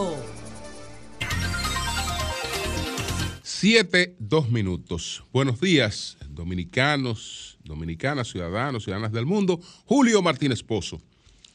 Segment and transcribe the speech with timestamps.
[0.00, 0.16] 5.
[3.42, 5.22] Siete, dos minutos.
[5.30, 9.60] Buenos días, dominicanos, dominicanas, ciudadanos, ciudadanas del mundo.
[9.84, 11.02] Julio Martínez Pozo.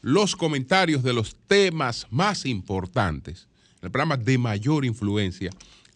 [0.00, 3.48] Los comentarios de los temas más importantes,
[3.82, 5.50] el programa de mayor influencia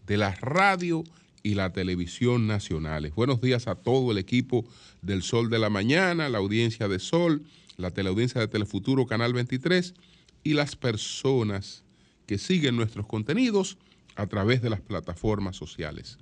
[0.09, 1.05] de la radio
[1.45, 3.15] y la televisión nacionales.
[3.15, 4.65] Buenos días a todo el equipo
[5.03, 7.45] del Sol de la Mañana, la audiencia de Sol,
[7.77, 9.95] la teleaudiencia de Telefuturo Canal 23
[10.43, 11.85] y las personas
[12.31, 13.77] que siguen nuestros contenidos
[14.15, 16.17] a través de las plataformas sociales.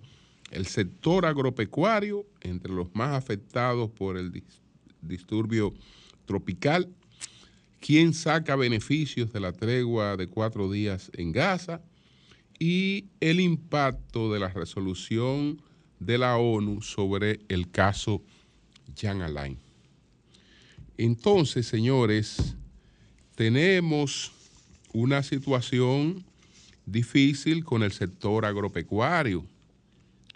[0.51, 4.43] El sector agropecuario, entre los más afectados por el
[5.03, 5.75] disturbio
[6.25, 6.89] tropical,
[7.79, 11.83] quien saca beneficios de la tregua de cuatro días en Gaza
[12.59, 15.61] y el impacto de la resolución
[16.00, 18.22] de la ONU sobre el caso
[18.97, 19.59] Jan Alain.
[20.97, 22.56] Entonces, señores,
[23.34, 24.33] tenemos
[24.92, 26.25] una situación
[26.86, 29.44] difícil con el sector agropecuario.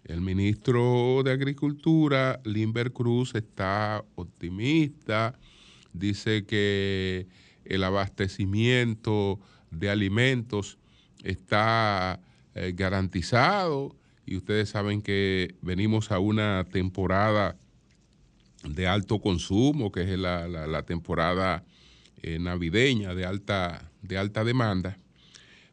[0.05, 5.39] El ministro de Agricultura, Limber Cruz, está optimista,
[5.93, 7.27] dice que
[7.65, 9.39] el abastecimiento
[9.71, 10.79] de alimentos
[11.23, 12.21] está
[12.55, 13.95] eh, garantizado
[14.27, 17.57] y ustedes saben que venimos a una temporada
[18.65, 21.65] de alto consumo, que es la, temporada
[22.23, 24.99] eh, navideña de alta, de alta demanda,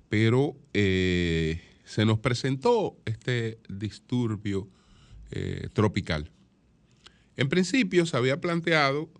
[0.07, 4.67] pero eh, se nos presentó este disturbio
[5.73, 6.31] tropical.
[7.37, 9.11] En principio se había planteado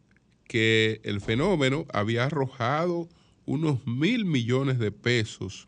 [0.46, 3.08] que el fenómeno había arrojado
[3.46, 5.68] unos mil millones de pesos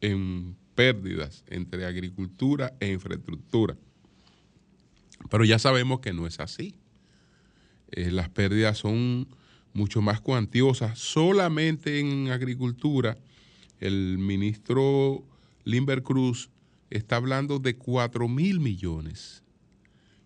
[0.00, 3.76] en pérdidas entre agricultura e infraestructura.
[5.30, 6.76] Pero ya sabemos que no es así.
[7.90, 9.28] Eh, las pérdidas son
[9.76, 10.98] mucho más cuantiosas.
[10.98, 13.16] Solamente en agricultura,
[13.78, 15.22] el ministro
[15.64, 16.50] Limber Cruz
[16.90, 19.42] está hablando de 4 mil millones.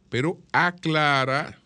[0.08, 1.60] Pero aclara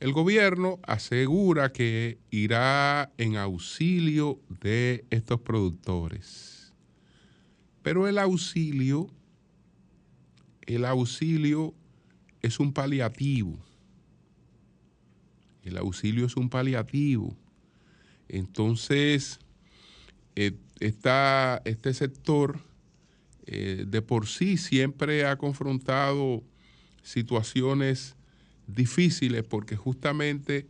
[0.02, 6.74] El gobierno asegura que irá en auxilio de estos productores.
[7.84, 9.12] Pero el auxilio,
[10.66, 11.76] el auxilio
[12.42, 13.64] es un paliativo.
[15.62, 17.38] El auxilio es un paliativo.
[18.28, 19.40] Entonces,
[20.36, 22.60] eh, este sector
[23.46, 26.42] eh, de por sí siempre ha confrontado
[27.04, 28.16] situaciones
[28.74, 30.68] difíciles porque justamente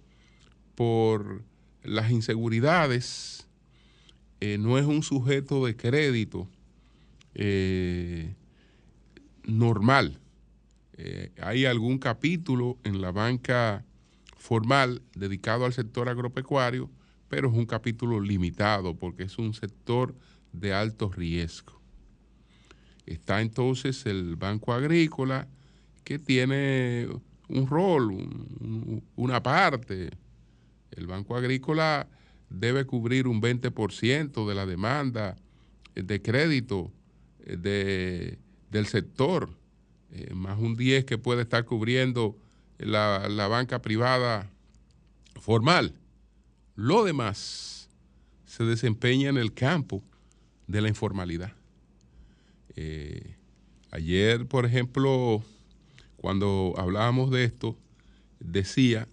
[0.76, 1.44] por
[1.84, 3.48] las inseguridades
[4.40, 6.48] eh, no es un sujeto de crédito
[7.36, 8.34] eh,
[9.46, 10.20] normal.
[10.98, 13.86] Eh, hay algún capítulo en la banca
[14.38, 16.90] formal dedicado al sector agropecuario,
[17.30, 20.16] pero es un capítulo limitado porque es un sector
[20.52, 21.80] de alto riesgo.
[23.06, 25.48] Está entonces el Banco Agrícola,
[26.04, 27.08] que tiene
[27.52, 28.28] un rol,
[29.16, 30.10] una parte.
[30.92, 32.08] El Banco Agrícola
[32.50, 35.38] debe cubrir un 20% de la demanda
[35.96, 36.92] de crédito
[37.40, 38.38] eh,
[38.70, 39.50] del sector,
[40.12, 42.38] eh, más un 10% que puede estar cubriendo
[42.78, 44.50] la, banca privada
[45.40, 45.94] formal.
[46.76, 47.90] Lo demás
[48.46, 50.04] se desempeña en el campo
[50.68, 51.54] de la informalidad.
[52.76, 53.36] Eh,
[53.92, 55.44] ayer, por ejemplo,
[56.22, 57.76] cuando hablábamos de esto,
[58.40, 59.08] decía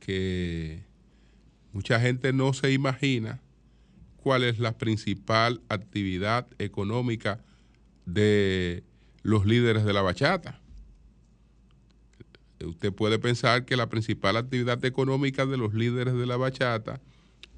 [0.00, 0.82] que
[1.74, 3.42] mucha gente no se imagina
[4.16, 7.44] cuál es la principal actividad económica
[8.06, 8.84] de
[9.22, 10.62] los líderes de la bachata.
[12.64, 17.02] usted puede pensar que la principal actividad económica de los líderes de la bachata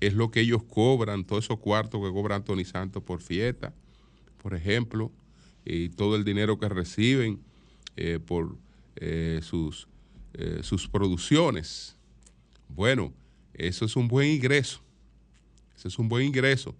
[0.01, 3.73] es lo que ellos cobran, todos esos cuartos que cobran Tony Santos por fiesta,
[4.43, 5.13] por ejemplo,
[5.65, 7.39] y todo el dinero que reciben
[7.97, 8.57] eh, por
[8.97, 9.89] eh, sus,
[10.35, 11.97] eh, sus producciones.
[12.69, 13.13] Bueno,
[13.55, 14.81] eso es un buen ingreso,
[15.77, 16.75] eso es un buen ingreso,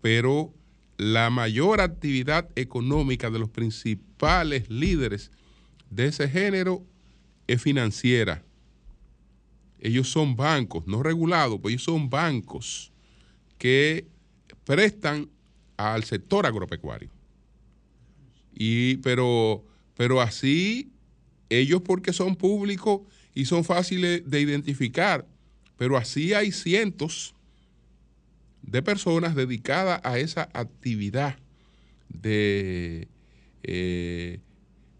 [0.00, 0.52] pero
[0.96, 5.30] la mayor actividad económica de los principales líderes
[5.90, 6.82] de ese género
[7.46, 8.42] es financiera.
[9.78, 12.92] Ellos son bancos, no regulados, pero ellos son bancos
[13.58, 14.06] que
[14.64, 15.28] prestan
[15.76, 17.10] al sector agropecuario.
[18.54, 19.64] Y, pero,
[19.94, 20.90] pero así,
[21.48, 23.02] ellos porque son públicos
[23.34, 25.26] y son fáciles de identificar,
[25.76, 27.34] pero así hay cientos
[28.62, 31.38] de personas dedicadas a esa actividad
[32.22, 34.40] eh,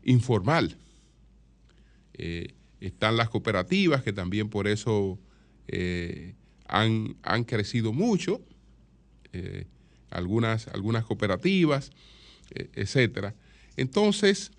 [0.05, 0.77] informal.
[2.15, 2.49] Eh,
[2.81, 5.19] están las cooperativas que también por eso
[5.69, 6.35] eh,
[6.67, 8.41] han, han, crecido mucho,
[10.11, 11.91] algunas, algunas cooperativas,
[12.51, 13.35] etcétera.
[13.77, 14.51] Entonces,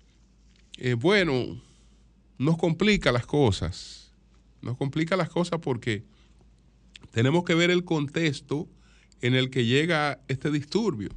[0.98, 1.60] bueno,
[2.38, 4.12] nos complica las cosas,
[4.62, 6.04] nos complica las cosas porque
[7.10, 8.68] tenemos que ver el contexto
[9.20, 11.10] en el que llega este disturbio.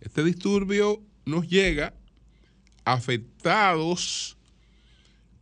[0.00, 1.94] Este disturbio nos llega
[2.84, 4.36] afectados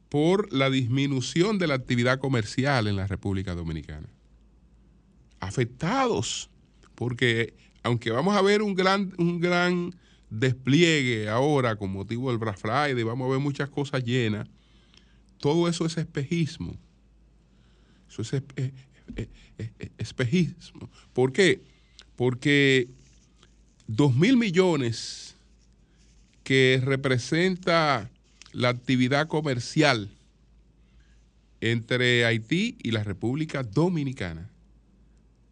[0.08, 4.08] por la disminución de la actividad comercial en la República Dominicana.
[5.40, 6.50] Afectados,
[6.94, 9.94] porque aunque vamos a ver un gran, un gran
[10.38, 14.48] despliegue ahora con motivo del Black Friday, vamos a ver muchas cosas llenas,
[15.38, 16.76] todo eso es espejismo.
[18.08, 18.42] Eso es
[19.98, 20.88] espejismo.
[21.12, 21.60] ¿Por qué?
[22.16, 22.88] Porque
[23.86, 25.34] dos mil millones
[26.42, 28.10] que representa
[28.52, 30.10] la actividad comercial
[31.60, 34.50] entre Haití y la República Dominicana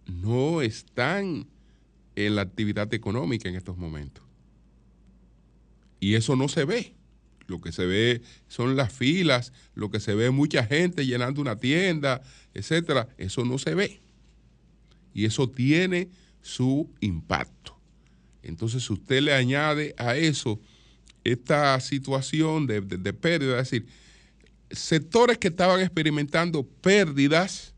[0.06, 1.46] no están
[2.14, 4.22] en la actividad económica en estos momentos.
[6.02, 6.96] Y eso no se ve.
[7.46, 11.58] Lo que se ve son las filas, lo que se ve mucha gente llenando una
[11.58, 12.22] tienda,
[12.54, 13.08] etcétera.
[13.18, 14.00] Eso no se ve.
[15.14, 16.08] Y eso tiene
[16.40, 17.78] su impacto.
[18.42, 20.58] Entonces, si usted le añade a eso
[21.22, 22.82] esta situación de,
[23.12, 23.86] pérdida, es decir,
[24.72, 27.74] sectores que estaban experimentando pérdidas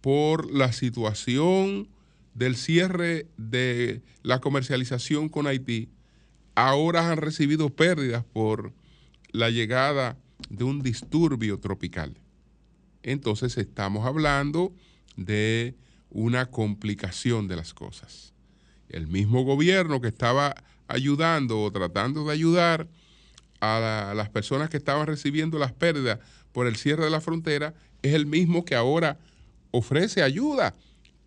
[0.00, 1.88] por la situación
[2.34, 5.88] del cierre de la comercialización con Haití,
[6.58, 8.72] ahora han recibido pérdidas por
[9.30, 10.18] la llegada
[10.50, 12.18] de un disturbio tropical.
[13.04, 14.74] Entonces estamos hablando
[15.16, 15.76] de
[16.10, 18.32] una complicación de las cosas.
[18.88, 20.56] El mismo gobierno que estaba
[20.88, 22.88] ayudando o tratando de ayudar
[23.60, 26.18] a, las personas que estaban recibiendo las pérdidas
[26.50, 29.20] por el cierre de la frontera es el mismo que ahora
[29.70, 30.74] ofrece ayuda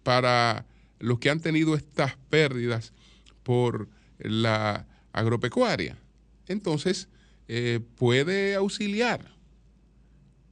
[0.03, 0.65] para
[0.99, 2.91] los que han tenido estas pérdidas
[3.43, 3.87] por
[4.19, 5.97] la agropecuaria.
[6.47, 7.07] Entonces,
[7.47, 9.29] eh, puede auxiliar,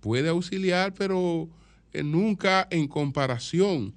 [0.01, 1.49] puede auxiliar, pero
[1.93, 3.93] eh, nunca en comparación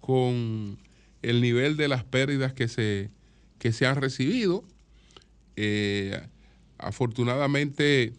[0.00, 0.78] con
[1.22, 3.10] el nivel de las pérdidas que se,
[3.58, 4.64] que se han recibido.
[5.54, 6.20] Eh,
[6.78, 8.14] afortunadamente,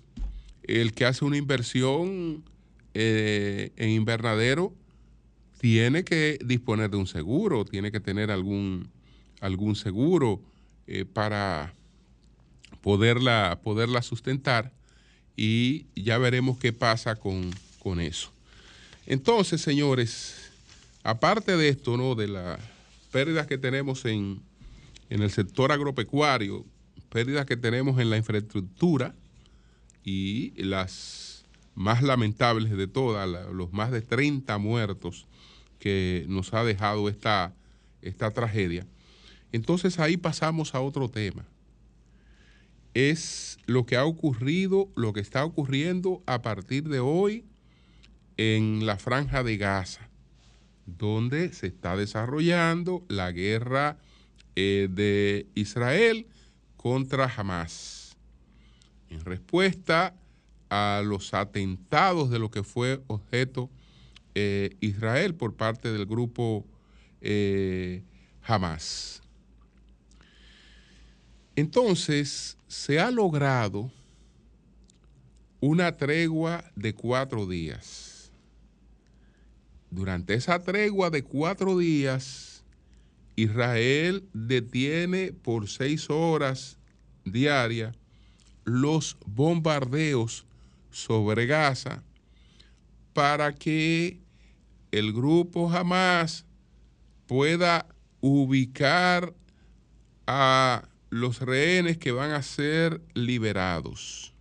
[0.63, 2.45] el que hace una inversión
[2.93, 4.73] en invernadero
[5.59, 8.89] tiene que disponer de un seguro, tiene que tener algún,
[9.39, 10.41] algún seguro
[11.13, 11.73] para
[12.81, 14.73] poderla, poderla sustentar
[15.35, 17.51] y ya veremos qué pasa con,
[17.99, 18.31] eso.
[19.05, 20.51] Entonces, señores,
[21.03, 22.15] aparte de esto, ¿no?
[22.15, 22.59] De las
[23.11, 24.41] pérdidas que tenemos en,
[25.09, 26.65] en el sector agropecuario,
[27.09, 29.15] pérdidas que tenemos en la infraestructura
[30.03, 35.25] y las más lamentables de todas, los más de 30 muertos
[35.79, 37.53] que nos ha dejado esta,
[38.01, 38.85] esta tragedia.
[39.51, 41.45] Entonces ahí pasamos a otro tema
[42.93, 47.45] es lo que ha ocurrido, lo que está ocurriendo a partir de hoy
[48.37, 50.09] en la franja de Gaza,
[50.85, 53.97] donde se está desarrollando la guerra
[54.55, 56.27] eh, de Israel
[56.75, 58.17] contra Hamas.
[59.09, 60.15] En respuesta
[60.69, 63.69] a los atentados de lo que fue objeto
[64.35, 66.65] eh, Israel por parte del grupo
[67.19, 68.03] eh,
[68.43, 69.21] Hamas.
[71.55, 73.91] Entonces, se ha logrado
[75.59, 78.31] una tregua de cuatro días.
[79.89, 82.63] Durante esa tregua de cuatro días,
[83.35, 86.77] Israel detiene por seis horas
[87.25, 87.93] diarias
[88.63, 90.45] los bombardeos
[90.91, 92.01] sobre Gaza
[93.11, 94.21] para que
[94.93, 96.45] el grupo Hamas
[97.27, 97.85] pueda
[98.21, 99.33] ubicar
[100.25, 104.33] a los rehenes que van a ser liberados.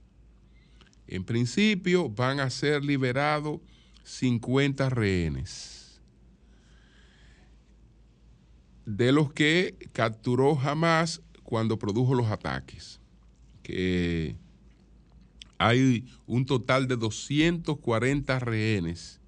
[1.09, 3.61] En principio van a ser liberados
[4.05, 6.00] 50 rehenes,
[8.87, 13.00] de los que capturó Hamas cuando produjo los ataques,
[13.65, 14.37] que
[15.59, 19.21] hay un total de 240 rehenes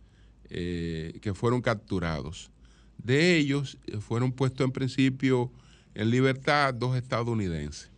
[0.48, 2.52] eh, que fueron capturados.
[2.98, 5.52] De ellos eh, fueron puestos en principio
[5.94, 7.90] en libertad dos estadounidenses.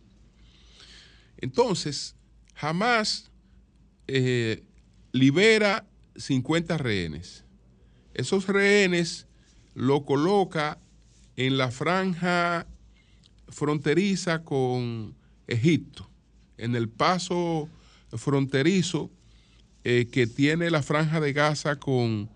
[1.37, 2.15] Entonces,
[2.53, 3.31] jamás
[4.07, 4.63] eh,
[5.11, 5.85] libera
[6.15, 7.43] 50 rehenes.
[8.13, 9.27] Esos rehenes
[9.73, 10.79] lo coloca
[11.35, 12.65] en la franja
[13.49, 15.15] fronteriza con
[15.47, 16.09] Egipto,
[16.57, 17.69] en el paso
[18.13, 19.11] fronterizo
[19.83, 22.29] eh, que tiene la franja de Gaza con,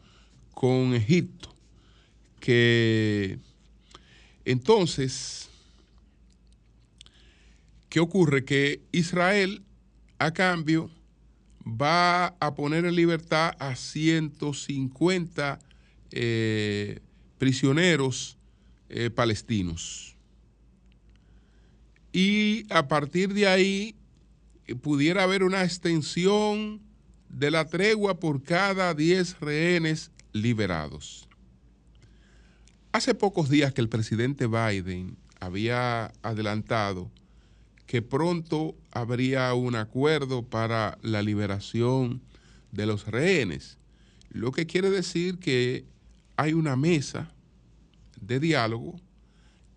[0.53, 1.55] con Egipto,
[2.39, 3.39] que
[4.45, 5.48] entonces
[7.89, 8.45] ¿Qué ocurre?
[8.45, 9.63] Que Israel,
[10.19, 10.91] a cambio,
[11.65, 15.59] va a poner en libertad a 150
[16.11, 16.99] eh,
[17.37, 18.37] prisioneros
[18.89, 20.15] eh, palestinos.
[22.11, 23.95] Y a partir de ahí
[24.67, 26.81] eh, pudiera haber una extensión
[27.27, 31.27] de la tregua por cada 10 rehenes liberados.
[32.91, 37.11] Hace pocos días que el presidente Biden había adelantado
[37.89, 42.21] que pronto habría un acuerdo para la liberación
[42.71, 43.79] de los rehenes,
[44.29, 45.87] lo que quiere decir que
[46.37, 47.33] hay una mesa
[48.21, 49.01] de diálogo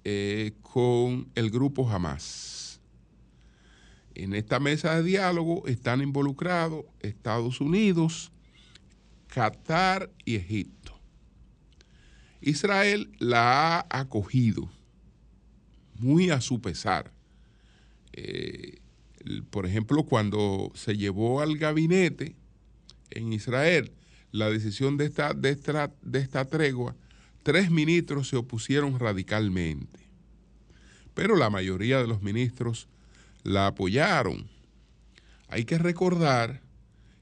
[0.05, 2.83] eh, con el grupo Hamas.
[4.15, 8.31] En esta mesa de diálogo están involucrados Estados Unidos,
[9.29, 11.01] Qatar y Egipto.
[12.43, 14.71] Israel la ha acogido
[15.95, 17.11] muy a su pesar
[18.13, 18.81] eh,
[19.51, 22.35] por ejemplo, cuando se llevó al gabinete
[23.11, 23.93] en Israel
[24.31, 25.57] la decisión de esta, de
[26.03, 26.97] de esta tregua,
[27.43, 30.01] tres ministros se opusieron radicalmente.
[31.15, 32.89] Pero la mayoría de los ministros
[33.43, 34.47] la apoyaron.
[35.49, 36.63] Hay que recordar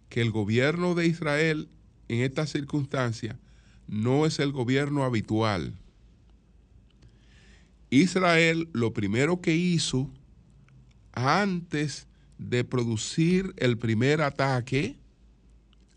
[0.08, 1.68] que el gobierno de Israel
[2.08, 3.38] en esta circunstancia
[3.86, 5.74] no es el gobierno habitual.
[7.90, 10.10] Israel lo primero que hizo
[11.12, 12.06] antes
[12.38, 14.96] de producir el primer ataque,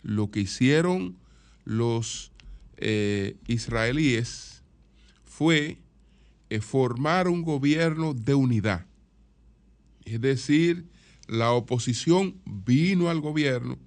[0.01, 1.17] lo que hicieron
[1.63, 2.32] los
[2.77, 4.63] eh, israelíes
[5.24, 5.77] fue
[6.50, 8.86] eh, formar un gobierno de unidad.
[10.05, 10.86] Es decir,
[11.27, 13.77] la oposición vino al gobierno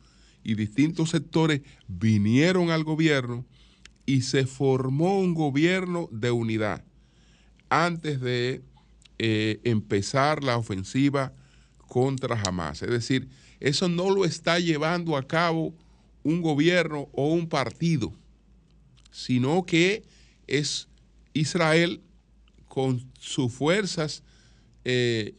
[0.42, 3.44] y distintos sectores vinieron al gobierno
[4.06, 6.84] y se formó un gobierno de unidad
[7.68, 8.62] antes de
[9.18, 11.32] eh, empezar la ofensiva
[11.88, 12.82] contra Hamas.
[12.82, 13.28] Es decir,
[13.60, 15.74] eso no lo está llevando a cabo
[16.22, 18.12] un gobierno o un partido,
[19.10, 20.04] sino que
[20.46, 20.88] es
[21.32, 22.02] Israel
[22.68, 24.22] con sus fuerzas
[24.84, 25.34] eh,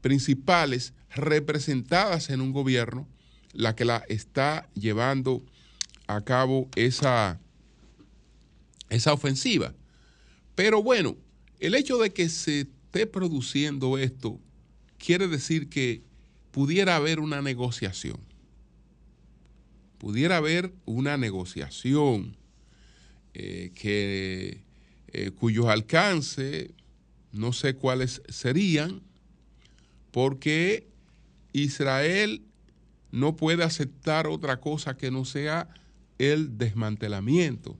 [0.00, 3.08] principales representadas en un gobierno,
[3.52, 5.42] la que la está llevando
[6.06, 7.40] a cabo esa,
[8.90, 9.74] esa ofensiva.
[10.54, 11.16] Pero bueno,
[11.58, 14.40] el hecho de que se esté produciendo esto,
[14.96, 16.02] quiere decir que
[16.50, 18.18] pudiera haber una negociación.
[19.98, 22.34] Pudiera haber una negociación
[23.34, 24.62] eh, que,
[25.08, 26.70] eh, cuyos alcances
[27.30, 29.02] no sé cuáles serían,
[30.10, 30.88] porque
[31.52, 32.42] Israel
[33.12, 35.68] no puede aceptar otra cosa que no sea
[36.16, 37.78] el desmantelamiento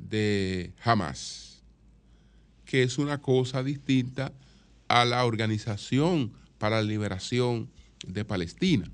[0.00, 1.49] de Hamas
[2.70, 4.32] que es una cosa distinta
[4.86, 7.68] a la Organización para la Liberación
[8.06, 8.88] de Palestina.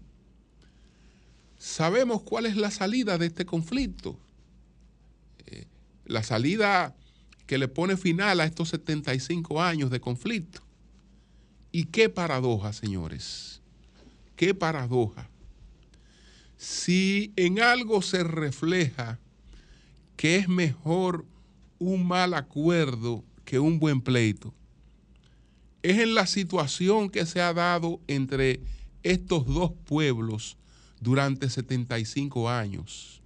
[1.58, 4.18] Sabemos cuál es la salida de este conflicto.
[5.44, 5.66] Eh,
[6.06, 6.96] la salida
[7.44, 10.62] que le pone final a estos 75 años de conflicto.
[11.70, 13.60] Y qué paradoja, señores.
[14.36, 15.28] Qué paradoja.
[16.56, 19.18] Si en algo se refleja
[20.16, 21.26] que es mejor
[21.78, 24.52] un mal acuerdo que un buen pleito
[25.82, 28.60] es en la situación que se ha dado entre
[29.02, 30.58] estos dos pueblos
[31.00, 33.22] durante 75 años.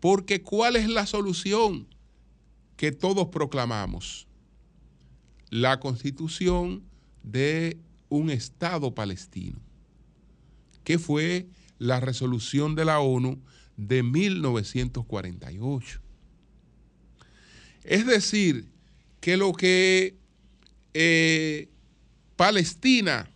[0.00, 1.88] Porque ¿cuál es la solución
[2.76, 4.28] que todos proclamamos?
[5.50, 6.84] La constitución
[7.24, 9.58] de un Estado palestino,
[10.84, 11.48] que fue
[11.78, 13.42] la resolución de la ONU
[13.76, 16.00] de 1948.
[17.82, 18.68] Es decir,
[19.24, 20.18] que lo que
[20.92, 21.70] eh,
[22.36, 23.30] Palestina,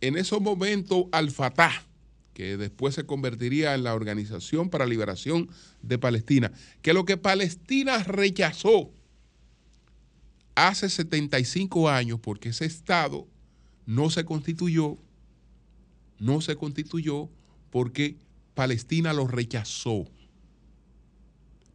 [0.00, 1.86] en esos momentos Al-Fatah,
[2.34, 5.48] que después se convertiría en la Organización para la Liberación
[5.80, 6.50] de Palestina,
[6.82, 8.90] que lo que Palestina rechazó
[10.56, 13.28] hace 75 años, porque ese Estado
[13.86, 14.98] no se constituyó,
[16.18, 17.30] no se constituyó
[17.70, 18.16] porque
[18.54, 20.08] Palestina lo rechazó.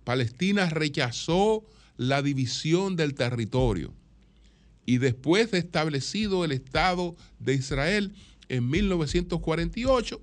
[0.03, 1.63] Palestina rechazó
[1.97, 3.93] la división del territorio.
[4.85, 8.13] Y después de establecido el Estado de Israel
[8.49, 10.21] en 1948,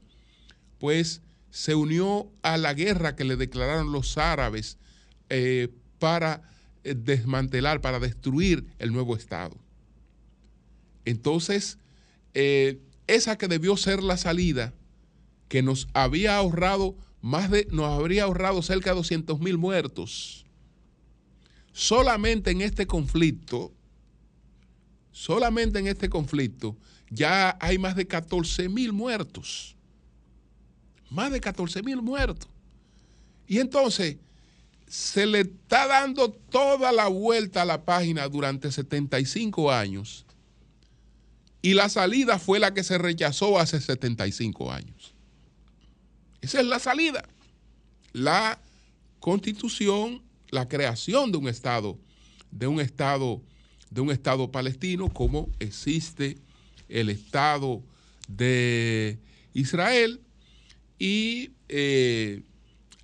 [0.79, 4.79] pues se unió a la guerra que le declararon los árabes
[5.31, 6.43] eh, para
[6.85, 9.57] eh, desmantelar, para destruir el nuevo Estado.
[11.05, 11.79] Entonces,
[12.35, 14.75] eh, esa que debió ser la salida,
[15.49, 20.45] que nos había ahorrado más de, nos habría ahorrado cerca de 200 mil muertos.
[21.79, 23.73] Solamente en este conflicto,
[25.13, 26.77] solamente en este conflicto,
[27.09, 29.77] ya hay más de 14 mil muertos.
[31.09, 32.51] Más de 14 mil muertos.
[33.47, 34.17] Y entonces,
[34.89, 40.27] se le está dando toda la vuelta a la página durante 75 años
[41.63, 45.15] y la salida fue la que se rechazó hace 75 años.
[46.41, 47.23] Esa es la salida.
[48.13, 48.59] La
[49.21, 51.99] constitución, la creación de un Estado,
[52.51, 53.43] de un Estado,
[53.91, 56.39] de un Estado palestino, como existe
[56.89, 57.83] el Estado
[58.29, 59.19] de
[59.55, 60.21] Israel,
[60.99, 62.43] y eh,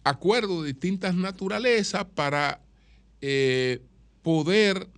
[0.02, 2.60] acuerdos de distintas naturalezas para
[3.20, 3.82] eh,
[4.22, 4.88] poder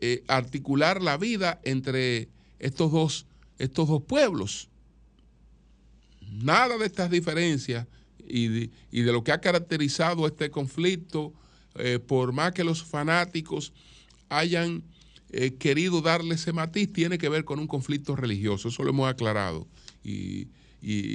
[0.00, 3.26] eh, articular la vida entre estos dos,
[3.58, 4.68] estos dos pueblos.
[6.20, 7.86] Nada de estas diferencias
[8.26, 11.32] y de, lo que ha caracterizado este conflicto,
[11.76, 13.72] eh, por más que los fanáticos
[14.28, 14.82] hayan
[15.58, 18.68] querido darle ese matiz, tiene que ver con un conflicto religioso.
[18.68, 19.66] Eso lo hemos aclarado
[20.04, 20.46] y,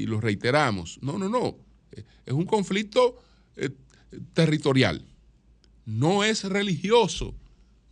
[0.07, 0.99] lo reiteramos.
[1.01, 1.55] No, no, no
[2.25, 3.17] es un conflicto
[3.55, 3.69] eh,
[4.33, 5.05] territorial.
[5.85, 7.33] No es religioso,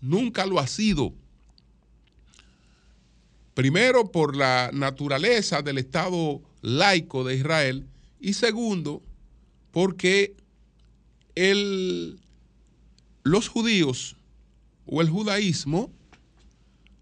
[0.02, 1.14] nunca lo ha sido.
[3.54, 7.88] Primero, por la naturaleza del Estado laico de Israel
[8.20, 9.02] y segundo,
[9.72, 10.36] porque
[13.28, 14.16] los judíos
[14.86, 15.92] o el judaísmo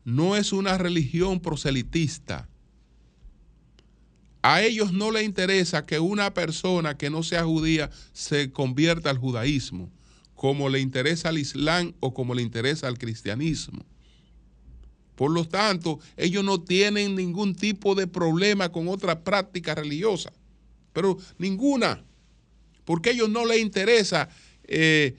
[0.04, 2.48] no es una religión proselitista
[4.48, 9.18] a ellos no les interesa que una persona que no sea judía se convierta al
[9.18, 9.90] judaísmo,
[10.36, 13.84] como le interesa al islam o como le interesa al cristianismo.
[15.16, 20.32] Por lo tanto, ellos no tienen ningún tipo de problema con otra práctica religiosa,
[20.94, 22.04] pero ninguna,
[22.84, 24.30] porque a ellos no les interesa,
[24.66, 25.16] eh,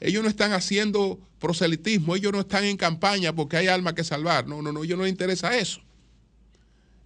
[0.00, 4.46] ellos no están haciendo proselitismo, ellos no están en campaña porque hay alma que salvar,
[4.46, 5.80] no, no, no, a ellos no les interesa eso.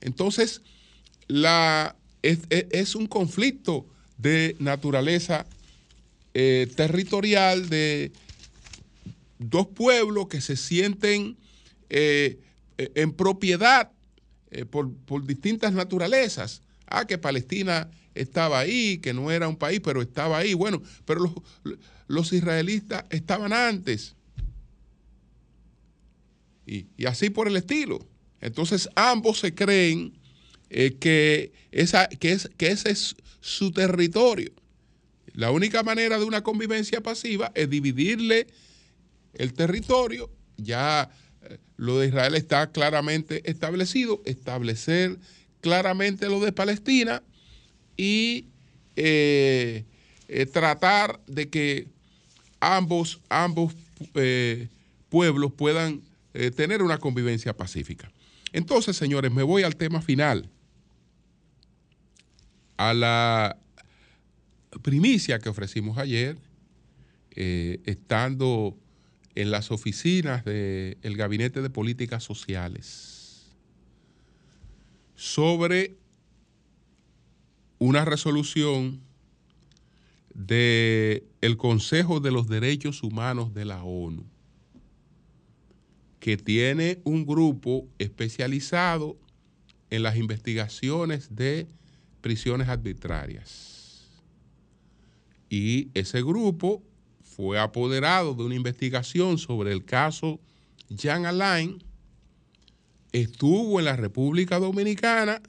[0.00, 0.62] Entonces,
[1.28, 3.86] la, es, un conflicto
[4.18, 5.46] de naturaleza
[6.34, 8.12] eh, territorial de
[9.38, 11.36] dos pueblos que se sienten
[11.90, 12.38] eh,
[12.78, 13.90] en propiedad
[14.50, 16.62] eh, por, distintas naturalezas.
[16.86, 20.52] Ah, que Palestina estaba ahí, que no era un país, pero estaba ahí.
[20.52, 21.78] Bueno, pero los,
[22.12, 24.16] los israelitas estaban antes.
[26.66, 28.06] Y, así por el estilo.
[28.42, 30.12] Entonces ambos se creen
[30.68, 34.52] eh, que, esa, que, es, que ese es su territorio.
[35.32, 38.46] La única manera de una convivencia pasiva es dividirle
[39.32, 40.30] el territorio.
[40.58, 41.08] Ya
[41.40, 45.18] eh, lo de Israel está claramente establecido, establecer
[45.62, 47.22] claramente lo de Palestina
[47.96, 48.48] y
[48.96, 49.86] eh,
[50.52, 51.91] tratar de que
[52.62, 53.74] ambos, ambos
[55.08, 56.00] pueblos puedan
[56.56, 58.10] tener una convivencia pacífica.
[58.52, 60.48] Entonces, señores, me voy al tema final
[62.76, 63.58] a la
[64.82, 66.36] primicia que ofrecimos ayer,
[67.30, 68.76] eh, estando
[69.34, 73.46] en las oficinas del Gabinete de Políticas Sociales,
[75.14, 75.96] sobre
[77.78, 79.00] una resolución
[80.34, 84.24] del el Consejo de los Derechos Humanos de la ONU,
[86.20, 89.16] que tiene un grupo especializado
[89.90, 91.66] en las investigaciones de
[92.20, 94.08] prisiones arbitrarias.
[95.50, 96.82] Y ese grupo
[97.22, 100.40] fue apoderado de una investigación sobre el caso
[100.96, 101.82] Jan Alain,
[103.12, 105.42] estuvo en la República Dominicana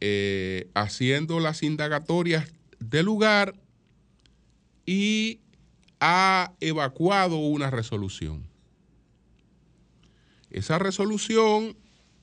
[0.00, 3.54] eh, haciendo las indagatorias del lugar
[4.84, 5.40] y
[6.00, 8.44] ha evacuado una resolución.
[10.50, 11.76] Esa resolución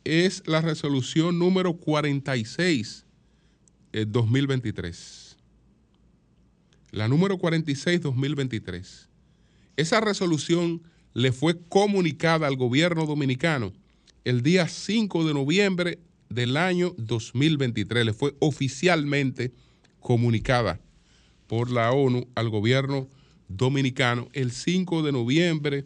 [0.04, 3.06] es la resolución número 46
[4.08, 5.38] 2023.
[6.92, 9.10] La número 46 2023.
[9.78, 10.82] Esa resolución
[11.14, 13.72] le fue comunicada al gobierno dominicano
[14.26, 18.06] el día 5 de noviembre del año 2023.
[18.06, 19.73] Le fue oficialmente comunicada
[21.48, 23.08] por la ONU al gobierno
[23.48, 25.86] dominicano el 5 de noviembre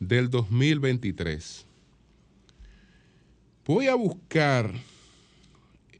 [0.00, 1.64] del 2023.
[3.64, 4.72] Voy a buscar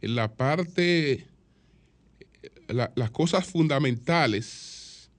[0.01, 1.27] la parte,
[2.68, 5.11] las cosas fundamentales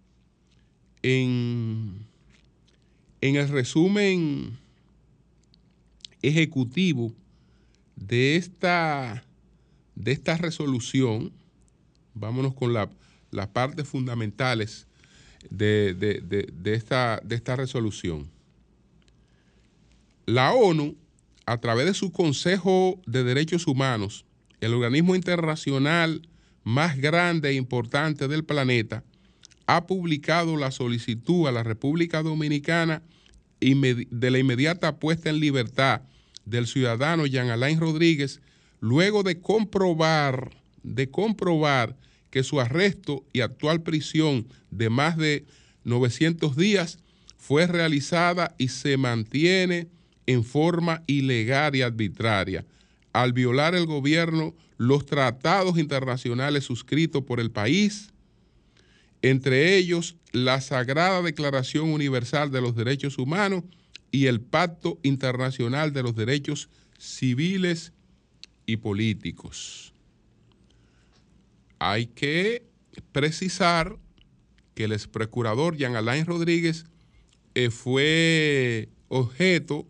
[1.01, 2.05] en,
[3.21, 4.57] en el resumen
[6.21, 7.13] ejecutivo
[7.95, 9.23] de esta,
[9.95, 11.31] de esta resolución.
[12.13, 14.87] Vámonos con las partes fundamentales
[15.49, 18.29] de, de, esta, de esta resolución.
[20.25, 20.95] La ONU
[21.45, 24.25] a través de su Consejo de Derechos Humanos,
[24.61, 26.27] el organismo internacional
[26.63, 29.03] más grande e importante del planeta,
[29.65, 33.01] ha publicado la solicitud a la República Dominicana
[33.59, 36.01] de la inmediata puesta en libertad
[36.45, 38.41] del ciudadano Jean Alain Rodríguez,
[38.79, 40.51] luego de comprobar,
[40.83, 41.97] de comprobar
[42.29, 45.45] que su arresto y actual prisión de más de
[45.83, 46.99] 900 días
[47.37, 49.87] fue realizada y se mantiene
[50.25, 52.65] en forma ilegal y arbitraria,
[53.11, 58.11] al violar el gobierno los tratados internacionales suscritos por el país,
[59.21, 63.63] entre ellos la Sagrada Declaración Universal de los Derechos Humanos
[64.11, 67.93] y el Pacto Internacional de los Derechos Civiles
[68.65, 69.92] y Políticos.
[71.85, 72.65] Hay que
[73.11, 73.97] precisar
[74.73, 76.85] que el ex procurador Jean Alain Rodríguez
[77.55, 79.85] eh, fue objeto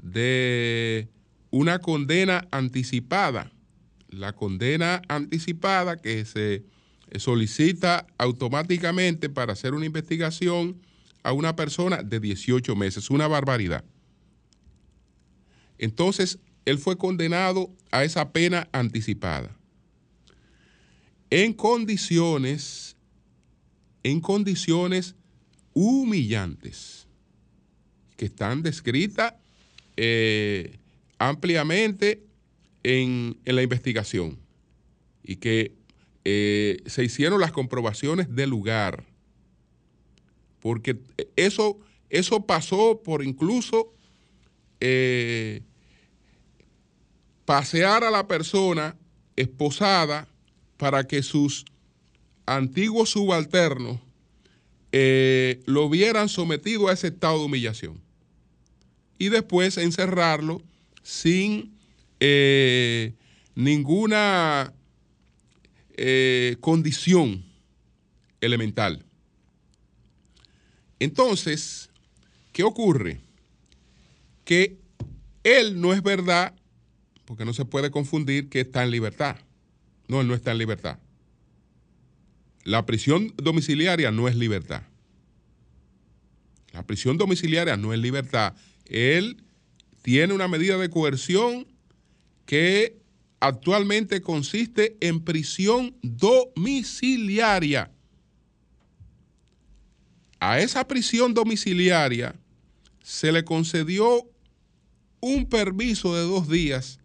[0.00, 1.08] de
[1.50, 3.50] una condena anticipada.
[4.10, 6.62] La condena anticipada que se
[7.16, 10.80] solicita automáticamente para hacer una investigación
[11.24, 13.84] a una persona de 18 meses, una barbaridad.
[15.78, 19.57] Entonces, él fue condenado a esa pena anticipada.
[21.30, 22.96] En condiciones,
[24.02, 25.14] en condiciones
[25.74, 27.06] humillantes,
[28.16, 29.34] que están descritas
[29.96, 30.78] eh,
[31.18, 32.24] ampliamente
[32.82, 34.38] en, la investigación
[35.22, 35.72] y que
[36.24, 39.04] eh, se hicieron las comprobaciones del lugar.
[40.60, 40.98] Porque
[41.36, 41.78] eso,
[42.10, 43.92] eso pasó por incluso
[44.80, 45.62] eh,
[47.44, 48.96] pasear a la persona
[49.36, 50.28] esposada
[50.78, 51.66] para que sus
[52.46, 54.00] antiguos subalternos
[55.66, 58.00] lo vieran sometido a ese estado de humillación
[59.18, 60.62] y después encerrarlo
[61.02, 61.76] sin
[62.20, 63.12] eh,
[63.54, 64.72] ninguna
[65.96, 67.44] eh, condición
[68.40, 69.04] elemental.
[71.00, 71.90] Entonces,
[72.52, 73.20] ¿qué ocurre?
[74.44, 74.76] Que
[75.42, 76.54] él no es verdad,
[77.24, 79.36] porque no se puede confundir que está en libertad.
[80.08, 80.98] No, él no está en libertad.
[82.64, 84.82] La prisión domiciliaria no es libertad.
[86.72, 88.54] La prisión domiciliaria no es libertad
[88.88, 89.44] él
[90.02, 91.66] tiene una medida de coerción
[92.46, 92.98] que
[93.40, 97.92] actualmente consiste en prisión domiciliaria.
[100.40, 102.34] A esa prisión domiciliaria
[103.02, 104.26] se le concedió
[105.20, 107.00] un permiso de dos días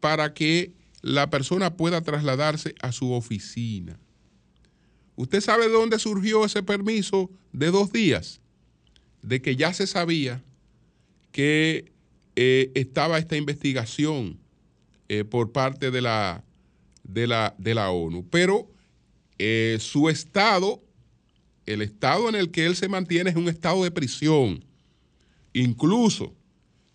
[0.00, 0.74] para que
[1.06, 3.96] la persona pueda trasladarse a su oficina.
[5.14, 8.40] ¿Usted sabe de dónde surgió ese permiso de dos días?
[9.22, 10.42] De que ya se sabía
[11.30, 11.92] que
[12.34, 14.40] eh, estaba esta investigación
[15.08, 16.42] eh, por parte de la,
[17.04, 18.26] de la, de la ONU.
[18.28, 18.68] Pero
[19.38, 20.82] eh, su estado,
[21.66, 24.64] el estado en el que él se mantiene es un estado de prisión.
[25.52, 26.34] Incluso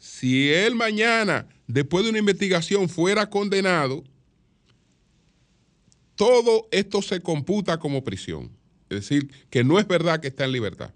[0.01, 4.03] si él mañana, después de una investigación, fuera condenado,
[6.15, 8.49] todo esto se computa como prisión.
[8.89, 10.91] Es decir, que no es verdad que está en libertad.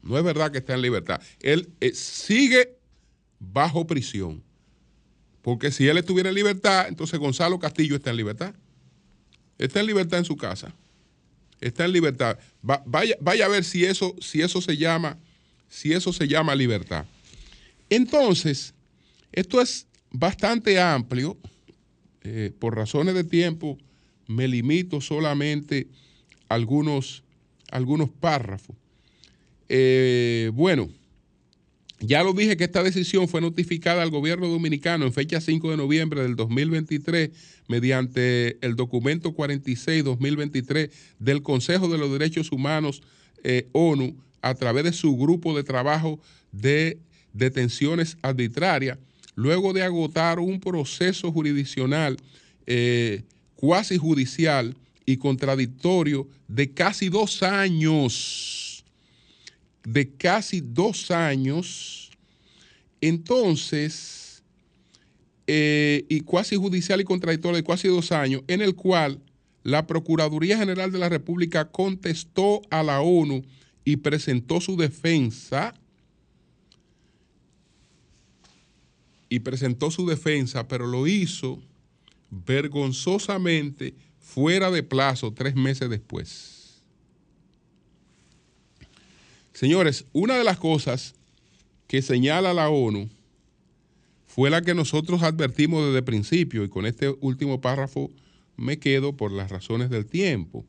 [0.00, 1.20] No es verdad que está en libertad.
[1.40, 2.78] Él eh, sigue
[3.38, 4.42] bajo prisión.
[5.42, 8.54] Porque si él estuviera en libertad, entonces Gonzalo Castillo está en libertad.
[9.58, 10.74] Está en libertad en su casa.
[11.60, 12.38] Está en libertad.
[12.62, 15.18] vaya, vaya, a ver si eso, si eso se llama,
[15.68, 17.04] si eso se llama libertad.
[17.90, 18.74] Entonces,
[19.32, 21.36] esto es bastante amplio
[22.22, 23.78] eh, por razones de tiempo,
[24.26, 25.88] me limito solamente
[26.48, 27.22] a algunos,
[27.70, 28.76] algunos párrafos.
[29.68, 30.88] Eh, bueno,
[32.00, 35.76] ya lo dije que esta decisión fue notificada al gobierno dominicano en fecha 5 de
[35.76, 37.30] noviembre del 2023
[37.66, 43.02] mediante el documento 46-2023 del Consejo de los Derechos Humanos
[43.42, 46.20] eh, ONU a través de su grupo de trabajo
[46.52, 46.98] de
[47.38, 48.98] detenciones arbitrarias,
[49.34, 52.16] luego de agotar un proceso jurisdiccional
[52.66, 53.22] eh,
[53.54, 58.84] cuasi judicial y contradictorio de casi dos años,
[59.84, 62.10] de casi dos años,
[63.00, 64.42] entonces,
[65.46, 69.20] eh, y cuasi judicial y contradictorio de casi dos años, en el cual
[69.62, 73.42] la Procuraduría General de la República contestó a la ONU
[73.84, 75.74] y presentó su defensa
[79.28, 81.60] y presentó su defensa, pero lo hizo
[82.30, 86.82] vergonzosamente fuera de plazo tres meses después.
[89.52, 91.14] Señores, una de las cosas
[91.88, 93.08] que señala la ONU
[94.26, 98.10] fue la que nosotros advertimos desde el principio y con este último párrafo
[98.56, 100.64] me quedo por las razones del tiempo.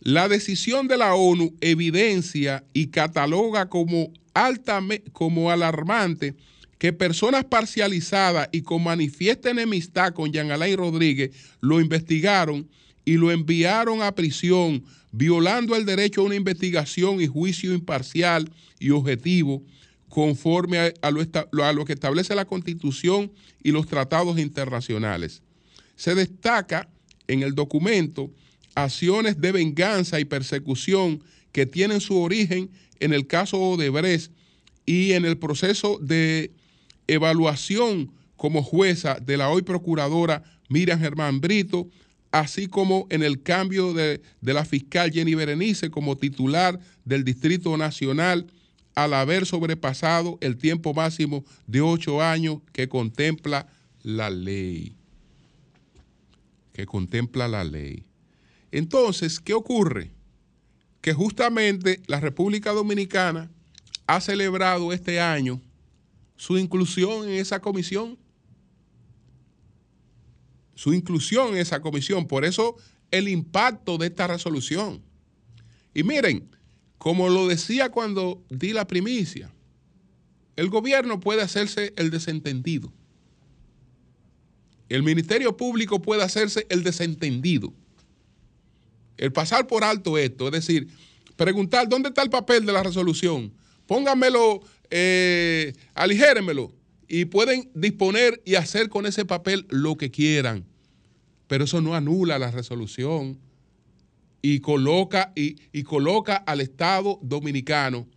[0.00, 6.34] La decisión de la ONU evidencia y cataloga como, altamente, como alarmante
[6.78, 11.30] que personas parcializadas y con manifiesta enemistad con Jean Alain Rodríguez
[11.62, 12.68] lo investigaron
[13.06, 18.90] y lo enviaron a prisión, violando el derecho a una investigación y juicio imparcial y
[18.90, 19.62] objetivo,
[20.10, 21.22] conforme a, lo,
[21.64, 25.42] a lo que establece la Constitución y los tratados internacionales.
[25.94, 26.90] Se destaca
[27.26, 28.30] en el documento
[28.74, 31.22] acciones de venganza y persecución
[31.52, 32.68] que tienen su origen
[33.00, 34.32] en el caso Odebrecht
[34.84, 36.52] y en el proceso de
[37.06, 41.88] evaluación como jueza de la hoy procuradora Miriam Germán Brito,
[42.30, 48.46] así como en el cambio de, la fiscal Jenny Berenice como titular del Distrito Nacional
[48.94, 53.68] al haber sobrepasado el tiempo máximo de ocho años que contempla
[54.02, 54.96] la ley.
[56.72, 58.04] Que contempla la ley.
[58.70, 60.12] Entonces, ¿qué ocurre?
[61.00, 63.50] Que justamente la República Dominicana
[64.06, 65.60] ha celebrado este año
[66.36, 68.18] su inclusión en esa comisión.
[70.74, 72.26] Su inclusión en esa comisión.
[72.26, 72.76] Por eso
[73.10, 75.02] el impacto de esta resolución.
[75.94, 76.50] Y miren,
[76.98, 79.50] como lo decía cuando di la primicia,
[80.56, 82.92] el gobierno puede hacerse el desentendido.
[84.88, 87.72] El Ministerio Público puede hacerse el desentendido.
[89.16, 90.88] El pasar por alto esto, es decir,
[91.36, 93.52] preguntar dónde está el papel de la resolución,
[93.86, 96.72] pónganmelo eh, aligérenmelo
[97.08, 100.64] y pueden disponer y hacer con ese papel lo que quieran.
[101.46, 103.38] Pero eso no anula la resolución
[104.42, 108.08] y coloca, y, y coloca al Estado dominicano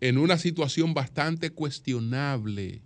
[0.00, 2.80] en una situación bastante cuestionable.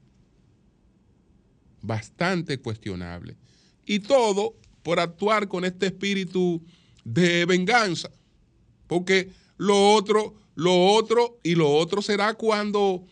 [1.83, 3.37] Bastante cuestionable.
[3.85, 6.63] Y todo por actuar con este espíritu
[7.05, 8.11] de venganza.
[8.87, 13.05] Porque lo otro, lo otro y lo otro será cuando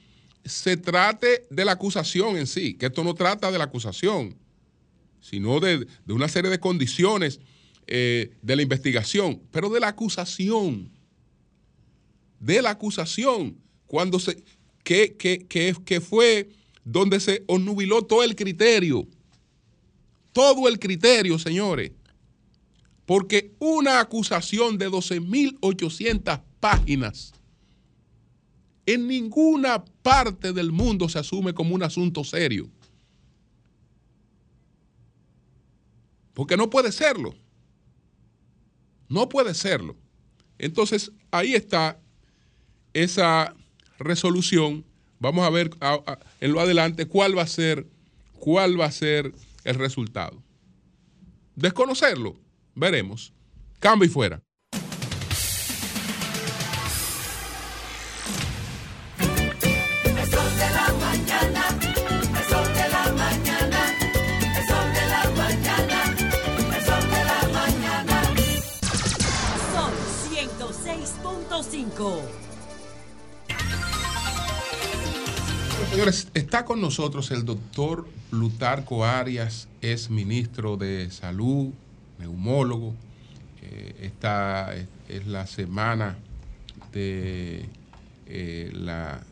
[0.44, 4.36] se trate de la acusación en sí, que esto no trata de la acusación,
[5.20, 7.40] sino de, una serie de condiciones
[7.86, 10.90] eh, de la investigación, pero de la acusación,
[12.38, 14.42] de la acusación, cuando se,
[14.82, 15.46] que, que,
[15.84, 16.48] que fue
[16.84, 19.06] donde se onubiló todo el criterio,
[20.32, 21.92] todo el criterio, señores,
[23.10, 27.32] porque una acusación de 12.800 páginas,
[28.86, 32.70] en ninguna parte del mundo se asume como un asunto serio.
[36.34, 37.34] Porque no puede serlo.
[39.08, 39.96] No puede serlo.
[40.56, 41.98] Entonces, ahí está
[42.92, 43.56] esa
[43.98, 44.84] resolución.
[45.18, 45.72] Vamos a ver
[46.40, 47.88] en lo adelante cuál va a ser,
[48.38, 50.40] cuál va a ser el resultado.
[51.56, 52.36] Desconocerlo,
[52.74, 53.32] veremos.
[53.78, 54.42] Cambio y fuera.
[75.90, 81.72] Señores, está con nosotros el doctor Lutarco Arias, es ministro de Salud,
[82.20, 82.94] neumólogo.
[83.62, 84.74] Eh, esta
[85.08, 86.16] es, la semana
[86.92, 87.64] de
[88.26, 89.22] eh, la,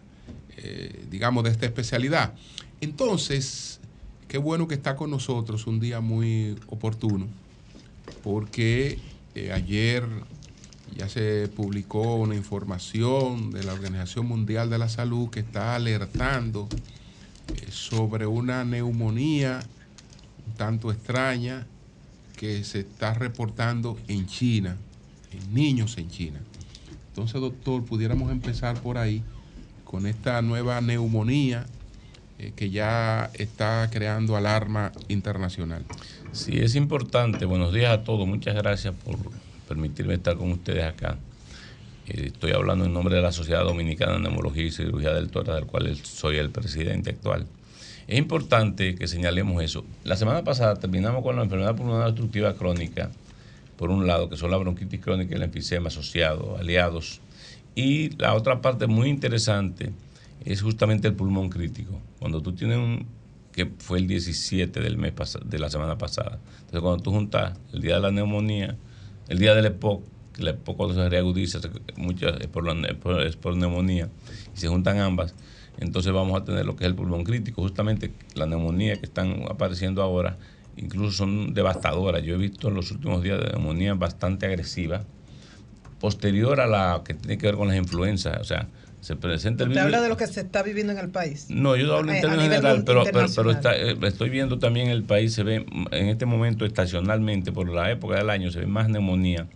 [0.57, 2.35] eh, digamos, de esta especialidad.
[2.81, 3.81] Entonces,
[4.27, 7.27] qué bueno que está con nosotros, un día muy oportuno,
[8.23, 8.99] porque
[9.55, 10.05] ayer
[10.97, 16.69] ya se publicó una información de la Organización Mundial de la Salud que está alertando
[17.71, 19.61] sobre una neumonía
[20.49, 21.67] un tanto extraña
[22.39, 24.77] que se está reportando en China,
[25.33, 26.41] en niños en China.
[27.09, 29.23] Entonces, doctor, pudiéramos empezar por ahí
[29.85, 31.67] con esta nueva neumonía
[32.39, 35.85] eh, que ya está creando alarma internacional.
[36.31, 37.45] Sí, es importante.
[37.45, 38.27] Buenos días a todos.
[38.29, 39.17] Muchas gracias por
[39.67, 41.19] permitirme estar con ustedes acá.
[42.07, 45.57] Eh, estoy hablando en nombre de la Sociedad Dominicana de Neumología y Cirugía del Tórax,
[45.57, 47.47] del cual soy el presidente actual.
[48.09, 49.85] Es importante que señalemos eso.
[50.03, 53.11] La semana pasada terminamos con la enfermedad pulmonar obstructiva crónica,
[53.77, 57.21] por un lado, que son la bronquitis crónica y el enfisema asociado, aliados.
[57.75, 59.93] Y la otra parte muy interesante
[60.47, 62.01] es justamente el pulmón crítico.
[62.19, 63.07] Cuando tú tienes un,
[63.53, 65.13] que fue el 17 del mes
[65.45, 66.39] de la semana pasada.
[66.61, 68.75] Entonces, cuando tú juntas el día de la neumonía,
[69.29, 71.61] el día del EPOC, que el EPOC cuando se reagudiza
[71.97, 72.67] muchas, es, por
[73.27, 74.09] es por neumonía,
[74.57, 75.35] y se juntan ambas,
[75.81, 77.63] entonces vamos a tener lo que es el pulmón crítico.
[77.63, 80.37] Justamente la neumonía que están apareciendo ahora,
[80.77, 82.23] incluso son devastadoras.
[82.23, 85.05] Yo he visto en los últimos días de neumonía bastante agresiva,
[86.01, 88.39] posterior a la que tiene que ver con las influencias.
[88.41, 88.69] O sea,
[89.01, 91.47] se presenta el habla de lo que se está viviendo en el país?
[91.49, 95.45] No, yo hablo en términos general, pero, pero, eh, estoy viendo también el país, se
[95.45, 99.47] ve en este momento estacionalmente, por la época del año, se ve más neumonía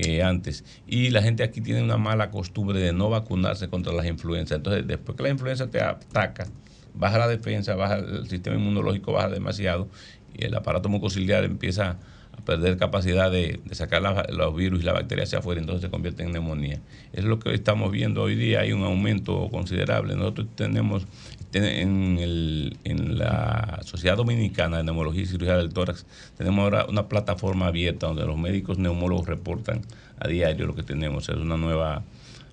[0.00, 0.64] que antes.
[0.86, 4.58] Y la gente aquí tiene una mala costumbre de no vacunarse contra las influencias.
[4.58, 6.46] Entonces, después que la influenza te ataca,
[6.94, 9.88] baja la defensa, baja el sistema inmunológico, baja demasiado
[10.34, 11.96] y el aparato mucociliar empieza
[12.44, 16.32] perder capacidad de, sacar los virus y la bacteria hacia afuera, entonces se convierte en
[16.32, 16.80] neumonía.
[17.12, 20.16] Es lo que estamos viendo hoy día, hay un aumento considerable.
[20.16, 21.06] Nosotros tenemos
[21.52, 22.18] en,
[22.84, 26.04] en la Sociedad Dominicana de Neumología y Cirugía del Tórax,
[26.36, 29.82] tenemos ahora una plataforma abierta donde los médicos neumólogos reportan
[30.18, 31.28] a diario lo que tenemos.
[31.28, 32.02] Es una nueva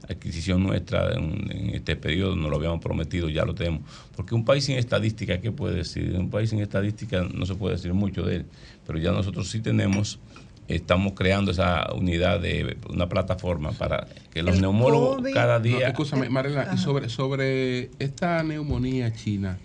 [0.10, 3.82] adquisición nuestra en, este periodo, nos lo habíamos prometido, ya lo tenemos.
[4.16, 6.16] Porque un país sin estadística, ¿qué puede decir?
[6.18, 8.46] Un país sin estadística no se puede decir mucho de él,
[8.86, 10.20] pero ya nosotros sí tenemos
[10.68, 15.88] estamos creando esa unidad de una plataforma para que los neumólogos cada día.
[15.88, 19.60] escúchame, Marela, y sobre, sobre esta neumonía china,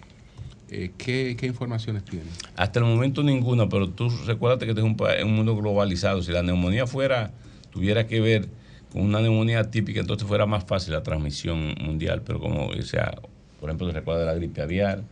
[0.71, 2.27] eh, ¿qué, informaciones tiene?
[2.57, 6.23] Hasta el momento ninguna, pero tú recuérdate que este es un, un, mundo globalizado.
[6.23, 7.33] Si la neumonía fuera,
[7.71, 8.49] tuviera que ver
[8.93, 12.23] con una neumonía típica, entonces fuera más fácil la transmisión mundial.
[12.25, 13.19] Pero como, o sea,
[13.59, 15.03] por ejemplo, se recuerda de la gripe aviar,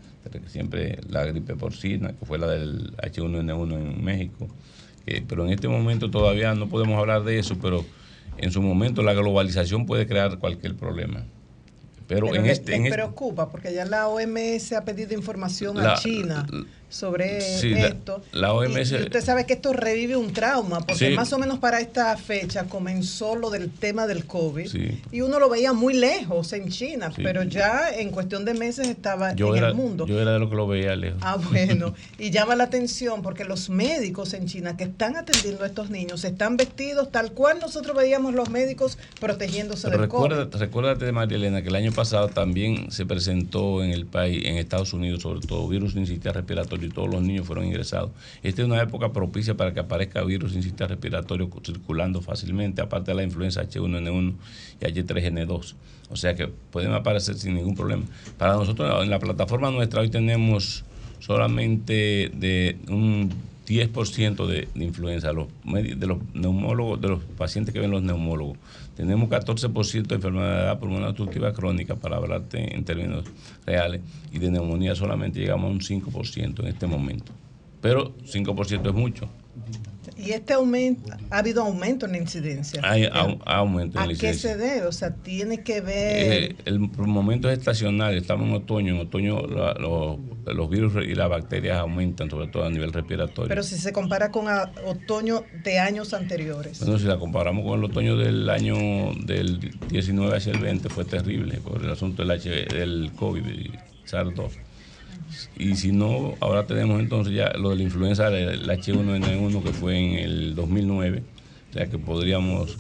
[0.47, 4.49] siempre la gripe porcina, que fue la del H1N1 en México
[5.11, 7.83] eh, pero en este momento todavía no podemos hablar de eso, pero
[8.37, 11.25] en su momento la globalización puede crear cualquier problema.
[12.07, 16.47] Pero, en este, en preocupa porque ya la OMS ha pedido información a China
[16.88, 18.22] sobre esto.
[18.33, 21.81] La, OMS, y, usted sabe que esto revive un trauma, porque más o menos para
[21.81, 24.68] esta fecha comenzó lo del tema del COVID
[25.12, 29.33] y uno lo veía muy lejos en China, pero ya en cuestión de meses estaba
[29.33, 30.07] en el mundo.
[30.07, 31.20] Yo era de lo que lo veía lejos.
[31.22, 35.66] Ah, bueno, y llama la atención porque los médicos en China que están atendiendo a
[35.66, 40.57] estos niños están vestidos tal cual nosotros veíamos los médicos protegiéndose del COVID.
[40.59, 44.92] Recuérdate, María Elena, que el año pasado también se presentó en el país, en Estados
[44.92, 48.11] Unidos sobre todo, virus incitial respiratorio y todos los niños fueron ingresados.
[48.43, 53.11] Esta es una época propicia para que aparezca virus sin sistema respiratorio circulando fácilmente, aparte
[53.11, 54.35] de la influenza H1N1
[54.81, 55.75] y H3N2.
[56.11, 58.05] O sea que pueden aparecer sin ningún problema.
[58.38, 60.85] Para nosotros en la plataforma nuestra hoy tenemos
[61.21, 63.31] solamente de un
[63.69, 68.57] 10% de, de, influenza los, de los neumólogos, de los pacientes que ven los neumólogos.
[68.99, 73.26] Tenemos 14% de enfermedad una obstructiva crónica, para hablarte en términos
[73.64, 74.01] reales,
[74.32, 77.30] y de neumonía solamente llegamos a un 5% en este momento.
[77.80, 79.28] Pero 5% es mucho.
[80.29, 82.83] Y este aumento, ha habido aumento en la incidencia.
[82.85, 83.09] Hay
[83.47, 84.29] aumento en la incidencia.
[84.29, 84.87] ¿A qué se debe?
[84.87, 86.51] O sea, tiene que ver...
[86.51, 91.79] Eh, el momento es estacional, estamos en otoño, en otoño los virus y las bacterias
[91.79, 93.49] aumentan, sobre todo a nivel respiratorio.
[93.49, 94.49] Pero si se compara con
[94.85, 96.81] otoño de años anteriores.
[96.81, 98.76] Bueno, si la comparamos con el otoño del año
[99.24, 103.70] del 19 hacia el 20 fue terrible por el asunto del, H, del COVID y
[104.07, 104.68] SARS-2
[105.57, 109.99] y si no, ahora tenemos entonces ya lo de la influenza del H1N1 que fue
[109.99, 111.22] en el 2009,
[111.70, 112.76] o sea que podríamos,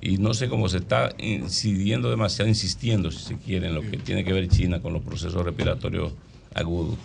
[0.00, 3.96] y no sé cómo se está incidiendo demasiado, insistiendo si se quiere en lo que
[3.96, 6.12] tiene que ver China con los procesos respiratorios
[6.54, 6.96] agudos.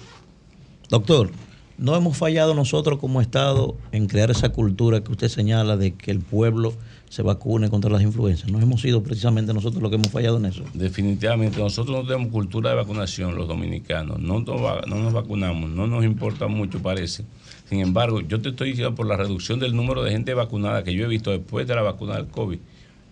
[0.90, 1.32] Doctor,
[1.78, 6.12] no hemos fallado nosotros como Estado en crear esa cultura que usted señala de que
[6.12, 6.74] el pueblo
[7.12, 8.50] se vacune contra las influencias.
[8.50, 10.64] No hemos sido precisamente nosotros los que hemos fallado en eso.
[10.74, 14.18] Definitivamente, nosotros no tenemos cultura de vacunación, los dominicanos.
[14.18, 17.26] No, no nos vacunamos, no nos importa mucho, parece.
[17.68, 20.94] Sin embargo, yo te estoy diciendo por la reducción del número de gente vacunada que
[20.94, 22.60] yo he visto después de la vacuna del COVID.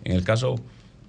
[0.04, 0.54] En el caso,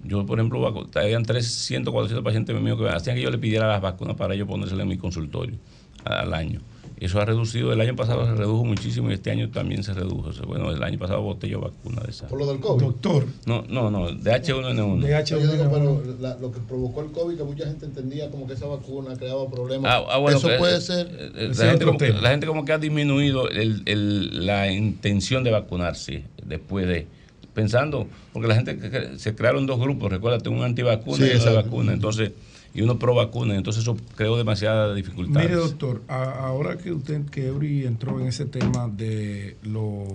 [0.04, 3.80] yo por ejemplo, habían 300, 400 pacientes míos que hacían que yo le pidiera las
[3.80, 5.56] vacunas para ellos ponérsela en mi consultorio
[6.04, 6.60] al año.
[7.02, 10.30] Eso ha reducido, el año pasado se redujo muchísimo y este año también se redujo.
[10.46, 12.28] Bueno, el año pasado boté yo vacuna de esa.
[12.28, 12.80] ¿Por lo del COVID?
[12.80, 13.26] Doctor.
[13.44, 15.00] No, no, no, de H1N1.
[15.00, 15.68] De H1N1.
[15.68, 19.50] Pero lo que provocó el COVID, que mucha gente entendía como que esa vacuna creaba
[19.50, 19.92] problemas.
[19.92, 21.08] Ah, ah bueno, Eso puede ser.
[21.10, 25.50] Eh, la, gente como, la, gente como, que ha disminuido el, el, la intención de
[25.50, 27.08] vacunarse después de
[27.52, 32.30] pensando, porque la gente se crearon dos grupos, recuérdate, un antivacuna y esa vacuna, entonces
[32.74, 35.40] y uno pro vacuna, entonces eso creó demasiada dificultad.
[35.40, 40.08] Mire, doctor, ahora que usted, que Eury entró en ese tema de los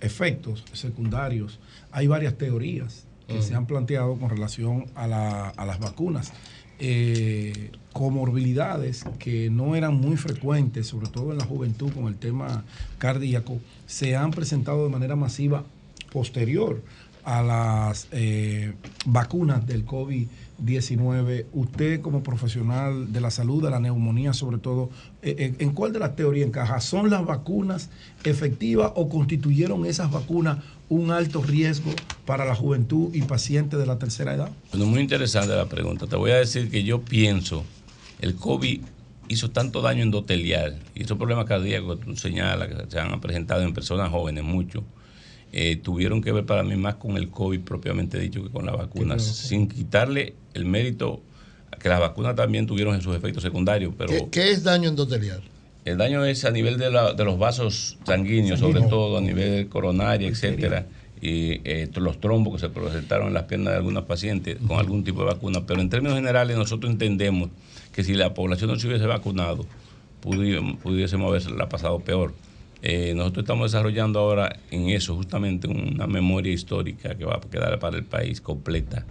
[0.00, 1.58] efectos secundarios,
[1.90, 6.32] hay varias teorías que se han planteado con relación a, la, a las vacunas.
[6.78, 12.64] Eh, comorbilidades que no eran muy frecuentes, sobre todo en la juventud con el tema
[12.98, 15.64] cardíaco, se han presentado de manera masiva
[16.12, 16.82] posterior
[17.24, 18.74] a las eh,
[19.06, 20.28] vacunas del COVID-19,
[21.52, 24.90] usted como profesional de la salud, de la neumonía sobre todo,
[25.22, 26.80] eh, eh, ¿en cuál de las teorías encaja?
[26.80, 27.90] ¿Son las vacunas
[28.24, 31.90] efectivas o constituyeron esas vacunas un alto riesgo
[32.24, 34.50] para la juventud y pacientes de la tercera edad?
[34.72, 36.06] Bueno, muy interesante la pregunta.
[36.06, 37.64] Te voy a decir que yo pienso,
[38.20, 38.80] el COVID
[39.28, 43.62] hizo tanto daño endotelial y esos problemas cardíacos que tú señalas, que se han presentado
[43.62, 44.84] en personas jóvenes mucho,
[45.58, 48.76] eh, tuvieron que ver para mí más con el COVID propiamente dicho que con las
[48.76, 51.22] vacunas, sin quitarle el mérito
[51.78, 53.94] que las vacunas también tuvieron en sus efectos secundarios.
[53.96, 55.42] Pero ¿Qué, es daño endotelial?
[55.86, 60.84] El daño es a nivel de, los vasos sanguíneos, sobre todo a nivel coronario, etcétera,
[61.22, 65.04] y eh, los trombos que se presentaron en las piernas de algunos pacientes con algún
[65.04, 65.64] tipo de vacuna.
[65.64, 67.48] Pero en términos generales nosotros entendemos
[67.92, 69.64] que si la población no se hubiese vacunado,
[70.20, 72.34] pudiésemos haberla pasado peor.
[72.82, 77.78] Eh, nosotros estamos desarrollando ahora en eso justamente una memoria histórica que va a quedar
[77.78, 79.06] para el país completa,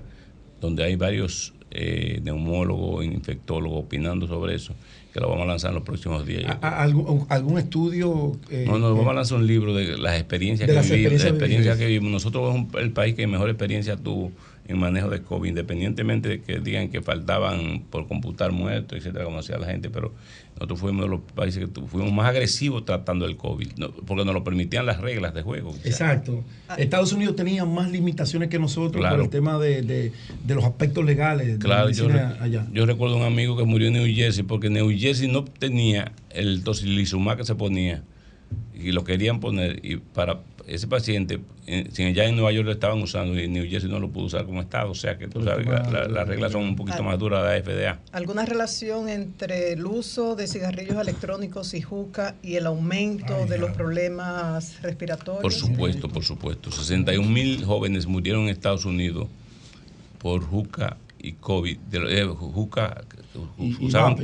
[0.61, 4.74] donde hay varios eh, neumólogos, infectólogos opinando sobre eso,
[5.11, 6.57] que lo vamos a lanzar en los próximos días.
[6.61, 8.38] ¿Algún, estudio?
[8.49, 12.11] Eh, no, no, vamos a lanzar un libro de las experiencias, que, vivimos, que vivimos.
[12.11, 14.32] Nosotros somos el país que mejor experiencia tuvo
[14.68, 19.38] en manejo de COVID, independientemente de que digan que faltaban por computar muertos, etcétera, como
[19.38, 20.11] decía la gente, pero
[20.55, 23.68] nosotros fuimos de los países que fuimos más agresivos tratando el COVID,
[24.07, 25.76] porque nos lo permitían las reglas de juego.
[25.84, 26.43] Exacto.
[26.78, 30.11] Estados Unidos tenía más limitaciones que nosotros por el tema de,
[30.47, 31.59] los aspectos legales.
[31.59, 32.07] claro, yo,
[32.39, 32.66] allá.
[32.72, 36.63] yo recuerdo un amigo que murió en New Jersey porque New Jersey no tenía el
[36.63, 38.03] tocilizumab que se ponía
[38.74, 41.39] y lo querían poner y para ese paciente,
[41.91, 44.26] si ya en Nueva York lo estaban usando y en New Jersey no lo pudo
[44.26, 47.20] usar como Estado, o sea que tú sabes que las reglas son un poquito más
[47.20, 47.99] duras de la FDA.
[48.11, 53.72] ¿Alguna relación entre el uso de cigarrillos electrónicos y juca y el aumento de los
[53.72, 55.41] problemas respiratorios?
[55.41, 56.72] Por supuesto, por supuesto.
[56.72, 59.28] 61 mil jóvenes murieron en Estados Unidos
[60.20, 61.78] por juca y COVID.
[61.78, 63.03] De, eh, juca,
[63.80, 64.18] usaban,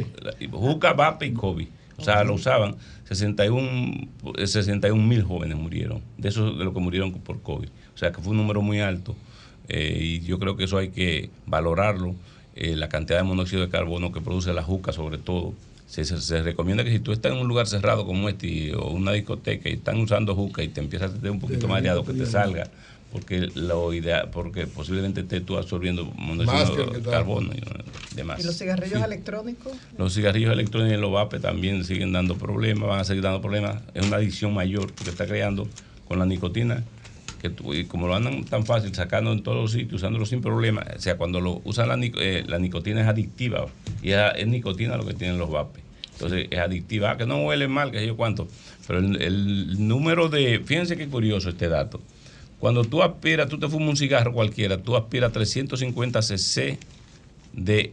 [0.51, 1.67] juca, vape y COVID.
[2.01, 2.75] O sea, lo usaban
[3.09, 7.67] 61 mil jóvenes murieron, de esos de los que murieron por COVID.
[7.93, 9.15] O sea que fue un número muy alto
[9.67, 12.15] eh, y yo creo que eso hay que valorarlo.
[12.55, 15.53] Eh, la cantidad de monóxido de carbono que produce la juca sobre todo.
[15.87, 19.11] Se, se, recomienda que si tú estás en un lugar cerrado como este o una
[19.11, 22.25] discoteca y están usando juca y te empiezas a tener un poquito mareado, que te
[22.25, 22.69] salga
[23.11, 28.39] porque lo ideal, porque posiblemente estés tú absorbiendo monóxido de carbono y demás.
[28.39, 29.73] ¿Y los cigarrillos electrónicos?
[29.97, 33.81] Los cigarrillos electrónicos y los vape también siguen dando problemas, van a seguir dando problemas.
[33.93, 35.67] Es una adicción mayor que está creando
[36.07, 36.83] con la nicotina,
[37.41, 40.85] que y como lo andan tan fácil sacando en todos los sitios, usándolo sin problema,
[40.95, 43.65] o sea, cuando lo usan la, eh, la nicotina es adictiva
[44.01, 45.81] y es, nicotina lo que tienen los vape.
[46.13, 48.47] Entonces es adictiva, ah, que no huele mal, que sé yo cuánto.
[48.85, 51.99] Pero el, el número de, fíjense qué curioso este dato
[52.61, 56.77] cuando tú aspiras, tú te fumas un cigarro cualquiera, tú aspiras 350 cc
[57.53, 57.91] de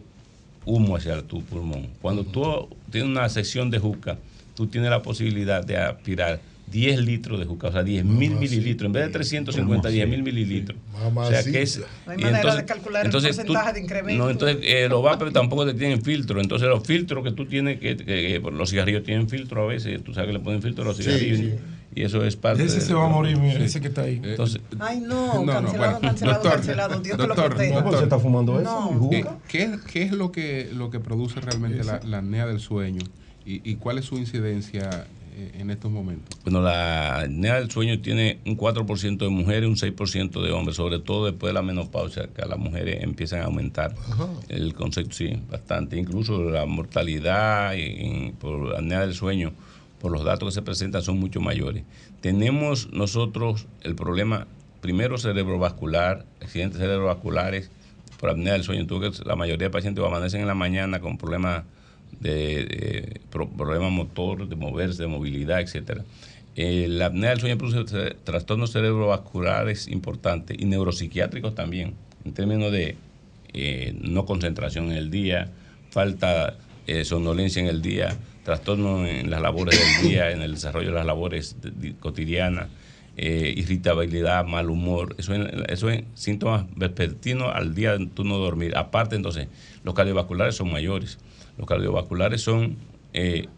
[0.67, 1.89] humo hacia tu pulmón.
[2.03, 4.19] Cuando tú tienes una sección de juca,
[4.55, 6.41] tú tienes la posibilidad de aspirar
[6.71, 10.23] 10 litros de juca, o sea, 10 mil mililitros, en vez de 350, 10 mil
[10.23, 10.79] mililitros.
[11.15, 11.79] O sea, que es.
[12.05, 14.23] No hay manera de calcular el porcentaje de incremento.
[14.23, 16.43] No, entonces, eh, los vapers tampoco te tienen filtro.
[16.43, 20.29] Entonces, los filtros que tú tienes, que, los cigarrillos tienen filtro a veces, tú sabes
[20.29, 21.59] que le ponen filtro a los cigarrillos.
[21.99, 24.21] Y eso es parte Ese se va a morir, mire, ese que está ahí.
[24.23, 27.01] Entonces, Ay, no, no cancelado, cancelado, doctor, cancelado.
[27.01, 27.75] Dios doctor, te lo.
[27.75, 29.09] Doctor, se está fumando eso.
[29.11, 33.03] ¿Qué, ¿Qué, ¿Qué, es lo que, lo que produce realmente la, la, apnea del sueño?
[33.45, 35.09] ¿Y, ¿Y cuál es su incidencia
[35.59, 36.39] en estos momentos?
[36.45, 40.77] Bueno, la apnea del sueño tiene un 4% de mujeres y un 6% de hombres,
[40.77, 43.93] sobre todo después de la menopausia, que las mujeres empiezan a aumentar
[44.49, 45.97] el concepto, sí, bastante.
[45.97, 47.73] Incluso la mortalidad
[48.39, 49.53] por apnea del sueño,
[50.01, 51.85] por los datos que se presentan, son mucho mayores.
[52.21, 54.47] Tenemos nosotros el problema,
[54.81, 57.71] primero cerebrovascular, accidentes cerebrovasculares
[58.19, 58.87] por apnea del sueño.
[58.87, 61.65] Tú, la mayoría de pacientes amanecen en la mañana con problemas
[62.21, 66.05] de, problemas motor, de moverse, de movilidad, etcétera.
[66.57, 71.95] Eh, la apnea del sueño produce trastornos cerebrovasculares importantes y neuropsiquiátricos también,
[72.25, 72.97] en términos de
[73.53, 75.51] eh, no concentración en el día,
[75.91, 78.17] falta eh, somnolencia en el día,
[78.49, 81.55] trastornos en las labores del día, en el desarrollo de las labores
[82.01, 82.69] cotidianas,
[83.15, 85.15] irritabilidad, mal humor.
[85.19, 88.75] Eso es, eso es síntomas vespertinos al día de tú no dormir.
[88.75, 89.49] Aparte, entonces,
[89.85, 91.19] los cardiovasculares son mayores.
[91.59, 92.77] Los cardiovasculares son
[93.13, 93.49] eh,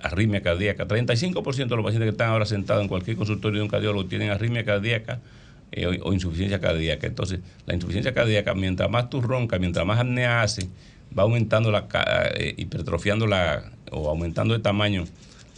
[0.00, 0.86] arritmia cardíaca.
[0.86, 4.30] 35% de los pacientes que están ahora sentados en cualquier consultorio de un cardiólogo tienen
[4.30, 5.18] arritmia cardíaca
[5.72, 7.08] eh, o, insuficiencia cardíaca.
[7.08, 10.68] Entonces, la insuficiencia cardíaca, mientras más tú roncas, mientras más apnea hace,
[11.18, 11.88] va aumentando la,
[12.36, 15.04] eh, hipertrofiando la, o aumentando de tamaño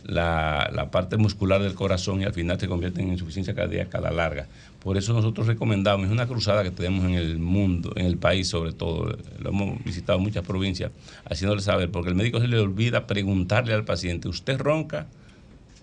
[0.05, 4.01] la, la, parte muscular del corazón y al final se convierte en insuficiencia cardíaca a
[4.01, 4.47] la larga.
[4.81, 8.49] Por eso nosotros recomendamos, es una cruzada que tenemos en el mundo, en el país
[8.49, 10.93] sobre todo, lo hemos visitado muchas provincias,
[11.29, 15.09] haciéndole saber, porque el médico se le olvida preguntarle al paciente, ¿usted ronca?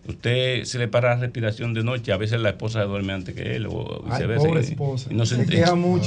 [0.07, 3.55] Usted se le para la respiración de noche, a veces la esposa duerme antes que
[3.55, 4.47] él o viceversa.
[5.09, 5.35] Y, no se,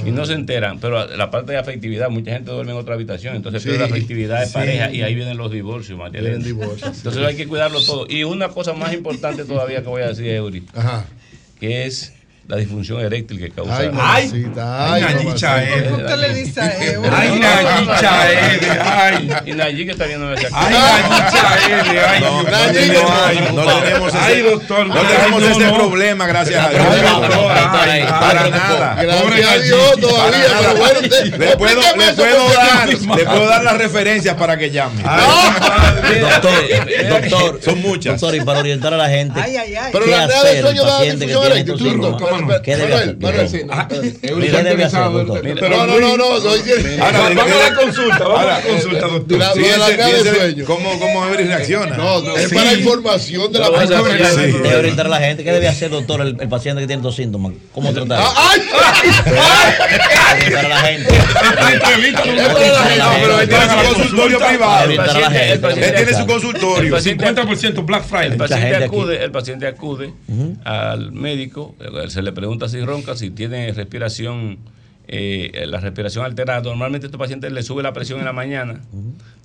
[0.07, 3.37] y no se enteran, pero la parte de afectividad, mucha gente duerme en otra habitación,
[3.37, 7.81] entonces pierde la afectividad de pareja y ahí vienen los divorcios, Entonces hay que cuidarlo
[7.85, 8.07] todo.
[8.09, 10.65] Y una cosa más importante todavía que voy a decir, Eury,
[11.59, 12.18] que es
[12.49, 13.77] la disfunción eréctil que causa.
[13.77, 17.05] Ay, ay, ay, ay ¿Por qué le dice a Evo?
[17.13, 19.31] Ay, Nayicha Ede, ay.
[19.45, 22.21] Y Nayi que está viendo esa Ay, Nayicha Ede, ay.
[23.53, 26.87] No, no, no, tenemos ese, ay, doctor, no tenemos ese problema, gracias a Dios.
[28.19, 28.95] Para nada.
[28.95, 31.01] Gracias a Dios todavía, pero bueno.
[31.01, 35.03] Le puedo, le puedo dar, le puedo dar las referencias para que llame.
[36.19, 38.19] Doctor, doctor, son muchas.
[38.19, 39.39] Doctor, y para orientar a la gente.
[39.39, 39.91] Ay, ay, ay.
[39.93, 42.01] Pero la nada de sueño da difusión eréctil.
[42.63, 42.95] ¿Qué debe
[44.85, 45.11] hacer?
[45.11, 46.29] No, no, no, no.
[46.29, 49.39] Vamos a la consulta, vamos a la consulta, doctor.
[50.67, 51.97] ¿Cómo, cómo Eury reacciona?
[51.97, 54.15] No, es para información de la persona.
[54.15, 55.45] De orientar a la gente.
[55.45, 57.53] ¿Qué debe hacer, doctor, el paciente que tiene estos síntomas?
[57.73, 58.21] ¿Cómo tratar?
[58.37, 58.61] ¡Ay!
[60.37, 61.15] Orientar a la gente.
[63.21, 64.91] Pero él tiene su consultorio privado.
[64.91, 65.01] Él
[65.95, 66.97] tiene su consultorio.
[66.99, 68.33] 50% Black Friday.
[69.23, 70.13] El paciente acude
[70.65, 71.75] al médico,
[72.09, 74.59] se le pregunta si ronca, si tiene respiración,
[75.07, 76.63] eh, la respiración alterada.
[76.63, 78.81] Normalmente a estos pacientes le sube la presión en la mañana,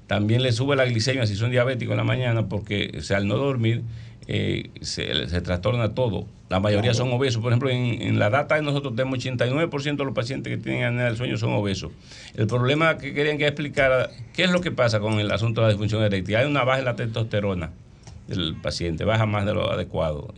[0.08, 3.84] también le sube la glicemia si son diabéticos en la mañana, porque al no dormir
[4.28, 5.06] eh, se,
[5.42, 6.26] trastorna todo.
[6.50, 7.42] La mayoría son obesos.
[7.42, 11.06] Por ejemplo, en, la data de nosotros tenemos 89% de los pacientes que tienen apnea
[11.06, 11.92] del sueño son obesos.
[12.36, 15.68] El problema que querían que explicara, ¿qué es lo que pasa con el asunto de
[15.68, 16.36] la disfunción eréctil?
[16.36, 17.72] Hay una baja en la testosterona
[18.28, 20.34] del paciente, baja más de lo adecuado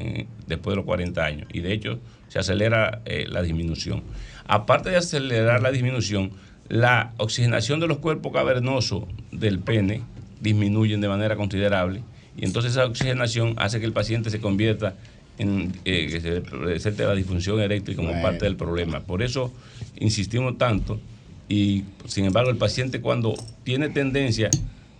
[0.48, 1.48] después de los 40 años.
[1.54, 2.00] Y de hecho,
[2.36, 4.04] se acelera eh, la disminución.
[4.46, 6.32] Aparte de acelerar la disminución,
[6.68, 10.02] la oxigenación de los cuerpos cavernosos del pene
[10.42, 12.02] disminuyen de manera considerable
[12.36, 14.96] y entonces esa oxigenación hace que el paciente se convierta
[15.38, 19.00] en eh, que se presente la disfunción eréctil como parte del problema.
[19.00, 19.54] Por eso
[19.98, 21.00] insistimos tanto
[21.48, 23.34] y sin embargo el paciente cuando
[23.64, 24.50] tiene tendencia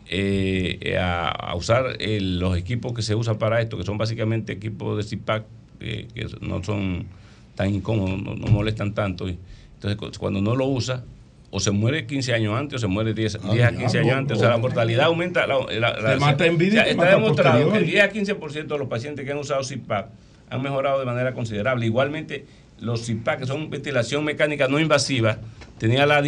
[0.08, 5.04] eh, a, usar los equipos que se usan para esto, que son básicamente equipos de
[5.04, 5.44] CIPAC,
[5.80, 6.08] que
[6.40, 7.08] no son
[7.56, 9.28] tan incómodos, no, molestan tanto.
[9.28, 11.04] Entonces, cuando no lo usa,
[11.52, 14.38] o se muere 15 años antes o se muere 10, a 15 años antes.
[14.38, 15.48] O sea, la mortalidad aumenta.
[15.48, 16.18] La,
[16.86, 20.10] está demostrado que el 10 a 15% de los pacientes que han usado CIPAP
[20.50, 21.86] han mejorado de manera considerable.
[21.86, 22.46] Igualmente,
[22.80, 25.38] los CIPAP, que son ventilación mecánica no invasiva,
[25.78, 26.22] tenían la,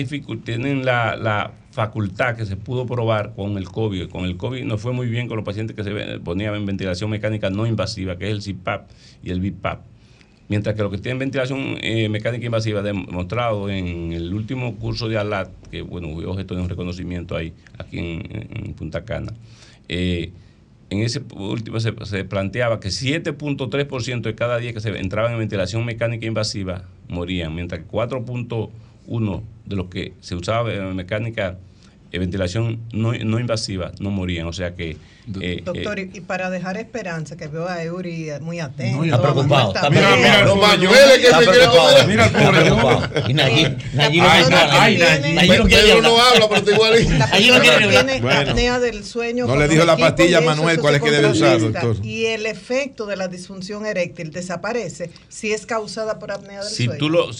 [0.45, 4.09] tienen la, la facultad que se pudo probar con el COVID.
[4.09, 7.09] Con el COVID no fue muy bien con los pacientes que se ponían en ventilación
[7.09, 8.89] mecánica no invasiva, que es el CIPAP
[9.23, 9.81] y el BIPAP.
[10.49, 15.17] Mientras que los que tienen ventilación eh, mecánica invasiva, demostrado en el último curso de
[15.17, 19.33] ALAT, que bueno, fue objeto de un reconocimiento ahí, aquí en, Punta Cana,
[19.89, 20.31] eh,
[20.89, 21.91] en ese último se,
[22.23, 27.81] planteaba que 7.3% de cada día que se entraban en ventilación mecánica invasiva morían, mientras
[27.81, 31.57] que 4.1% de los que se usaba en mecánica
[32.11, 34.47] eh, ventilación no, invasiva no morían.
[34.47, 34.97] O sea que.
[35.41, 39.03] Eh, Doctor, eh, y para dejar esperanza, que veo a Eury muy atento.
[39.03, 39.75] está preocupado.
[39.75, 42.07] Está mira, mira, los mayueles que se quiere comer.
[42.07, 43.23] Mira el pobre.
[43.27, 43.77] Y Nayib
[45.57, 47.17] no quiere no habla, pero está igual.
[47.17, 49.47] Nayib no quiere Tiene apnea del sueño.
[49.47, 51.97] No le dijo la pastilla a Manuel cuál es que debe usar, doctor.
[52.03, 56.93] Y el efecto de la disfunción eréctil desaparece si es causada por apnea del sueño.
[56.93, 57.31] Si tú lo.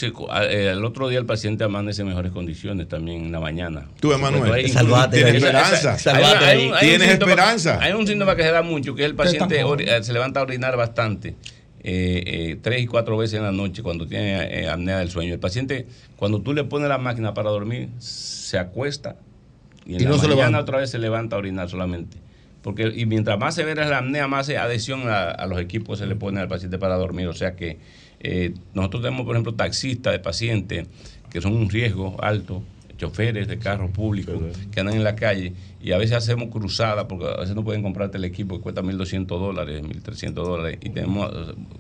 [0.49, 3.88] el otro día el paciente amanece en mejores condiciones también en la mañana.
[4.01, 4.69] Tú, Emanuel.
[4.69, 5.23] Salvate.
[5.23, 5.97] Tienes esperanza.
[6.81, 7.76] Tienes esperanza.
[7.80, 10.75] Hay un síntoma que se da mucho, que el paciente eh, se levanta a orinar
[10.78, 11.36] bastante.
[11.84, 15.34] Eh, eh, tres y cuatro veces en la noche cuando tiene apnea del sueño.
[15.34, 19.15] El paciente, cuando tú le pones la máquina para dormir, se acuesta
[19.86, 22.17] y en la mañana otra vez se levanta a orinar solamente.
[22.61, 26.15] Porque, y mientras más severa es la apnea, más adhesión a, los equipos se le
[26.15, 27.28] pone al paciente para dormir.
[27.28, 27.78] O sea que
[28.73, 30.88] nosotros tenemos, por ejemplo, taxistas de pacientes
[31.30, 32.63] que son un riesgo alto
[32.97, 34.36] choferes de carros públicos
[34.71, 37.84] que andan en la calle y a veces hacemos cruzadas porque a veces no pueden
[37.84, 41.32] comprarte el equipo que cuesta 1.200 dólares, 1.300 dólares y tenemos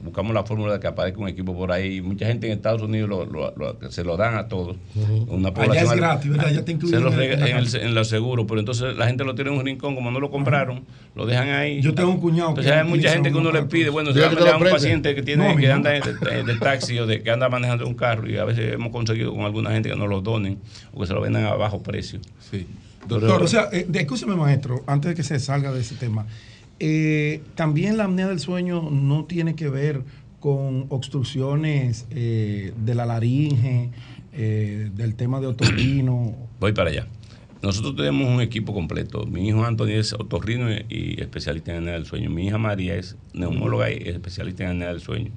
[0.01, 2.01] buscamos la fórmula de que aparezca un equipo por ahí.
[2.01, 4.77] Mucha gente en Estados Unidos lo, se lo dan a todos.
[5.27, 6.51] Una población, Allá es gratis, ¿verdad?
[6.51, 9.65] Ya te se lo en, los seguros, pero entonces la gente lo tiene en un
[9.65, 10.85] rincón, como no lo compraron,
[11.15, 11.81] lo dejan ahí.
[11.81, 12.49] Yo tengo un cuñado.
[12.49, 15.23] Entonces hay mucha gente que uno le pide, bueno, se le a un paciente que
[15.23, 18.73] tiene que anda de, taxi o de que anda manejando un carro y a veces
[18.73, 20.59] hemos conseguido con alguna gente que nos lo donen
[20.93, 22.19] o que se lo vendan a bajo precio.
[22.51, 22.65] Sí.
[23.07, 26.25] Doctor, o sea, eh, escúcheme maestro, antes de que se salga de ese tema,
[26.79, 30.03] eh, también la apnea del sueño no tiene que ver
[30.39, 33.89] con obstrucciones eh, de la laringe,
[34.31, 36.35] del tema de otorrino.
[36.59, 37.07] Voy para allá.
[37.63, 39.25] Nosotros tenemos un equipo completo.
[39.25, 42.29] Mi hijo Antonio es otorrino y especialista en apnea del sueño.
[42.29, 45.31] Mi hija María es neumóloga y especialista en apnea del sueño.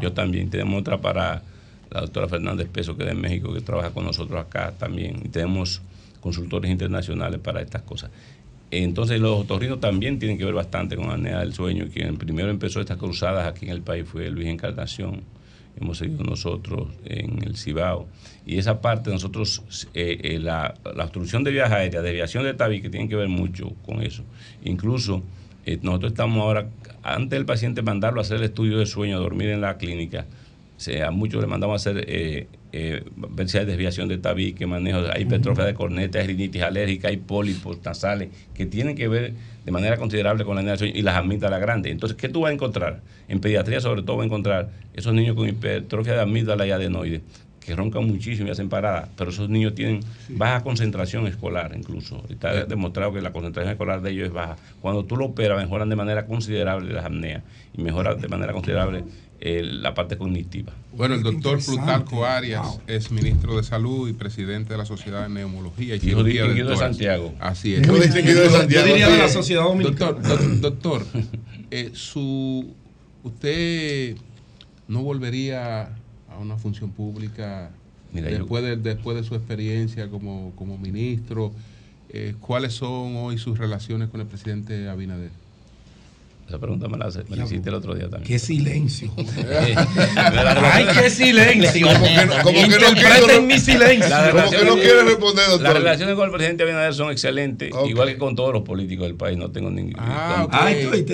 [0.00, 0.50] Yo también.
[0.50, 1.42] Tenemos otra para
[1.90, 5.20] la doctora Fernández Peso, que es de México, que trabaja con nosotros acá también.
[5.24, 5.80] Y tenemos
[6.22, 8.10] consultores internacionales para estas cosas.
[8.70, 11.88] Entonces los otorrinos también tienen que ver bastante con la apnea del sueño.
[11.92, 15.20] Quien primero empezó estas cruzadas aquí en el país fue Luis Encarnación.
[15.78, 18.06] Hemos seguido nosotros en el Cibao.
[18.46, 23.10] Y esa parte, nosotros, eh, eh, la, obstrucción de vías aéreas, desviación de tabique, tiene
[23.10, 24.22] que ver mucho con eso.
[24.64, 25.22] Incluso
[25.66, 26.68] eh, nosotros estamos ahora,
[27.02, 30.26] antes del paciente mandarlo a hacer el estudio de sueño, a dormir en la clínica,
[30.88, 35.00] a muchos le mandamos a hacer eh, eh, ver si hay desviación de tabique, manejo,
[35.12, 39.72] hay hipertrofia de corneta, hay rinitis alérgica, hay pólipos nasales, que tienen que ver de
[39.72, 41.92] manera considerable con la energía y las amígdalas grandes.
[41.92, 43.02] Entonces, ¿qué tú vas a encontrar?
[43.28, 47.20] En pediatría, sobre todo, vas a encontrar esos niños con hipertrofia de amígdala y adenoides,
[47.64, 50.00] que roncan muchísimo y hacen paradas, pero esos niños tienen
[50.30, 52.24] baja concentración escolar incluso.
[52.28, 54.56] Está demostrado que la concentración escolar de ellos es baja.
[54.80, 57.42] Cuando tú lo operas, mejoran de manera considerable las apneas
[57.76, 59.04] y mejora de manera considerable
[59.44, 60.72] la parte cognitiva.
[60.92, 65.28] Bueno, el doctor Plutarco Arias es ministro de Salud y presidente de la Sociedad de
[65.30, 67.34] Neumología y Cirugía de, Santiago.
[67.40, 67.82] Así es.
[67.82, 70.12] Yo, diría de la Sociedad Dominicana.
[70.12, 71.06] Doctor, doctor,
[71.72, 72.72] eh, su,
[73.24, 74.16] ¿usted
[74.86, 75.90] no volvería
[76.42, 77.70] una función pública
[78.12, 81.54] después, de, después de su experiencia como, como ministro?
[82.08, 85.41] Eh, ¿Cuáles son hoy sus relaciones con el presidente Abinader?
[86.48, 88.24] Esa pregunta me la, me hiciste el otro día también.
[88.24, 89.10] ¡Qué silencio!
[90.16, 91.86] ¡Ay, qué silencio!
[91.86, 94.16] Como que no, como que no mi silencio.
[94.32, 95.62] Como que no quiere responder, doctor.
[95.62, 99.16] Las relaciones con el presidente Abinader son excelentes, igual que con todos los políticos del
[99.16, 99.38] país.
[99.38, 99.94] No tengo ningún...
[99.96, 100.46] Ah,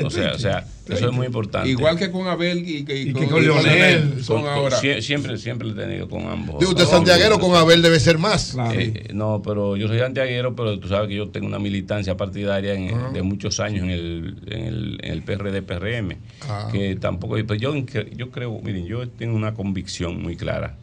[0.05, 1.69] o sea, o sea eso es muy importante.
[1.69, 4.25] Igual que con Abel y, y, con, Leonel.
[4.25, 4.79] Son ahora.
[4.79, 6.65] siempre, siempre he tenido con ambos.
[6.65, 8.57] usted es santiaguero, con Abel debe ser más.
[8.73, 12.75] Eh, no, pero yo soy santiaguero, pero tú sabes que yo tengo una militancia partidaria
[12.75, 13.11] ah.
[13.13, 16.17] de muchos años en el, en el, en el PRD, PRM.
[16.49, 16.69] Ah.
[16.73, 17.35] Que tampoco.
[17.35, 20.77] Pero yo, yo creo, miren, yo tengo una convicción muy clara.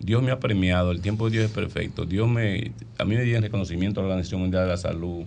[0.00, 2.06] Dios me ha premiado, el tiempo de Dios es perfecto.
[2.06, 5.24] Dios me, a mí me dio reconocimiento a la Organización Mundial de la Salud,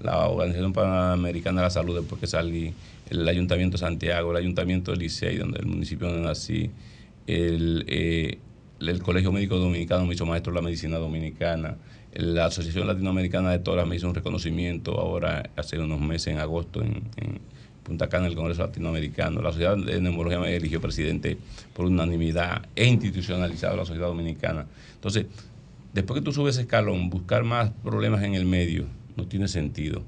[0.00, 2.74] la Organización Panamericana de la Salud después que salí
[3.10, 6.70] el Ayuntamiento de Santiago, el Ayuntamiento de Licey, donde el municipio donde nací,
[7.26, 8.38] el, eh,
[8.80, 11.76] el Colegio Médico Dominicano me hizo maestro de la medicina dominicana,
[12.14, 16.82] la Asociación Latinoamericana de Toras me hizo un reconocimiento ahora, hace unos meses, en agosto,
[16.82, 17.02] en,
[17.84, 19.42] Punta Cana, en el Congreso Latinoamericano.
[19.42, 21.36] La Sociedad de Neumología me eligió presidente
[21.74, 24.66] por unanimidad e institucionalizado la sociedad dominicana.
[24.94, 25.26] Entonces,
[25.92, 30.02] después que tú subes ese escalón, buscar más problemas en el medio no tiene sentido.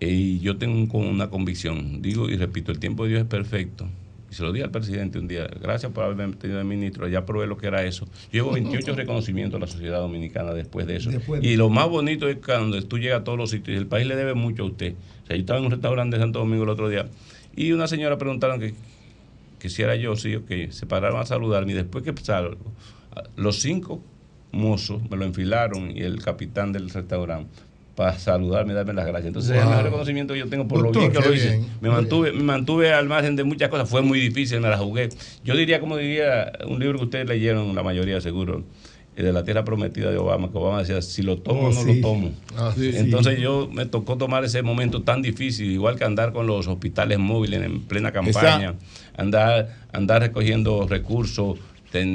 [0.00, 3.88] Y yo tengo una convicción, digo y repito, el tiempo de Dios es perfecto.
[4.30, 7.24] Y se lo di al presidente un día, gracias por haberme tenido de ministro, ya
[7.24, 8.06] probé lo que era eso.
[8.30, 11.10] Llevo 28 reconocimientos a la sociedad dominicana después de eso.
[11.40, 14.16] Y lo más bonito es cuando tú llegas a todos los sitios, el país le
[14.16, 14.94] debe mucho a usted.
[15.24, 17.06] O sea, yo estaba en un restaurante de Santo Domingo el otro día
[17.56, 18.74] y una señora preguntaron que,
[19.58, 22.56] que si era yo, sí o que se pararon a saludarme y después que salgo,
[23.36, 24.02] los cinco
[24.52, 27.67] mozos me lo enfilaron y el capitán del restaurante
[27.98, 29.26] para saludarme, darme las gracias.
[29.26, 31.64] Entonces, es el mejor reconocimiento que yo tengo por lo bien que lo hice.
[31.80, 33.90] me mantuve, me mantuve al margen de muchas cosas.
[33.90, 35.08] Fue muy difícil, me la jugué.
[35.42, 38.62] Yo diría, como diría un libro que ustedes leyeron, la mayoría seguro,
[39.16, 41.72] eh, de la tierra prometida de Obama, que Obama decía, si lo tomo o oh,
[41.72, 42.30] no lo tomo.
[42.56, 46.68] Ah, Entonces yo me tocó tomar ese momento tan difícil, igual que andar con los
[46.68, 48.76] hospitales móviles en plena campaña,
[49.16, 51.58] andar, andar recogiendo recursos,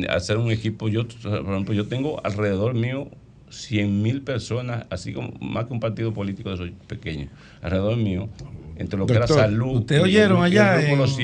[0.08, 0.88] hacer un equipo.
[0.88, 3.10] Yo, por ejemplo, yo tengo alrededor mío
[3.54, 7.30] 100 mil personas, así como más que un partido político de esos pequeños,
[7.62, 8.30] alrededor mío,
[8.76, 9.78] entre lo que era salud.
[9.80, 11.18] Ustedes oyeron allá en los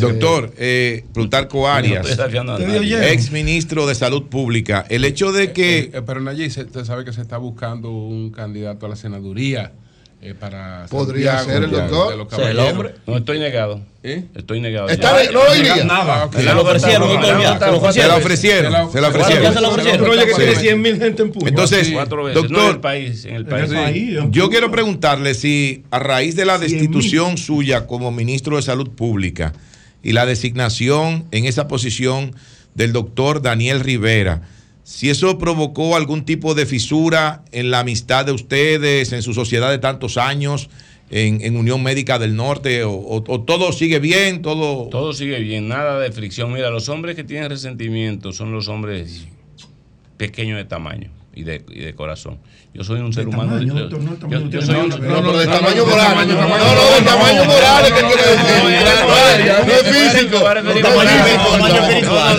[0.00, 2.18] Doctor, eh, Plutarco Arias,
[3.10, 5.78] ex ministro de Salud Pública, el hecho de que...
[5.78, 9.72] Eh, eh, pero Nayib, usted sabe que se está buscando un candidato a la senaduría
[10.22, 12.28] eh, para Podría ser el doctor.
[12.42, 12.94] el hombre.
[13.06, 13.80] No estoy negado.
[14.02, 14.24] ¿Eh?
[14.34, 14.88] Estoy negado.
[14.88, 16.30] Está no lo Nada.
[16.32, 17.92] Se lo ofrecieron, doctor.
[17.92, 18.92] Se la ofrecieron.
[18.92, 19.64] Se ofrecieron.
[19.64, 20.04] Ofrecieron.
[20.04, 21.48] Proyecto que tiene 100 mil gente en público.
[21.48, 23.24] Entonces, doctor, en el país.
[23.24, 24.18] En el país.
[24.30, 29.52] Yo quiero preguntarle si a raíz de la destitución suya como ministro de Salud Pública
[30.02, 32.34] y la designación en esa posición
[32.74, 34.42] del doctor Daniel Rivera,
[34.86, 39.68] si eso provocó algún tipo de fisura en la amistad de ustedes, en su sociedad
[39.68, 40.70] de tantos años,
[41.10, 44.88] en, Unión Médica del Norte, o, todo sigue bien, todo...
[44.88, 46.52] Todo sigue bien, nada de fricción.
[46.52, 49.26] Mira, los hombres que tienen resentimiento son los hombres
[50.18, 52.38] pequeños de tamaño y de, y de corazón.
[52.76, 53.58] Yo soy un ser humano.
[53.62, 53.72] yo,
[54.60, 56.28] soy un, no, no, de tamaño moral.
[56.28, 58.60] No, no, de tamaño moral es que quiere decir.
[59.66, 60.38] No es físico.
[60.82, 61.08] Tamaño
[61.88, 62.36] espiritual.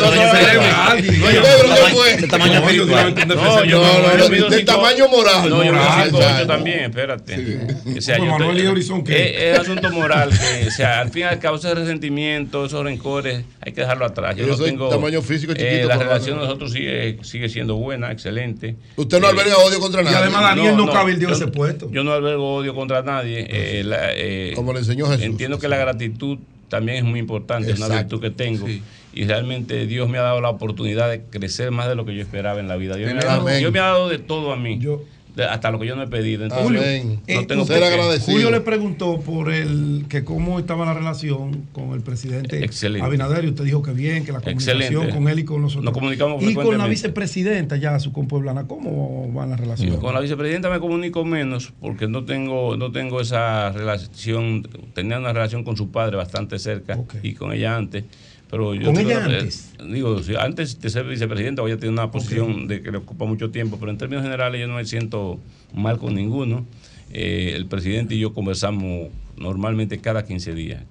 [2.21, 3.15] De tamaño espiritual.
[3.27, 5.49] No, yo de tamaño moral.
[5.49, 7.59] No, yo también, espérate.
[7.97, 10.29] O sea, es asunto moral
[10.67, 14.35] o sea, al fin y al cabo ese resentimiento, esos rencores, hay que dejarlo atrás.
[14.35, 15.87] Yo tengo tamaño físico chiquito.
[15.87, 18.75] La relación de nosotros sigue sigue siendo buena, excelente.
[18.95, 21.89] Usted no alberga odio contra nadie además Daniel no, no ese puesto.
[21.91, 23.41] Yo no albergo odio contra nadie.
[23.41, 25.23] Eh, eh, Como le enseñó Jesús.
[25.23, 26.37] Entiendo que la gratitud
[26.69, 28.67] también es muy importante, es una virtud que tengo.
[29.13, 32.21] Y realmente Dios me ha dado la oportunidad de crecer más de lo que yo
[32.21, 32.95] esperaba en la vida.
[32.95, 34.77] Dios, me ha, dado, de todo a mí.
[34.79, 35.01] Yo,
[35.43, 36.43] hasta lo que yo no he pedido.
[36.43, 38.33] Entonces, no tengo ser agradecido.
[38.33, 43.05] Julio le preguntó por el que cómo estaba la relación con el presidente Excelente.
[43.05, 45.85] Abinader y usted dijo que bien, que la comunicación con él y con nosotros.
[45.85, 49.97] Nos comunicamos y con la vicepresidenta ya, su compueblana, ¿cómo va la relación?
[49.97, 55.33] con la vicepresidenta me comunico menos porque no tengo no tengo esa relación, tenía una
[55.33, 58.03] relación con su padre bastante cerca y con ella antes.
[58.49, 59.73] Pero yo ¿Con ella antes?
[59.89, 63.51] digo, antes de ser vicepresidente, voy a tener una posición de que le ocupa mucho
[63.51, 65.39] tiempo, pero en términos generales yo no me siento
[65.73, 66.65] mal con ninguno.
[67.11, 70.83] Eh, el presidente y yo conversamos normalmente cada 15 días.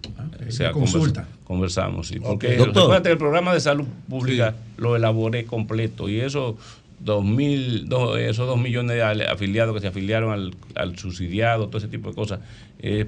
[0.46, 1.28] O sea, consulta.
[1.44, 2.20] Conversamos, sí.
[2.20, 6.56] Porque el programa de salud pública lo elaboré completo y eso
[6.98, 7.88] dos mil,
[8.18, 12.40] esos dos millones de afiliados que se afiliaron al, subsidiado, todo ese tipo de cosas,
[12.78, 13.06] es,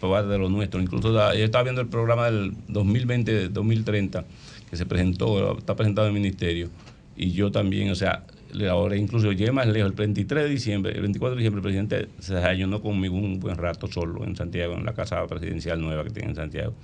[0.00, 0.80] parte de lo nuestro.
[0.80, 4.24] Incluso yo estaba viendo el programa del 2020-2030
[4.70, 6.70] que se presentó, está presentado en el ministerio,
[7.16, 8.24] y yo también, o sea,
[8.70, 12.08] ahora incluso llegué más lejos, el 23 de diciembre, el 24 de diciembre, el presidente
[12.20, 16.10] se desayunó conmigo un buen rato solo en Santiago, en la casa presidencial nueva que
[16.10, 16.74] tiene en Santiago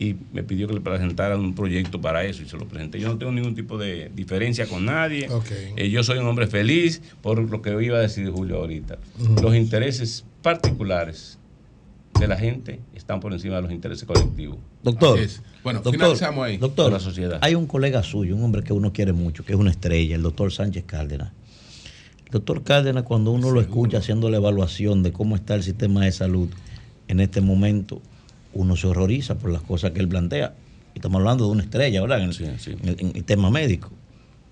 [0.00, 2.98] y me pidió que le presentara un proyecto para eso y se lo presenté.
[2.98, 5.28] Yo no tengo ningún tipo de diferencia con nadie.
[5.76, 8.96] Eh, yo soy un hombre feliz por lo que iba a decir Julio ahorita.
[9.42, 11.38] Los intereses particulares
[12.18, 14.56] de la gente están por encima de los intereses colectivos.
[14.82, 15.20] Doctor,
[15.62, 16.56] bueno, doctor, ahí.
[16.56, 17.38] Doctor, la sociedad.
[17.42, 20.22] hay un colega suyo, un hombre que uno quiere mucho, que es una estrella, el
[20.22, 21.32] doctor Sánchez Cárdenas.
[22.24, 26.06] El doctor Cárdenas, cuando uno lo escucha haciendo la evaluación de cómo está el sistema
[26.06, 26.48] de salud
[27.06, 28.00] en este momento,
[28.52, 30.54] uno se horroriza por las cosas que él plantea.
[30.94, 32.22] Estamos hablando de una estrella, ¿verdad?
[32.22, 33.90] En el, tema médico.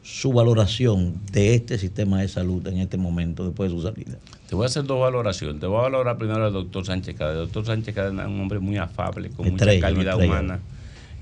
[0.03, 4.18] Su valoración de este sistema de salud en este momento después de su salida.
[4.49, 5.61] Te voy a hacer dos valoraciones.
[5.61, 7.40] Te voy a valorar primero al doctor Sánchez Cadena.
[7.40, 10.61] El doctor Sánchez Cadena es un hombre muy afable, con mucha calidad humana.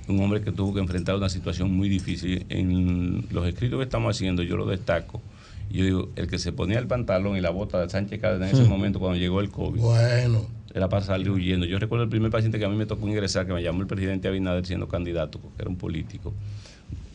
[0.07, 2.47] Un hombre que tuvo que enfrentar una situación muy difícil.
[2.49, 5.21] En los escritos que estamos haciendo, yo lo destaco.
[5.71, 8.55] Yo digo, el que se ponía el pantalón y la bota de Sánchez Cadena en
[8.55, 8.69] ese hmm.
[8.69, 9.81] momento cuando llegó el COVID.
[9.81, 11.65] Bueno era para salir huyendo.
[11.65, 13.87] Yo recuerdo el primer paciente que a mí me tocó ingresar, que me llamó el
[13.87, 16.35] presidente Abinader siendo candidato, porque era un político.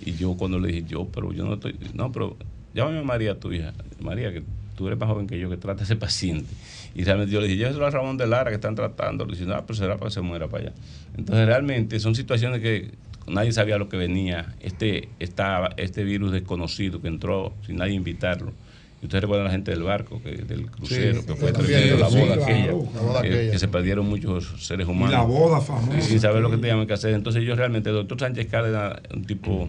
[0.04, 2.36] Y yo cuando le dije, yo, pero yo no estoy, no, pero
[2.74, 3.72] llámame a María, tu hija.
[4.00, 4.42] María, que
[4.76, 6.52] tú eres más joven que yo, que trata a ese paciente.
[6.96, 9.26] Y realmente yo le dije, lléveselo a Ramón de Lara que están tratando.
[9.26, 10.74] Le dije, no, pero será para que se muera para allá.
[11.16, 12.90] Entonces realmente son situaciones que
[13.28, 14.56] nadie sabía lo que venía.
[14.60, 18.54] Este, esta, este virus desconocido que entró sin nadie invitarlo
[19.04, 22.34] ustedes recuerdan a la gente del barco, que, del crucero, que fue tremendo, la boda
[22.36, 25.10] aquella, que, se perdieron muchos seres humanos.
[25.10, 26.02] Y la boda famosa.
[26.02, 27.14] Sin saber lo que teníamos que hacer.
[27.14, 29.68] Entonces yo realmente, el doctor Sánchez Cárdenas, un tipo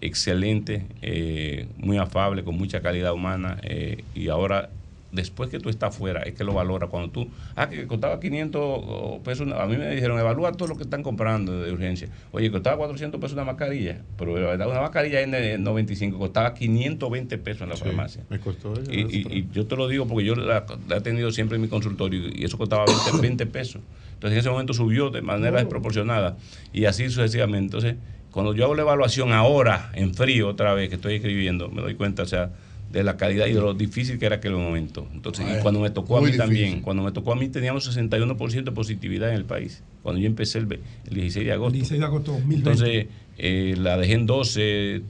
[0.00, 4.70] excelente, eh, muy afable, con mucha calidad humana, eh, y ahora
[5.14, 6.88] después que tú estás fuera, es que lo valora.
[6.88, 10.82] Cuando tú, ah, que costaba 500 pesos, a mí me dijeron, evalúa todo lo que
[10.82, 12.08] están comprando de urgencia.
[12.32, 17.62] Oye, costaba 400 pesos una mascarilla, pero la verdad, una mascarilla N95 costaba 520 pesos
[17.62, 18.24] en la farmacia.
[18.28, 21.68] Me costó y, yo te lo digo porque yo la, he tenido siempre en mi
[21.68, 22.84] consultorio y eso costaba
[23.20, 23.82] 20, pesos.
[24.14, 26.36] Entonces en ese momento subió de manera desproporcionada
[26.72, 27.76] y así sucesivamente.
[27.76, 27.96] Entonces,
[28.30, 31.94] cuando yo hago la evaluación ahora, en frío otra vez, que estoy escribiendo, me doy
[31.94, 32.50] cuenta, o sea,
[32.94, 35.08] de la calidad y de lo difícil que era aquel momento.
[35.12, 38.62] Entonces, y cuando me tocó a mí también, cuando me tocó a mí teníamos 61%
[38.62, 40.68] de positividad en el país, cuando yo empecé el,
[41.10, 41.72] 16 de agosto.
[41.72, 42.70] 16 de agosto 2020.
[42.70, 45.02] Entonces, eh, la dejé en 12,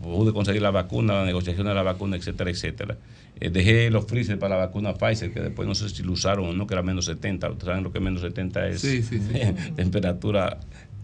[0.00, 2.96] pude conseguir la vacuna, la negociación de la vacuna, etcétera, etcétera.
[3.40, 6.46] Eh, dejé los freezer para la vacuna Pfizer, que después no sé si lo usaron
[6.46, 7.50] o no, que era menos 70.
[7.50, 9.40] Ustedes saben lo que menos 70 es sí, sí, sí.
[9.76, 10.60] temperatura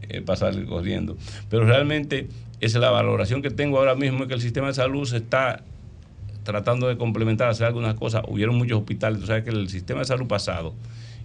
[0.09, 1.16] eh, pasar corriendo.
[1.50, 2.28] Pero realmente
[2.61, 5.16] esa es la valoración que tengo ahora mismo, es que el sistema de salud se
[5.18, 5.64] está
[6.47, 8.22] tratando de complementar, hacer algunas cosas.
[8.28, 10.74] Hubieron muchos hospitales, tú sabes que el sistema de salud pasado,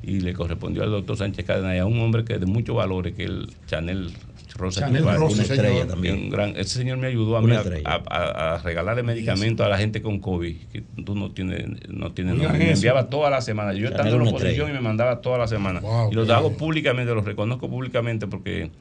[0.03, 3.23] y le correspondió al doctor Sánchez Cadena, a un hombre que de muchos valores, que
[3.23, 4.11] el Chanel
[4.55, 6.29] Rosa, Chanel Rosa estrella también.
[6.29, 7.53] gran, ese señor me ayudó a, mí
[7.85, 12.71] a, regalarle medicamentos a la gente con COVID, que tú no tienes, no tienes, me
[12.71, 13.73] enviaba toda la semana.
[13.73, 15.81] Yo estando en la oposición y me mandaba toda la semana.
[16.11, 18.71] y los hago públicamente, los reconozco públicamente porque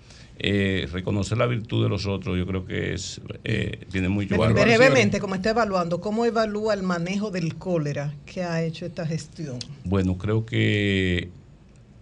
[0.42, 4.58] eh, reconocer la virtud de los otros, yo creo que es eh, tiene mucho valor.
[4.58, 9.58] Brevemente, como está evaluando, ¿cómo evalúa el manejo del cólera que ha hecho esta gestión?
[9.84, 11.28] Bueno, creo que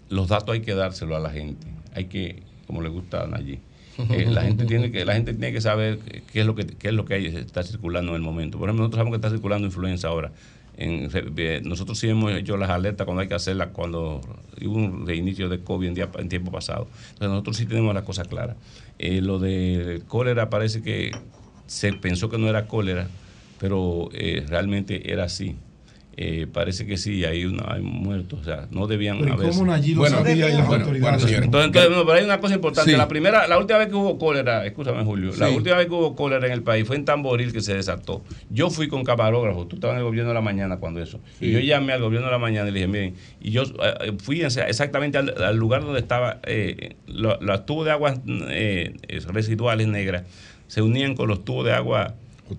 [0.08, 1.66] los datos hay que dárselo a la gente.
[1.94, 3.58] Hay que, como le gusta allí.
[4.10, 5.98] Eh, la gente tiene que la gente tiene que saber
[6.32, 8.56] qué es lo que qué es lo que hay, está circulando en el momento.
[8.56, 10.30] Por ejemplo, nosotros sabemos que está circulando influenza ahora
[11.64, 14.20] nosotros sí hemos hecho las alertas cuando hay que hacerlas, cuando
[14.64, 16.86] hubo un reinicio de COVID en, en tiempo pasado.
[17.10, 18.56] Entonces nosotros sí tenemos la cosa clara.
[18.98, 21.10] Eh, lo de cólera parece que
[21.66, 23.08] se pensó que no era cólera,
[23.58, 25.56] pero eh, realmente era así.
[26.20, 29.50] Eh, parece que sí, hay, una, hay muertos, o sea, no debían pero haber.
[29.50, 31.22] ¿Cómo allí lo bueno, sabía y las bueno, autoridades?
[31.22, 32.96] Bueno, entonces, pero hay una cosa importante.
[32.96, 36.16] La primera, la última vez que hubo cólera, escúchame Julio, la última vez que hubo
[36.16, 38.24] cólera en el país fue en Tamboril que se desató.
[38.50, 41.20] Yo fui con camarógrafo, tú estabas en el gobierno de la mañana cuando eso.
[41.40, 44.12] Y yo llamé al gobierno de la mañana y le dije, miren, y yo eh,
[44.18, 48.96] fui exactamente al, lugar donde estaba eh, los tubos de aguas eh,
[49.28, 50.24] residuales negras,
[50.66, 52.16] se unían con los tubos de agua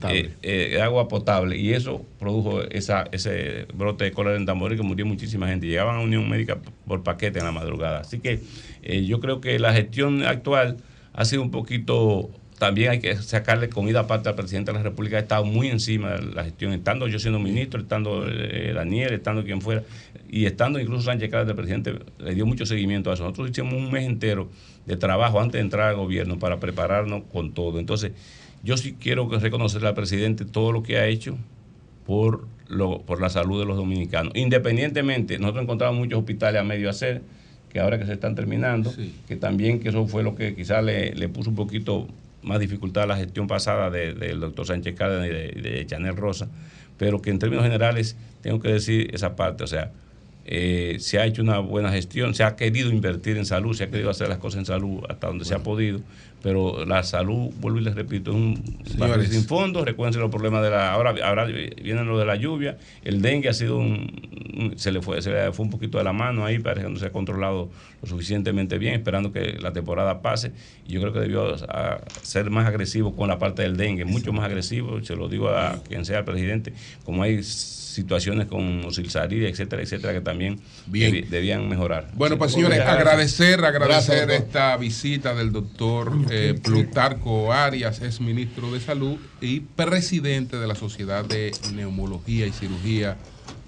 [0.10, 4.84] eh, eh, agua potable y eso produjo esa, ese brote de cólera en Tamboril que
[4.84, 5.68] murió muchísima gente.
[5.68, 8.00] Llegaban a Unión Médica por paquete en la madrugada.
[8.00, 8.42] Así que
[8.84, 10.78] eh, yo creo que la gestión actual
[11.14, 12.30] ha sido un poquito
[12.60, 16.10] también hay que sacarle comida aparte al presidente de la República, ha estado muy encima
[16.10, 18.26] de la gestión, estando yo siendo ministro, estando
[18.74, 19.84] Daniel, estando quien fuera,
[20.30, 23.24] y estando incluso Sánchez Cárdenas, el presidente, le dio mucho seguimiento a eso.
[23.24, 24.50] Nosotros hicimos un mes entero
[24.86, 27.80] de trabajo antes de entrar al gobierno para prepararnos con todo.
[27.80, 28.12] Entonces,
[28.64, 31.38] yo sí quiero reconocerle al presidente todo lo que ha hecho
[32.06, 34.34] por, lo, por la salud de los dominicanos.
[34.36, 37.22] Independientemente, nosotros encontramos muchos hospitales a medio hacer,
[37.72, 38.92] que ahora que se están terminando,
[39.28, 42.08] que también que eso fue lo que quizás le, puso un poquito
[42.42, 46.50] más dificultad a la gestión pasada del doctor Sánchez Cárdenas y de, de Chanel Rosa,
[46.98, 49.92] pero que en términos generales tengo que decir esa parte, o sea,
[50.52, 53.90] eh, se ha hecho una buena gestión, se ha querido invertir en salud, se ha
[53.92, 56.02] querido hacer las cosas en salud hasta donde se ha podido,
[56.42, 58.64] pero la salud, vuelvo y les repito, es un
[58.98, 62.78] barrio sin fondo, recuerden los problemas de la, ahora, ahora vienen lo de la lluvia,
[63.04, 66.14] el dengue ha sido un, se le fue, se le fue un poquito de la
[66.14, 67.70] mano ahí, parece que no se ha controlado
[68.02, 70.52] lo suficientemente bien, esperando que la temporada pase,
[70.88, 71.56] y yo creo que debió
[72.22, 75.82] ser más agresivo con la parte del dengue, mucho más agresivo, se lo digo a
[75.88, 76.74] quien sea el presidente,
[77.04, 82.08] como hay situaciones con Osilsarí, etcétera, etcétera, que también debían mejorar.
[82.14, 88.80] Bueno, pues señores, agradecer, agradecer esta visita del doctor eh, Plutarco Arias, es ministro de
[88.80, 93.18] Salud y presidente de la Sociedad de Neumología y Cirugía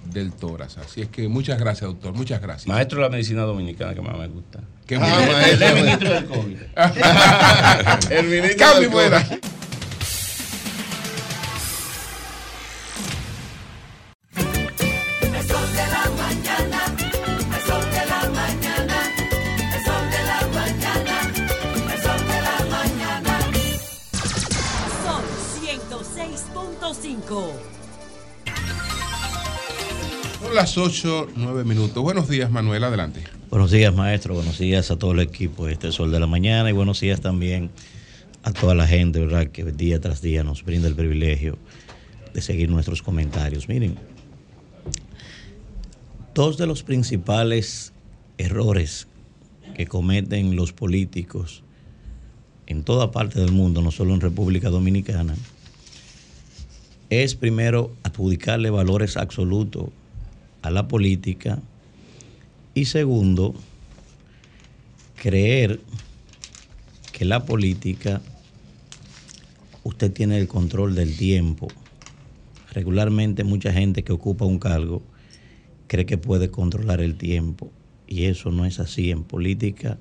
[0.05, 0.77] del Tórax.
[0.77, 2.67] Así es que muchas gracias, doctor, muchas gracias.
[2.67, 4.61] Maestro de la medicina dominicana que más me gusta.
[4.99, 6.57] Ah, el ministro del COVID.
[8.11, 9.60] el ministro del COVID.
[30.61, 32.03] Las 8, 9 minutos.
[32.03, 33.23] Buenos días, Manuel, adelante.
[33.49, 34.35] Buenos días, maestro.
[34.35, 37.19] Buenos días a todo el equipo de este Sol de la Mañana y buenos días
[37.19, 37.71] también
[38.43, 39.47] a toda la gente, ¿verdad?
[39.47, 41.57] Que día tras día nos brinda el privilegio
[42.31, 43.69] de seguir nuestros comentarios.
[43.69, 43.97] Miren,
[46.35, 47.91] dos de los principales
[48.37, 49.07] errores
[49.73, 51.63] que cometen los políticos
[52.67, 55.33] en toda parte del mundo, no solo en República Dominicana,
[57.09, 59.89] es primero adjudicarle valores absolutos
[60.61, 61.59] a la política
[62.73, 63.53] y segundo,
[65.15, 65.79] creer
[67.11, 68.21] que la política
[69.83, 71.67] usted tiene el control del tiempo.
[72.71, 75.03] Regularmente mucha gente que ocupa un cargo
[75.87, 77.69] cree que puede controlar el tiempo
[78.07, 79.11] y eso no es así.
[79.11, 79.99] En política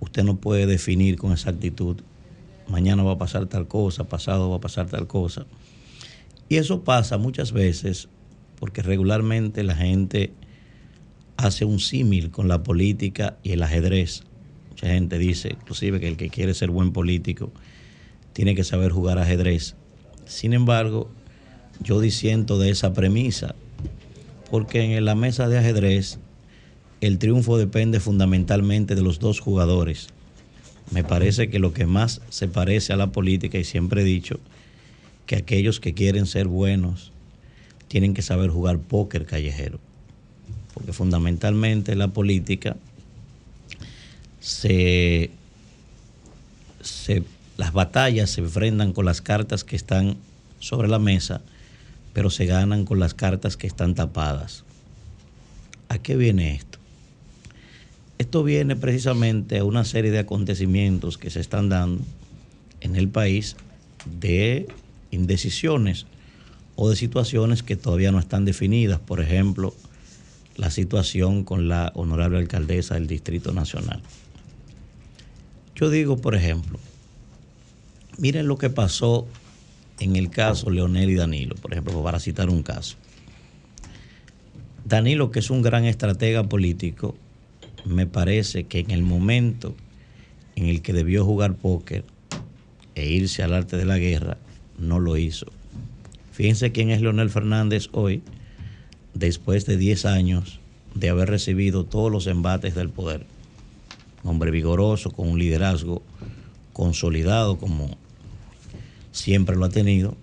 [0.00, 2.02] usted no puede definir con exactitud,
[2.68, 5.46] mañana va a pasar tal cosa, pasado va a pasar tal cosa.
[6.50, 8.08] Y eso pasa muchas veces
[8.64, 10.32] porque regularmente la gente
[11.36, 14.22] hace un símil con la política y el ajedrez.
[14.70, 17.52] Mucha gente dice, inclusive, que el que quiere ser buen político
[18.32, 19.76] tiene que saber jugar ajedrez.
[20.24, 21.10] Sin embargo,
[21.78, 23.54] yo disiento de esa premisa,
[24.50, 26.18] porque en la mesa de ajedrez
[27.02, 30.08] el triunfo depende fundamentalmente de los dos jugadores.
[30.90, 34.40] Me parece que lo que más se parece a la política, y siempre he dicho,
[35.26, 37.12] que aquellos que quieren ser buenos
[37.94, 39.78] tienen que saber jugar póker callejero.
[40.72, 42.74] Porque fundamentalmente la política
[44.40, 45.30] se,
[46.80, 47.22] se
[47.56, 50.16] las batallas se enfrentan con las cartas que están
[50.58, 51.40] sobre la mesa,
[52.12, 54.64] pero se ganan con las cartas que están tapadas.
[55.88, 56.80] ¿A qué viene esto?
[58.18, 62.02] Esto viene precisamente a una serie de acontecimientos que se están dando
[62.80, 63.54] en el país
[64.20, 64.66] de
[65.12, 66.06] indecisiones
[66.76, 69.00] o de situaciones que todavía no están definidas.
[69.00, 69.74] Por ejemplo,
[70.56, 74.02] la situación con la honorable alcaldesa del Distrito Nacional.
[75.74, 76.78] Yo digo, por ejemplo,
[78.18, 79.26] Miren lo que pasó
[79.98, 82.96] en el caso Leonel y Danilo, por ejemplo, para citar un caso.
[84.84, 87.16] Danilo, que es un gran estratega político,
[87.84, 89.74] me parece que en el momento
[90.56, 92.04] en el que debió jugar póker
[92.94, 94.36] e irse al arte de la guerra,
[94.78, 95.46] no lo hizo.
[96.34, 98.20] Fíjense quién es Leonel Fernández hoy,
[99.14, 100.58] después de 10 años
[100.96, 103.24] de haber recibido todos los embates del poder.
[104.24, 106.02] hombre vigoroso, con un liderazgo
[106.72, 107.96] consolidado como
[109.12, 110.16] siempre lo ha tenido.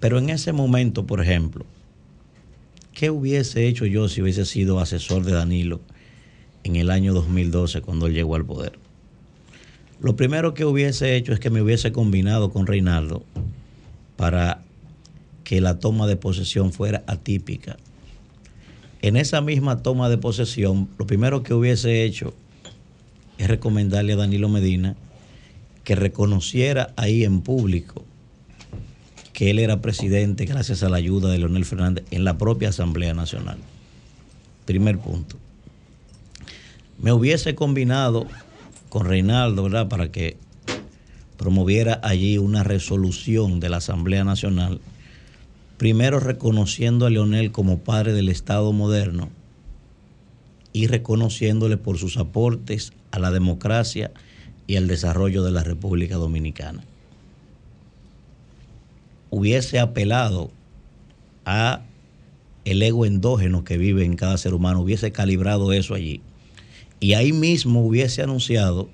[0.00, 1.64] Pero en ese momento, por ejemplo,
[2.92, 5.80] ¿qué hubiese hecho yo si hubiese sido asesor de Danilo
[6.64, 8.80] en el año 2012 cuando él llegó al poder?
[10.00, 13.22] Lo primero que hubiese hecho es que me hubiese combinado con Reinaldo
[14.16, 14.65] para
[15.46, 17.76] que la toma de posesión fuera atípica.
[19.00, 22.34] En esa misma toma de posesión, lo primero que hubiese hecho
[23.38, 24.96] es recomendarle a Danilo Medina
[25.84, 28.04] que reconociera ahí en público
[29.32, 33.14] que él era presidente gracias a la ayuda de Leonel Fernández en la propia Asamblea
[33.14, 33.58] Nacional.
[34.64, 35.36] Primer punto.
[36.98, 38.26] Me hubiese combinado
[38.88, 39.86] con Reinaldo, ¿verdad?
[39.86, 40.38] Para que
[41.36, 44.80] promoviera allí una resolución de la Asamblea Nacional,
[45.76, 49.30] primero reconociendo a Leonel como padre del Estado moderno
[50.72, 54.10] y reconociéndole por sus aportes a la democracia
[54.66, 56.84] y al desarrollo de la República Dominicana
[59.30, 60.50] hubiese apelado
[61.44, 61.82] a
[62.64, 66.20] el ego endógeno que vive en cada ser humano, hubiese calibrado eso allí.
[67.00, 68.88] Y ahí mismo hubiese anunciado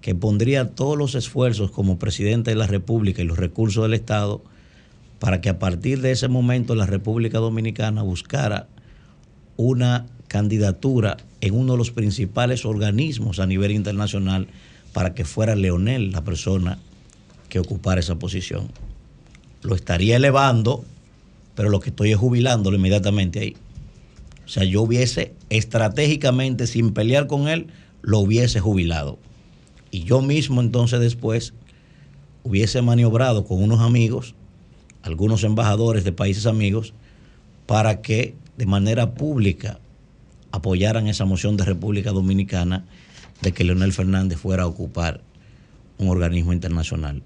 [0.00, 4.42] que pondría todos los esfuerzos como presidente de la República y los recursos del Estado
[5.22, 8.66] para que a partir de ese momento la República Dominicana buscara
[9.56, 14.48] una candidatura en uno de los principales organismos a nivel internacional
[14.92, 16.80] para que fuera Leonel la persona
[17.48, 18.72] que ocupara esa posición
[19.62, 20.84] lo estaría elevando,
[21.54, 23.56] pero lo que estoy es jubilándolo inmediatamente ahí.
[24.44, 27.68] O sea, yo hubiese estratégicamente, sin pelear con él,
[28.00, 29.20] lo hubiese jubilado.
[29.92, 31.54] Y yo mismo entonces después
[32.42, 34.34] hubiese maniobrado con unos amigos,
[35.02, 36.94] algunos embajadores de países amigos,
[37.66, 39.78] para que de manera pública
[40.50, 42.84] apoyaran esa moción de República Dominicana
[43.40, 45.20] de que Leonel Fernández fuera a ocupar
[45.98, 47.22] un organismo internacional.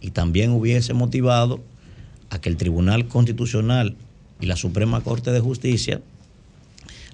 [0.00, 1.60] Y también hubiese motivado
[2.30, 3.96] a que el Tribunal Constitucional
[4.40, 6.00] y la Suprema Corte de Justicia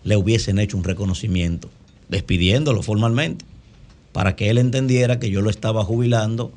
[0.05, 1.71] le hubiesen hecho un reconocimiento,
[2.09, 3.45] despidiéndolo formalmente,
[4.13, 6.53] para que él entendiera que yo lo estaba jubilando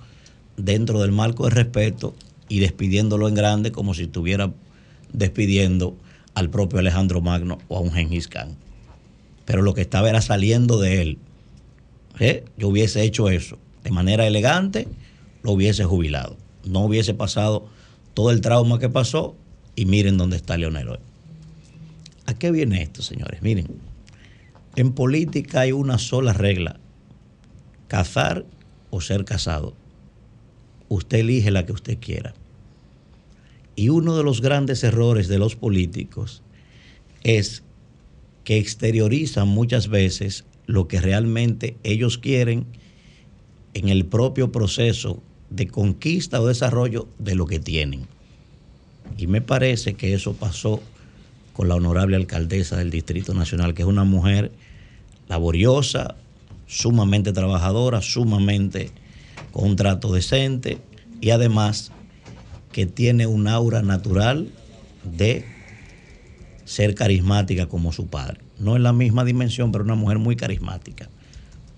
[0.58, 2.14] dentro del marco de respeto
[2.50, 4.52] y despidiéndolo en grande como si estuviera
[5.14, 5.98] despidiendo
[6.34, 8.58] al propio Alejandro Magno o a un Gengis Khan.
[9.46, 11.18] Pero lo que estaba era saliendo de él.
[12.20, 12.44] ¿Eh?
[12.58, 14.88] Yo hubiese hecho eso de manera elegante
[15.44, 16.38] lo hubiese jubilado.
[16.66, 17.68] No hubiese pasado
[18.14, 19.36] todo el trauma que pasó
[19.76, 21.00] y miren dónde está Leonel hoy.
[22.26, 23.42] ¿A qué viene esto, señores?
[23.42, 23.68] Miren,
[24.76, 26.80] en política hay una sola regla,
[27.88, 28.46] cazar
[28.90, 29.74] o ser casado.
[30.90, 32.34] Usted elige la que usted quiera.
[33.76, 36.44] Y uno de los grandes errores de los políticos
[37.24, 37.64] es
[38.44, 42.66] que exteriorizan muchas veces lo que realmente ellos quieren
[43.74, 48.08] en el propio proceso de conquista o desarrollo de lo que tienen.
[49.18, 50.82] Y me parece que eso pasó
[51.54, 54.52] con la honorable alcaldesa del Distrito Nacional, que es una mujer
[55.28, 56.16] laboriosa,
[56.68, 58.92] sumamente trabajadora, sumamente
[59.52, 60.80] con un trato decente
[61.22, 61.92] y además
[62.72, 64.50] que tiene un aura natural
[65.04, 65.46] de
[66.66, 68.42] ser carismática como su padre.
[68.60, 71.10] No en la misma dimensión, pero una mujer muy carismática.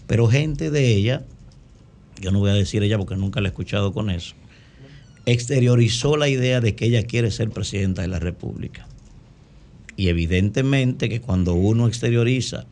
[0.08, 1.24] Pero gente de ella,
[2.20, 4.36] yo no voy a decir ella porque nunca la he escuchado con eso,
[5.26, 8.88] exteriorizó la idea de que ella quiere ser presidenta de la República.
[9.96, 12.66] Y evidentemente que cuando uno exterioriza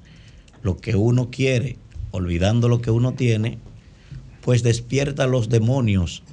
[0.62, 1.78] lo que uno quiere,
[2.12, 3.60] olvidando lo que uno tiene,
[4.42, 6.24] pues despierta los demonios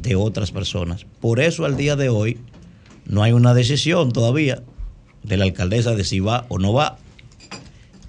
[0.00, 1.06] de otras personas.
[1.20, 2.38] Por eso al día de hoy
[3.06, 4.62] no hay una decisión todavía
[5.22, 6.98] de la alcaldesa de si va o no va.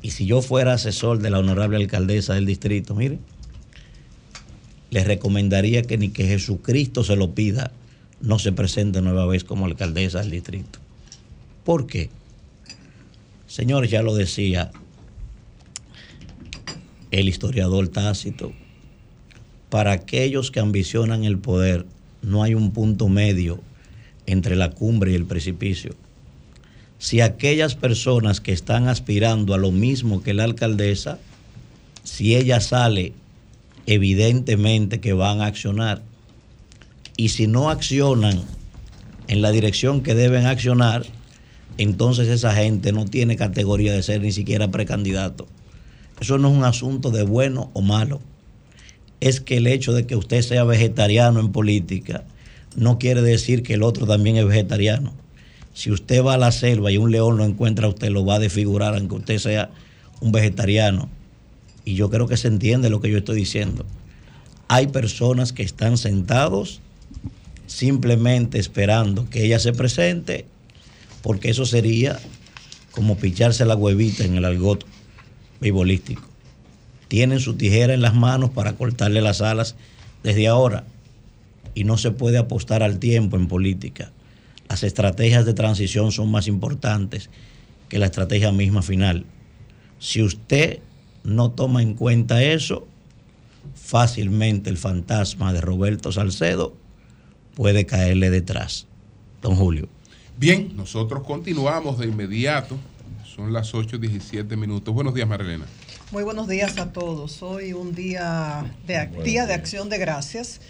[0.02, 3.20] Y si yo fuera asesor de la honorable alcaldesa del distrito, mire,
[4.90, 7.72] le recomendaría que ni que Jesucristo se lo pida,
[8.22, 10.80] no se presente nueva vez como alcaldesa del distrito.
[11.64, 12.10] ¿Por qué?
[13.48, 14.72] Señores, ya lo decía
[17.12, 18.52] el historiador Tácito,
[19.74, 21.88] para aquellos que ambicionan el poder,
[22.22, 23.60] no hay un punto medio
[24.28, 25.96] entre la cumbre y el precipicio
[27.04, 31.20] si aquellas personas que están aspirando a lo mismo que la alcaldesa,
[32.06, 33.12] si ella sale,
[33.88, 36.02] evidentemente que van a accionar.
[37.18, 38.42] Y si no accionan
[39.28, 41.06] en la dirección que deben accionar,
[41.78, 45.46] entonces esa gente no tiene categoría de ser ni siquiera precandidato.
[46.22, 48.22] Eso no es un asunto de bueno o malo.
[49.24, 52.26] Es que el hecho de que usted sea vegetariano en política
[52.76, 55.14] no quiere decir que el otro también es vegetariano.
[55.74, 58.40] Si usted va a la selva y un león lo encuentra, usted lo va a
[58.40, 59.70] desfigurar, aunque usted sea
[60.20, 61.08] un vegetariano.
[61.86, 63.86] Y yo creo que se entiende lo que yo estoy diciendo.
[64.68, 66.82] Hay personas que están sentados
[67.66, 70.48] simplemente esperando que ella se presente,
[71.22, 72.20] porque eso sería
[72.92, 74.86] como picharse la huevita en el algoto
[75.62, 76.33] beisbolístico.
[77.14, 79.76] Tienen su tijera en las manos para cortarle las alas
[80.24, 80.84] desde ahora.
[81.76, 84.12] Y no se puede apostar al tiempo en política
[84.74, 87.30] las estrategias de transición son más importantes
[87.90, 89.24] que la estrategia misma final.
[90.00, 90.80] Si usted
[91.24, 92.88] no toma en cuenta eso,
[93.76, 96.76] fácilmente el fantasma de Roberto Salcedo
[97.54, 98.88] puede caerle detrás.
[99.44, 99.88] Don Julio.
[100.40, 102.76] Bien, nosotros continuamos de inmediato.
[103.24, 104.92] Son las 8.17 minutos.
[104.92, 105.66] Buenos días, Marilena.
[106.14, 107.42] Muy buenos días a todos.
[107.42, 110.62] Hoy un día de, día de acción de gracias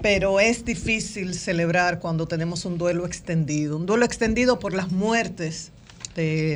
[0.00, 5.72] pero es difícil celebrar cuando tenemos un duelo extendido, un duelo extendido por las muertes,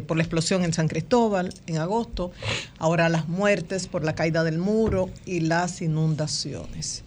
[0.06, 2.32] por la explosión en San Cristóbal en agosto,
[2.78, 7.04] ahora las muertes por la caída del muro y las inundaciones.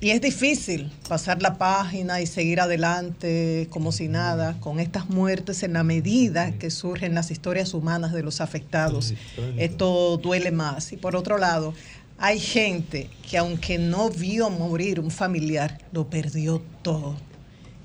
[0.00, 5.64] Y es difícil pasar la página y seguir adelante como si nada con estas muertes
[5.64, 9.12] en la medida que surgen las historias humanas de los afectados.
[9.56, 10.92] Esto duele más.
[10.92, 11.74] Y por otro lado,
[12.16, 17.16] hay gente que aunque no vio morir un familiar, lo perdió todo.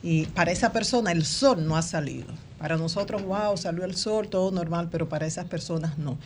[0.03, 2.27] Y para esa persona el sol no ha salido.
[2.59, 6.19] Para nosotros, wow, salió el sol, todo normal, pero para esas personas no.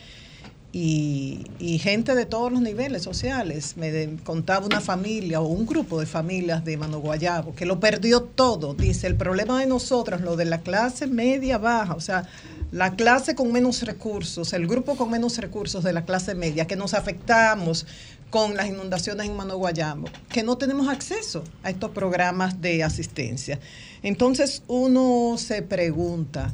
[0.74, 1.46] Y,
[1.82, 3.78] gente de todos los niveles sociales.
[3.78, 8.22] Me contaba una familia o un grupo de familias de Mano Guayabo que lo perdió
[8.22, 8.74] todo.
[8.74, 12.28] Dice, el problema de nosotros, lo de la clase media baja, o sea,
[12.72, 16.76] la clase con menos recursos, el grupo con menos recursos de la clase media, que
[16.76, 17.86] nos afectamos
[18.30, 23.60] con las inundaciones en Mano Guayabo, que no tenemos acceso a estos programas de asistencia.
[24.04, 26.54] Entonces uno se pregunta,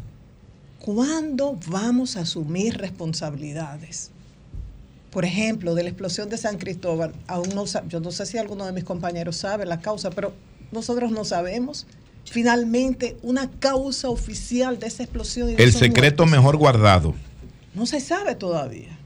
[0.83, 4.11] ¿cuándo vamos a asumir responsabilidades?
[5.11, 8.65] Por ejemplo, de la explosión de San Cristóbal, aún no, yo no sé si alguno
[8.65, 10.33] de mis compañeros sabe la causa, pero
[10.73, 11.87] nosotros no sabemos
[12.25, 15.55] finalmente una causa oficial de esa explosión.
[15.57, 17.13] el secreto mejor guardado.
[17.73, 18.97] No se sabe todavía.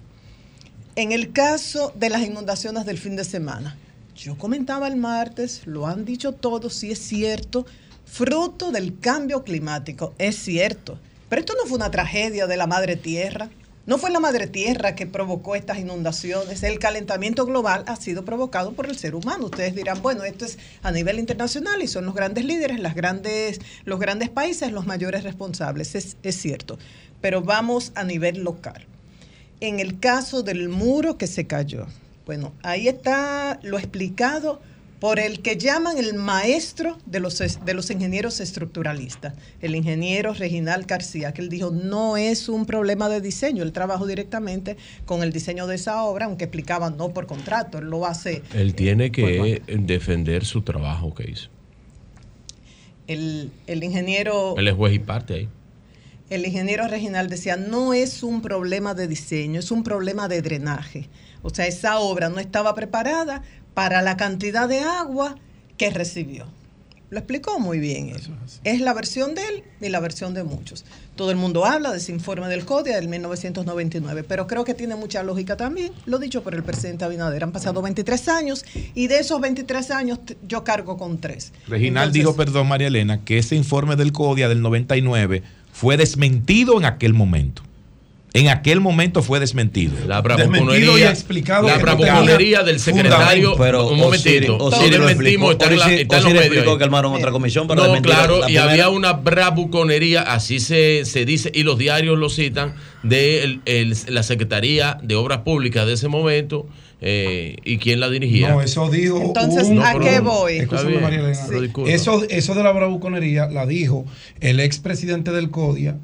[0.95, 3.77] En el caso de las inundaciones del fin de semana,
[4.15, 7.67] yo comentaba el martes, lo han dicho todos, sí es cierto,
[8.05, 10.97] fruto del cambio climático, es cierto.
[11.29, 13.49] Pero esto no fue una tragedia de la madre tierra.
[13.85, 16.61] No fue la madre tierra que provocó estas inundaciones.
[16.63, 19.45] El calentamiento global ha sido provocado por el ser humano.
[19.45, 23.61] Ustedes dirán, bueno, esto es a nivel internacional y son los grandes líderes, las grandes,
[23.85, 25.95] los grandes países los mayores responsables.
[25.95, 26.77] Es, es cierto.
[27.21, 28.85] Pero vamos a nivel local.
[29.61, 31.87] En el caso del muro que se cayó,
[32.25, 34.59] bueno, ahí está lo explicado
[34.99, 40.87] por el que llaman el maestro de los, de los ingenieros estructuralistas, el ingeniero Reginald
[40.87, 45.31] García, que él dijo, no es un problema de diseño, él trabajó directamente con el
[45.31, 48.41] diseño de esa obra, aunque explicaba no por contrato, él lo hace.
[48.53, 51.49] Él tiene que defender su trabajo que hizo.
[53.05, 54.55] El, el ingeniero...
[54.57, 55.49] Él es juez y parte ahí.
[56.29, 61.07] El ingeniero Reginald decía, no es un problema de diseño, es un problema de drenaje.
[61.41, 63.43] O sea, esa obra no estaba preparada
[63.77, 65.35] para la cantidad de agua
[65.77, 66.47] que recibió.
[67.11, 68.19] Lo explicó muy bien él.
[68.63, 70.83] Es la versión de él y la versión de muchos.
[71.15, 74.95] Todo el mundo habla de ese informe del CODIA del 1999, pero creo que tiene
[74.95, 77.43] mucha lógica también, lo dicho por el presidente Abinader.
[77.43, 81.53] Han pasado 23 años y de esos 23 años yo cargo con tres.
[81.67, 86.85] Reginal dijo, perdón María Elena, que ese informe del CODIA del 99 fue desmentido en
[86.85, 87.61] aquel momento
[88.37, 89.95] en aquel momento fue desmentido.
[90.05, 91.13] La bravuconería,
[91.63, 93.55] la bravuconería del secretario.
[93.57, 94.57] Pero, un momentito.
[94.57, 96.77] O si desmentimos, está en, la, está en los medios.
[96.77, 101.51] que armaron otra comisión para No, claro, y había una bravuconería, así se, se dice,
[101.53, 106.67] y los diarios lo citan, de el, la Secretaría de Obras Públicas de ese momento.
[106.99, 108.49] Eh, y quién la dirigía.
[108.49, 109.21] No, eso dijo.
[109.21, 110.67] Entonces, ¿a qué voy?
[111.85, 114.05] Eso, eso de la bravuconería la dijo
[114.39, 115.97] el expresidente del CODIA,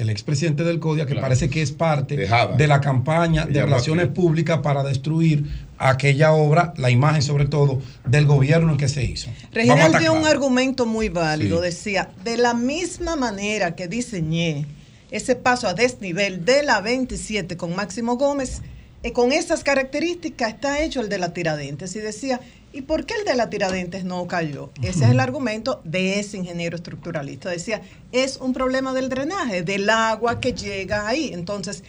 [0.00, 4.60] el expresidente del CODIA, que parece que es parte de la campaña de relaciones públicas
[4.62, 5.44] para destruir
[5.78, 9.30] aquella obra, la imagen sobre todo del gobierno en que se hizo.
[9.52, 14.66] Reginald dio un argumento muy válido, decía, de la misma manera que diseñé
[15.10, 18.62] ese paso a desnivel de la 27 con Máximo Gómez,
[19.02, 21.96] eh, con esas características está hecho el de la Tiradentes.
[21.96, 22.40] Y decía,
[22.72, 24.70] ¿Y por qué el de la Tiradentes no cayó?
[24.80, 27.50] Ese es el argumento de ese ingeniero estructuralista.
[27.50, 27.82] Decía,
[28.12, 31.30] es un problema del drenaje, del agua que llega ahí.
[31.32, 31.82] Entonces,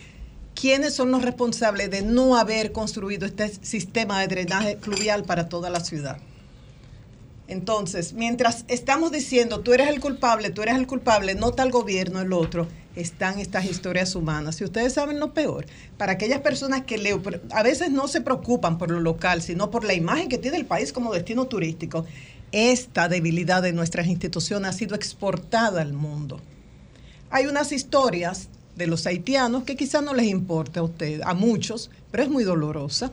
[0.56, 5.70] ¿quiénes son los responsables de no haber construido este sistema de drenaje fluvial para toda
[5.70, 6.18] la ciudad?
[7.48, 12.22] Entonces, mientras estamos diciendo, tú eres el culpable, tú eres el culpable, no tal gobierno,
[12.22, 14.56] el otro, están estas historias humanas.
[14.56, 15.66] Si ustedes saben lo peor,
[15.98, 17.20] para aquellas personas que le,
[17.52, 20.66] a veces no se preocupan por lo local, sino por la imagen que tiene el
[20.66, 22.06] país como destino turístico,
[22.52, 26.40] esta debilidad de nuestras instituciones ha sido exportada al mundo.
[27.30, 31.90] Hay unas historias de los haitianos que quizás no les importe a ustedes, a muchos,
[32.12, 33.12] pero es muy dolorosa.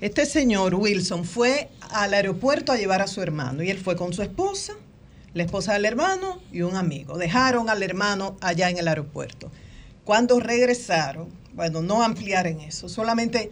[0.00, 4.12] Este señor Wilson fue al aeropuerto a llevar a su hermano y él fue con
[4.12, 4.74] su esposa
[5.34, 7.18] la esposa del hermano y un amigo.
[7.18, 9.50] Dejaron al hermano allá en el aeropuerto.
[10.04, 13.50] Cuando regresaron, bueno, no ampliar en eso, solamente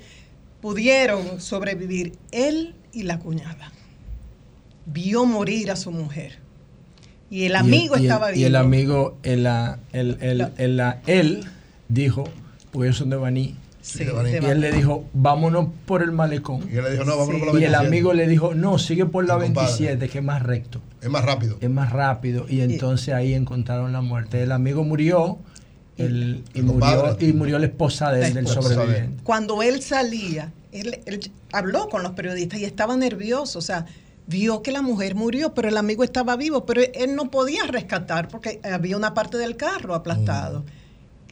[0.61, 3.73] pudieron sobrevivir él y la cuñada.
[4.87, 6.39] Vio morir a su mujer.
[7.31, 8.41] Y el amigo estaba vivo.
[8.41, 9.47] Y el amigo, el,
[11.07, 11.45] él
[11.89, 12.25] dijo,
[12.71, 13.17] pues yo soy de
[13.85, 16.69] Y él le dijo, vámonos por el malecón.
[16.73, 17.61] Y él le dijo, no, vámonos por la 27.
[17.61, 20.81] Y el amigo le dijo, no, sigue por la 27, que es más recto.
[21.01, 21.59] Es más rápido.
[21.61, 22.47] Es más rápido.
[22.49, 24.43] Y entonces ahí encontraron la muerte.
[24.43, 25.39] El amigo murió.
[25.99, 29.23] El, y, murió, y murió la esposa del sobreviviente.
[29.25, 31.01] Cuando él salía, él,
[31.53, 33.59] habló con los periodistas y estaba nervioso.
[33.59, 33.87] O sea,
[34.27, 38.29] vio que la mujer murió, pero el amigo estaba vivo, pero él no podía rescatar
[38.29, 40.61] porque había una parte del carro aplastado.
[40.61, 40.82] Mm.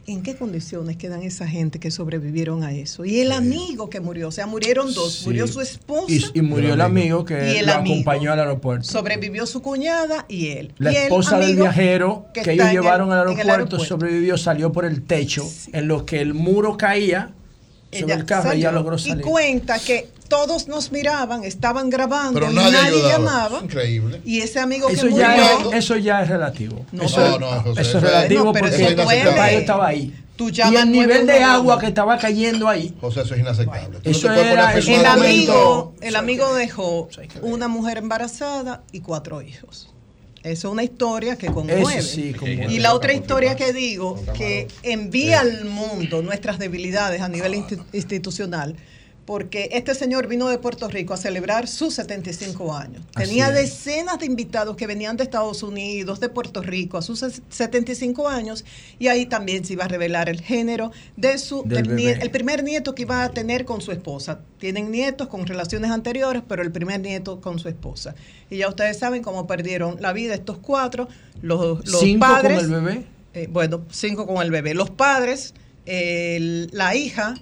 [0.07, 3.05] ¿En qué condiciones quedan esa gente que sobrevivieron a eso?
[3.05, 6.31] Y el amigo que murió, o sea, murieron dos, murió su esposa.
[6.33, 8.87] Y, murió el amigo que lo acompañó al aeropuerto.
[8.87, 10.73] Sobrevivió su cuñada y él.
[10.79, 15.87] La esposa del viajero que, ellos llevaron al aeropuerto, sobrevivió, salió por el techo, en
[15.87, 17.33] lo que el muro caía
[17.91, 19.19] sobre el carro, ella logró salir.
[19.19, 23.59] Y cuenta que todos nos miraban, estaban grabando, Pero nadie, llamaba.
[23.61, 24.21] Increíble.
[24.23, 26.85] Y ese amigo eso que ya murió, es, eso ya es relativo.
[26.93, 28.99] No, eso, no, eso, es relativo porque el
[29.59, 30.15] estaba ahí.
[30.39, 32.95] y el nivel de agua que estaba cayendo ahí.
[33.01, 33.99] José, eso es inaceptable.
[34.05, 37.09] Eso era, el, amigo, el amigo dejó
[37.41, 39.89] una mujer embarazada y cuatro hijos.
[40.43, 42.01] Eso es una historia que conmueve.
[42.01, 42.33] Sí,
[42.69, 48.77] y la otra historia que digo, que envía al mundo nuestras debilidades a nivel institucional,
[49.25, 53.03] porque este señor vino de Puerto Rico a celebrar sus 75 años.
[53.15, 58.27] Tenía decenas de invitados que venían de Estados Unidos, de Puerto Rico, a sus 75
[58.27, 58.65] años,
[58.97, 63.03] y ahí también se iba a revelar el género de su el, primer nieto que
[63.03, 64.39] iba a tener con su esposa.
[64.57, 68.15] Tienen nietos con relaciones anteriores, pero el primer nieto con su esposa.
[68.49, 71.07] Y ya ustedes saben cómo perdieron la vida estos cuatro,
[71.41, 72.63] los, los ¿Cinco padres.
[72.63, 73.05] con el bebé?
[73.33, 74.73] Eh, bueno, cinco con el bebé.
[74.73, 75.53] Los padres,
[75.85, 77.35] la hija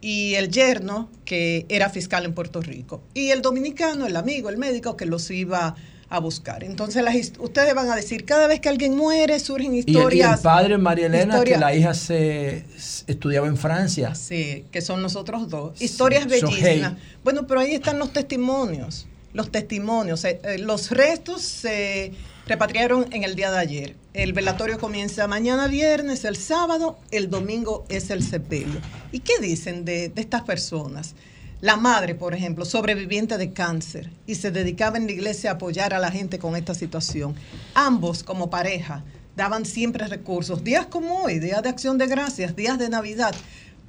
[0.00, 4.56] y el yerno, que era fiscal en Puerto Rico, y el dominicano, el amigo, el
[4.56, 5.74] médico, que los iba
[6.10, 6.64] a buscar.
[6.64, 10.30] Entonces, las, ustedes van a decir, cada vez que alguien muere, surgen historias.
[10.30, 12.64] Y el, padre, María Elena, que la hija se
[13.06, 14.14] estudiaba en Francia.
[14.16, 15.80] Sí, que son nosotros dos.
[15.80, 16.94] Historias bellísimas.
[17.22, 19.06] Bueno, pero ahí están los testimonios.
[19.32, 20.24] los testimonios.
[20.24, 22.12] Eh, eh, los restos se
[22.50, 23.96] repatriaron en el día de ayer.
[24.12, 28.80] El velatorio comienza mañana viernes, el sábado, el domingo es el sepelio.
[29.12, 31.14] ¿Y qué dicen de, estas personas?
[31.60, 35.94] La madre, por ejemplo, sobreviviente de cáncer y se dedicaba en la iglesia a apoyar
[35.94, 37.36] a la gente con esta situación.
[37.74, 39.04] Ambos, como pareja,
[39.36, 43.32] daban siempre recursos, días como hoy, días de acción de gracias, días de Navidad,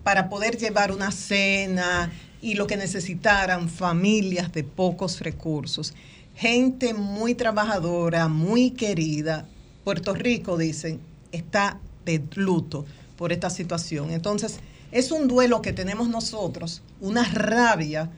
[0.04, 2.12] para poder llevar una cena
[2.44, 5.96] y lo que necesitaran familias de pocos recursos.
[6.42, 9.48] Gente muy trabajadora, muy querida.
[9.84, 11.00] Puerto Rico, dicen,
[11.32, 12.84] está de luto
[13.16, 14.10] por esta situación.
[14.10, 14.58] Entonces,
[14.92, 18.10] es un duelo que tenemos nosotros, una rabia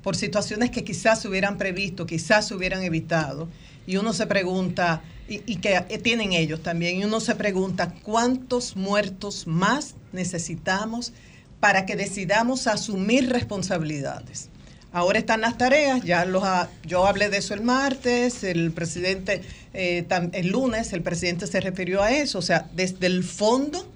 [0.00, 3.48] por situaciones que quizás se hubieran previsto, quizás se hubieran evitado.
[3.84, 9.48] Y uno se pregunta, y, que tienen ellos también, y uno se pregunta cuántos muertos
[9.48, 11.12] más necesitamos
[11.58, 14.51] para que decidamos asumir responsabilidades.
[14.92, 16.42] Ahora están las tareas, ya los
[16.84, 19.42] yo hablé de eso el martes, el presidente,
[19.72, 23.86] eh, el lunes, el presidente se refirió a eso, o sea, desde el fondo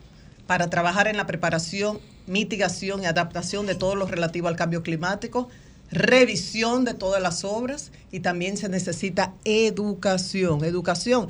[0.47, 5.49] para trabajar en la preparación mitigación y adaptación de todo lo relativo al cambio climático,
[5.91, 10.65] revisión de todas las obras y también se necesita educación.
[10.65, 11.29] Educación,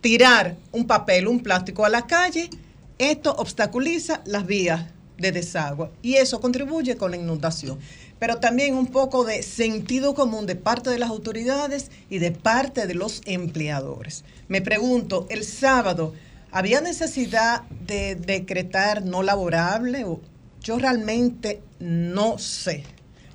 [0.00, 2.50] tirar un papel, un plástico a la calle,
[2.98, 4.86] esto obstaculiza las vías
[5.18, 7.78] de desagüe y eso contribuye con la inundación.
[8.18, 12.86] Pero también un poco de sentido común de parte de las autoridades y de parte
[12.86, 14.24] de los empleadores.
[14.48, 16.14] Me pregunto, el sábado
[16.56, 20.06] ¿Había necesidad de decretar no laborable?
[20.62, 22.84] Yo realmente no sé.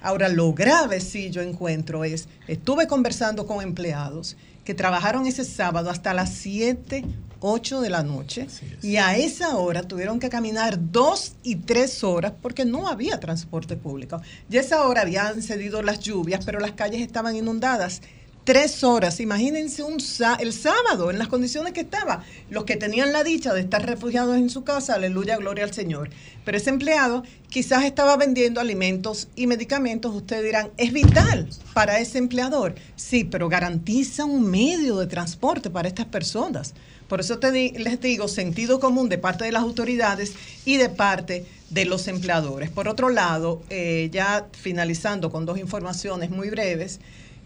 [0.01, 5.91] Ahora, lo grave sí yo encuentro es, estuve conversando con empleados que trabajaron ese sábado
[5.91, 7.03] hasta las 7,
[7.41, 8.47] 8 de la noche
[8.81, 13.75] y a esa hora tuvieron que caminar dos y tres horas porque no había transporte
[13.75, 14.21] público.
[14.49, 18.01] Y a esa hora habían cedido las lluvias, pero las calles estaban inundadas
[18.43, 19.19] tres horas.
[19.19, 19.97] Imagínense un
[20.39, 22.23] el sábado, en las condiciones que estaba.
[22.49, 26.09] Los que tenían la dicha de estar refugiados en su casa, aleluya, gloria al Señor.
[26.43, 30.15] Pero ese empleado quizás estaba vendiendo alimentos y medicamentos.
[30.15, 32.75] Ustedes dirán, es vital para ese empleador.
[32.95, 36.73] Sí, pero garantiza un medio de transporte para estas personas.
[37.11, 40.31] Por eso te les digo, sentido común de parte de las autoridades
[40.63, 42.69] y de parte de los empleadores.
[42.69, 47.01] Por otro lado, eh, ya finalizando con dos informaciones muy breves,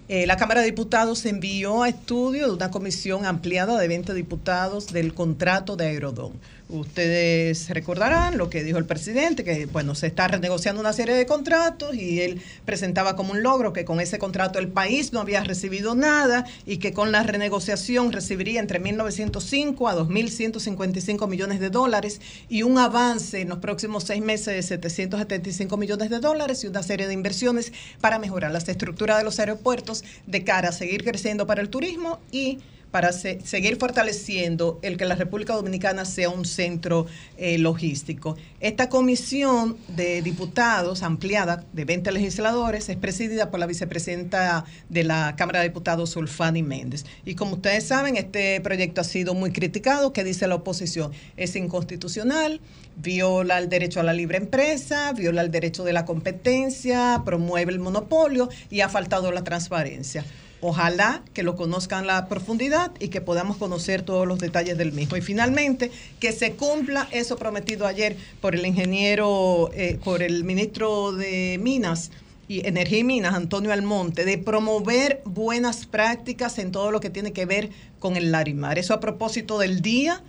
[0.08, 4.94] eh, la Cámara de Diputados envió a estudio de una comisión ampliada de 20 diputados
[4.94, 6.34] del contrato de Aerodón.
[6.68, 11.28] Ustedes recordarán lo que dijo el presidente, que bueno, se está renegociando una serie de
[11.28, 15.44] contratos y él presentaba como un logro que con ese contrato el país no había
[15.44, 22.20] recibido nada y que con la renegociación recibiría entre 1.905 a 2.155 millones de dólares
[22.50, 26.82] y un avance en los próximos seis meses de 775 millones de dólares y una
[26.82, 29.95] serie de inversiones para mejorar las estructuras de los aeropuertos
[30.26, 32.60] de cara a seguir creciendo para el turismo y
[32.96, 37.08] para seguir fortaleciendo el que la República Dominicana sea un centro
[37.38, 38.38] eh, logístico.
[38.62, 45.36] Esta comisión de diputados ampliada de 20 legisladores es presidida por la vicepresidenta de la
[45.36, 47.06] Cámara de Diputados, Sulfani Méndez.
[47.26, 50.14] Y como ustedes saben, este proyecto ha sido muy criticado.
[50.14, 51.12] ¿Qué dice la oposición?
[51.36, 52.62] Es inconstitucional,
[52.96, 57.80] viola el derecho a la libre empresa, viola el derecho de la competencia, promueve el
[57.80, 60.24] monopolio y ha faltado la transparencia.
[60.62, 65.18] Ojalá que lo conozcan la profundidad y que podamos conocer todos los detalles del mismo.
[65.18, 71.12] Y finalmente, que se cumpla eso prometido ayer por el ingeniero, eh, por el ministro
[71.12, 72.12] de Minas
[72.48, 77.34] y Energía y Minas, Antonio Almonte, de promover buenas prácticas en todo lo que tiene
[77.34, 77.70] que ver
[78.00, 78.80] con el Larimar.
[78.80, 80.24] Eso a propósito del Día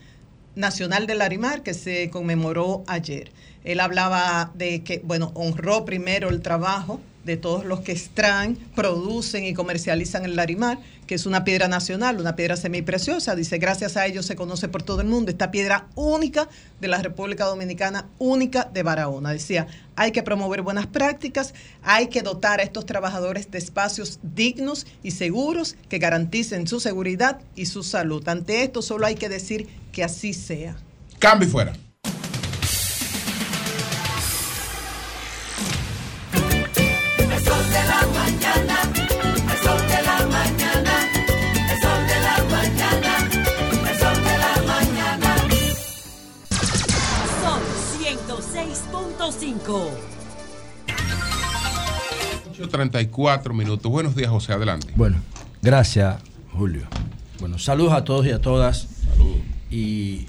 [0.55, 3.31] Nacional del Larimar que se conmemoró ayer.
[3.65, 9.45] Él hablaba de que, bueno, honró primero el trabajo de todos los que extraen, producen
[9.45, 13.35] y comercializan el larimar, que es una piedra nacional, una piedra semipreciosa.
[13.35, 16.49] Dice, gracias a ellos se conoce por todo el mundo esta piedra única
[16.81, 19.33] de la República Dominicana, única de Barahona.
[19.33, 19.67] Decía,
[19.97, 25.11] hay que promover buenas prácticas, hay que dotar a estos trabajadores de espacios dignos y
[25.11, 28.27] seguros que garanticen su seguridad y su salud.
[28.29, 30.77] Ante esto solo hay que decir que así sea.
[31.19, 31.73] Cambio fuera.
[49.33, 49.91] Cinco
[52.53, 53.91] 8.34 minutos.
[53.91, 54.53] Buenos días, José.
[54.53, 54.93] Adelante.
[54.97, 55.19] Bueno,
[55.61, 56.17] gracias,
[56.53, 56.87] Julio.
[57.39, 58.89] Bueno, saludos a todos y a todas.
[59.11, 59.43] Saludos.
[59.71, 60.27] Y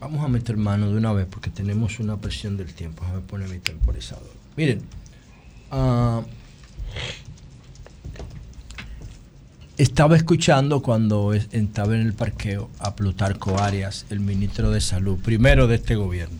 [0.00, 3.04] vamos a meter mano de una vez porque tenemos una presión del tiempo.
[3.04, 4.30] Déjame poner mi temporizador.
[4.56, 4.82] Miren,
[5.70, 6.22] uh,
[9.82, 15.66] estaba escuchando cuando estaba en el parqueo a Plutarco Arias, el ministro de Salud, primero
[15.66, 16.38] de este gobierno.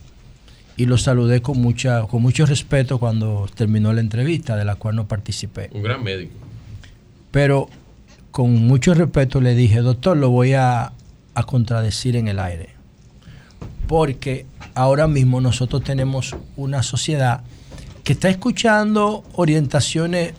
[0.77, 4.95] Y lo saludé con, mucha, con mucho respeto cuando terminó la entrevista, de la cual
[4.95, 5.69] no participé.
[5.73, 6.33] Un gran médico.
[7.31, 7.69] Pero
[8.31, 10.93] con mucho respeto le dije, doctor, lo voy a,
[11.33, 12.69] a contradecir en el aire.
[13.87, 17.41] Porque ahora mismo nosotros tenemos una sociedad
[18.03, 20.33] que está escuchando orientaciones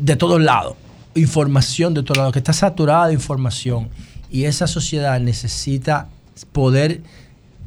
[0.00, 0.76] de todos lados.
[1.14, 3.88] Información de todo lado, que está saturada de información.
[4.30, 6.08] Y esa sociedad necesita
[6.52, 7.02] poder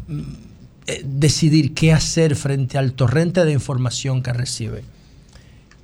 [0.08, 0.22] mm,
[0.88, 4.84] eh, decidir qué hacer frente al torrente de información que recibe.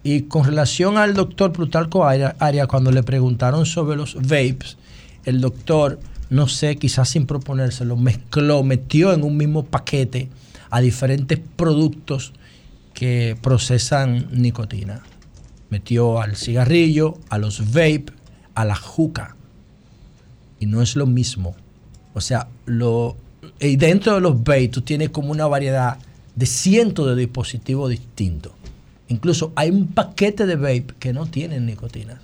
[0.04, 4.76] Y con relación al doctor Plutarco Aria, cuando le preguntaron sobre los vapes,
[5.24, 6.00] el doctor,
[6.30, 10.28] no sé, quizás sin proponérselo, mezcló, metió en un mismo paquete
[10.70, 12.34] a diferentes productos
[12.94, 15.02] que procesan nicotina
[15.74, 18.14] metió al cigarrillo, a los vape,
[18.54, 19.36] a la juca.
[20.60, 21.56] Y no es lo mismo.
[22.14, 23.18] O sea, lo,
[23.60, 25.98] y dentro de los vape tú tienes como una variedad
[26.36, 28.52] de cientos de dispositivos distintos.
[29.08, 32.22] Incluso hay un paquete de vape que no tienen nicotina.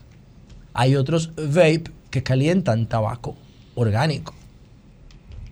[0.76, 3.36] Hay otros vape que calientan tabaco
[3.74, 4.36] orgánico.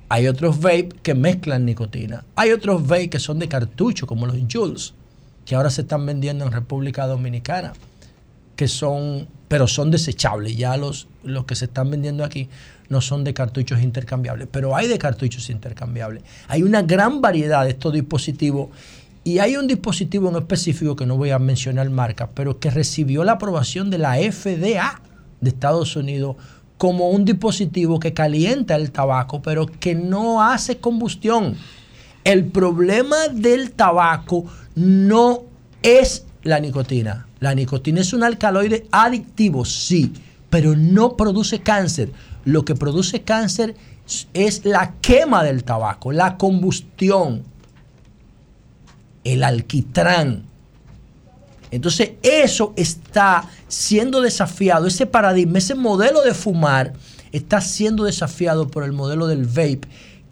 [0.08, 2.24] Hay otros vape que mezclan nicotina.
[2.36, 4.94] Hay otros vape que son de cartucho, como los Jules,
[5.48, 7.72] que ahora se están vendiendo en República Dominicana
[8.58, 10.58] que son, pero son desechables.
[10.58, 12.50] Ya los, los que se están vendiendo aquí
[12.90, 16.24] no son de cartuchos intercambiables, pero hay de cartuchos intercambiables.
[16.50, 18.70] Hay una gran variedad de estos dispositivos
[19.24, 23.24] y hay un dispositivo en específico que no voy a mencionar marca, pero que recibió
[23.24, 25.02] la aprobación de la FDA
[25.40, 26.36] de Estados Unidos
[26.78, 31.56] como un dispositivo que calienta el tabaco, pero que no hace combustión.
[32.24, 34.46] El problema del tabaco
[34.78, 35.44] no
[35.82, 37.28] es la nicotina.
[37.40, 40.14] La nicotina es un alcaloide adictivo, sí,
[40.52, 42.12] pero no produce cáncer.
[42.46, 43.76] Lo que produce cáncer
[44.34, 47.44] es la quema del tabaco, la combustión,
[49.24, 50.44] el alquitrán.
[51.72, 56.94] Entonces eso está siendo desafiado, ese paradigma, ese modelo de fumar
[57.32, 59.82] está siendo desafiado por el modelo del vape,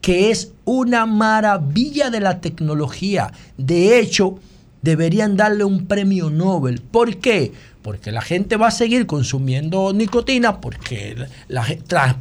[0.06, 3.34] que es una maravilla de la tecnología.
[3.57, 4.36] De hecho,
[4.84, 6.80] deberían darle un premio Nobel.
[6.80, 7.53] ¿Por qué?
[7.82, 11.15] Porque la gente va a seguir consumiendo nicotina, porque
[11.48, 11.65] la,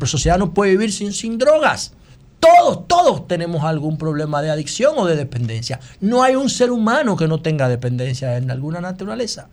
[0.06, 1.93] sociedad no puede vivir sin, sin drogas.
[2.40, 5.78] Todos, todos tenemos algún problema de adicción o de dependencia.
[6.01, 9.51] No hay un ser humano que no tenga dependencia en alguna naturaleza.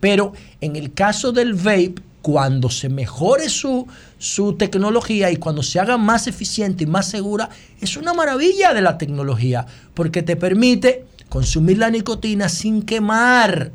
[0.00, 0.32] Pero
[0.62, 1.96] en el caso del vape,
[2.26, 3.86] cuando se mejore su,
[4.18, 7.50] su, tecnología y cuando se haga más eficiente y más segura,
[7.80, 13.70] es una maravilla de la tecnología, porque te permite consumir la nicotina sin quemar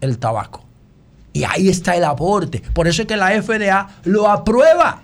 [0.00, 0.62] el tabaco.
[1.32, 2.62] Y ahí está el aporte.
[2.72, 5.02] Por eso es que la FDA lo aprueba.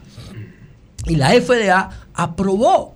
[1.07, 2.95] Y la FDA aprobó.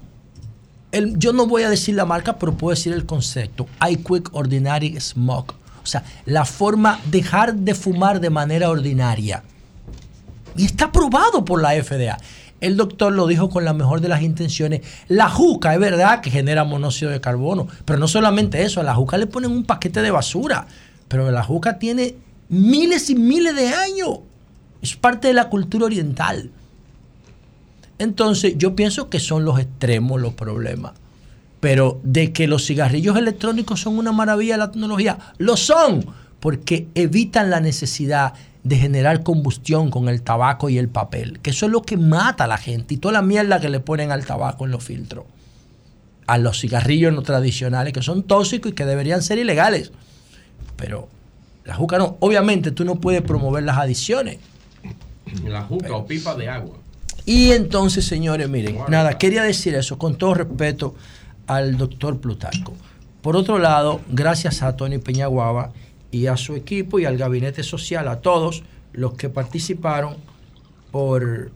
[0.93, 3.67] El, yo no voy a decir la marca, pero puedo decir el concepto.
[3.85, 5.57] I Quick Ordinary Smoke.
[5.89, 9.43] O sea, la forma de dejar de fumar de manera ordinaria.
[10.55, 12.19] Y está aprobado por la FDA.
[12.61, 14.83] El doctor lo dijo con la mejor de las intenciones.
[15.07, 18.95] La juca es verdad que genera monóxido de carbono, pero no solamente eso, a la
[18.95, 20.67] juca le ponen un paquete de basura,
[21.09, 22.17] pero la juca tiene
[22.51, 24.19] miles y miles de años.
[24.83, 26.51] Es parte de la cultura oriental.
[27.99, 30.93] Entonces yo pienso que son los extremos los problemas.
[31.61, 36.07] Pero de que los cigarrillos electrónicos son una maravilla de la tecnología, lo son,
[36.41, 41.67] porque evitan la necesidad de generar combustión con el tabaco y el papel, que eso
[41.67, 44.27] es lo que mata a la gente y toda la mierda que le ponen al
[44.27, 45.25] tabaco en los filtros,
[46.27, 49.91] a los cigarrillos no tradicionales que son tóxicos y que deberían ser ilegales.
[50.77, 51.09] Pero
[51.65, 54.39] la juca no, obviamente tú no puedes promover las adiciones.
[55.45, 56.77] La juca o pipa de agua.
[57.25, 60.95] Y entonces, señores, miren, nada, quería decir eso con todo respeto
[61.49, 62.75] al doctor Plutarco.
[63.23, 65.73] Por otro lado, gracias a Tony Peñaguaba,
[66.11, 68.63] y a su equipo y al gabinete social, a todos
[68.93, 70.17] los que participaron
[70.91, 71.51] por,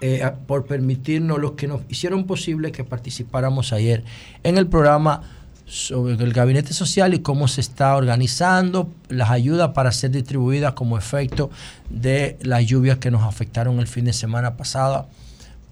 [0.00, 4.04] eh, por permitirnos, los que nos hicieron posible que participáramos ayer
[4.42, 5.22] en el programa
[5.66, 10.98] sobre el gabinete social y cómo se está organizando las ayudas para ser distribuidas como
[10.98, 11.50] efecto
[11.88, 15.06] de las lluvias que nos afectaron el fin de semana pasada.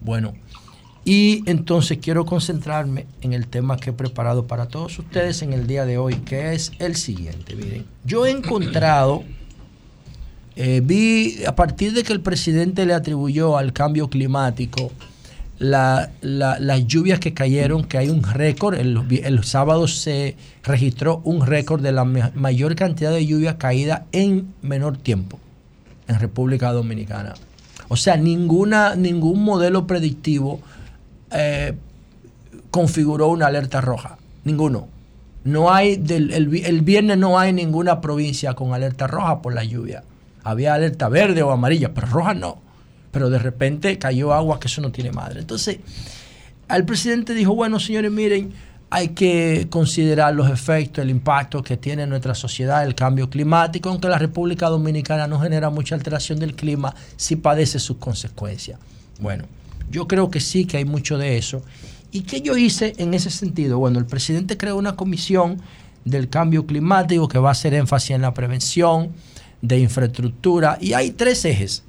[0.01, 0.35] Bueno,
[1.09, 5.67] y entonces quiero concentrarme en el tema que he preparado para todos ustedes en el
[5.67, 7.57] día de hoy, que es el siguiente.
[7.57, 9.25] Miren, yo he encontrado,
[10.55, 14.93] eh, vi a partir de que el presidente le atribuyó al cambio climático
[15.59, 16.11] las
[16.87, 21.93] lluvias que cayeron, que hay un récord, el, el, sábado se registró un récord de
[21.93, 25.41] la mayor cantidad de lluvia caída en menor tiempo.
[26.07, 27.33] en República Dominicana.
[27.89, 30.61] O sea, ninguna, ningún modelo predictivo
[31.31, 31.75] eh,
[32.71, 34.19] configuró una alerta roja.
[34.45, 34.89] Ninguno.
[35.45, 40.05] No hay, del, el, viernes no hay ninguna provincia con alerta roja por la lluvia.
[40.45, 42.59] Había alerta verde o amarilla, pero roja no.
[43.13, 45.41] Pero de repente cayó agua que eso no tiene madre.
[45.41, 45.79] Entonces,
[46.69, 48.53] el presidente dijo, bueno, señores, miren,
[48.91, 53.91] hay que considerar los efectos, el impacto que tiene en nuestra sociedad el cambio climático,
[53.91, 58.79] aunque la República Dominicana no genera mucha alteración del clima, sí padece sus consecuencias.
[59.21, 59.45] Bueno,
[59.91, 61.63] yo creo que sí que hay mucho de eso.
[62.11, 63.79] ¿Y qué yo hice en ese sentido?
[63.79, 65.61] Bueno, el presidente creó una comisión
[66.05, 69.13] del cambio climático que va a hacer énfasis en la prevención
[69.61, 71.83] de infraestructura y hay tres ejes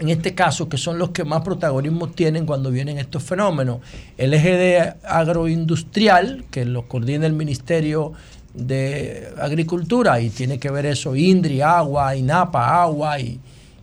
[0.00, 3.80] en este caso, que son los que más protagonismo tienen cuando vienen estos fenómenos.
[4.16, 8.14] El eje de agroindustrial, que lo coordina el Ministerio
[8.54, 13.40] de Agricultura, y tiene que ver eso, INDRI, agua, INAPA, agua, y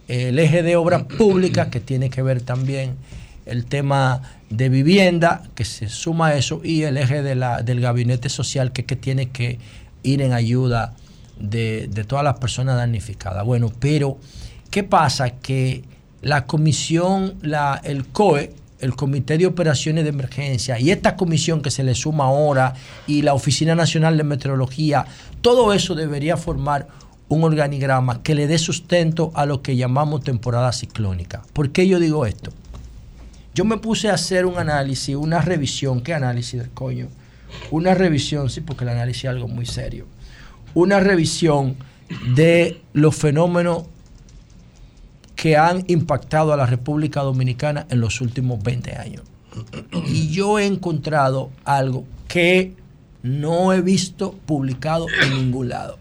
[0.07, 2.95] el eje de obras públicas, que tiene que ver también
[3.45, 8.71] el tema de vivienda, que se suma a eso, y el eje del gabinete social,
[8.71, 9.59] que, que tiene que
[10.03, 10.93] ir en ayuda
[11.39, 13.45] de, de todas las personas damnificadas.
[13.45, 14.17] Bueno, pero,
[14.69, 15.29] ¿qué pasa?
[15.31, 15.83] Que
[16.21, 21.71] la comisión, la, el COE, el Comité de Operaciones de Emergencia, y esta comisión que
[21.71, 22.73] se le suma ahora,
[23.07, 25.05] y la Oficina Nacional de Meteorología,
[25.41, 26.87] todo eso debería formar
[27.29, 31.41] un organigrama que le dé sustento a lo que llamamos temporada ciclónica.
[31.53, 32.51] ¿Por qué yo digo esto?
[33.53, 37.07] Yo me puse a hacer un análisis, una revisión, ¿qué análisis del coño?
[37.71, 40.05] Una revisión, sí, porque el análisis es algo muy serio.
[40.73, 41.75] Una revisión
[42.35, 43.85] de los fenómenos
[45.35, 49.23] que han impactado a la República Dominicana en los últimos 20 años.
[50.05, 52.73] Y yo he encontrado algo que
[53.23, 55.97] no he visto publicado en ningún lado.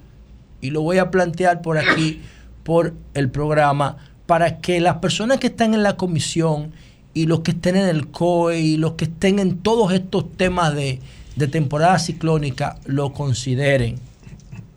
[0.67, 2.21] Y lo voy a plantear por aquí,
[2.65, 6.73] por el programa, para que las personas que están en la comisión
[7.15, 10.75] y los que estén en el COE y los que estén en todos estos temas
[10.75, 11.01] de,
[11.37, 13.97] de temporada ciclónica lo consideren.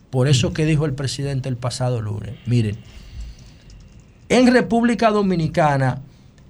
[0.10, 2.36] Por eso que dijo el presidente el pasado lunes.
[2.46, 2.78] Miren,
[4.30, 6.02] en República Dominicana,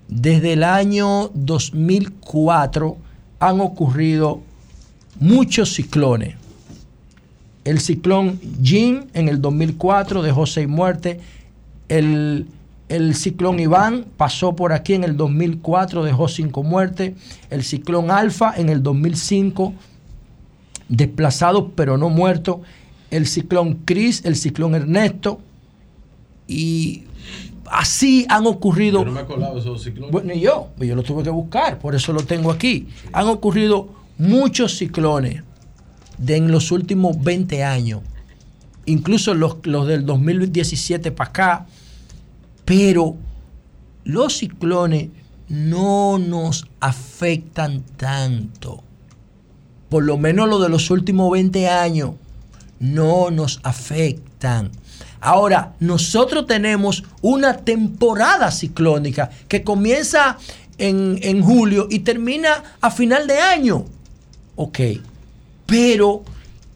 [0.09, 2.97] desde el año 2004
[3.39, 4.41] han ocurrido
[5.19, 6.38] muchos ciclones.
[7.63, 11.17] El ciclón Jean en el 2004 dejó seis muertes.
[11.87, 12.47] El,
[12.87, 17.13] el ciclón Iván pasó por aquí en el 2004, dejó cinco muertes.
[17.49, 19.73] El ciclón Alfa en el 2005,
[20.87, 22.61] desplazado pero no muerto.
[23.11, 25.39] El ciclón Cris, el ciclón Ernesto.
[26.47, 27.03] Y
[27.69, 29.05] así han ocurrido.
[29.05, 30.11] Yo no me esos ciclones.
[30.11, 32.87] Bueno, ni yo, yo lo tuve que buscar, por eso lo tengo aquí.
[33.11, 35.43] Han ocurrido muchos ciclones
[36.19, 38.01] de en los últimos 20 años,
[38.85, 41.65] incluso los, los del 2017 para acá,
[42.65, 43.15] pero
[44.03, 45.09] los ciclones
[45.47, 48.83] no nos afectan tanto.
[49.89, 52.11] Por lo menos los de los últimos 20 años
[52.79, 54.71] no nos afectan.
[55.21, 60.37] Ahora, nosotros tenemos una temporada ciclónica que comienza
[60.77, 63.85] en, julio y termina a final de año.
[64.55, 64.79] Ok,
[65.69, 66.23] pero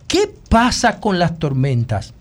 [0.07, 2.13] ¿qué pasa con las tormentas?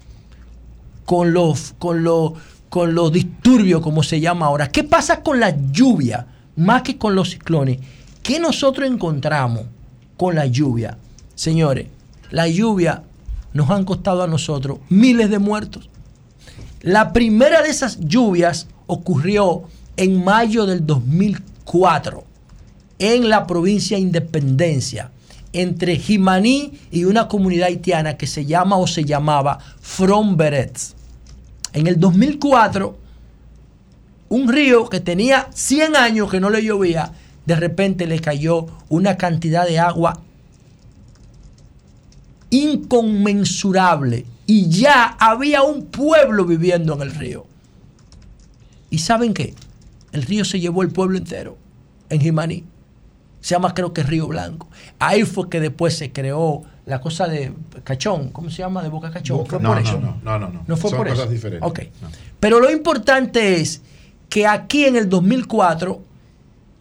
[1.05, 2.33] Con los, con los,
[2.69, 4.69] con los disturbios, como se llama ahora.
[4.69, 6.27] ¿Qué pasa con la lluvia?
[6.57, 7.79] Más que con los ciclones.
[8.23, 9.65] ¿Qué nosotros encontramos
[10.17, 10.97] con la lluvia?
[11.35, 11.89] Señores,
[12.31, 13.03] la lluvia
[13.53, 15.91] nos han costado a nosotros miles de muertos.
[16.81, 19.65] La primera de esas lluvias ocurrió
[19.97, 22.25] en mayo del 2004
[22.99, 25.11] en la provincia Independencia,
[25.53, 30.95] entre Jimaní y una comunidad haitiana que se llama o se llamaba From Berets.
[31.73, 32.99] En el 2004,
[34.29, 37.13] un río que tenía 100 años que no le llovía,
[37.45, 40.23] de repente le cayó una cantidad de agua
[42.51, 47.47] inconmensurable y ya había un pueblo viviendo en el río.
[48.91, 49.55] ¿Y saben qué?
[50.13, 51.57] El río se llevó el pueblo entero
[52.11, 52.65] en Jimaní.
[53.43, 54.69] Se llama creo que Río Blanco.
[54.99, 57.53] Ahí fue que después se creó la cosa de
[57.85, 58.31] Cachón.
[58.31, 58.83] ¿Cómo se llama?
[58.83, 59.45] De Boca Cachón.
[59.47, 60.01] ¿Fue no, por no, eso?
[60.01, 60.65] No, no, no, no.
[60.67, 61.33] No fue Son por cosas eso.
[61.33, 61.69] diferentes.
[61.69, 61.81] Ok.
[62.41, 63.83] Pero lo importante es
[64.29, 66.01] que aquí en el 2004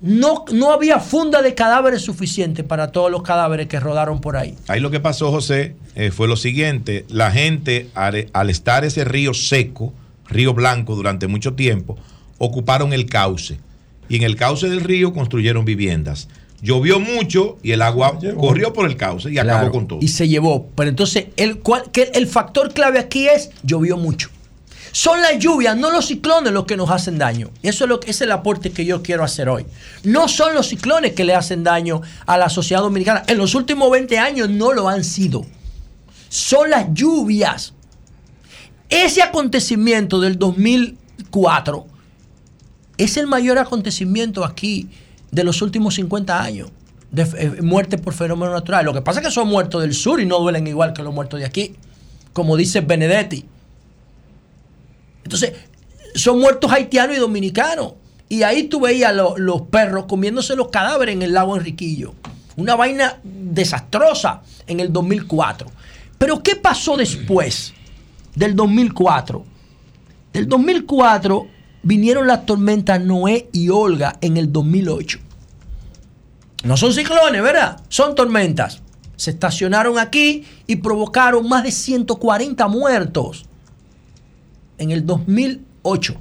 [0.01, 4.55] no, no había funda de cadáveres suficiente para todos los cadáveres que rodaron por ahí.
[4.67, 7.05] Ahí lo que pasó, José, eh, fue lo siguiente.
[7.09, 9.93] La gente, al, al estar ese río seco,
[10.27, 11.97] río blanco durante mucho tiempo,
[12.37, 13.59] ocuparon el cauce.
[14.09, 16.27] Y en el cauce del río construyeron viviendas.
[16.61, 19.99] Llovió mucho y el agua corrió por el cauce y Claro, acabó con todo.
[20.01, 20.67] Y se llevó.
[20.75, 24.29] Pero entonces, el, cual- que el factor clave aquí es llovió mucho.
[24.91, 27.49] Son las lluvias, no los ciclones los que nos hacen daño.
[27.63, 29.65] Y eso es lo que es el aporte que yo quiero hacer hoy.
[30.03, 33.23] No son los ciclones que le hacen daño a la sociedad dominicana.
[33.27, 35.45] En los últimos 20 años no lo han sido.
[36.29, 37.73] Son las lluvias.
[38.89, 41.87] Ese acontecimiento del 2004
[42.97, 44.89] es el mayor acontecimiento aquí
[45.31, 46.71] de los últimos 50 años
[47.11, 48.85] de eh, muerte por fenómeno natural.
[48.85, 51.13] Lo que pasa es que son muertos del sur y no duelen igual que los
[51.13, 51.75] muertos de aquí,
[52.33, 53.45] como dice Benedetti.
[55.23, 55.53] Entonces,
[56.15, 57.93] son muertos haitianos y dominicanos.
[58.29, 62.13] Y ahí tú veías los perros comiéndose los cadáveres en el lago Enriquillo.
[62.55, 65.69] Una vaina desastrosa en el 2004.
[66.17, 67.73] Pero ¿qué pasó después
[68.35, 69.43] del 2004?
[70.31, 71.47] Del 2004
[71.83, 75.19] vinieron las tormentas Noé y Olga en el 2008.
[76.63, 77.81] No son ciclones, ¿verdad?
[77.89, 78.81] Son tormentas.
[79.15, 83.45] Se estacionaron aquí y provocaron más de 140 muertos
[84.77, 86.15] en el 2008.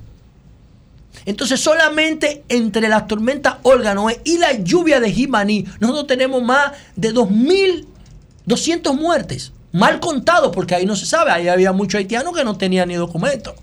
[1.27, 6.73] Entonces solamente entre las tormentas Olga Noé y la lluvia de Jimaní, nosotros tenemos más
[6.97, 9.53] de 2.200 muertes.
[9.73, 11.31] Mal contados, porque ahí no se sabe.
[11.31, 13.55] Ahí había muchos haitianos que no tenían ni documento.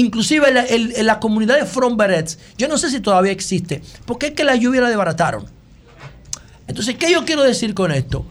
[0.00, 1.98] Inclusive en la, comunidad de From
[2.56, 5.44] yo no sé si todavía existe, porque es que la lluvia la desbarataron.
[6.66, 8.24] Entonces, ¿qué yo quiero decir con esto?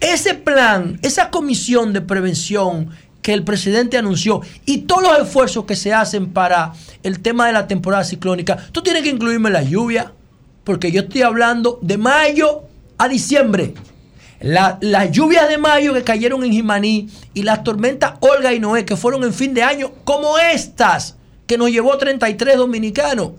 [0.00, 2.88] Ese plan, esa comisión de prevención
[3.20, 6.72] que el presidente anunció y todos los esfuerzos que se hacen para
[7.02, 10.10] el tema de la temporada ciclónica, tú tienes que incluirme la lluvia,
[10.64, 12.62] porque yo estoy hablando de mayo
[12.96, 13.74] a diciembre.
[14.44, 18.94] Las lluvias de mayo que cayeron en Jimaní y las tormentas Olga y Noé que
[18.94, 21.16] fueron en fin de año, como estas,
[21.46, 23.30] que nos llevó 33 dominicanos.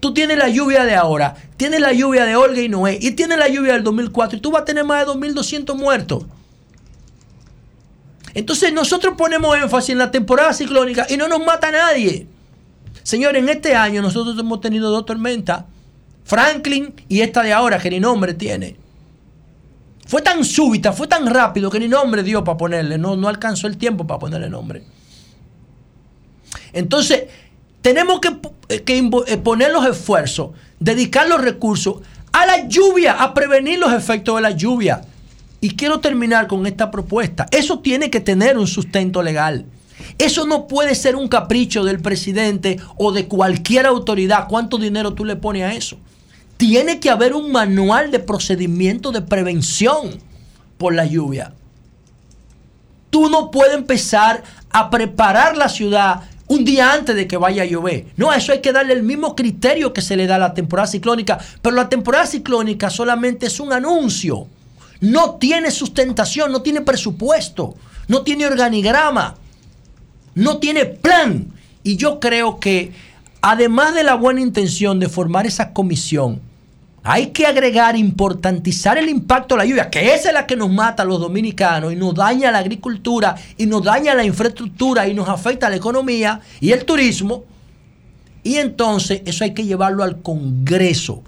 [0.00, 3.36] Tú tienes la lluvia de ahora, tienes la lluvia de Olga y Noé, y tienes
[3.36, 6.24] la lluvia del 2004, y tú vas a tener más de 2.200 muertos.
[8.32, 12.26] Entonces nosotros ponemos énfasis en la temporada ciclónica y no nos mata nadie.
[13.02, 15.64] Señores, en este año nosotros hemos tenido dos tormentas,
[16.24, 18.76] Franklin y esta de ahora, que ni nombre tiene.
[20.10, 23.68] Fue tan súbita, fue tan rápido que ni nombre dio para ponerle, no, no alcanzó
[23.68, 24.82] el tiempo para ponerle nombre.
[26.72, 27.26] Entonces,
[27.80, 28.30] tenemos que,
[28.70, 30.50] eh, eh, poner los esfuerzos,
[30.80, 31.98] dedicar los recursos
[32.32, 35.02] a la lluvia, a prevenir los efectos de la lluvia.
[35.60, 37.46] Y quiero terminar con esta propuesta.
[37.52, 39.64] Eso tiene que tener un sustento legal.
[40.18, 44.48] Eso no puede ser un capricho del presidente o de cualquier autoridad.
[44.48, 45.98] ¿Cuánto dinero tú le pones a eso?
[46.60, 50.20] Tiene que haber un manual de procedimiento de prevención
[50.76, 51.54] por la lluvia.
[53.08, 57.64] Tú no puedes empezar a preparar la ciudad un día antes de que vaya a
[57.64, 58.08] llover.
[58.18, 60.52] No, a eso hay que darle el mismo criterio que se le da a la
[60.52, 61.38] temporada ciclónica.
[61.62, 64.46] Pero la temporada ciclónica solamente es un anuncio.
[65.00, 67.74] No tiene sustentación, no tiene presupuesto,
[68.06, 69.34] no tiene organigrama,
[70.34, 71.54] no tiene plan.
[71.82, 72.92] Y yo creo que
[73.40, 76.49] además de la buena intención de formar esa comisión,
[77.02, 80.70] hay que agregar, importantizar el impacto de la lluvia, que esa es la que nos
[80.70, 85.14] mata a los dominicanos y nos daña la agricultura y nos daña la infraestructura y
[85.14, 87.44] nos afecta la economía y el turismo.
[88.42, 91.22] Y entonces eso hay que llevarlo al Congreso.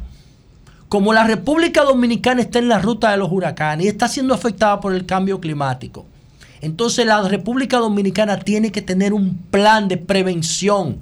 [0.89, 4.78] Como la República Dominicana está en la ruta de los huracanes y está siendo afectada
[4.78, 6.05] por el cambio climático,
[6.61, 10.99] entonces la República Dominicana tiene que tener un plan de prevención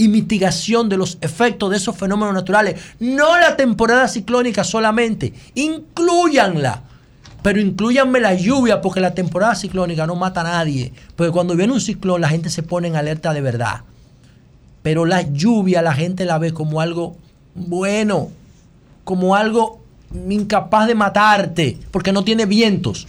[0.00, 2.80] y mitigación de los efectos de esos fenómenos naturales.
[3.00, 6.84] No la temporada ciclónica solamente, incluyanla.
[7.42, 10.94] Pero incluyanme la lluvia porque la temporada ciclónica no mata a nadie.
[11.16, 13.82] Porque cuando viene un ciclón la gente se pone en alerta de verdad.
[14.80, 17.18] Pero la lluvia la gente la ve como algo
[17.54, 18.30] bueno,
[19.04, 19.82] como algo
[20.30, 23.06] incapaz de matarte porque no tiene vientos.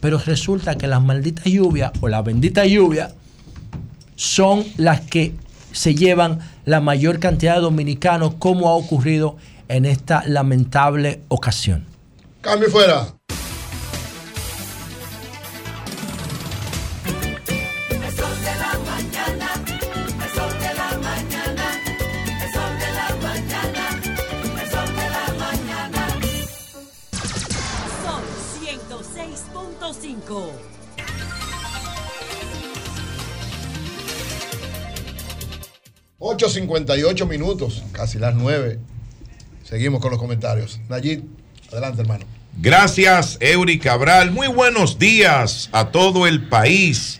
[0.00, 3.12] Pero resulta que las malditas lluvias o la bendita lluvia
[4.16, 5.34] son las que
[5.72, 9.36] se llevan la mayor cantidad de dominicanos, como ha ocurrido
[9.68, 11.84] en esta lamentable ocasión.
[12.40, 13.06] Cambio fuera.
[36.22, 38.78] 8.58 minutos, casi las 9.
[39.64, 40.80] Seguimos con los comentarios.
[40.88, 41.24] Nayib,
[41.72, 42.24] adelante, hermano.
[42.60, 44.30] Gracias, Eury Cabral.
[44.30, 47.18] Muy buenos días a todo el país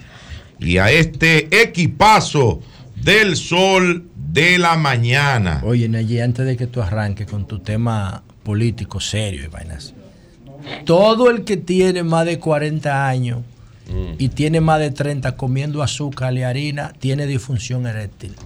[0.60, 2.60] y a este equipazo
[2.94, 5.60] del sol de la mañana.
[5.64, 9.94] Oye, Nayib, antes de que tú arranques con tu tema político serio y vainas,
[10.84, 13.40] todo el que tiene más de 40 años
[13.88, 14.14] mm.
[14.18, 18.36] y tiene más de 30 comiendo azúcar y harina, tiene disfunción eréctil.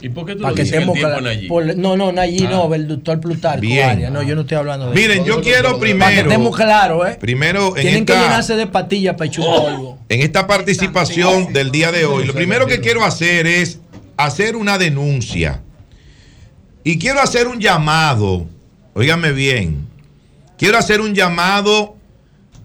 [0.00, 2.76] ¿Y por qué tú lo dices el tiempo no, no, Nayí no, ah.
[2.76, 3.60] el doctor Plutarco.
[3.60, 4.12] Bien.
[4.12, 6.04] No, yo no estoy hablando de Miren, yo quiero primero.
[6.04, 7.16] Para que estemos claros, ¿eh?
[7.18, 12.04] Primero, en Tienen que llenarse de patillas para oh, En esta participación del día de
[12.04, 13.80] hoy, lo primero que quiero hacer es
[14.18, 15.62] hacer una denuncia.
[16.84, 18.46] Y quiero hacer un llamado.
[18.92, 19.88] Óigame bien.
[20.58, 21.96] Quiero hacer un llamado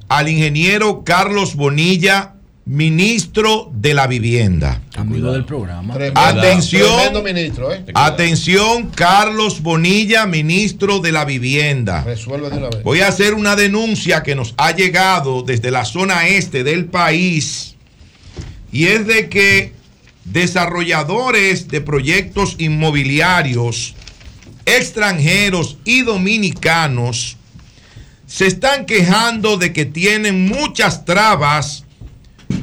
[0.09, 2.35] al ingeniero Carlos Bonilla
[2.71, 4.81] ministro de la vivienda.
[4.95, 5.93] Amigo del programa.
[6.15, 7.83] atención, ministro, ¿eh?
[7.93, 12.01] atención, Carlos Bonilla, ministro de la vivienda.
[12.05, 12.81] Resuelve de una vez.
[12.83, 17.75] Voy a hacer una denuncia que nos ha llegado desde la zona este del país
[18.71, 19.73] y es de que
[20.23, 23.95] desarrolladores de proyectos inmobiliarios
[24.65, 27.35] extranjeros y dominicanos
[28.27, 31.83] se están quejando de que tienen muchas trabas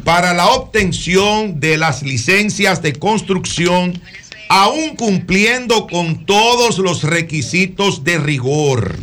[0.09, 4.01] para la obtención de las licencias de construcción,
[4.49, 8.97] aún cumpliendo con todos los requisitos de rigor.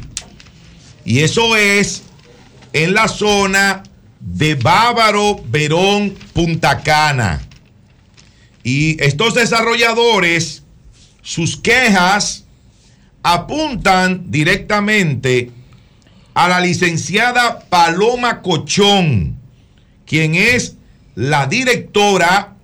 [1.06, 2.02] Y eso es
[2.74, 3.84] en la zona
[4.20, 7.40] de Bávaro, Verón, Punta Cana.
[8.64, 10.64] Y estos desarrolladores,
[11.22, 12.46] sus quejas
[13.22, 15.52] apuntan directamente
[16.34, 19.40] a la licenciada Paloma Cochón,
[20.08, 20.78] quien es
[21.16, 22.56] la directora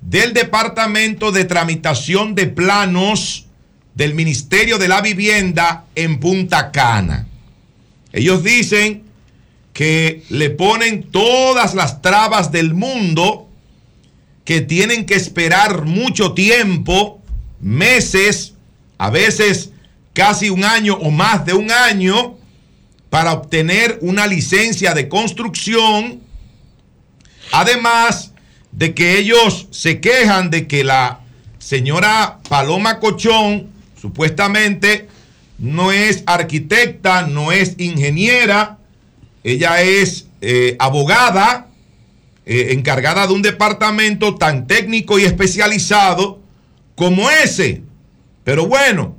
[0.00, 3.46] del Departamento de Tramitación de Planos
[3.94, 7.26] del Ministerio de la Vivienda en Punta Cana.
[8.12, 9.04] Ellos dicen
[9.72, 13.48] que le ponen todas las trabas del mundo,
[14.44, 17.20] que tienen que esperar mucho tiempo,
[17.60, 18.54] meses,
[18.98, 19.70] a veces
[20.12, 22.36] casi un año o más de un año,
[23.10, 26.25] para obtener una licencia de construcción
[27.52, 28.32] Además
[28.72, 31.20] de que ellos se quejan de que la
[31.58, 33.68] señora Paloma Cochón
[34.00, 35.08] supuestamente
[35.58, 38.78] no es arquitecta, no es ingeniera,
[39.42, 41.68] ella es eh, abogada,
[42.44, 46.40] eh, encargada de un departamento tan técnico y especializado
[46.94, 47.82] como ese.
[48.44, 49.16] Pero bueno,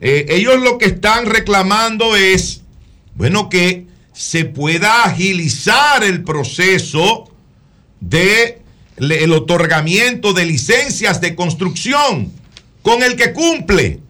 [0.00, 2.62] eh, ellos lo que están reclamando es,
[3.14, 7.33] bueno, que se pueda agilizar el proceso
[8.00, 8.60] de
[8.96, 12.32] el otorgamiento de licencias de construcción
[12.82, 14.00] con el que cumple.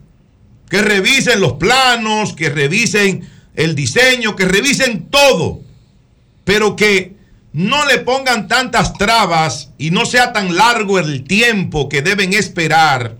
[0.69, 5.61] Que revisen los planos, que revisen el diseño, que revisen todo,
[6.43, 7.15] pero que
[7.53, 13.15] no le pongan tantas trabas y no sea tan largo el tiempo que deben esperar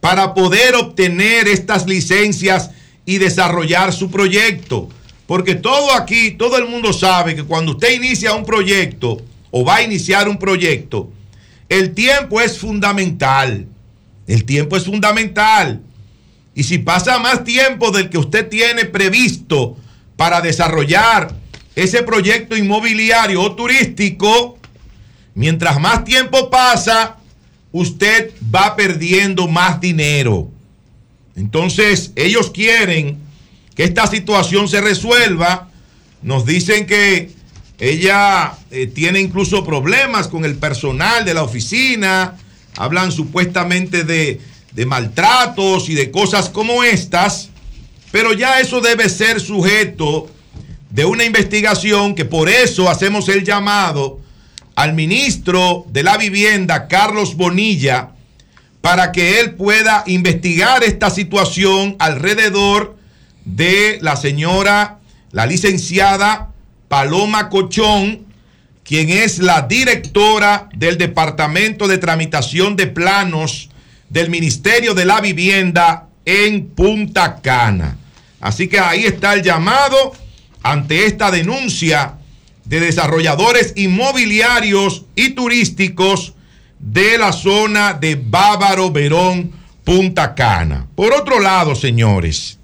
[0.00, 2.70] para poder obtener estas licencias
[3.04, 4.88] y desarrollar su proyecto.
[5.26, 9.76] Porque todo aquí, todo el mundo sabe que cuando usted inicia un proyecto, o va
[9.76, 11.10] a iniciar un proyecto,
[11.68, 13.66] el tiempo es fundamental.
[14.26, 15.80] El tiempo es fundamental.
[16.54, 19.76] Y si pasa más tiempo del que usted tiene previsto
[20.16, 21.34] para desarrollar
[21.74, 24.58] ese proyecto inmobiliario o turístico,
[25.34, 27.16] mientras más tiempo pasa,
[27.72, 30.50] usted va perdiendo más dinero.
[31.36, 33.18] Entonces, ellos quieren
[33.74, 35.70] que esta situación se resuelva.
[36.22, 37.30] Nos dicen que
[37.80, 42.36] ella eh, tiene incluso problemas con el personal de la oficina,
[42.76, 44.38] hablan supuestamente de,
[44.72, 47.48] de maltratos y de cosas como estas,
[48.12, 50.28] pero ya eso debe ser sujeto
[50.90, 54.20] de una investigación que por eso hacemos el llamado
[54.76, 58.10] al ministro de la Vivienda, Carlos Bonilla,
[58.82, 62.96] para que él pueda investigar esta situación alrededor
[63.46, 64.98] de la señora,
[65.32, 66.49] la licenciada
[66.90, 68.26] Paloma Cochón,
[68.82, 73.70] quien es la directora del Departamento de Tramitación de Planos
[74.08, 77.96] del Ministerio de la Vivienda en Punta Cana.
[78.40, 80.14] Así que ahí está el llamado
[80.64, 82.14] ante esta denuncia
[82.64, 86.34] de desarrolladores inmobiliarios y turísticos
[86.80, 89.52] de la zona de Bávaro, Verón,
[89.84, 90.88] Punta Cana.
[90.96, 92.58] Por otro lado, señores,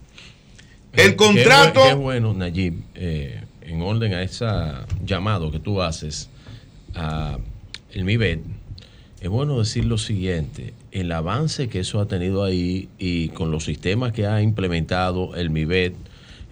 [0.94, 1.84] el contrato...
[1.86, 2.74] Qué, bueno, Nayib.
[2.96, 3.35] Eh,
[3.66, 4.46] en orden a ese
[5.04, 6.30] llamado que tú haces
[6.94, 7.38] a
[7.92, 8.40] el MIBET,
[9.20, 13.64] es bueno decir lo siguiente, el avance que eso ha tenido ahí y con los
[13.64, 15.94] sistemas que ha implementado el MIBET,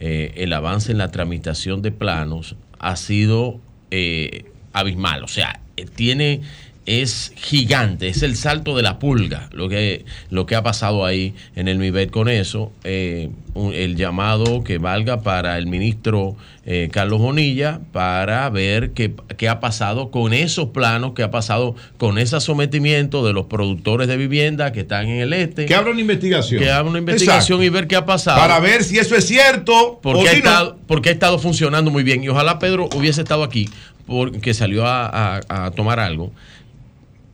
[0.00, 3.60] eh, el avance en la tramitación de planos ha sido
[3.90, 5.22] eh, abismal.
[5.22, 6.40] O sea, eh, tiene
[6.86, 11.34] es gigante, es el salto de la pulga, lo que, lo que ha pasado ahí
[11.56, 12.72] en el MIBET con eso.
[12.84, 13.30] Eh,
[13.72, 16.36] el llamado que valga para el ministro
[16.66, 21.76] eh, Carlos Bonilla para ver qué, qué, ha pasado con esos planos, qué ha pasado
[21.96, 25.66] con ese sometimiento de los productores de vivienda que están en el este.
[25.66, 26.60] Que abra una investigación.
[26.60, 28.38] Que abra una investigación y ver qué ha pasado.
[28.38, 30.00] Para ver si eso es cierto.
[30.02, 32.24] Porque, ha, estado, porque ha estado funcionando muy bien.
[32.24, 33.68] Y ojalá Pedro hubiese estado aquí
[34.06, 36.32] porque salió a, a tomar algo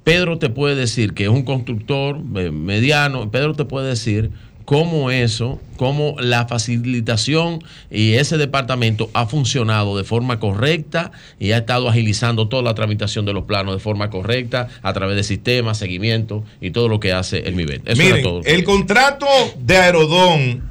[0.05, 4.31] Pedro te puede decir que es un constructor eh, mediano, Pedro te puede decir
[4.70, 11.10] cómo eso, cómo la facilitación y ese departamento ha funcionado de forma correcta
[11.40, 15.16] y ha estado agilizando toda la tramitación de los planos de forma correcta a través
[15.16, 17.97] de sistemas, seguimiento y todo lo que hace el MIBET.
[17.97, 19.27] Miren, el contrato
[19.59, 20.62] de Aerodón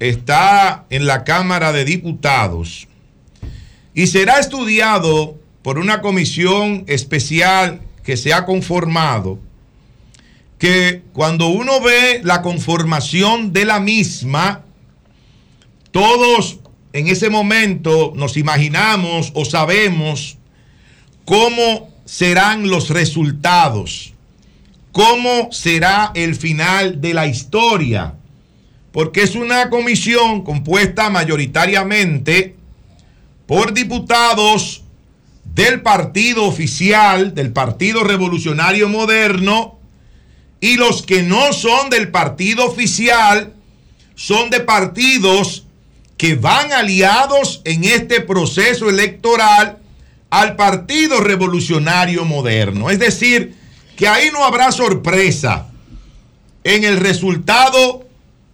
[0.00, 2.88] está en la Cámara de Diputados
[3.94, 9.40] y será estudiado por una comisión especial que se ha conformado,
[10.58, 14.62] que cuando uno ve la conformación de la misma,
[15.90, 16.60] todos
[16.92, 20.38] en ese momento nos imaginamos o sabemos
[21.24, 24.14] cómo serán los resultados,
[24.92, 28.14] cómo será el final de la historia,
[28.92, 32.54] porque es una comisión compuesta mayoritariamente
[33.46, 34.84] por diputados
[35.56, 39.78] del partido oficial, del Partido Revolucionario Moderno,
[40.60, 43.54] y los que no son del partido oficial
[44.14, 45.64] son de partidos
[46.18, 49.78] que van aliados en este proceso electoral
[50.28, 52.90] al Partido Revolucionario Moderno.
[52.90, 53.54] Es decir,
[53.96, 55.68] que ahí no habrá sorpresa
[56.64, 58.06] en el resultado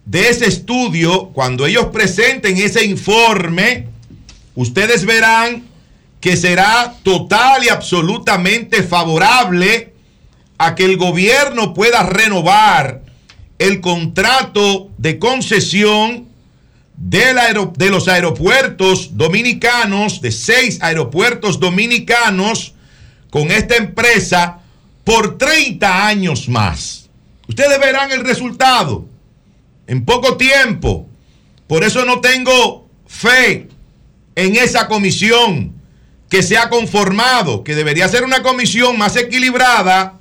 [0.05, 3.89] de ese estudio, cuando ellos presenten ese informe,
[4.55, 5.72] ustedes verán
[6.23, 9.93] que será total y absolutamente favorable
[10.57, 13.01] a que el gobierno pueda renovar
[13.59, 16.29] el contrato de concesión
[16.95, 17.25] de,
[17.75, 22.73] de, los aeropuertos dominicanos, de seis aeropuertos dominicanos,
[23.29, 24.59] con esta empresa
[25.03, 27.09] por 30 años más.
[27.49, 29.05] Ustedes verán el resultado
[29.87, 31.05] en poco tiempo.
[31.67, 33.67] Por eso no tengo fe
[34.35, 35.82] en esa comisión
[36.33, 40.17] que se ha conformado, que debería ser una comisión más equilibrada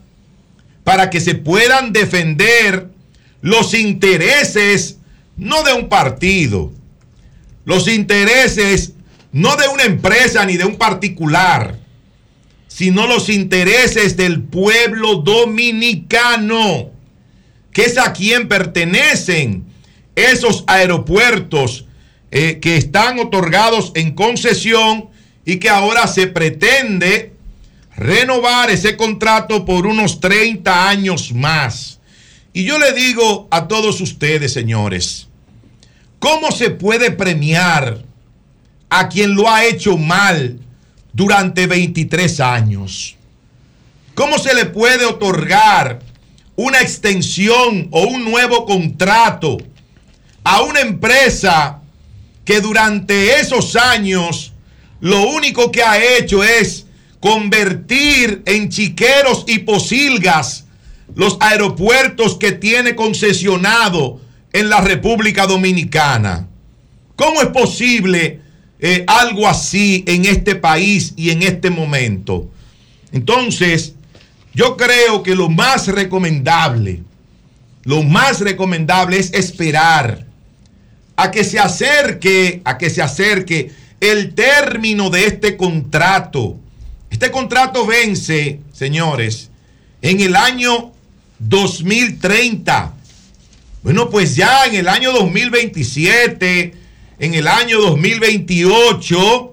[0.85, 2.91] para que se puedan defender
[3.41, 4.99] los intereses
[5.39, 6.71] no de un partido,
[7.65, 8.93] los intereses
[9.33, 11.79] no de una empresa ni de un particular,
[12.69, 16.91] sino los intereses del pueblo dominicano,
[17.73, 19.65] que es a quien pertenecen
[20.15, 21.87] esos aeropuertos
[22.31, 25.11] eh, que están otorgados en concesión
[25.45, 27.33] y que ahora se pretende
[27.97, 32.01] renovar ese contrato por unos 30 años más.
[32.53, 35.29] Y yo le digo a todos ustedes, señores,
[36.19, 38.05] ¿cómo se puede premiar
[38.91, 40.61] a quien lo ha hecho mal
[41.13, 43.17] durante 23 años?
[44.15, 46.01] ¿Cómo se le puede otorgar
[46.57, 49.57] una extensión o un nuevo contrato
[50.45, 51.81] a una empresa
[52.45, 54.52] que durante esos años
[55.03, 56.87] lo único que ha hecho es
[57.19, 60.67] convertir en chiqueros y posilgas
[61.17, 64.21] los aeropuertos que tiene concesionado
[64.53, 66.47] en la República Dominicana.
[67.17, 68.39] ¿Cómo es posible
[68.79, 72.49] eh, algo así en este país y en este momento?
[73.11, 73.95] Entonces,
[74.55, 77.03] yo creo que lo más recomendable,
[77.83, 80.27] lo más recomendable es esperar
[81.17, 86.57] a que se acerque, a que se acerque el término de este contrato.
[87.09, 89.51] Este contrato vence, señores,
[90.03, 90.93] en el año
[91.39, 92.95] 2030.
[93.85, 96.75] Bueno, pues ya en el año 2027,
[97.21, 99.53] en el año 2028,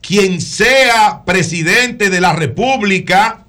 [0.00, 3.46] quien sea presidente de la República,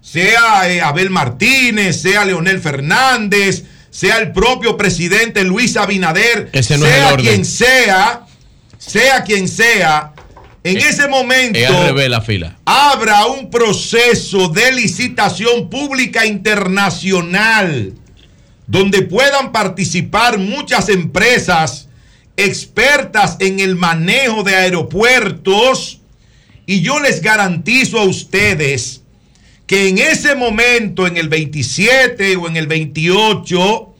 [0.00, 7.44] sea eh, Abel Martínez, sea Leonel Fernández, sea el propio presidente Luis Abinader, sea quien
[7.44, 8.27] sea,
[8.78, 10.14] sea quien sea,
[10.64, 11.58] en eh, ese momento
[12.64, 17.92] habrá un proceso de licitación pública internacional
[18.66, 21.88] donde puedan participar muchas empresas
[22.36, 26.00] expertas en el manejo de aeropuertos.
[26.66, 29.02] Y yo les garantizo a ustedes
[29.66, 33.94] que en ese momento, en el 27 o en el 28,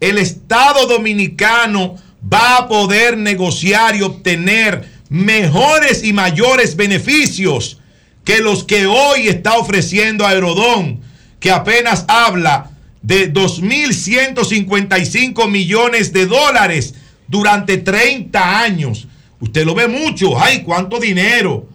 [0.00, 1.96] el Estado dominicano
[2.32, 7.80] va a poder negociar y obtener mejores y mayores beneficios
[8.24, 11.00] que los que hoy está ofreciendo Aerodón,
[11.40, 16.94] que apenas habla de 2.155 millones de dólares
[17.26, 19.08] durante 30 años.
[19.40, 20.38] Usted lo ve mucho.
[20.38, 21.66] ¡Ay, cuánto dinero!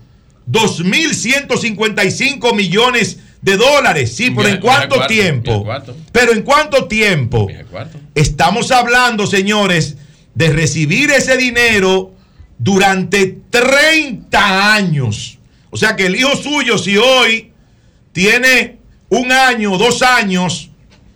[0.52, 4.16] 2.155 millones de dólares.
[4.16, 5.66] Sí, pero ¿en cuánto tiempo?
[6.12, 7.48] Pero ¿en cuánto tiempo?
[8.14, 9.98] Estamos hablando, señores,
[10.36, 12.14] de recibir ese dinero
[12.58, 15.38] durante 30 años.
[15.70, 17.52] O sea que el hijo suyo, si hoy
[18.12, 18.78] tiene
[19.10, 20.70] un año, dos años,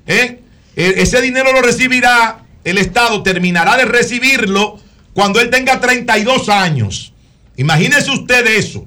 [0.05, 0.41] ¿eh?
[0.75, 4.79] e, ese dinero lo recibirá, el Estado terminará de recibirlo
[5.13, 7.13] cuando él tenga 32 años.
[7.55, 8.85] Imagínese usted eso.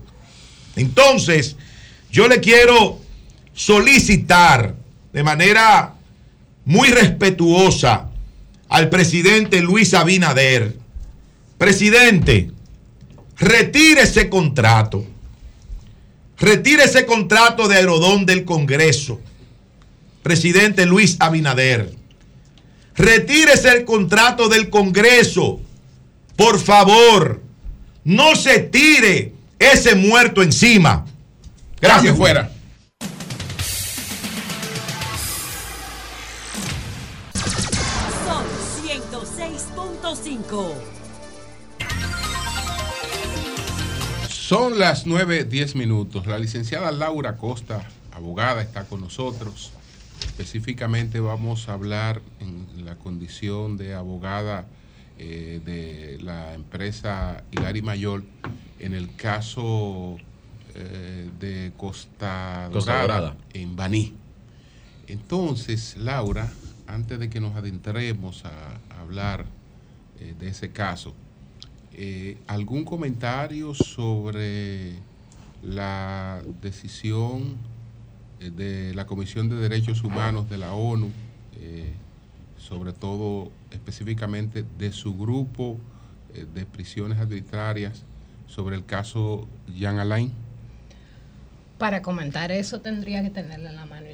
[0.77, 1.57] Entonces,
[2.11, 3.01] yo le quiero
[3.55, 4.74] solicitar
[5.12, 5.94] de manera
[6.65, 8.10] muy respetuosa
[8.70, 10.76] al presidente Luis Abinader,
[11.59, 12.52] presidente,
[13.36, 15.05] retire ese contrato.
[16.38, 19.20] Retire ese contrato de Aerodón del Congreso.
[20.22, 21.92] Presidente Luis Abinader.
[22.94, 25.60] Retire ese contrato del Congreso.
[26.36, 27.42] Por favor,
[28.05, 31.05] no se tire ese muerto encima.
[31.80, 32.51] Gracias, fuera.
[40.51, 40.74] 106.5.
[44.28, 46.27] Son las 9.10 minutos.
[46.27, 49.72] La licenciada Laura Costa, abogada, está con nosotros.
[50.27, 54.66] Específicamente vamos a hablar en la condición de abogada
[55.18, 58.24] eh, de la empresa Hilari Mayor
[58.78, 60.16] en el caso
[60.74, 64.14] eh, de Costa Dorada, en Baní.
[65.06, 66.51] Entonces, Laura,
[66.86, 69.47] antes de que nos adentremos a, hablar
[70.20, 71.14] eh, de ese caso,
[71.92, 74.92] eh, ¿algún comentario sobre
[75.62, 77.56] la decisión
[78.38, 81.10] eh, de la Comisión de Derechos Humanos de la ONU,
[82.56, 85.78] sobre todo específicamente de su grupo
[86.55, 88.05] de prisiones arbitrarias
[88.47, 90.32] sobre el caso Jean Alain?
[91.78, 94.06] Para comentar eso tendría que tenerla en la mano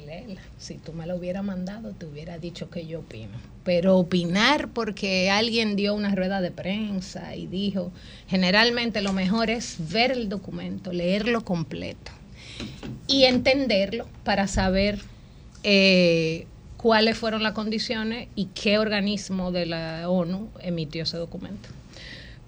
[0.57, 3.37] Si tú me lo hubieras mandado, te hubiera dicho que yo opino.
[3.63, 7.91] Pero opinar porque alguien dio una rueda de prensa y dijo,
[8.27, 12.11] generalmente lo mejor es ver el documento, leerlo completo
[13.07, 14.99] y entenderlo para saber
[15.63, 16.47] eh,
[16.77, 21.69] cuáles fueron las condiciones y qué organismo de la ONU emitió ese documento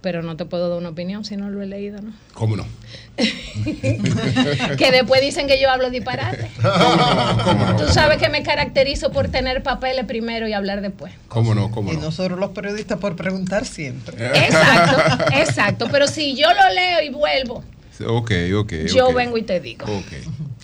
[0.01, 2.13] pero no te puedo dar una opinión si no lo he leído, ¿no?
[2.33, 2.65] ¿Cómo no?
[3.17, 6.49] que después dicen que yo hablo disparate.
[7.43, 7.75] ¿Cómo no?
[7.75, 11.13] Tú sabes que me caracterizo por tener papeles primero y hablar después.
[11.27, 11.69] ¿Cómo no?
[11.71, 14.27] ¿Cómo y nosotros los periodistas por preguntar siempre.
[14.27, 15.87] Exacto, exacto.
[15.91, 17.63] Pero si yo lo leo y vuelvo,
[18.07, 18.73] ok, ok.
[18.93, 19.85] Yo vengo y te digo.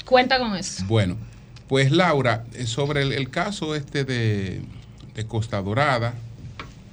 [0.05, 0.85] Cuenta con eso.
[0.87, 1.17] Bueno,
[1.67, 4.61] pues Laura, eh, sobre el, caso este de,
[5.13, 6.13] de Costa Dorada,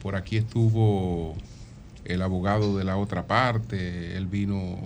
[0.02, 1.36] por aquí estuvo
[2.04, 4.78] el abogado de la otra parte, él vino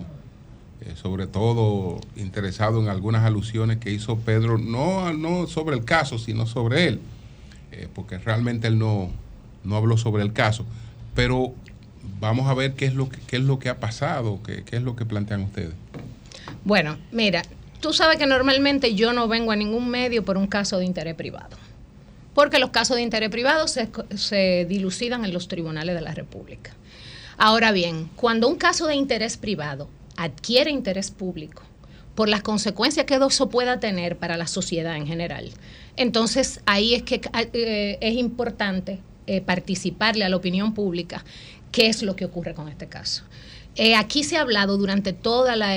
[0.81, 6.19] eh, sobre todo interesado en algunas alusiones que hizo Pedro, no, no sobre el caso,
[6.19, 6.99] sino sobre él,
[7.71, 9.09] eh, porque realmente él no,
[9.63, 10.65] no habló sobre el caso.
[11.15, 11.53] Pero
[12.19, 14.77] vamos a ver qué es lo que, qué es lo que ha pasado, qué, qué
[14.77, 15.73] es lo que plantean ustedes.
[16.63, 17.41] Bueno, mira,
[17.79, 21.15] tú sabes que normalmente yo no vengo a ningún medio por un caso de interés
[21.15, 21.57] privado
[22.37, 26.76] porque los casos de interés privado se, se, dilucidan en los tribunales de la República.
[27.37, 31.61] Ahora bien, cuando un caso de interés privado adquiere interés público,
[32.15, 35.51] por las consecuencias que eso pueda tener para la sociedad en general,
[35.97, 37.21] entonces ahí es que
[37.53, 41.23] eh, es importante eh, participarle a la opinión pública
[41.71, 43.23] qué es lo que ocurre con este caso.
[43.75, 45.75] Eh, aquí se ha hablado durante toda la,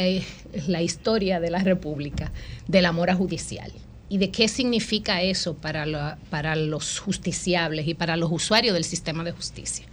[0.66, 2.32] la, historia de la República
[2.68, 3.70] de la mora judicial
[4.08, 8.84] y de qué significa eso para, la, para los justiciables y para los usuarios del
[8.84, 9.84] sistema de justicia.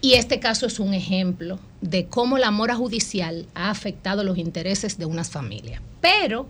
[0.00, 4.98] Y este caso es un ejemplo de cómo la mora judicial ha afectado los intereses
[4.98, 5.80] de unas familias.
[6.00, 6.48] Pero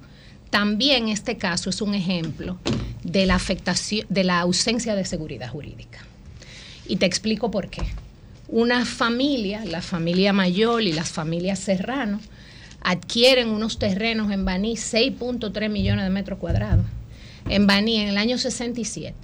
[0.50, 2.58] también este caso es un ejemplo
[3.02, 6.00] de la afectación, de la ausencia de seguridad jurídica.
[6.86, 7.82] Y te explico por qué.
[8.48, 12.20] Una familia, la familia Mayor y las familias Serrano,
[12.80, 16.86] adquieren unos terrenos en Baní, 6.3 millones de metros cuadrados.
[17.48, 19.16] En Baní, en el año 67.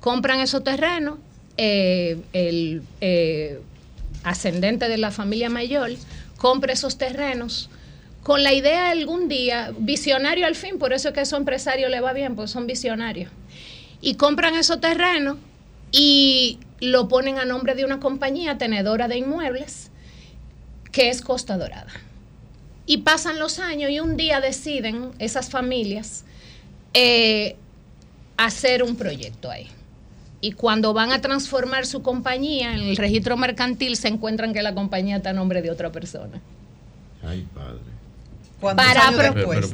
[0.00, 1.18] Compran esos terrenos
[1.58, 3.60] eh, el eh,
[4.22, 5.90] ascendente de la familia mayor
[6.36, 7.68] compre esos terrenos
[8.22, 11.90] con la idea algún día, visionario al fin, por eso es que a esos empresarios
[11.90, 13.30] le va bien, pues son visionarios,
[14.00, 15.38] y compran esos terrenos
[15.90, 19.90] y lo ponen a nombre de una compañía tenedora de inmuebles
[20.92, 21.92] que es Costa Dorada.
[22.86, 26.24] Y pasan los años y un día deciden esas familias
[26.94, 27.56] eh,
[28.36, 29.68] hacer un proyecto ahí.
[30.40, 34.74] Y cuando van a transformar su compañía en el registro mercantil, se encuentran que la
[34.74, 36.40] compañía está a nombre de otra persona.
[37.24, 37.78] Ay, padre.
[38.60, 39.70] ¿Cuántos años después?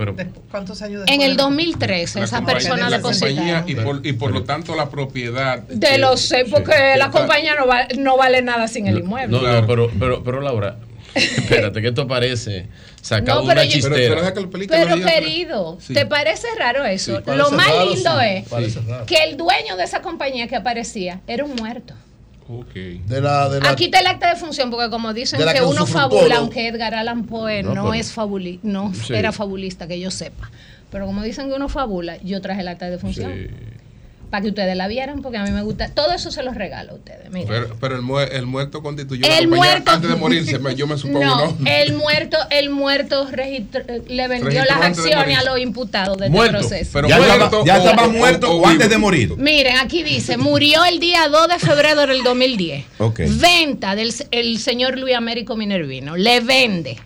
[0.51, 1.17] ¿Cuántos años después?
[1.17, 5.61] En el 2013, esa persona la compañía y por, y por lo tanto la propiedad.
[5.61, 7.67] De lo sé, porque la compañía no,
[8.03, 9.39] no vale nada sin el inmueble.
[9.39, 10.77] No, no, pero, pero, pero Laura,
[11.39, 12.67] espérate, que esto parece
[13.01, 14.33] sacado de una chistera.
[14.69, 17.23] Pero, querido, ¿te parece raro eso?
[17.27, 18.45] lo más lindo es
[19.07, 21.95] que el dueño de esa compañía que aparecía era un muerto.
[22.47, 23.01] Okay.
[23.07, 25.63] De la, de la, Aquí está el acta de función, porque como dicen que, que,
[25.63, 29.15] uno fabula, aunque Edgar Allan Poe no, no es fabuli no sí.
[29.15, 30.51] era fabulista, que yo sepa.
[30.91, 33.49] Pero como dicen que uno fabula, yo traje el acta de función.
[34.35, 35.91] Para que ustedes la vieran, porque a mí me gusta.
[35.91, 37.31] Todo eso se los regalo a ustedes.
[37.31, 37.47] Mira.
[37.47, 40.99] Pero, pero el, mu el, muerto constituyó el la muerto, antes de morirse, yo me
[40.99, 41.71] supongo no, no.
[41.71, 46.91] El muerto, el muerto registro, le vendió las acciones a los imputados de este proceso.
[46.95, 49.37] Pero ya, muerto, estaba, ya estaba o, muerto o, o, antes de morir.
[49.37, 52.87] Miren, aquí dice, murió el día 2 de febrero del 2010.
[52.99, 53.29] Okay.
[53.39, 56.17] Venta del el señor Luis Américo Minervino.
[56.17, 56.99] Le vende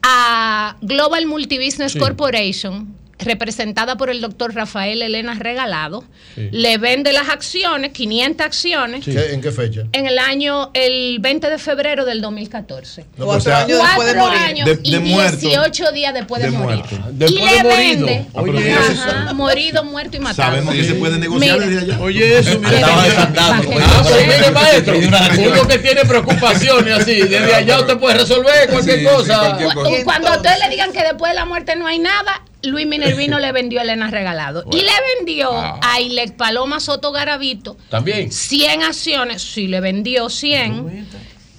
[0.00, 1.98] a Global Multibusiness sí.
[1.98, 6.04] Corporation representada por el doctor Rafael Elena Regalado,
[6.34, 6.48] sí.
[6.52, 9.04] le vende las acciones, 500 acciones.
[9.04, 9.14] Sí.
[9.16, 9.82] ¿En qué fecha?
[9.92, 13.06] En el año, el 20 de febrero del 2014.
[13.16, 14.38] No, pues, Cuatro años Cuatro después de morir.
[14.38, 15.36] años De- y de muerto.
[15.38, 16.84] 18 días después de, De morir.
[16.90, 16.96] muerto.
[17.26, 18.06] Y le de morido.
[18.06, 20.50] vende, Ah, pero ajá, morido, muerto y matado.
[20.50, 21.70] Sabemos que se puede negociar Mira.
[21.70, 22.02] desde allá.
[22.02, 22.76] Oye, eso, mira.
[22.78, 23.70] Estaba desandando.
[23.80, 28.98] Ah, pero mire, maestro, uno que tiene preocupaciones así, desde allá usted puede resolver cualquier
[29.00, 29.38] Sí, sí, cosa.
[29.38, 29.90] cualquier cosa.
[29.90, 32.86] Cu- Cuando a ustedes le digan que después de la muerte no hay nada, Luis
[32.86, 34.64] Minervino le vendió a Elena Regalado.
[34.72, 35.80] Y le vendió Ah.
[35.82, 38.30] a Ilek Paloma Soto Garavito También.
[38.32, 41.06] 100 acciones, sí le vendió 100,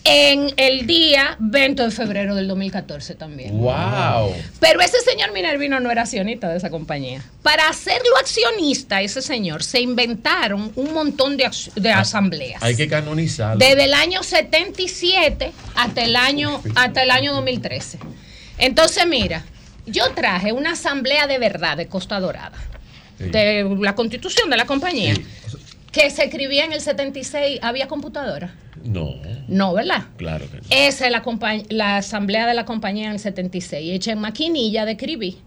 [0.08, 3.58] en el día 20 de febrero del 2014 también.
[3.58, 4.36] Wow.
[4.60, 7.24] Pero ese señor Minervino no era accionista de esa compañía.
[7.42, 12.62] Para hacerlo accionista, ese señor, se inventaron un montón de, de asambleas.
[12.62, 13.58] Hay que canonizarlo.
[13.58, 17.98] Desde el año 77 hasta el año, hasta el año 2013.
[18.60, 19.44] Entonces, mira,
[19.86, 22.58] yo traje una asamblea de verdad de Costa Dorada,
[23.18, 23.26] Sí.
[23.26, 25.14] de la constitución de la compañía,
[25.92, 27.60] que se escribía en el 76.
[27.62, 28.54] ¿Había computadora?
[28.84, 29.16] No,
[29.48, 30.04] No, ¿verdad?
[30.18, 30.64] claro que no.
[30.70, 31.24] Esa es la,
[31.70, 35.38] la asamblea de la compañía en el 76, hecha en maquinilla de escribir,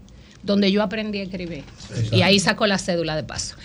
[0.41, 1.63] donde yo aprendí a escribir.
[2.11, 3.55] Y ahí sacó la cédula de paso.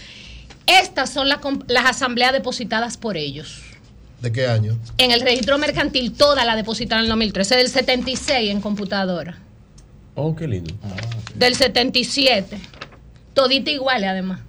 [0.66, 3.62] Estas son la comp- las asambleas depositadas por ellos.
[4.20, 4.78] ¿De qué año?
[4.98, 9.38] En el registro mercantil, toda la depositaron en el 2013, del 76 en computadora,
[10.14, 10.72] Oh, qué lindo.
[11.34, 12.58] del 77,
[13.34, 14.40] todita iguales además.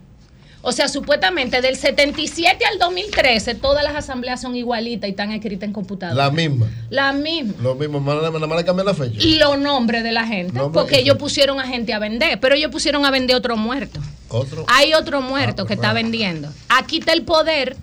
[0.67, 5.67] O sea, supuestamente del 77 al 2013, todas las asambleas son igualitas y están escritas
[5.67, 6.25] en computadora.
[6.25, 6.67] La misma.
[6.89, 7.53] La misma.
[7.61, 9.15] Lo mismo, nada más le cambian la fecha.
[9.19, 10.53] Y los nombres de la gente.
[10.53, 13.99] Nombre porque ellos pusieron a gente a vender, pero ellos pusieron a vender otro muerto.
[14.29, 14.65] Otro.
[14.67, 16.49] Hay otro muerto Ah, que pues, está vendiendo.
[16.67, 17.77] Aquí está el poder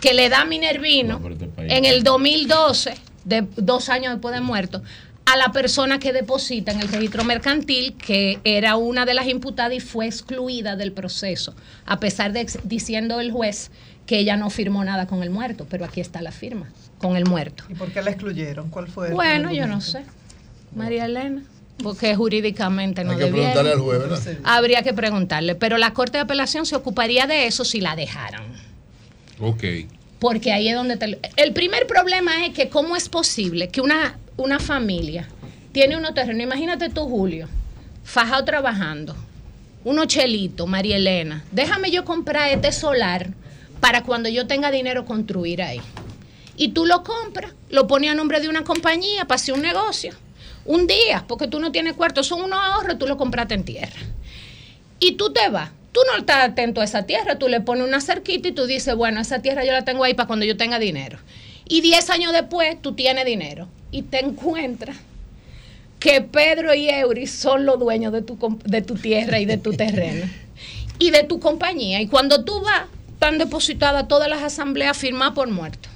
[0.00, 2.94] que le da Minervino No, este en el 2012,
[3.24, 4.80] de, dos años después de muerto,
[5.32, 9.74] a la persona que deposita en el registro mercantil, que era una de las imputadas
[9.74, 11.54] y fue excluida del proceso,
[11.86, 13.70] a pesar de diciendo el juez
[14.06, 17.26] que ella no firmó nada con el muerto, pero aquí está la firma, con el
[17.26, 17.62] muerto.
[17.68, 18.70] ¿Y por qué la excluyeron?
[18.70, 19.08] ¿Cuál fue?
[19.08, 20.04] el Bueno, yo no sé.
[20.74, 21.44] María Elena,
[21.80, 23.52] porque jurídicamente no Hay que debiera.
[23.52, 24.38] preguntarle al juez, ¿verdad?
[24.42, 28.42] Habría que preguntarle, pero la Corte de Apelación se ocuparía de eso si la dejaran.
[29.38, 29.62] Ok.
[30.20, 31.18] Porque ahí es donde te...
[31.36, 35.26] El primer problema es que cómo es posible que una, una familia
[35.72, 37.48] tiene unos terrenos, imagínate tú, Julio,
[38.04, 39.16] fajado trabajando,
[39.82, 43.30] unos chelitos, María Elena, déjame yo comprar este solar
[43.80, 45.80] para cuando yo tenga dinero construir ahí.
[46.56, 50.12] Y tú lo compras, lo pones a nombre de una compañía para hacer un negocio.
[50.66, 53.98] Un día, porque tú no tienes cuarto, son unos ahorros, tú lo compraste en tierra.
[54.98, 55.70] Y tú te vas.
[55.92, 58.94] Tú no estás atento a esa tierra, tú le pones una cerquita y tú dices,
[58.94, 61.18] bueno, esa tierra yo la tengo ahí para cuando yo tenga dinero.
[61.68, 64.96] Y 10 años después tú tienes dinero y te encuentras
[65.98, 69.72] que Pedro y Eury son los dueños de tu, de tu tierra y de tu
[69.72, 70.26] terreno
[70.98, 72.00] y de tu compañía.
[72.00, 75.88] Y cuando tú vas, están depositadas todas las asambleas firmadas por muerto.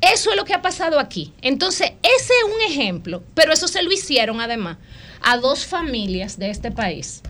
[0.00, 1.32] Eso es lo que ha pasado aquí.
[1.42, 4.78] Entonces, ese es un ejemplo, pero eso se lo hicieron además
[5.22, 7.22] a dos familias de este país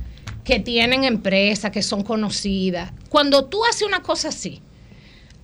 [0.49, 2.91] que tienen empresas, que son conocidas.
[3.11, 4.63] Cuando tú haces una cosa así,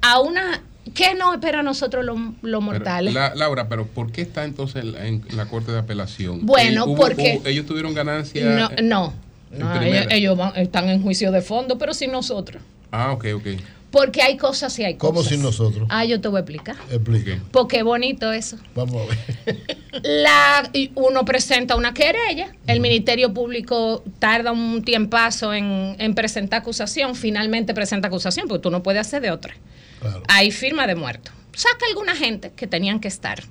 [0.01, 0.63] a una...
[0.95, 3.13] ¿Qué nos espera a nosotros los, Pero, mortales?
[3.13, 6.47] la- Laura, pero ¿por qué está entonces en, la Corte de Apelación?
[6.47, 8.45] Bueno, hubo- porque- hubo- ellos tuvieron ganancia.
[8.47, 9.13] no, no,
[9.51, 12.63] no, ellos, ellos van- están en juicio de fondo, pero sin nosotros.
[12.91, 13.47] Ah, ok, ok.
[13.95, 15.15] Porque hay cosas y hay cosas.
[15.15, 15.87] ¿Cómo sin nosotros?
[15.89, 16.75] Ah, yo te voy a explicar.
[16.91, 17.41] Explique.
[17.53, 18.57] Porque es bonito eso.
[18.75, 19.79] Vamos a ver.
[20.03, 27.15] La, uno presenta una querella, el Ministerio Público tarda un tiempazo en, en presentar acusación,
[27.15, 29.55] finalmente presenta acusación, porque tú no puedes hacer de otra.
[30.01, 30.25] Claro.
[30.27, 31.31] Hay firma de muerto.
[31.53, 33.45] Saca alguna gente que tenían que estar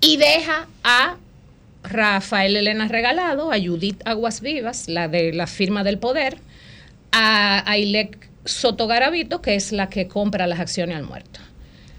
[0.00, 1.16] y deja a
[1.82, 6.38] Rafael Elena Regalado, a Judith Aguas Vivas, la de la firma del poder,
[7.10, 8.31] a Ailek Soto
[8.88, 11.40] Garavito, que es la que compra las acciones al muerto.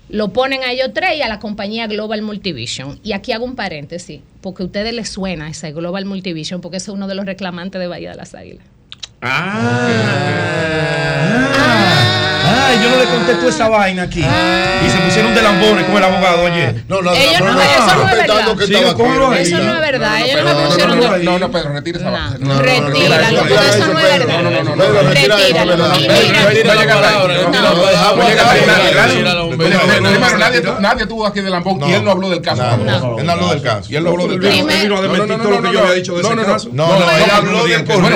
[0.10, 3.00] Lo ponen a ellos tres y a la compañía Global Multivision.
[3.04, 6.88] Y aquí hago un paréntesis, porque a ustedes les suena ese Global Multivision, porque es
[6.88, 8.66] uno de los reclamantes de Bahía de las Águilas.
[9.22, 9.88] Ah.
[11.56, 12.23] ah.
[12.82, 14.20] Yo no le conté toda esa vaina aquí.
[14.20, 16.84] Y se pusieron de lambones con el abogado ayer.
[16.88, 18.58] No, no, eso no es verdad.
[18.58, 20.22] Que eso no es verdad.
[20.22, 22.38] Ellos no me pusieron de No, no, Pedro, retira esa vaina.
[22.40, 24.42] No, retíralo, porque eso no es verdad.
[24.42, 25.10] No, no, no, no.
[25.10, 25.78] Retíralo.
[30.80, 32.64] Nadie tuvo aquí de lambón y él no habló del caso.
[33.18, 33.92] Él no habló del caso.
[33.92, 34.54] Y él no habló del caso.
[34.54, 36.70] Él vino a desmentir todo lo que yo había dicho de ese caso.
[36.72, 38.14] No, no, él habló del correo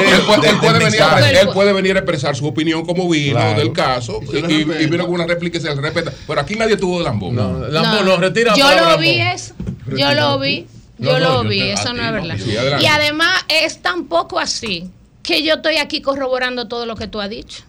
[1.42, 5.26] él puede venir a expresar su opinión como vino del caso y, vino con una
[5.26, 6.12] réplica y se le respeta.
[6.26, 7.36] Pero aquí nadie tuvo de Lambón.
[7.36, 8.18] No, Lambón no.
[8.18, 8.54] retira.
[8.56, 9.54] Yo lo vi eso.
[9.96, 10.68] Yo lo vi.
[10.98, 11.62] Yo lo vi.
[11.62, 12.80] Eso no es verdad.
[12.80, 14.90] y además es tampoco así
[15.24, 17.64] que yo estoy aquí corroborando todo lo que tú has dicho.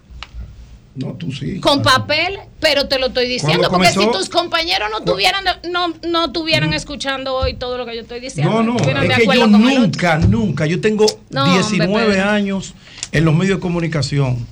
[0.95, 1.61] No, tú sí.
[1.61, 3.69] Con papel, pero te lo estoy diciendo.
[3.71, 8.03] Porque si tus compañeros no tuvieran, no, no estuvieran escuchando hoy todo lo que yo
[8.03, 8.63] estoy diciendo.
[8.63, 12.75] No, no, es que yo nunca, nunca, yo tengo 19 años
[13.13, 14.45] en los medios de comunicación.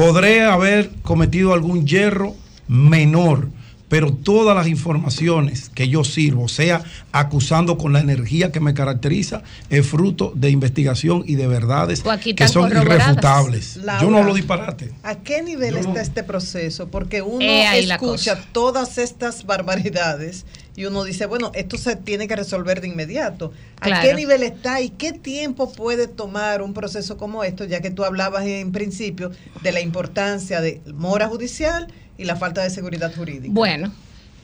[0.00, 2.34] Podré haber cometido algún hierro
[2.68, 3.48] menor
[3.90, 9.42] pero todas las informaciones que yo sirvo, sea acusando con la energía que me caracteriza,
[9.68, 12.04] es fruto de investigación y de verdades
[12.36, 13.80] que son irrefutables.
[14.00, 14.92] yo no hablo disparate.
[15.02, 16.88] ¿A qué nivel está este proceso?
[16.88, 20.46] Porque uno escucha todas estas barbaridades
[20.76, 23.52] y uno dice, bueno, esto se tiene que resolver de inmediato.
[23.80, 27.64] ¿A qué nivel está y qué tiempo puede tomar un proceso como esto?
[27.64, 31.88] Ya que tú hablabas en principio de la importancia de mora judicial
[32.20, 33.48] y la falta de seguridad jurídica.
[33.52, 33.92] Bueno,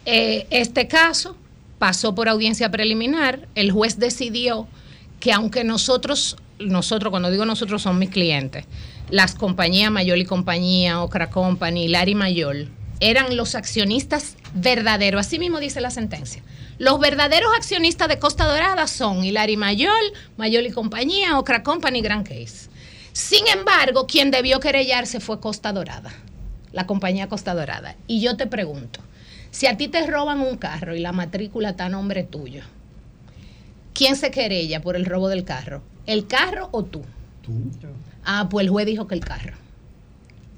[0.07, 1.37] eh, este caso
[1.79, 4.67] pasó por audiencia preliminar, el juez decidió
[5.21, 8.65] que aunque nosotros, nosotros, cuando digo nosotros son mis clientes,
[9.11, 12.71] las compañías Mayol y compañía, Ocra Company, Lari Mayol,
[13.01, 16.43] eran los accionistas verdaderos, así mismo dice la sentencia.
[16.79, 22.27] Los verdaderos accionistas de Costa Dorada son Hilary Mayol, Mayol y compañía, Ocra Company, Grand
[22.27, 22.71] Case.
[23.13, 26.13] Sin embargo, quien debió querellarse fue Costa Dorada
[26.77, 27.97] la compañía Costa Dorada.
[28.07, 29.01] Y yo te pregunto,
[29.51, 32.65] si a ti te roban un carro y la matrícula está a nombre tuyo,
[33.95, 35.81] ¿quién se querella por el robo del carro?
[36.05, 37.03] ¿El carro o tú?
[37.41, 37.53] Tú.
[38.27, 39.55] Ah, pues el juez dijo que el carro.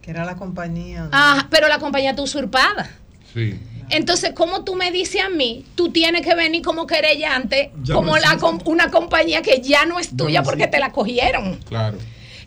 [0.03, 1.09] Que era la compañía.
[1.12, 2.90] Ah, pero la compañía está usurpada.
[3.32, 3.57] Sí.
[3.89, 8.36] Entonces, ¿cómo tú me dices a mí, tú tienes que venir como querellante, como la,
[8.65, 11.61] una compañía que ya no es tuya porque te la cogieron?
[11.69, 11.97] Claro.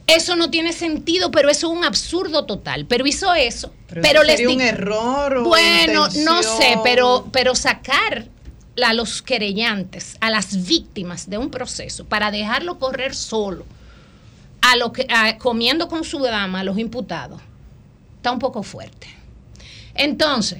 [0.07, 2.85] Eso no tiene sentido, pero eso es un absurdo total.
[2.85, 3.73] Pero hizo eso.
[3.87, 5.43] Pero, les un error.
[5.43, 8.25] bueno, no sé, pero, pero sacar
[8.81, 13.65] a los querellantes, a las víctimas de un proceso, para dejarlo correr solo,
[14.61, 15.07] a lo que,
[15.39, 17.41] comiendo con su dama a los imputados,
[18.17, 19.07] está un poco fuerte.
[19.93, 20.59] Entonces,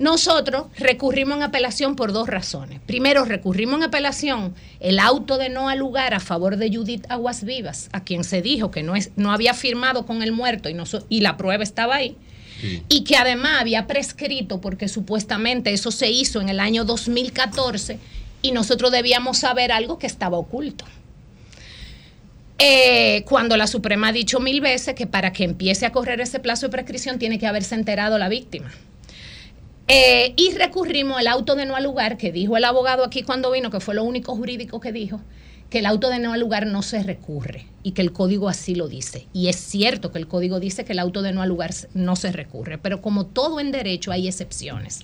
[0.00, 2.80] nosotros recurrimos en apelación por dos razones.
[2.86, 7.44] Primero, recurrimos en apelación el auto de no al lugar a favor de Judith Aguas
[7.44, 10.74] Vivas, a quien se dijo que no, es, no había firmado con el muerto y,
[10.74, 12.16] no, y la prueba estaba ahí.
[12.88, 17.98] Y que además había prescrito porque supuestamente eso se hizo en el año 2014
[18.40, 20.86] y nosotros debíamos saber algo que estaba oculto.
[22.58, 26.40] Eh, cuando la Suprema ha dicho mil veces que para que empiece a correr ese
[26.40, 28.70] plazo de prescripción tiene que haberse enterado la víctima.
[29.92, 33.50] Eh, y recurrimos al auto de no al lugar, que dijo el abogado aquí cuando
[33.50, 35.20] vino, que fue lo único jurídico que dijo,
[35.68, 38.76] que el auto de no al lugar no se recurre y que el código así
[38.76, 39.26] lo dice.
[39.32, 42.14] Y es cierto que el código dice que el auto de no al lugar no
[42.14, 45.00] se recurre, pero como todo en derecho hay excepciones.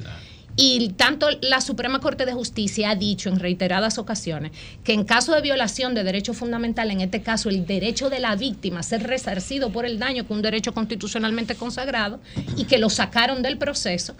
[0.55, 4.53] Y tanto la Suprema Corte de Justicia ha dicho en reiteradas ocasiones
[4.85, 8.37] que en caso de violación de derecho fundamental, en este caso el derecho de la
[8.37, 12.21] víctima a ser resarcido por el daño, que es un derecho constitucionalmente consagrado,
[12.57, 14.15] y que lo sacaron del proceso,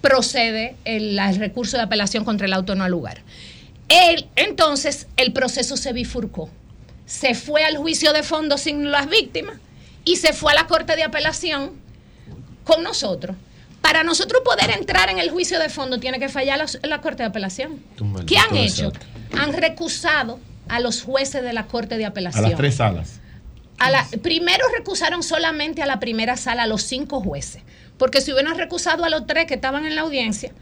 [0.00, 3.22] procede el, recurso de apelación contra el auto no al lugar.
[4.36, 6.50] entonces, el proceso se bifurcó.
[7.06, 9.56] Se fue al juicio de fondo sin las víctimas
[10.04, 11.72] y se fue a la corte de apelación
[12.64, 13.36] con nosotros.
[13.80, 17.28] Para nosotros poder entrar en el juicio de fondo tiene que fallar la, corte de
[17.28, 17.82] apelación.
[18.26, 18.92] ¿Qué han hecho?
[19.36, 22.44] Han recusado a los jueces de la corte de apelación.
[22.44, 23.20] A las tres salas.
[23.78, 27.62] A la, primero recusaron solamente a la primera sala, a los cinco jueces,
[28.00, 30.52] porque si hubieran recusado a los tres que estaban en la audiencia,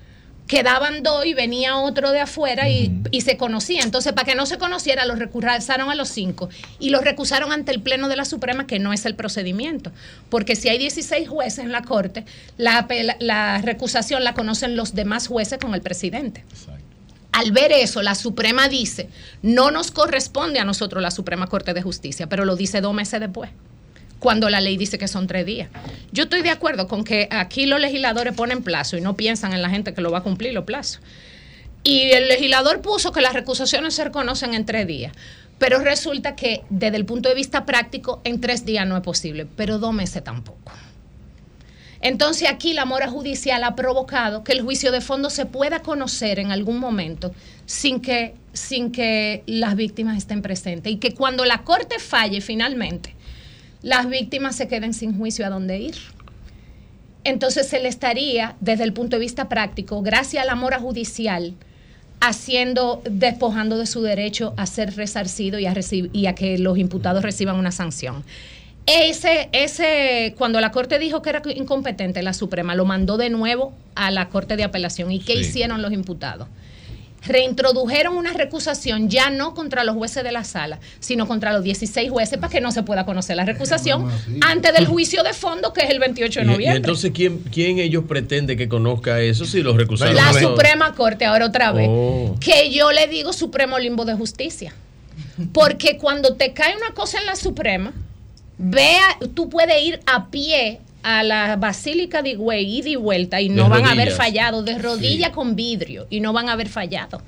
[0.48, 2.90] quedaban dos y venía otro de afuera y,
[3.20, 3.82] se conocía.
[3.82, 6.48] Entonces, para que no se conociera, los recusaron a los cinco
[6.81, 9.93] y los recusaron ante el Pleno de la Suprema, que no es el procedimiento.
[10.31, 12.24] Porque si hay 16 jueces en la Corte,
[12.56, 12.89] la,
[13.20, 16.44] la recusación la conocen los demás jueces con el presidente.
[17.31, 19.10] Al ver eso, la Suprema dice,
[19.43, 23.20] no nos corresponde a nosotros la Suprema Corte de Justicia, pero lo dice dos meses
[23.20, 23.51] después
[24.19, 25.69] cuando la ley dice que son tres días.
[26.12, 29.62] Yo estoy de acuerdo con que aquí los legisladores ponen plazo y no piensan en
[29.62, 31.01] la gente que lo va a cumplir los plazos.
[31.85, 35.12] Y el legislador puso que las recusaciones se reconocen en tres días.
[35.59, 39.47] Pero resulta que desde el punto de vista práctico, en tres días no es posible,
[39.57, 40.73] pero dos meses tampoco.
[42.01, 46.39] Entonces aquí la mora judicial ha provocado que el juicio de fondo se pueda conocer
[46.39, 47.35] en algún momento
[47.66, 53.15] sin que, sin que las víctimas estén presentes y que cuando la corte falle finalmente,
[53.82, 55.96] las víctimas se queden sin juicio a dónde ir.
[57.24, 61.55] Entonces se le estaría, desde el punto de vista práctico, gracias a la mora judicial,
[62.20, 65.74] haciendo, despojando de su derecho a ser resarcido y a,
[66.12, 68.24] y a que los imputados reciban una sanción.
[68.86, 73.74] Ese, ese, cuando la Corte dijo que era incompetente, la Suprema lo mandó de nuevo
[73.94, 75.12] a la Corte de Apelación.
[75.12, 76.48] ¿Y qué hicieron los imputados?
[77.27, 82.11] Reintrodujeron una recusación ya no contra los jueces de la sala, sino contra los 16
[82.11, 84.09] jueces para que no se pueda conocer la recusación
[84.40, 86.74] antes del juicio de fondo que es el 28 de noviembre.
[86.74, 90.15] ¿Y, entonces ¿quién, quién ellos pretende que conozca eso si los recusaron?
[90.15, 91.89] La Suprema Corte, ahora otra vez.
[91.90, 92.36] Oh.
[92.40, 94.74] Que yo le digo Supremo Limbo de Justicia.
[95.53, 97.93] Porque cuando te cae una cosa en la Suprema,
[98.57, 103.48] vea, tú puedes ir a pie a la Basílica de Higüey ida y vuelta y
[103.48, 107.22] no van a haber fallado, de rodilla con vidrio y no van a haber fallado,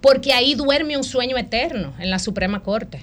[0.00, 3.00] porque ahí duerme un sueño eterno en la Suprema Corte.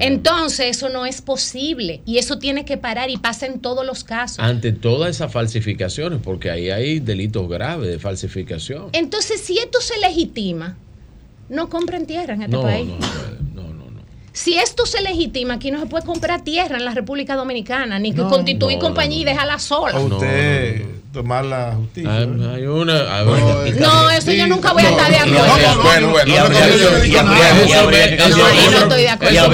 [0.00, 4.02] Entonces eso no es posible y eso tiene que parar y pasa en todos los
[4.02, 4.40] casos.
[4.40, 8.88] Ante todas esas falsificaciones, porque ahí hay delitos graves de falsificación.
[8.92, 10.76] Entonces si esto se legitima,
[11.48, 12.88] no compren tierra en este país.
[14.36, 18.12] Si esto se legitima, aquí no se puede comprar tierra en la República Dominicana, ni
[18.12, 19.98] que constituir compañía y dejarla sola.
[19.98, 22.12] usted tomar la justicia.
[22.12, 23.22] Hay, una.
[23.80, 25.82] no, eso yo nunca voy a estar de acuerdo.
[25.82, 26.60] Bueno, bueno, no
[28.78, 29.52] estoy de acuerdo.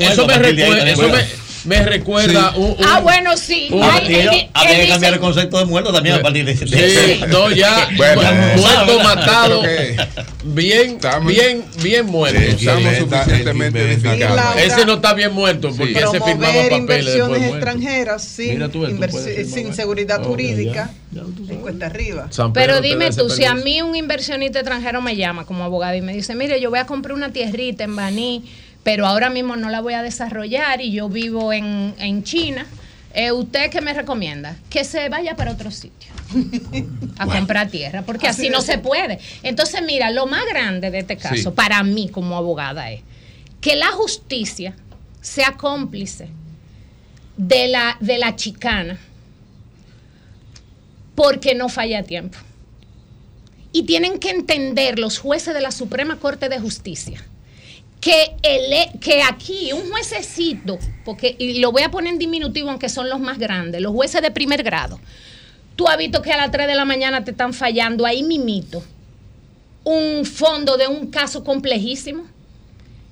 [0.00, 1.26] Eso me recuerda
[1.66, 3.68] me recuerda un, Ah, bueno, sí.
[4.54, 7.88] había que cambiar el concepto de muerto también a partir de ese Sí, no, ya
[7.96, 9.62] muerto, matado.
[10.44, 12.40] Bien, bien, bien muerto.
[12.40, 14.56] estamos suficientemente edificados.
[14.56, 16.78] Ese no está bien muerto porque se firmaba papeles.
[16.78, 18.60] inversiones extranjeras sin,
[19.48, 20.90] sin seguridad jurídica
[21.48, 22.28] en cuesta arriba.
[22.54, 26.12] Pero dime tú, si a mí un inversionista extranjero me llama como abogado y me
[26.14, 28.44] dice, mire, yo voy a comprar una tierrita en Baní
[28.86, 32.64] pero ahora mismo no la voy a desarrollar y yo vivo en, China.
[33.14, 34.54] Eh, ¿Usted qué me recomienda?
[34.70, 36.12] Que se vaya para otro sitio
[37.18, 39.18] a comprar tierra, porque así, no se puede.
[39.42, 43.02] Entonces, mira, lo más grande de este caso, para mí como abogada, es
[43.60, 44.76] que la justicia
[45.20, 46.28] sea cómplice
[47.36, 49.00] de la, de la chicana
[51.16, 52.38] porque no falla a tiempo.
[53.72, 57.20] Y tienen que entender los jueces de la Suprema Corte de Justicia
[58.00, 62.88] que, el, que aquí un juececito, porque y lo voy a poner en diminutivo aunque
[62.88, 65.00] son los más grandes, los jueces de primer grado,
[65.76, 68.82] tú has visto que a las 3 de la mañana te están fallando ahí mimito
[69.84, 72.24] un fondo de un caso complejísimo.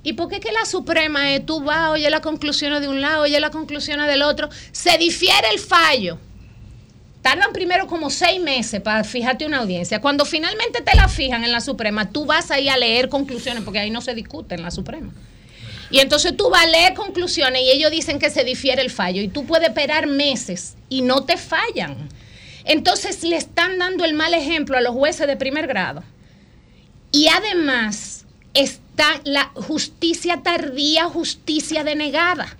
[0.02, 3.22] ¿Y por qué que la Suprema es tú vas, oye las conclusiones de un lado,
[3.22, 4.48] oye las conclusiones del otro?
[4.72, 6.18] Se difiere el fallo
[7.24, 9.98] tardan primero como seis meses para fijarte una audiencia.
[10.02, 13.78] Cuando finalmente te la fijan en la Suprema, tú vas ahí a leer conclusiones, porque
[13.78, 15.10] ahí no se discute en la Suprema.
[15.90, 19.22] Y entonces tú vas a leer conclusiones y ellos dicen que se difiere el fallo
[19.22, 22.10] y tú puedes esperar meses y no te fallan.
[22.66, 26.04] Entonces le están dando el mal ejemplo a los jueces de primer grado.
[27.10, 32.54] Y además está la justicia tardía, justicia denegada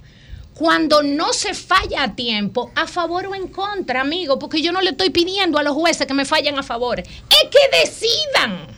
[0.55, 4.81] cuando no se falla a tiempo, a favor o en contra, amigo, porque yo no
[4.81, 7.09] le estoy pidiendo a los jueces que me fallen a favor, es
[7.51, 8.69] que decidan,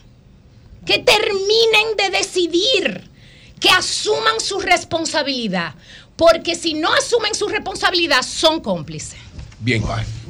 [0.86, 3.10] que terminen de decidir,
[3.60, 5.74] que asuman su responsabilidad,
[6.16, 9.18] porque si no asumen su responsabilidad, son cómplices.
[9.60, 9.82] Bien,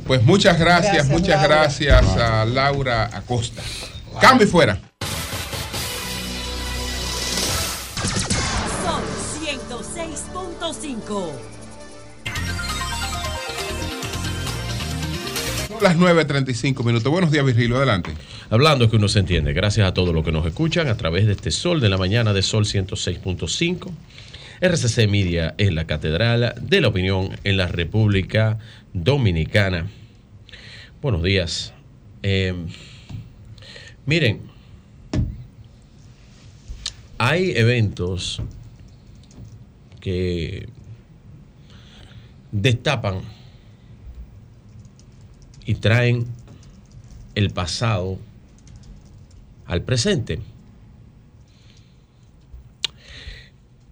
[0.07, 3.63] pues muchas gracias, muchas gracias a Laura Acosta.
[4.21, 4.81] Cambio fuera.
[15.81, 17.13] Las 9.35 minutos.
[17.13, 17.77] Buenos días, Virgilio.
[17.77, 18.11] Adelante.
[18.51, 19.53] Hablando que uno se entiende.
[19.53, 22.33] Gracias a todos los que nos escuchan a través de este Sol de la mañana
[22.33, 23.93] de Sol 106.5.
[24.61, 28.59] RCC Media es la catedral de la opinión en la República
[28.93, 29.87] Dominicana.
[31.01, 31.75] Buenos días.
[32.25, 32.55] Eh,
[34.05, 34.41] miren,
[37.19, 38.43] hay eventos
[40.07, 40.69] que
[42.53, 43.23] destapan
[45.65, 46.27] y traen
[47.35, 48.17] el pasado
[49.65, 50.39] al presente.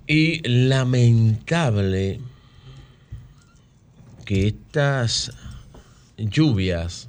[0.07, 2.20] Y lamentable
[4.24, 5.32] que estas
[6.16, 7.09] lluvias,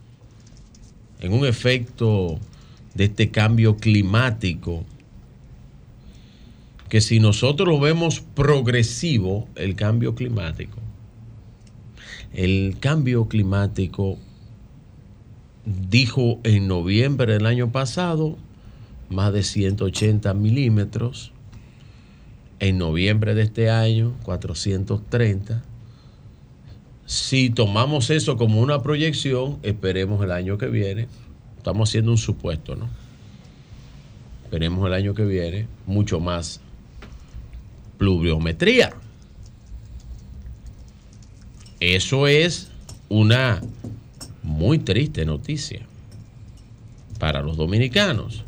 [1.19, 2.39] en un efecto
[2.95, 4.83] de este cambio climático,
[6.89, 10.77] que si nosotros vemos progresivo, el cambio climático,
[12.33, 14.17] el cambio climático
[15.65, 18.37] dijo en noviembre del año pasado
[19.09, 21.31] más de 180 milímetros,
[22.59, 25.63] en noviembre de este año 430.
[27.05, 31.07] Si tomamos eso como una proyección, esperemos el año que viene,
[31.57, 32.89] estamos haciendo un supuesto, ¿no?
[34.43, 36.61] Esperemos el año que viene mucho más
[37.97, 38.93] pluviometría.
[41.79, 42.69] Eso es
[43.09, 43.61] una
[44.43, 45.85] muy triste noticia
[47.19, 48.43] para los dominicanos,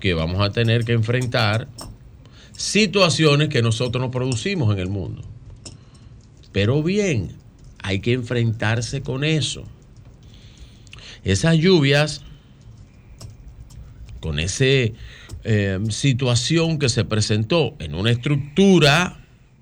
[0.00, 1.68] que vamos a tener que enfrentar
[2.56, 5.22] situaciones que nosotros no producimos en el mundo.
[6.52, 7.32] Pero bien,
[7.82, 9.64] hay que enfrentarse con eso.
[11.24, 12.22] Esas lluvias,
[14.20, 14.64] con esa
[15.44, 19.20] eh, situación que se presentó en una estructura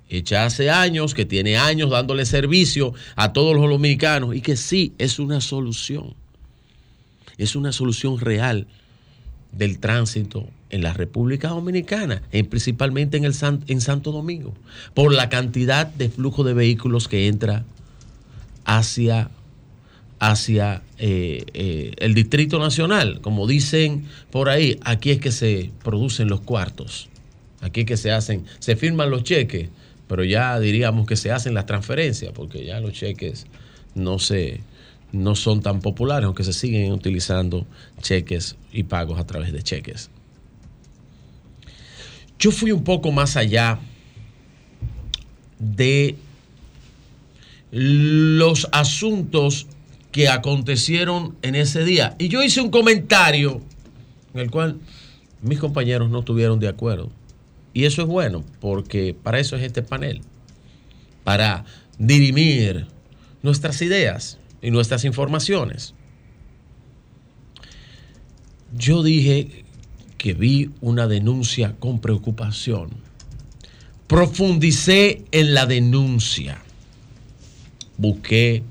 [0.09, 4.93] hecha hace años, que tiene años dándole servicio a todos los dominicanos y que sí
[4.99, 6.15] es una solución.
[7.39, 8.67] Es una solución real
[9.53, 13.35] del tránsito en la República Dominicana, principalmente en, el
[13.67, 14.55] en Santo Domingo,
[14.95, 17.65] por la cantidad de flujo de vehículos que entra
[18.65, 19.31] hacia,
[20.23, 23.21] hacia eh, eh, el Distrito Nacional.
[23.21, 27.09] Como dicen por ahí, aquí es que se producen los cuartos,
[27.61, 29.69] aquí es que se hacen, se firman los cheques
[30.13, 33.47] pero ya diríamos que se hacen las transferencias, porque ya los cheques
[33.95, 34.61] no, se,
[35.11, 37.67] no son tan populares, aunque se siguen utilizando
[38.03, 40.11] cheques y pagos a través de cheques.
[42.39, 43.79] Yo fui un poco más allá
[45.59, 46.17] de
[47.71, 49.67] los asuntos
[50.13, 52.15] que acontecieron en ese día.
[52.19, 53.63] Y yo hice un comentario
[54.35, 54.79] en el cual
[55.41, 57.11] mis compañeros no estuvieron de acuerdo.
[57.75, 60.21] Y eso es bueno, porque para eso es este panel,
[61.25, 61.65] para
[61.99, 62.87] dirimir
[63.43, 65.95] nuestras ideas y nuestras informaciones.
[68.75, 69.65] Yo dije
[70.19, 72.91] que vi una denuncia con preocupación.
[74.07, 76.63] Profundicé en la denuncia.
[77.97, 78.63] Busqué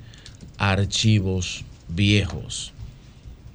[0.61, 2.71] archivos viejos,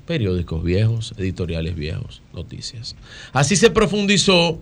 [0.07, 2.97] periódicos viejos, editoriales viejos, noticias.
[3.33, 4.59] Así se profundizó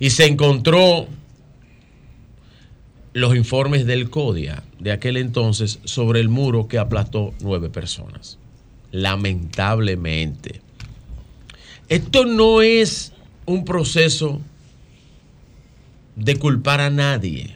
[0.00, 1.06] y se encontró
[3.12, 8.36] los informes del CODIA de aquel entonces sobre el muro que aplastó nueve personas.
[8.90, 10.62] Lamentablemente.
[11.88, 13.12] Esto no es
[13.46, 14.40] un proceso
[16.16, 17.55] de culpar a nadie.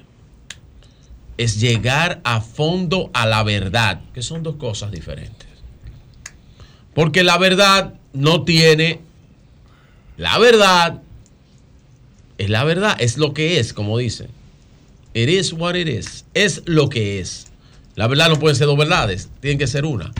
[1.40, 5.48] Es llegar a fondo a la verdad, que son dos cosas diferentes.
[6.94, 9.00] Porque la verdad no tiene,
[10.16, 11.00] la verdad
[12.40, 14.28] es la verdad, es lo que es, como dicen.
[15.12, 16.24] It is what it is.
[16.32, 17.48] Es lo que es.
[17.96, 20.10] La verdad no pueden ser dos verdades, tienen que ser una.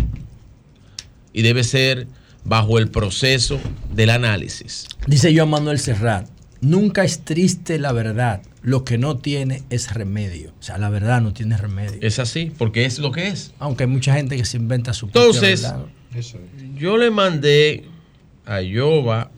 [1.33, 2.07] Y debe ser
[2.45, 3.59] bajo el proceso
[3.95, 4.87] del análisis.
[5.07, 6.29] Dice Joan Manuel Serrat,
[6.61, 10.53] nunca es triste la verdad, lo que no tiene es remedio.
[10.59, 11.99] O sea, la verdad no tiene remedio.
[12.03, 13.53] Es así, porque es lo que es.
[13.59, 15.73] Aunque hay mucha gente que se inventa su Entonces,
[16.77, 17.85] yo le mandé
[18.47, 19.31] a Yoba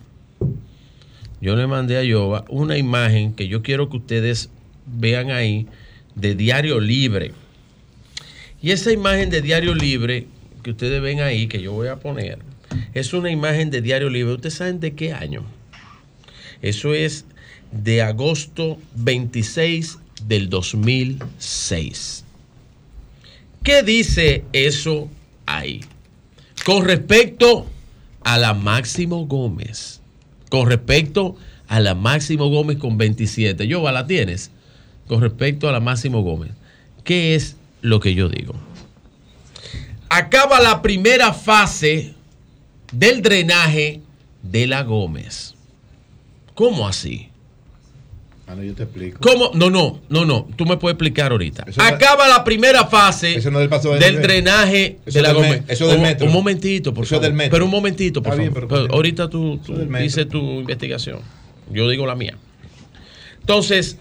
[1.43, 4.49] yo le mandé a Yoba una imagen que yo quiero que ustedes
[4.87, 5.67] vean ahí
[6.15, 7.33] de Diario Libre.
[8.63, 10.29] Y esa imagen de Diario Libre
[10.63, 12.39] que ustedes ven ahí, que yo voy a poner,
[12.95, 14.35] es una imagen de Diario Libre.
[14.35, 15.43] ¿Ustedes saben de qué año?
[16.61, 17.25] Eso es
[17.71, 22.25] de agosto 26 del 2006.
[23.63, 25.09] ¿Qué dice eso
[25.47, 25.83] ahí?
[26.65, 27.67] Con respecto
[28.23, 30.03] a la Máximo Gómez
[30.53, 31.35] con respecto
[31.67, 33.67] a la Máximo Gómez con 27.
[33.67, 34.51] Yo, la tienes.
[35.09, 36.51] Con respecto a la Máximo Gómez.
[37.05, 38.53] ¿Qué es lo que yo digo?
[40.11, 42.13] Acaba la primera fase
[42.93, 44.03] del drenaje
[44.43, 45.55] de la Gómez.
[46.53, 47.31] ¿Cómo así?
[48.53, 49.19] Ah, no, yo te explico.
[49.21, 49.51] ¿Cómo?
[49.55, 50.47] No, no, no, no.
[50.57, 51.65] Tú me puedes explicar ahorita.
[51.79, 53.41] Acaba la primera fase
[53.99, 55.63] del, drenaje de la Gómez.
[55.69, 56.27] Eso del metro.
[56.27, 57.23] Un, momentito, por favor.
[57.23, 57.53] Del metro.
[57.53, 58.91] Pero un momentito, por favor.
[58.93, 59.59] ahorita tú,
[59.99, 61.21] dices tu investigación.
[61.71, 62.37] Yo digo la mía.
[63.41, 63.97] Entonces,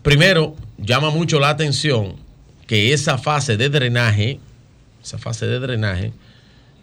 [0.00, 2.16] primero, llama mucho la atención
[2.66, 4.40] que esa fase de drenaje,
[5.04, 6.12] esa fase de drenaje,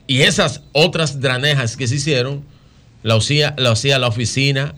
[0.05, 2.43] y esas otras dranejas que se hicieron,
[3.01, 4.75] la hacía, la, hacía la oficina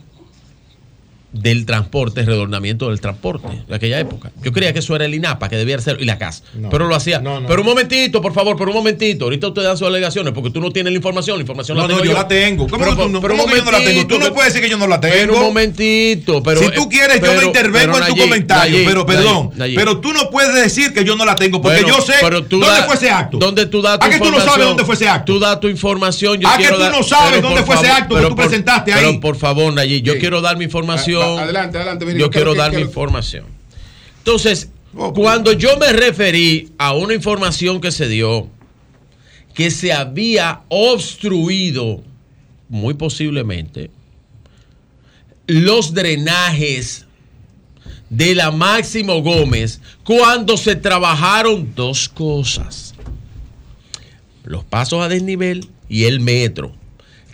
[1.35, 4.31] del transporte, redornamiento del transporte de aquella época.
[4.41, 6.43] Yo creía que eso era el INAPA, que debía ser, y la CAS.
[6.71, 7.21] pero lo hacía.
[7.47, 9.25] Pero un momentito, por favor, por un momentito.
[9.25, 11.37] Ahorita usted da sus alegaciones porque tú no tienes la información.
[11.37, 12.13] La información la tengo yo.
[12.13, 12.67] la tengo.
[12.67, 14.07] ¿Cómo, pero, tú no, ¿cómo que yo no la tengo?
[14.07, 15.15] Tú no puedes decir que yo no la tengo.
[15.15, 16.41] Pero un momentito.
[16.41, 18.79] Pero, si tú quieres, yo no intervengo en tu comentario.
[18.85, 19.51] pero perdón.
[19.75, 22.13] pero tú no puedes decir que yo no la tengo porque yo sé
[22.49, 23.37] dónde fue ese acto.
[23.37, 25.33] ¿Dónde tú das tu ¿A que tú no sabes dónde fue ese acto?
[25.33, 26.39] Tú das tu información.
[26.45, 29.05] ¿A que tú no sabes dónde fue ese acto que tú presentaste ahí?
[29.05, 31.24] Pero por favor, Nayib, yo quiero dar mi información.
[31.25, 33.45] Adelante, adelante yo quiero dar mi información.
[34.19, 38.47] Entonces, oh, cuando yo me referí a una información que se dio,
[39.53, 42.03] que se había obstruido,
[42.69, 43.91] muy posiblemente,
[45.47, 47.05] los drenajes
[48.09, 52.93] de la Máximo Gómez cuando se trabajaron dos cosas.
[54.43, 56.73] Los pasos a desnivel y el metro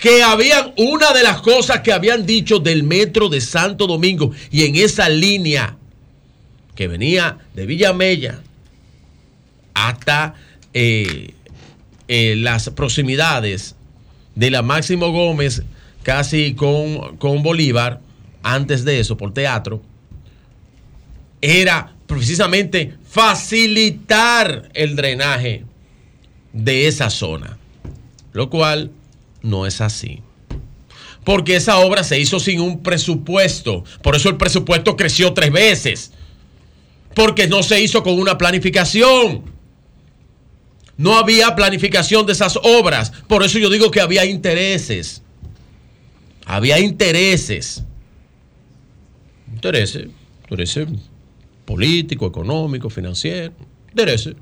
[0.02, 4.66] que habían una de las cosas que habían dicho del metro de Santo Domingo y
[4.66, 5.78] en esa línea
[6.76, 8.42] que venía de Villamella
[9.76, 10.34] hasta
[10.74, 11.36] eh,
[12.08, 13.76] eh, las proximidades
[14.34, 15.62] de la Máximo Gómez,
[16.02, 18.02] casi con, con Bolívar,
[18.42, 19.84] antes de eso, por teatro,
[21.42, 25.64] era precisamente facilitar el drenaje
[26.54, 27.60] de esa zona.
[28.34, 28.90] Lo cual
[29.42, 30.22] no es así.
[31.24, 33.84] Porque esa obra se hizo sin un presupuesto.
[34.02, 36.12] Por eso el presupuesto creció tres veces.
[37.14, 39.44] Porque no se hizo con una planificación.
[40.98, 43.12] No había planificación de esas obras.
[43.28, 45.22] Por eso yo digo que había intereses.
[46.46, 47.84] Había intereses.
[49.54, 50.08] Intereses.
[50.44, 50.88] Intereses
[51.72, 53.54] político, económico, financiero.
[53.90, 54.36] Intereses.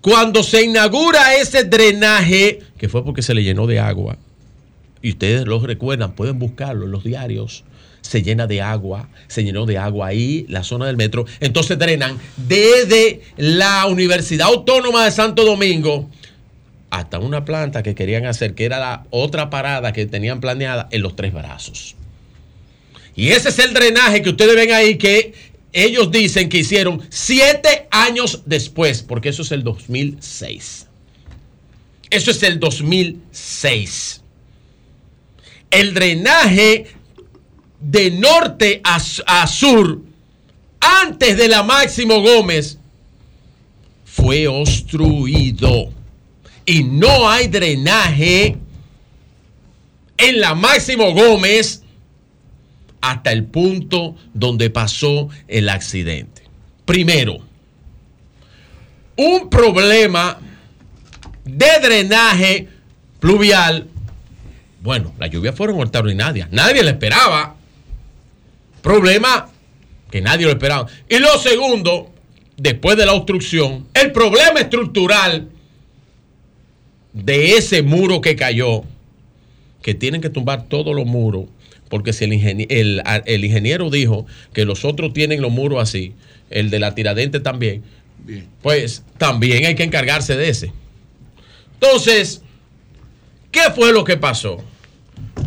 [0.00, 4.18] Cuando se inaugura ese drenaje, que fue porque se le llenó de agua,
[5.02, 7.64] y ustedes lo recuerdan, pueden buscarlo en los diarios,
[8.00, 11.26] se llena de agua, se llenó de agua ahí, la zona del metro.
[11.40, 16.08] Entonces drenan desde la Universidad Autónoma de Santo Domingo
[16.90, 21.02] hasta una planta que querían hacer, que era la otra parada que tenían planeada en
[21.02, 21.96] los tres brazos.
[23.14, 25.34] Y ese es el drenaje que ustedes ven ahí, que
[25.72, 30.85] ellos dicen que hicieron siete años después, porque eso es el 2006.
[32.10, 34.22] Eso es el 2006.
[35.70, 36.86] El drenaje
[37.80, 40.00] de norte a, sur,
[40.80, 42.78] antes de la Máximo Gómez,
[44.04, 45.92] fue obstruido.
[46.64, 48.56] Y no hay drenaje
[50.16, 51.82] en la Máximo Gómez
[53.00, 56.42] hasta el punto donde pasó el accidente.
[56.84, 57.38] Primero,
[59.16, 60.38] un problema
[61.46, 62.68] de drenaje
[63.18, 63.88] pluvial.
[64.82, 66.48] Bueno, las lluvias fueron extraordinarias.
[66.50, 67.56] Nadie lo esperaba.
[68.82, 69.48] Problema
[70.10, 70.86] que nadie lo esperaba.
[71.08, 72.12] Y lo segundo,
[72.56, 75.48] después de la obstrucción, el problema estructural
[77.14, 78.82] de ese muro que cayó,
[79.82, 81.46] que tienen que tumbar todos los muros
[81.88, 82.32] porque si el,
[83.44, 86.14] ingeniero, dijo que los otros tienen los muros así,
[86.50, 87.82] el de la tiradente también,
[88.62, 90.72] pues también hay que encargarse de ese.
[91.80, 92.42] Entonces,
[93.50, 94.58] ¿qué fue lo que pasó?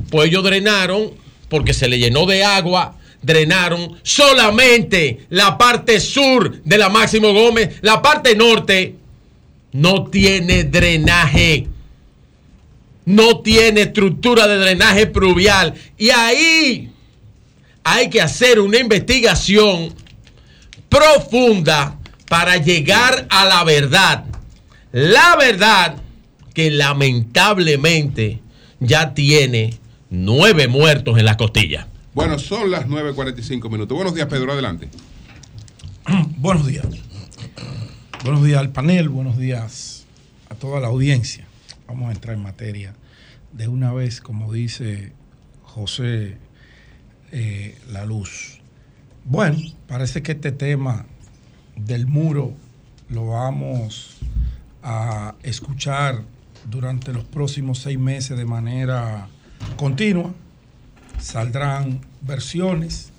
[0.10, 1.12] Pues ellos drenaron,
[1.50, 7.78] porque se le llenó de agua, drenaron solamente la parte sur de la Máximo Gómez,
[7.82, 8.96] la parte norte
[9.72, 11.68] no tiene drenaje
[13.10, 15.74] no tiene estructura de drenaje pluvial.
[15.98, 16.92] Y ahí
[17.84, 19.96] hay que hacer una investigación
[20.88, 21.98] profunda
[22.28, 24.26] para llegar a la verdad.
[24.92, 25.96] La verdad
[26.54, 28.42] que lamentablemente
[28.80, 29.78] ya tiene
[30.10, 31.88] nueve muertos en la costilla.
[32.14, 33.96] Bueno, son las 9.45 minutos.
[33.96, 34.90] Buenos días, Pedro, adelante.
[36.38, 36.86] buenos días.
[38.24, 40.06] Buenos días al panel, buenos días
[40.50, 41.48] a toda la audiencia.
[41.88, 42.94] Vamos a entrar en materia
[43.54, 45.14] de una vez, como dice
[45.64, 46.38] José
[47.32, 48.60] eh, La Luz.
[49.24, 49.58] Bueno,
[49.88, 51.06] parece que este tema
[51.76, 52.54] del muro
[53.10, 54.18] lo vamos
[54.84, 56.24] a escuchar
[56.70, 59.28] durante los próximos seis meses de manera
[59.76, 60.34] continua.
[61.20, 63.12] saldrán versiones,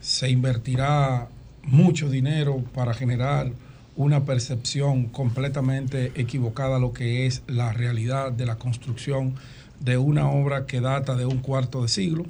[0.00, 1.28] se invertirá
[1.62, 3.52] mucho dinero para generar
[3.94, 9.34] una percepción completamente equivocada a lo que es la realidad de la construcción
[9.80, 12.24] de una obra que data de un cuarto de siglo.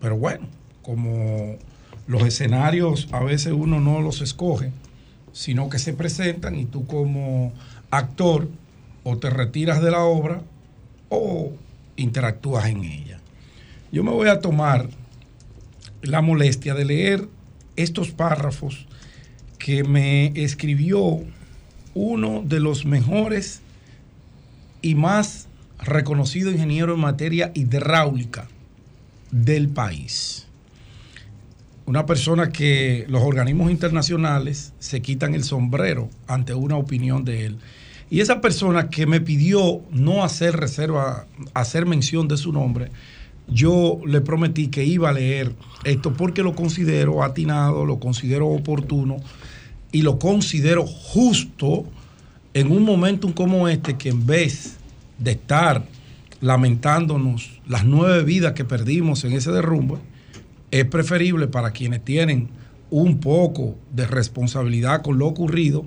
[0.00, 0.46] Pero bueno,
[0.82, 1.56] como
[2.06, 4.72] los escenarios a veces uno no los escoge,
[5.32, 7.52] sino que se presentan y tú como
[7.90, 8.48] actor
[9.04, 10.42] o te retiras de la obra
[11.08, 11.52] o
[11.96, 13.20] interactúas en ella.
[13.92, 14.88] Yo me voy a tomar
[16.02, 17.28] la molestia de leer
[17.76, 18.86] estos párrafos
[19.58, 21.20] que me escribió
[21.94, 23.60] uno de los mejores
[24.82, 25.48] y más
[25.78, 28.48] reconocidos ingenieros en materia hidráulica
[29.30, 30.46] del país.
[31.86, 37.58] Una persona que los organismos internacionales se quitan el sombrero ante una opinión de él.
[38.10, 42.90] Y esa persona que me pidió no hacer reserva, hacer mención de su nombre,
[43.46, 45.54] yo le prometí que iba a leer
[45.84, 49.16] esto porque lo considero atinado, lo considero oportuno
[49.92, 51.84] y lo considero justo
[52.52, 54.76] en un momento como este que en vez
[55.18, 55.84] de estar
[56.40, 59.96] lamentándonos las nueve vidas que perdimos en ese derrumbe,
[60.70, 62.48] es preferible para quienes tienen
[62.90, 65.86] un poco de responsabilidad con lo ocurrido,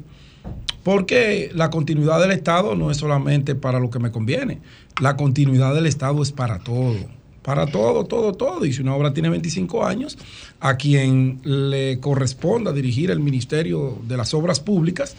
[0.84, 4.60] porque la continuidad del Estado no es solamente para lo que me conviene,
[5.02, 6.98] la continuidad del Estado es para todo
[7.44, 8.66] para todo, todo, todo.
[8.66, 10.18] Y si una obra tiene 25 años,
[10.60, 15.16] a quien le corresponda dirigir el Ministerio de las Obras Públicas,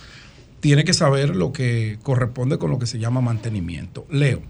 [0.60, 4.06] tiene que saber lo que corresponde con lo que se llama mantenimiento.
[4.10, 4.40] Leo.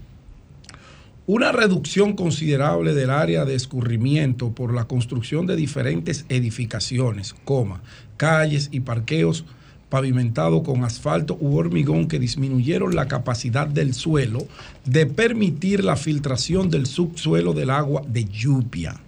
[1.27, 7.81] Una reducción considerable del área de escurrimiento por la construcción de diferentes edificaciones, coma,
[8.15, 9.43] calles y parqueos
[9.89, 14.39] pavimentado con asfalto u hormigón que disminuyeron la capacidad del suelo
[14.85, 18.99] de permitir la filtración del subsuelo del agua de lluvia.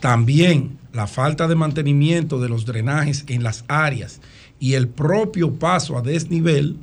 [0.00, 4.20] También la falta de mantenimiento de los drenajes en las áreas
[4.58, 6.76] y el propio paso a desnivel,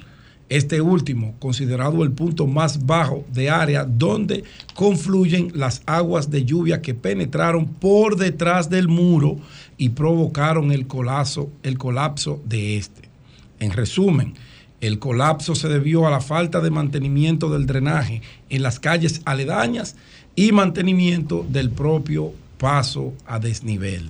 [0.47, 4.43] este último considerado el punto más bajo de área donde
[4.75, 9.37] confluyen las aguas de lluvia que penetraron por detrás del muro
[9.77, 13.14] y provocaron el colapso, el colapso de este.
[13.59, 14.33] En resumen,
[14.81, 19.95] el colapso se debió a la falta de mantenimiento del drenaje en las calles aledañas
[20.35, 24.09] y mantenimiento del propio paso a desnivel.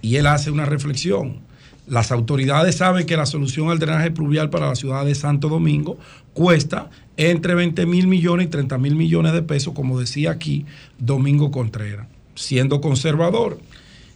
[0.00, 1.38] Y él hace una reflexión.
[1.86, 5.98] Las autoridades saben que la solución al drenaje pluvial para la ciudad de Santo Domingo
[6.32, 10.64] cuesta entre 20 mil millones y 30 mil millones de pesos, como decía aquí
[10.98, 13.58] Domingo Contreras, siendo conservador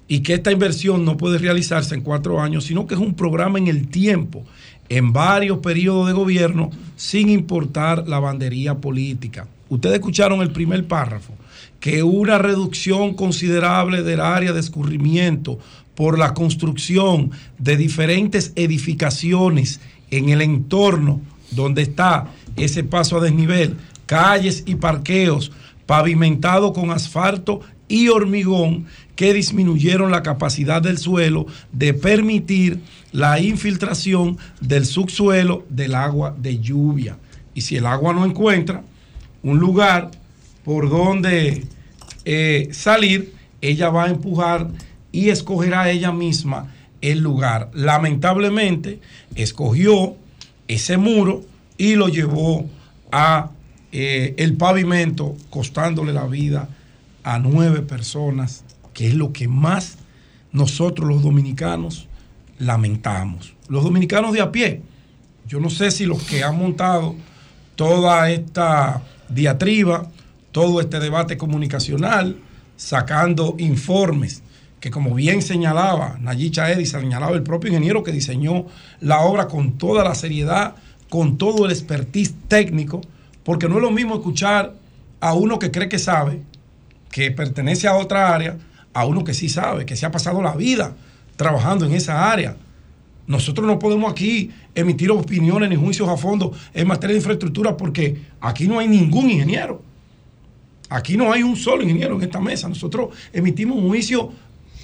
[0.08, 3.58] y que esta inversión no puede realizarse en cuatro años, sino que es un programa
[3.58, 4.44] en el tiempo,
[4.88, 9.46] en varios periodos de gobierno, sin importar la bandería política.
[9.68, 11.34] Ustedes escucharon el primer párrafo,
[11.80, 15.58] que una reducción considerable del área de escurrimiento
[15.96, 21.20] por la construcción de diferentes edificaciones en el entorno
[21.50, 25.52] donde está ese paso a desnivel, calles y parqueos
[25.86, 28.86] pavimentados con asfalto y hormigón
[29.16, 32.80] que disminuyeron la capacidad del suelo de permitir
[33.12, 37.16] la infiltración del subsuelo del agua de lluvia.
[37.54, 38.82] Y si el agua no encuentra
[39.42, 40.10] un lugar
[40.64, 41.66] por donde
[42.26, 44.68] eh, salir, ella va a empujar
[45.12, 47.70] y escogerá ella misma el lugar.
[47.72, 49.00] Lamentablemente,
[49.34, 50.16] escogió
[50.68, 51.42] ese muro
[51.78, 52.68] y lo llevó
[53.10, 53.50] a
[53.92, 56.68] eh, el pavimento, costándole la vida
[57.22, 58.65] a nueve personas
[58.96, 59.98] que es lo que más
[60.52, 62.08] nosotros los dominicanos
[62.58, 63.52] lamentamos.
[63.68, 64.80] Los dominicanos de a pie,
[65.46, 67.14] yo no sé si los que han montado
[67.74, 70.10] toda esta diatriba,
[70.50, 72.38] todo este debate comunicacional,
[72.78, 74.42] sacando informes
[74.80, 78.64] que como bien señalaba Nayicha Eddy, señalaba el propio ingeniero que diseñó
[79.00, 80.74] la obra con toda la seriedad,
[81.10, 83.02] con todo el expertise técnico,
[83.44, 84.72] porque no es lo mismo escuchar
[85.20, 86.40] a uno que cree que sabe,
[87.10, 88.56] que pertenece a otra área,
[88.96, 90.96] a uno que sí sabe, que se ha pasado la vida
[91.36, 92.56] trabajando en esa área.
[93.26, 98.22] Nosotros no podemos aquí emitir opiniones ni juicios a fondo en materia de infraestructura porque
[98.40, 99.82] aquí no hay ningún ingeniero.
[100.88, 102.70] Aquí no hay un solo ingeniero en esta mesa.
[102.70, 104.32] Nosotros emitimos un juicio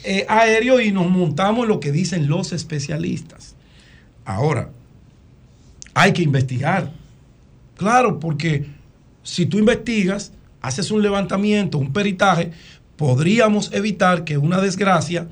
[0.05, 3.55] eh, aéreo y nos montamos lo que dicen los especialistas.
[4.27, 4.73] Ahora,
[5.95, 6.93] hay que investigar.
[7.79, 8.67] Claro, porque
[9.23, 12.53] si tú investigas, haces un levantamiento, un peritaje,
[12.97, 15.29] podríamos evitar que una desgracia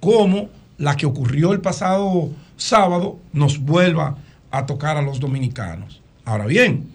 [0.00, 4.18] como la que ocurrió el pasado sábado nos vuelva
[4.50, 6.00] a tocar a los dominicanos.
[6.24, 6.88] Ahora bien,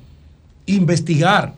[0.65, 1.55] investigar,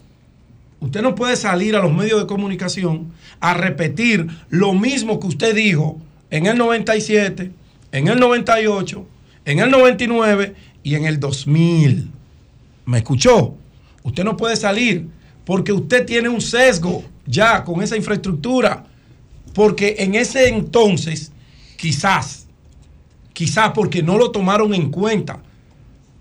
[0.85, 5.55] Usted no puede salir a los medios de comunicación a repetir lo mismo que usted
[5.55, 7.51] dijo en el 97,
[7.91, 9.07] en el 98,
[9.45, 10.53] en el 99
[10.83, 12.11] y en el 2000.
[12.85, 13.55] ¿Me escuchó?
[14.03, 15.07] Usted no puede salir
[15.45, 18.85] porque usted tiene un sesgo ya con esa infraestructura.
[19.53, 21.31] Porque en ese entonces,
[21.77, 22.47] quizás,
[23.33, 25.39] quizás porque no lo tomaron en cuenta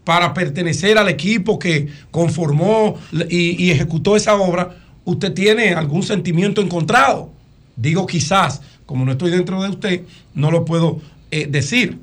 [0.04, 2.96] para pertenecer al equipo que conformó
[3.28, 7.32] y, ejecutó esa obra, usted tiene algún sentimiento encontrado.
[7.76, 10.02] Digo quizás, como no estoy dentro de usted,
[10.34, 11.00] no lo puedo
[11.30, 11.98] eh, decir.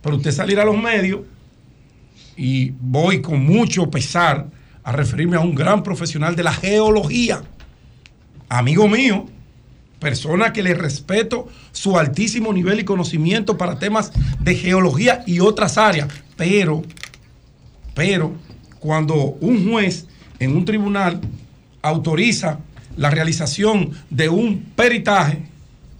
[0.00, 1.20] Pero usted salir a los medios
[2.36, 4.46] y voy con mucho pesar
[4.82, 7.42] a referirme a un gran profesional de la geología,
[8.50, 9.26] amigo mío,
[10.00, 15.78] persona que le respeto su altísimo nivel y conocimiento para temas de geología y otras
[15.78, 16.82] áreas, pero,
[17.94, 18.32] pero
[18.80, 20.06] cuando un juez
[20.40, 21.20] en un tribunal
[21.80, 22.58] autoriza
[22.96, 25.42] la realización de un peritaje,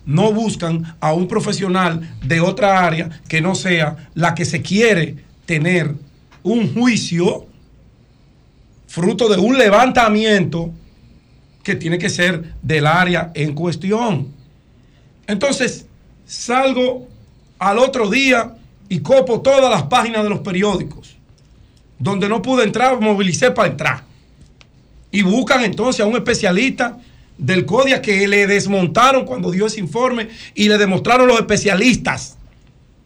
[0.04, 5.16] no buscan a un profesional de otra área que no sea la que se quiere
[5.46, 5.94] tener
[6.42, 7.46] un juicio
[8.88, 10.72] fruto de un levantamiento
[11.70, 14.26] que tiene que ser del área en cuestión.
[15.28, 15.86] Entonces,
[16.26, 17.06] salgo
[17.60, 18.56] al otro día
[18.88, 21.14] y copo todas las páginas de los periódicos.
[21.96, 24.02] Donde no pude entrar, movilicé para entrar.
[25.12, 26.98] Y buscan entonces a un especialista
[27.38, 32.36] del CODIA que le desmontaron cuando dio ese informe y le demostraron los especialistas,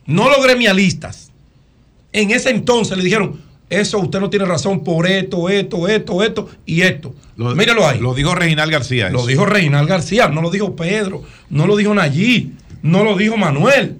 [0.06, 1.30] no los gremialistas.
[2.12, 6.48] En ese entonces le dijeron, eso usted no tiene razón por esto, esto, esto, esto
[6.66, 7.14] y esto.
[7.36, 7.98] Lo, Míralo ahí.
[7.98, 9.10] Lo dijo Reginal García.
[9.10, 12.52] Lo dijo Reginal García, no lo dijo Pedro, no lo dijo Nayí,
[12.82, 13.96] no lo dijo Manuel.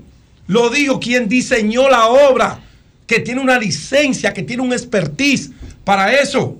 [0.46, 2.60] Lo dijo quien diseñó la obra,
[3.06, 5.50] que tiene una licencia, que tiene un expertise
[5.84, 6.58] para eso.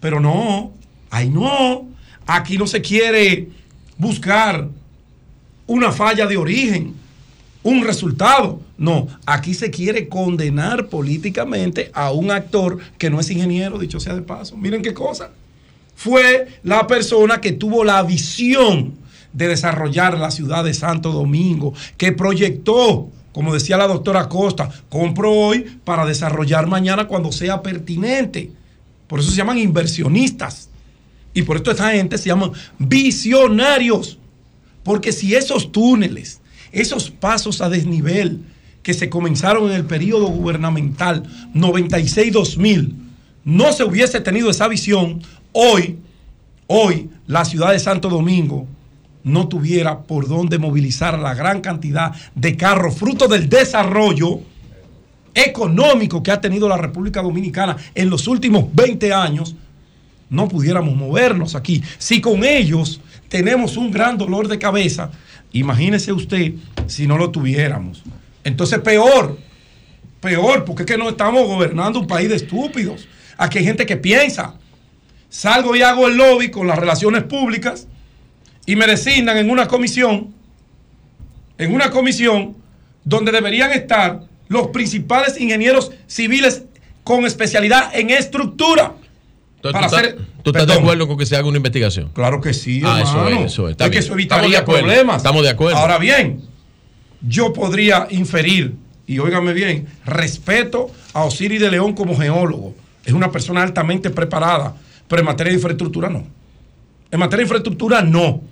[0.00, 0.72] Pero no,
[1.10, 1.88] ahí no.
[2.26, 3.48] Aquí no se quiere
[3.98, 4.68] buscar
[5.66, 6.94] una falla de origen
[7.64, 8.60] un resultado.
[8.78, 14.14] No, aquí se quiere condenar políticamente a un actor que no es ingeniero, dicho sea
[14.14, 14.56] de paso.
[14.56, 15.30] Miren qué cosa.
[15.96, 18.94] Fue la persona que tuvo la visión
[19.32, 25.32] de desarrollar la ciudad de Santo Domingo, que proyectó, como decía la doctora Costa, compro
[25.32, 28.50] hoy para desarrollar mañana cuando sea pertinente.
[29.08, 30.68] Por eso se llaman inversionistas.
[31.32, 34.18] Y por esto esta gente se llaman visionarios.
[34.84, 36.40] Porque si esos túneles
[36.74, 38.42] esos pasos a desnivel
[38.82, 42.92] que se comenzaron en el periodo gubernamental 96-2000,
[43.44, 45.22] no se hubiese tenido esa visión,
[45.52, 45.98] hoy,
[46.66, 48.66] hoy la ciudad de Santo Domingo
[49.22, 54.40] no tuviera por dónde movilizar la gran cantidad de carros, fruto del desarrollo
[55.34, 59.56] económico que ha tenido la República Dominicana en los últimos 20 años,
[60.30, 61.82] no pudiéramos movernos aquí.
[61.98, 65.10] Si con ellos tenemos un gran dolor de cabeza,
[65.54, 66.52] Imagínese usted
[66.88, 68.02] si no lo tuviéramos.
[68.42, 69.38] Entonces peor,
[70.20, 73.06] peor, porque es que no estamos gobernando un país de estúpidos.
[73.38, 74.54] Aquí hay gente que piensa.
[75.28, 77.86] Salgo y hago el lobby con las relaciones públicas
[78.66, 80.34] y me designan en una comisión,
[81.56, 82.56] en una comisión
[83.04, 86.64] donde deberían estar los principales ingenieros civiles
[87.04, 88.94] con especialidad en estructura.
[90.42, 92.10] ¿Tú, estás de acuerdo con que se haga una investigación?
[92.12, 93.76] Claro que sí, ah, Eso es, eso es.
[93.76, 95.18] que eso evitaría problemas.
[95.18, 95.78] Estamos de acuerdo.
[95.78, 96.42] Ahora bien,
[97.22, 98.74] yo podría inferir,
[99.06, 102.74] y óigame bien, respeto a Osiris de León como geólogo.
[103.06, 104.74] Es una persona altamente preparada,
[105.08, 106.26] pero en materia de infraestructura no.
[107.10, 108.42] En materia de infraestructura no.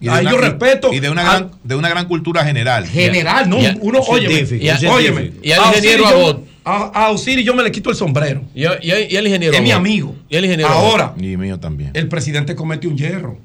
[0.00, 0.92] Y Ahí yo respeto.
[0.92, 2.86] Y de una, gran, de una gran cultura general.
[2.86, 3.58] General, no.
[3.80, 4.44] uno, óyeme,
[4.88, 5.32] óyeme.
[5.42, 8.42] Y al ingeniero Abot a, Osiris yo me le quito el sombrero.
[8.54, 9.54] Y, el ingeniero.
[9.54, 10.14] Es mi amigo.
[10.28, 10.70] Y el ingeniero.
[10.70, 11.14] Ahora.
[11.18, 11.90] Y mío también.
[11.94, 13.38] El presidente comete un hierro.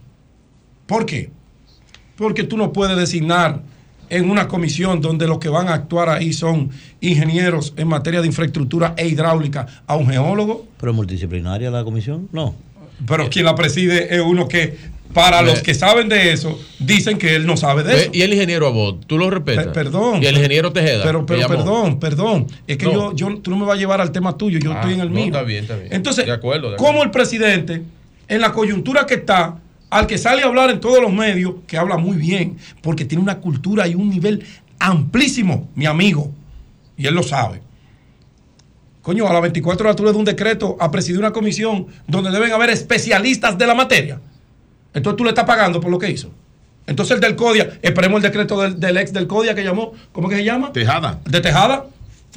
[0.86, 1.30] ¿Por qué?
[2.16, 3.62] Porque tú no puedes designar
[4.10, 6.70] en una comisión donde los que van a actuar ahí son
[7.02, 10.66] ingenieros en materia de infraestructura e hidráulica a un geólogo.
[10.80, 12.30] ¿Pero multidisciplinaria la comisión?
[12.32, 12.56] No.
[13.06, 14.76] Pero quien la preside es uno que
[15.14, 18.10] para los que saben de eso, dicen que él no sabe de eso.
[18.14, 19.68] Y el ingeniero Abot, tú lo respetas.
[19.68, 20.22] perdón.
[20.22, 21.04] Y el ingeniero Tejeda.
[21.04, 22.48] Pero, pero perdón, perdón.
[22.68, 24.94] Es que yo, yo, tú no me vas a llevar al tema tuyo, yo estoy
[24.94, 25.26] en el mío.
[25.26, 25.88] Está bien, está bien.
[25.92, 27.82] Entonces, de acuerdo, ¿cómo el presidente,
[28.28, 29.58] en la coyuntura que está,
[29.90, 33.24] al que sale a hablar en todos los medios, que habla muy bien, porque tiene
[33.24, 34.44] una cultura y un nivel
[34.80, 36.32] amplísimo, mi amigo,
[36.98, 37.62] y él lo sabe.
[39.08, 42.30] Coño, a las 24 horas tú le das un decreto a presidir una comisión donde
[42.30, 44.20] deben haber especialistas de la materia.
[44.94, 46.30] Entonces tú le estás pagando por lo que hizo.
[46.86, 50.36] Entonces el del CODIA, esperemos el decreto del, ex del CODIA que llamó, ¿cómo que
[50.36, 50.74] se llama?
[50.74, 51.22] Tejada.
[51.24, 51.86] De Tejada.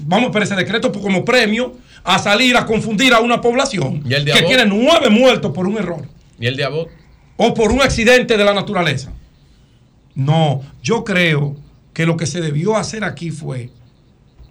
[0.02, 1.74] Vamos por ese decreto como premio
[2.05, 6.07] a salir a confundir a una población que tiene nueve muertos por un error.
[6.39, 6.89] ¿Y el de Abot?
[7.36, 9.10] o por un accidente de la naturaleza.
[10.15, 11.57] No, yo creo
[11.92, 13.70] que lo que se debió hacer aquí fue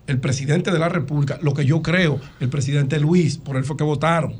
[0.09, 3.77] el presidente de la República, lo que yo creo, el presidente Luis, por él fue
[3.77, 4.33] que votaron,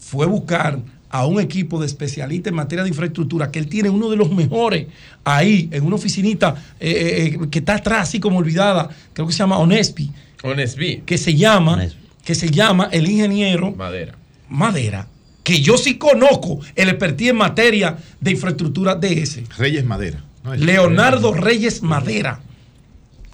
[0.00, 4.10] fue buscar a un equipo de especialistas en materia de infraestructura, que él tiene uno
[4.10, 4.88] de los mejores
[5.24, 9.32] ahí, en una oficinita eh, eh, eh, que está atrás, así como olvidada, creo que
[9.32, 10.10] se llama Onespi.
[10.42, 11.02] Onespi.
[11.06, 11.86] Que se llama,
[12.24, 14.16] que se llama el ingeniero Madera.
[14.48, 15.06] Madera,
[15.44, 19.44] que yo sí conozco el expertise en materia de infraestructura de ese.
[19.56, 20.24] Reyes Madera.
[20.56, 22.40] Leonardo Reyes Madera.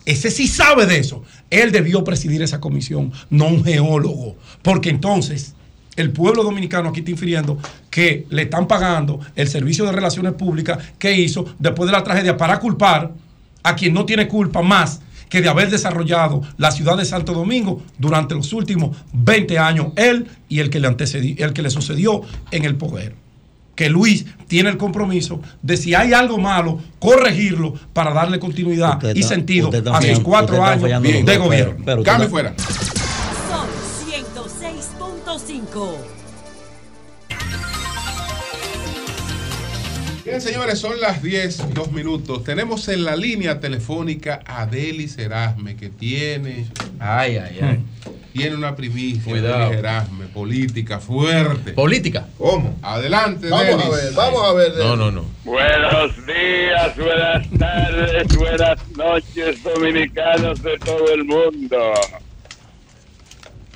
[0.04, 1.22] Ese sí sabe de eso.
[1.50, 4.36] Él debió presidir esa comisión, no un geólogo.
[4.62, 5.54] Porque entonces
[5.96, 7.58] el pueblo dominicano aquí está infiriendo
[7.90, 12.36] que le están pagando el servicio de relaciones públicas que hizo después de la tragedia
[12.36, 13.12] para culpar
[13.62, 17.82] a quien no tiene culpa más que de haber desarrollado la ciudad de Santo Domingo
[17.98, 22.20] durante los últimos 20 años, él y el que le, antecedió, el que le sucedió
[22.50, 23.14] en el poder
[23.74, 29.22] que Luis tiene el compromiso de si hay algo malo, corregirlo para darle continuidad y
[29.22, 32.02] sentido a sus cuatro años de gobierno.
[32.02, 32.54] Cambio fuera.
[33.48, 33.66] Son
[34.08, 36.11] 106.5.
[40.32, 42.42] Bien, señores, son las 10, dos minutos.
[42.42, 46.64] Tenemos en la línea telefónica a Deli Serasme, que tiene.
[46.98, 47.80] Ay, ay, ay.
[48.32, 49.64] Tiene una primicia Cuidado.
[49.68, 51.72] Deli Serasme, política fuerte.
[51.72, 52.28] ¿Política?
[52.38, 52.78] ¿Cómo?
[52.80, 53.84] Adelante, Vamos Delis.
[53.84, 54.72] a ver, vamos a ver.
[54.78, 55.26] No, no, no.
[55.44, 61.92] Buenos días, buenas tardes, buenas noches, dominicanos de todo el mundo.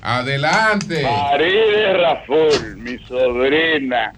[0.01, 1.03] Adelante.
[1.03, 4.15] Faride Raful, mi sobrina,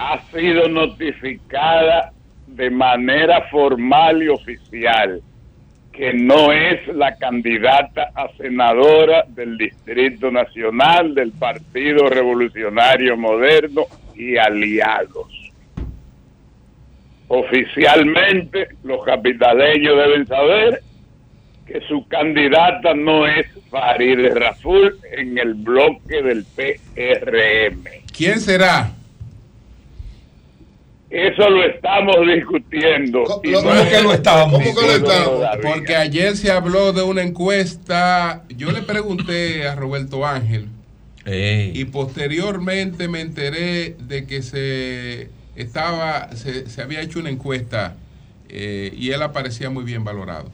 [0.00, 2.10] ha sido notificada
[2.46, 5.20] de manera formal y oficial
[5.92, 13.82] que no es la candidata a senadora del Distrito Nacional del Partido Revolucionario Moderno
[14.16, 15.28] y aliados.
[17.28, 20.80] Oficialmente, los capitaleños deben saber
[21.66, 27.84] que su candidata no es Farideh Raful en el bloque del PRM.
[28.16, 28.92] ¿Quién será?
[31.10, 33.24] Eso lo estamos discutiendo.
[33.42, 34.62] y ¿Cómo que lo estamos?
[35.60, 38.44] Porque ayer se habló de una encuesta.
[38.48, 40.68] Yo le pregunté a Roberto Ángel
[41.26, 47.96] y posteriormente me enteré de que se estaba, se, se había hecho una encuesta
[48.48, 50.50] eh, y él aparecía muy bien valorado.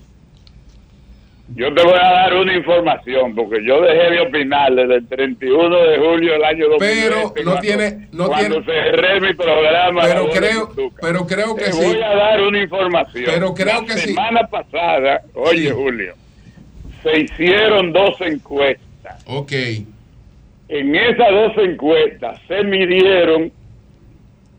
[1.54, 5.76] Yo te voy a dar una información, porque yo dejé de opinar desde el 31
[5.84, 7.02] de julio del año 2020.
[7.08, 10.02] Pero no cuando- tiene- no cuando tiene- cerré mi programa.
[10.02, 11.84] Pero creo- pero creo que te sí.
[11.86, 13.24] voy a dar una información.
[13.26, 14.08] Pero creo La que sí.
[14.08, 16.14] semana pasada, oye Julio,
[17.04, 19.22] se hicieron dos encuestas.
[19.26, 19.52] Ok.
[20.68, 23.52] En esas dos encuestas se midieron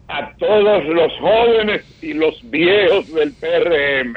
[0.07, 4.15] a todos los jóvenes y los viejos del PRM.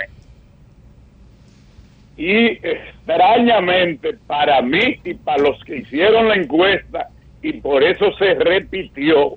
[2.20, 7.08] Y extrañamente para mí y para los que hicieron la encuesta,
[7.40, 9.36] y por eso se repitió,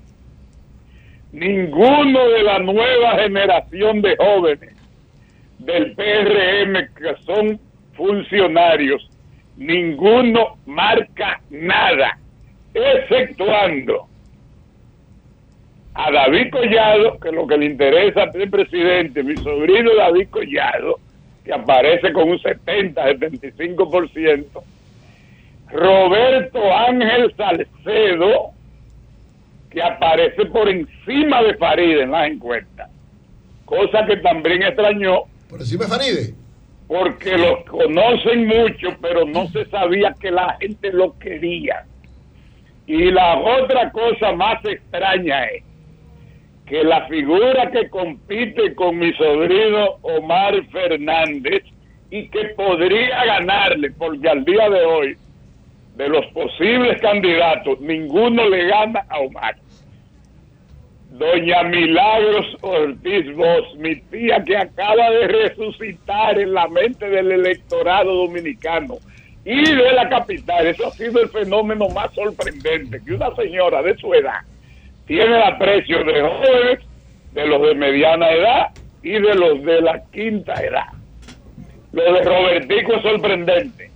[1.31, 4.75] ninguno de la nueva generación de jóvenes
[5.59, 7.57] del PRM que son
[7.93, 9.09] funcionarios,
[9.55, 12.17] ninguno marca nada,
[12.73, 14.09] exceptuando
[15.93, 20.99] a David Collado, que lo que le interesa al presidente, mi sobrino David Collado,
[21.43, 24.45] que aparece con un 70-75%,
[25.71, 28.51] Roberto Ángel Salcedo,
[29.69, 32.89] que aparece por encima de Farid en las encuestas,
[33.65, 35.23] cosa que también extrañó.
[35.49, 36.33] ¿Por encima de Faride?
[36.87, 41.85] Porque los conocen mucho, pero no se sabía que la gente lo quería.
[42.85, 45.63] Y la otra cosa más extraña es
[46.73, 51.61] que la figura que compite con mi sobrino Omar Fernández
[52.09, 55.17] y que podría ganarle, porque al día de hoy,
[55.95, 59.55] de los posibles candidatos, ninguno le gana a Omar.
[61.11, 68.15] Doña Milagros Ortiz Vos, mi tía que acaba de resucitar en la mente del electorado
[68.15, 68.95] dominicano
[69.45, 70.65] y de la capital.
[70.65, 74.41] Eso ha sido el fenómeno más sorprendente, que una señora de su edad
[75.05, 76.79] tiene el aprecio de jóvenes,
[77.33, 78.67] de los de mediana edad
[79.01, 80.87] y de los de la quinta edad.
[81.91, 83.91] Lo de Robertico es sorprendente.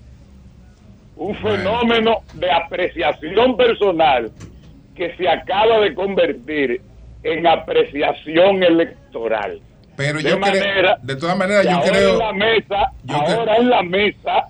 [1.16, 4.32] Un fenómeno de apreciación personal
[4.96, 6.82] que se acaba de convertir
[7.24, 9.60] en apreciación electoral.
[9.96, 12.12] Pero De yo creo, manera de todas maneras, yo ahora creo.
[12.14, 14.48] en la mesa, ahora en la mesa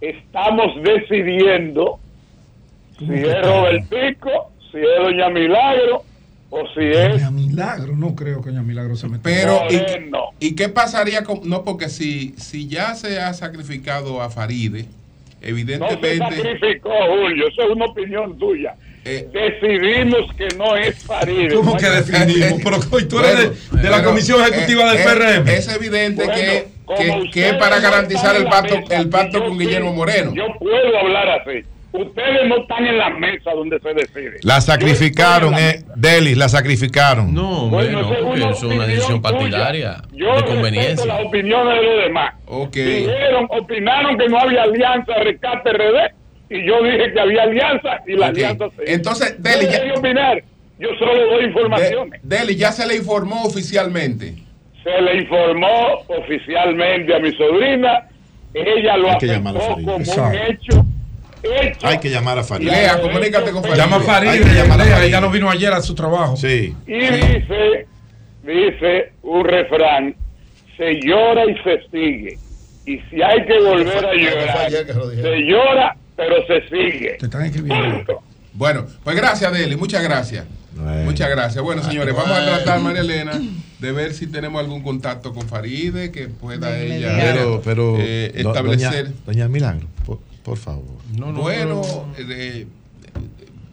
[0.00, 1.98] estamos decidiendo
[2.98, 6.02] si es Robertico, si es Doña Milagro
[6.50, 7.12] o si es.
[7.12, 9.22] Doña Milagro, no creo que Doña Milagro se meta.
[9.22, 11.48] Pero, ¿y, ¿y, qué pasaría con.?
[11.48, 14.86] No, porque si, si ya se ha sacrificado a Faride,
[15.42, 16.18] evidentemente.
[16.18, 18.74] No se sacrificó, Julio, eso es una opinión tuya.
[19.04, 21.54] Eh, decidimos que no es Faride.
[21.54, 22.60] ¿Cómo que decidimos?
[22.90, 25.48] Pero tú eres de, la comisión ejecutiva del eh, PRM.
[25.48, 30.34] Es evidente que, que, que, es para garantizar el pacto, el pacto con Guillermo Moreno.
[30.34, 31.64] Yo puedo hablar así.
[31.92, 34.38] Ustedes no están en la mesa donde se decide.
[34.42, 37.34] La sacrificaron, eh, Delis, la sacrificaron.
[37.34, 41.04] No, bueno, no, porque es una decisión partidaria Yo de conveniencia.
[41.04, 42.34] las opiniones de los demás.
[42.46, 43.06] Okay.
[43.06, 46.14] Dijeron, opinaron que no había alianza rescate RD
[46.50, 48.44] y yo dije que había alianza y la okay.
[48.44, 50.42] alianza se Entonces, Deli, yo ya, opinar.
[50.78, 52.22] Yo solo doy informaciones.
[52.22, 54.36] De, Deli, ya se le informó oficialmente.
[54.84, 58.06] Se le informó oficialmente a mi sobrina.
[58.54, 60.86] Ella lo aceptó como un hecho
[61.42, 61.86] Hecho.
[61.86, 62.68] Hay que llamar a Farid.
[62.68, 63.76] Lea, comunícate con Farid.
[63.76, 64.28] Llama a Farid.
[64.28, 65.06] Hay que llamar a Farid.
[65.06, 66.36] Ella no vino ayer a su trabajo.
[66.36, 66.74] Sí.
[66.86, 67.14] Y sí.
[67.14, 67.86] dice,
[68.42, 70.14] dice un refrán,
[70.76, 72.38] se llora y se sigue.
[72.86, 77.16] Y si hay que volver a llorar, se llora, pero se sigue.
[77.18, 78.22] Te están escribiendo.
[78.52, 79.76] Bueno, pues gracias, Deli.
[79.76, 80.46] Muchas gracias.
[80.72, 81.04] Bueno.
[81.04, 81.62] Muchas gracias.
[81.62, 83.32] Bueno, señores, vamos a tratar, María Elena,
[83.78, 89.06] de ver si tenemos algún contacto con Faride que pueda ella pero, pero, eh, establecer.
[89.06, 89.88] Doña, doña Milagro,
[90.42, 90.84] por, favor.
[91.16, 91.82] No, no, bueno,
[92.18, 92.66] eh,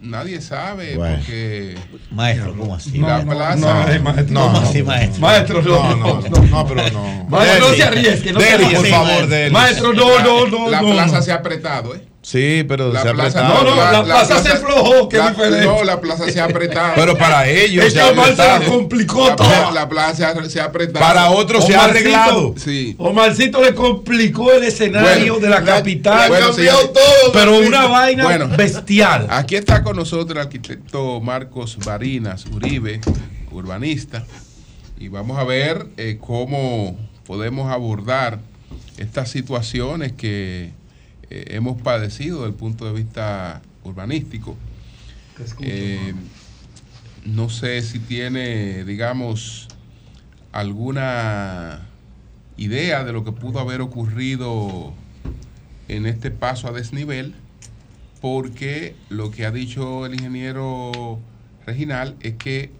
[0.01, 1.17] nadie sabe bueno.
[1.17, 1.75] porque
[2.11, 5.95] maestro cómo así la no, plaza no, no, maestro, no, no, así, maestro maestro no
[5.95, 7.25] no no, no pero no.
[7.29, 9.51] Maestro no se arriesgue no Deli, se por favor Deli.
[9.51, 13.07] maestro no no no la no, plaza se ha apretado eh Sí, pero la se
[13.07, 13.63] ha plaza, apretado.
[13.63, 15.65] No, no, la, la plaza, plaza, se aflojó, que la, diferente.
[15.65, 16.91] No, la plaza se ha apretado.
[16.97, 18.63] pero para ellos es se ha apretado.
[18.63, 19.71] se complicó la, todo.
[19.73, 21.05] La plaza se ha, se ha apretado.
[21.05, 22.53] Para otros se ha arreglado.
[22.57, 22.95] Sí.
[22.97, 26.27] Omarcito le complicó el escenario bueno, de la, la capital.
[26.27, 27.31] Bueno, cambió todo.
[27.31, 29.27] Pero una vaina bueno, bestial.
[29.29, 32.99] Aquí está con nosotros el arquitecto Marcos Barinas Uribe,
[33.53, 34.25] urbanista.
[34.99, 38.39] Y vamos a ver eh, cómo podemos abordar
[38.97, 40.71] estas situaciones que
[41.29, 44.55] eh, hemos padecido desde el punto de vista urbanístico.
[45.61, 46.13] Eh,
[47.25, 49.67] no sé si tiene, digamos,
[50.51, 51.87] alguna
[52.57, 54.93] idea de lo que pudo haber ocurrido
[55.87, 57.35] en este paso a desnivel,
[58.21, 61.19] porque lo que ha dicho el ingeniero
[61.65, 62.71] Reginal es que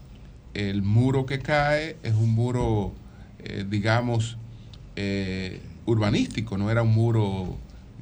[0.54, 2.94] el muro que cae es un muro,
[3.40, 4.38] eh, digamos,
[4.96, 7.58] eh, urbanístico, no era un muro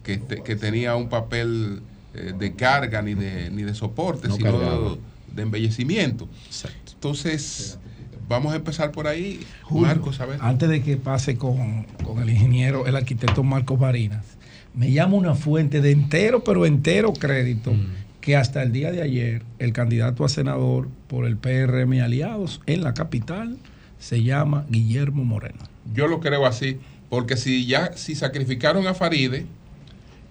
[0.05, 1.81] que, te, que tenía un papel
[2.13, 4.97] eh, de carga ni de, ni de soporte, no sino de,
[5.35, 6.29] de, embellecimiento.
[6.45, 6.91] Exacto.
[6.93, 7.79] Entonces,
[8.29, 9.45] vamos a empezar por ahí.
[9.63, 10.39] Julio, Marcos, a ver.
[10.41, 14.23] Antes de que pase con, con, el ingeniero, el arquitecto Marcos Barinas,
[14.75, 17.87] me llama una fuente de entero, pero entero crédito, mm.
[18.21, 22.83] que hasta el día de ayer el candidato a senador por el PRM aliados en
[22.83, 23.57] la capital
[23.97, 25.59] se llama Guillermo Moreno.
[25.93, 26.77] Yo lo creo así,
[27.09, 29.47] porque si ya si sacrificaron a Faride,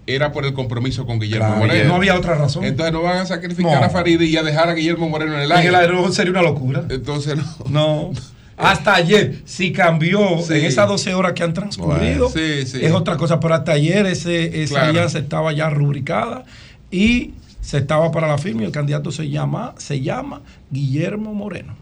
[0.07, 1.89] era por el compromiso con Guillermo claro, Moreno.
[1.89, 2.63] No había otra razón.
[2.63, 3.85] Entonces no van a sacrificar no.
[3.85, 5.69] a Faride y a dejar a Guillermo Moreno en el aire.
[5.69, 6.85] En el aire sería una locura.
[6.89, 7.45] Entonces no.
[7.69, 8.11] No.
[8.57, 10.53] Hasta ayer, si cambió sí.
[10.53, 12.85] en esas 12 horas que han transcurrido, bueno, sí, sí.
[12.85, 13.39] es otra cosa.
[13.39, 14.89] Pero hasta ayer ese, esa claro.
[14.91, 16.45] alianza estaba ya rubricada
[16.89, 21.75] y se estaba para la firma y el candidato se llama, se llama Guillermo Moreno.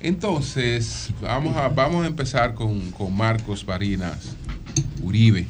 [0.00, 4.36] Entonces, vamos a, vamos a empezar con, con Marcos Barinas
[5.02, 5.46] Uribe.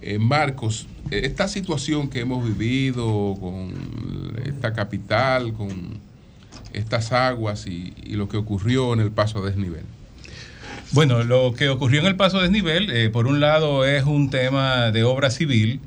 [0.00, 3.72] Eh, Marcos, esta situación que hemos vivido con
[4.44, 6.00] esta capital, con
[6.72, 9.84] estas aguas y, y, lo que ocurrió en el paso a desnivel.
[10.92, 14.30] Bueno, lo que ocurrió en el paso a desnivel, eh, por un lado, es un
[14.30, 15.80] tema de obra civil,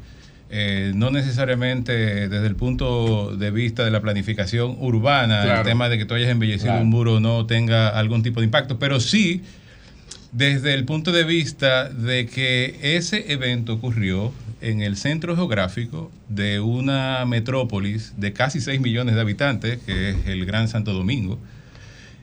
[0.51, 5.61] eh, no necesariamente desde el punto de vista de la planificación urbana, claro.
[5.61, 6.83] el tema de que tú hayas embellecido claro.
[6.83, 9.41] un muro no tenga algún tipo de impacto, pero sí
[10.31, 16.59] desde el punto de vista de que ese evento ocurrió en el centro geográfico de
[16.59, 21.39] una metrópolis de casi 6 millones de habitantes, que es el Gran Santo Domingo,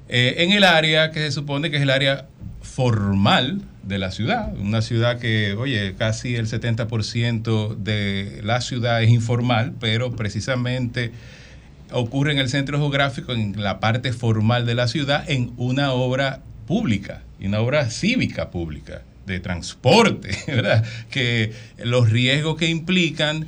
[0.09, 2.27] eh, en el área que se supone que es el área
[2.63, 9.11] formal de la ciudad, una ciudad que, oye, casi el 70% de la ciudad es
[9.11, 11.13] informal, pero precisamente
[11.91, 16.41] ocurre en el centro geográfico, en la parte formal de la ciudad, en una obra
[16.67, 20.31] pública y una obra cívica pública de transporte.
[21.11, 21.53] Que
[21.85, 23.47] los riesgos que implican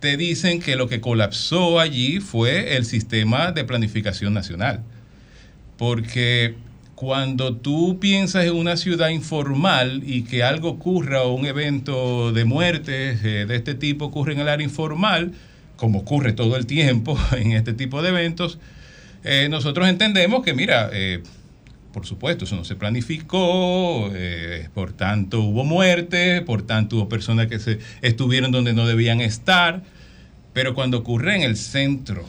[0.00, 4.82] te dicen que lo que colapsó allí fue el sistema de planificación nacional.
[5.76, 6.56] Porque
[6.94, 12.44] cuando tú piensas en una ciudad informal y que algo ocurra o un evento de
[12.44, 15.32] muerte eh, de este tipo ocurre en el área informal,
[15.76, 18.58] como ocurre todo el tiempo en este tipo de eventos,
[19.24, 21.22] eh, nosotros entendemos que, mira, eh,
[21.92, 27.46] por supuesto, eso no se planificó, eh, por tanto hubo muerte, por tanto hubo personas
[27.46, 29.82] que se estuvieron donde no debían estar,
[30.52, 32.24] pero cuando ocurre en el centro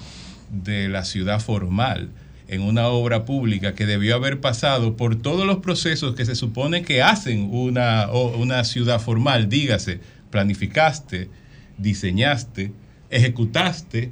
[0.51, 2.09] de la ciudad formal,
[2.47, 6.81] en una obra pública que debió haber pasado por todos los procesos que se supone
[6.81, 9.99] que hacen una, una ciudad formal, dígase,
[10.31, 11.29] planificaste,
[11.77, 12.71] diseñaste,
[13.11, 14.11] ejecutaste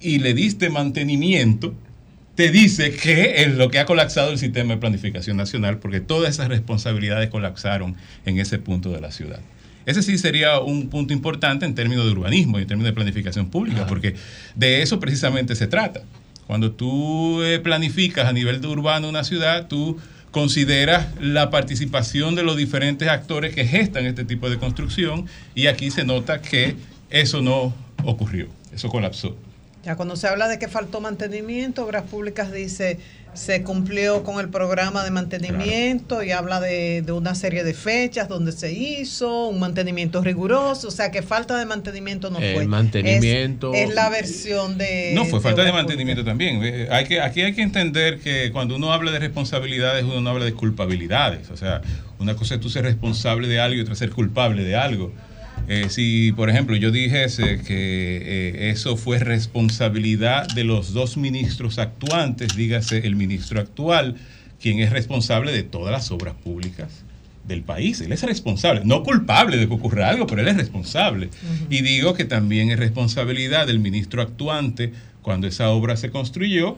[0.00, 1.74] y le diste mantenimiento,
[2.34, 6.30] te dice que es lo que ha colapsado el sistema de planificación nacional, porque todas
[6.30, 9.40] esas responsabilidades colapsaron en ese punto de la ciudad.
[9.86, 13.50] Ese sí sería un punto importante en términos de urbanismo y en términos de planificación
[13.50, 14.14] pública, porque
[14.54, 16.02] de eso precisamente se trata.
[16.46, 19.98] Cuando tú eh, planificas a nivel de urbano una ciudad, tú
[20.30, 25.90] consideras la participación de los diferentes actores que gestan este tipo de construcción y aquí
[25.90, 26.74] se nota que
[27.10, 27.72] eso no
[28.04, 29.36] ocurrió, eso colapsó.
[29.84, 32.98] Ya cuando se habla de que faltó mantenimiento, Obras Públicas dice
[33.34, 38.52] se cumplió con el programa de mantenimiento y habla de, una serie de fechas donde
[38.52, 42.54] se hizo, un mantenimiento riguroso, o sea que falta de mantenimiento no fue.
[42.54, 43.74] El mantenimiento.
[43.74, 45.12] Es, la versión de...
[45.14, 46.62] No, fue falta de mantenimiento también.
[46.90, 50.44] Hay que, aquí hay que entender que cuando uno habla de responsabilidades, uno no habla
[50.44, 51.50] de culpabilidades.
[51.50, 51.82] O sea,
[52.20, 55.12] una cosa es tú ser responsable de algo y otra ser culpable de algo.
[55.66, 61.78] Eh, si, por ejemplo, yo dijese que eh, eso fue responsabilidad de los dos ministros
[61.78, 64.16] actuantes, dígase el ministro actual,
[64.60, 67.04] quien es responsable de todas las obras públicas
[67.46, 68.00] del país.
[68.00, 71.30] Él es responsable, no culpable de que ocurra algo, pero él es responsable.
[71.70, 76.76] Y digo que también es responsabilidad del ministro actuante cuando esa obra se construyó.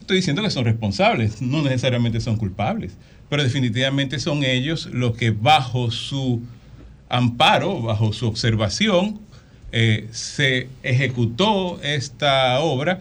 [0.00, 2.96] Estoy diciendo que son responsables, no necesariamente son culpables,
[3.28, 6.42] pero definitivamente son ellos los que bajo su
[7.08, 9.20] amparo, bajo su observación,
[9.72, 13.00] eh, se ejecutó esta obra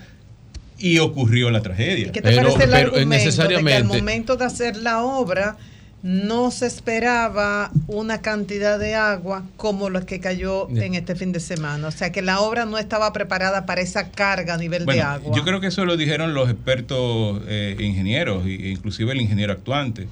[0.77, 2.11] y ocurrió la tragedia.
[2.11, 5.58] ¿Qué te parece el argumento de que al momento de hacer la obra
[6.03, 11.40] no se esperaba una cantidad de agua como la que cayó en este fin de
[11.40, 11.88] semana?
[11.88, 15.35] O sea, que la obra no estaba preparada para esa carga a nivel de agua.
[15.35, 20.08] Yo creo que eso lo dijeron los expertos eh, ingenieros, inclusive el ingeniero actuante.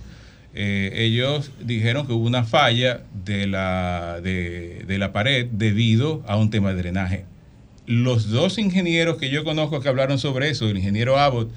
[0.55, 6.51] Eh, ellos dijeron que hubo una falla de la, de, la pared debido a un
[6.51, 7.25] tema de drenaje.
[7.87, 11.51] Los dos ingenieros que yo conozco que hablaron sobre eso, el ingeniero Abbott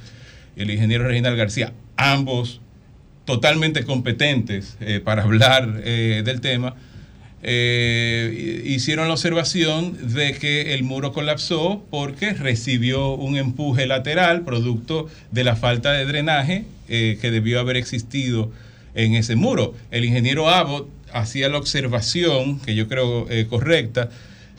[0.57, 2.60] y el ingeniero Reginald García, ambos
[3.26, 6.75] totalmente competentes eh, para hablar eh, del tema,
[7.42, 15.44] hicieron la observación de que el muro colapsó porque recibió un empuje lateral producto de
[15.44, 18.50] la falta de drenaje que debió haber existido
[18.97, 19.75] en ese muro.
[19.91, 24.10] El ingeniero Abbott hacía la observación, que yo creo eh, correcta,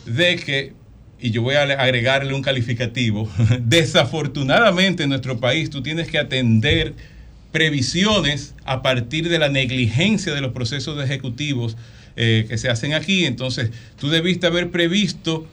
[0.06, 0.74] de que,
[1.20, 6.94] y yo voy a agregarle un calificativo, desafortunadamente en nuestro país tú tienes que atender
[7.52, 11.76] previsiones a partir de la negligencia de los procesos ejecutivos
[12.16, 13.26] eh, que se hacen aquí.
[13.26, 15.48] Entonces, tú debiste haber previsto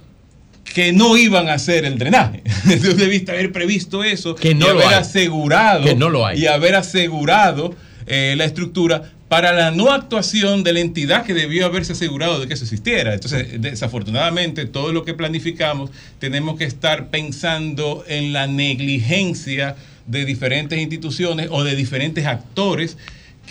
[0.65, 2.43] que no iban a hacer el drenaje.
[2.83, 6.43] tú debiste haber previsto eso que no y haber asegurado que no lo hay.
[6.43, 7.75] y haber asegurado
[8.07, 12.47] eh, la estructura para la no actuación de la entidad que debió haberse asegurado de
[12.47, 13.15] que eso existiera.
[13.15, 19.77] Entonces, desafortunadamente, todo lo que planificamos tenemos que estar pensando en la negligencia
[20.07, 22.97] de diferentes instituciones o de diferentes actores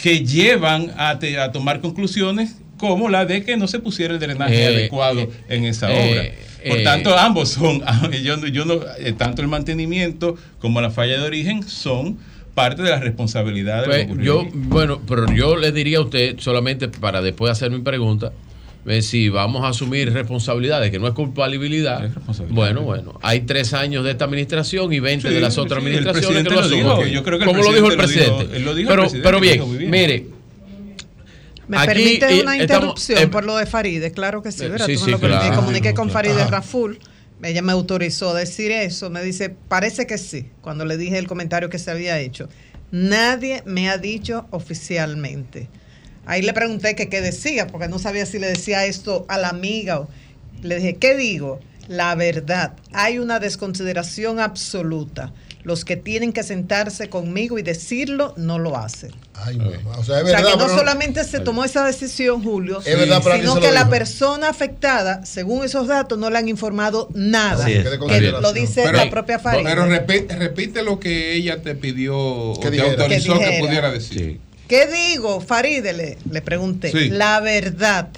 [0.01, 1.19] que llevan a,
[1.51, 5.65] tomar conclusiones como la de que no se pusiera el drenaje eh, adecuado eh, en
[5.65, 6.23] esa obra.
[6.67, 7.81] Por tanto, ambos son,
[8.23, 8.79] yo, yo no,
[9.17, 12.17] tanto el mantenimiento como la falla de origen son
[12.53, 16.87] parte de la responsabilidad de pues, yo bueno pero yo le diría a usted solamente
[16.87, 18.31] para después hacer mi pregunta
[18.85, 22.09] ver si vamos a asumir responsabilidades que no es culpabilidad
[22.49, 26.53] bueno bueno hay tres años de esta administración y 20 de las otras administraciones que
[26.53, 27.23] lo, asumen.
[27.23, 28.47] como lo dijo el presidente,
[28.87, 30.27] pero, pero bien, mire
[31.67, 34.11] ¿Me permite una interrupción por lo de Faride?
[34.11, 34.85] Claro que sí, ¿verdad?
[34.85, 36.99] Sí, sí, lo claro, comuniqué con Faride Raful
[37.43, 41.27] ella me autorizó a decir eso, me dice, parece que sí, cuando le dije el
[41.27, 42.49] comentario que se había hecho.
[42.91, 45.67] Nadie me ha dicho oficialmente.
[46.25, 50.07] Ahí le pregunté qué decía, porque no sabía si le decía esto a la amiga.
[50.61, 51.59] Le dije, ¿qué digo?
[51.87, 55.33] La verdad, hay una desconsideración absoluta
[55.63, 59.11] los que tienen que sentarse conmigo y decirlo no lo hacen.
[59.97, 65.25] o, sea, que no solamente se tomó esa decisión, Julio, sino que la persona afectada,
[65.25, 67.65] según esos datos, no le han informado nada.
[67.65, 69.65] Que lo dice la propia Farid.
[69.65, 74.39] Pero repite, lo que ella te pidió o te autorizó que, pudiera decir.
[74.67, 76.17] ¿Qué digo, Faridele?
[76.29, 77.09] Le pregunté.
[77.09, 78.09] La verdad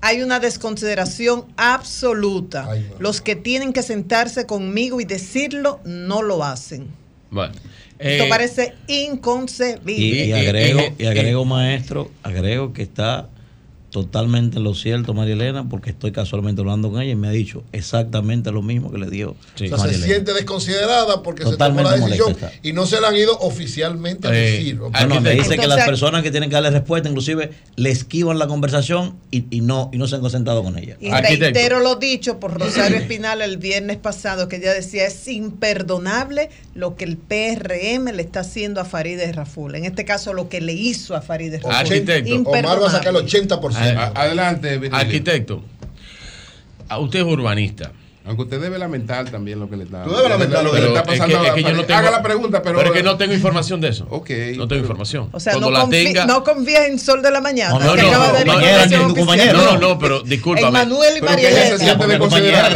[0.00, 2.68] hay una desconsideración absoluta.
[2.98, 6.88] Los que tienen que sentarse conmigo y decirlo no lo hacen.
[7.30, 7.54] Bueno.
[7.98, 10.26] Esto parece inconcebible.
[10.26, 13.30] Y, agrego, y agrego maestro, agrego que está
[13.96, 17.64] totalmente lo cierto, María Elena, porque estoy casualmente hablando con ella y me ha dicho
[17.72, 19.36] exactamente lo mismo que le dio.
[19.54, 24.28] se siente desconsiderada porque se tomó la decisión y no se la han ido oficialmente
[24.28, 24.76] a eh, decir.
[24.76, 28.46] no, me dice que las personas que tienen que darle respuesta, inclusive, le esquivan la
[28.46, 30.98] conversación y, no, y no se han concentrado con ella.
[31.00, 36.50] Y reitero lo dicho por Rosario Espinal el viernes pasado, que ella decía es imperdonable
[36.74, 39.74] lo que el PRM le está haciendo a Farideh Raful.
[39.74, 41.74] En este caso, lo que le hizo a Farideh Raful.
[41.74, 42.50] Arquitecto.
[42.50, 43.85] Omar va a sacar el 80%.
[44.14, 45.62] Adelante, Arquitecto,
[46.98, 47.92] usted es urbanista.
[48.26, 50.88] Aunque usted debe lamentar también lo que le está, Tú debes lamentar lo que le
[50.88, 51.44] está pasando.
[51.44, 52.78] Es que, yo no tengo, Haga la pregunta, pero.
[52.78, 54.06] Pero es que no tengo información de eso.
[54.10, 54.30] Ok.
[54.56, 55.28] No tengo información.
[55.30, 57.78] O sea, no, la tenga, no confías en Sol de la Mañana.
[57.78, 60.72] No, no, no, no, no, pero discúlpame.
[60.72, 61.50] Manuel y María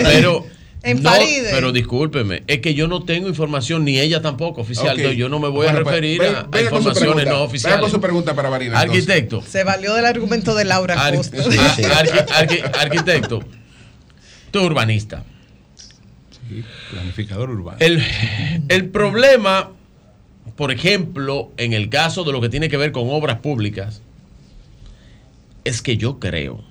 [0.04, 0.46] Pero
[0.82, 1.12] en no,
[1.50, 4.96] Pero discúlpeme, es que yo no tengo información, ni ella tampoco oficial.
[4.98, 7.80] yo no me voy a pues, referir a, informaciones no oficiales.
[7.80, 8.78] Con su pregunta para Marina.
[8.80, 9.42] Arquitecto.
[9.42, 11.36] Se valió del argumento de Laura Costa.
[12.80, 13.44] arquitecto,
[14.50, 15.24] tú urbanista.
[16.48, 17.76] Sí, planificador urbano.
[17.80, 18.02] El,
[18.68, 19.72] el problema,
[20.56, 24.00] por ejemplo, en el caso de lo que tiene que ver con obras públicas,
[25.64, 26.69] es que yo creo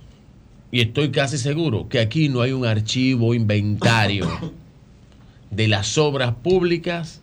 [0.71, 4.27] y estoy casi seguro que aquí no hay un archivo inventario
[5.51, 7.21] de las obras públicas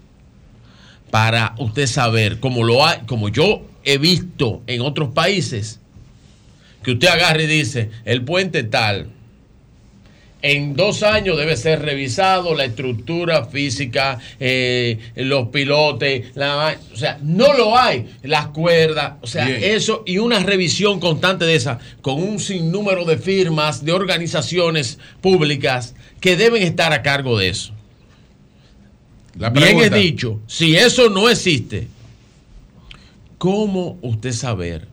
[1.10, 5.80] para usted saber, como lo hay, como yo he visto en otros países,
[6.82, 9.08] que usted agarre y dice, el puente tal,
[10.42, 17.18] en dos años debe ser revisado la estructura física, eh, los pilotes, la, o sea,
[17.22, 22.22] no lo hay, las cuerdas, o sea, eso y una revisión constante de esa, con
[22.22, 27.72] un sinnúmero de firmas, de organizaciones públicas que deben estar a cargo de eso.
[29.52, 31.88] Bien he dicho, si eso no existe,
[33.38, 34.88] ¿cómo usted saber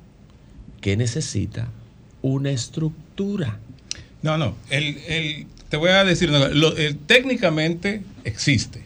[0.81, 1.69] que necesita
[2.21, 3.59] una estructura?
[4.23, 4.55] No, no.
[4.69, 6.31] El, te voy a decir,
[7.05, 8.81] técnicamente existe.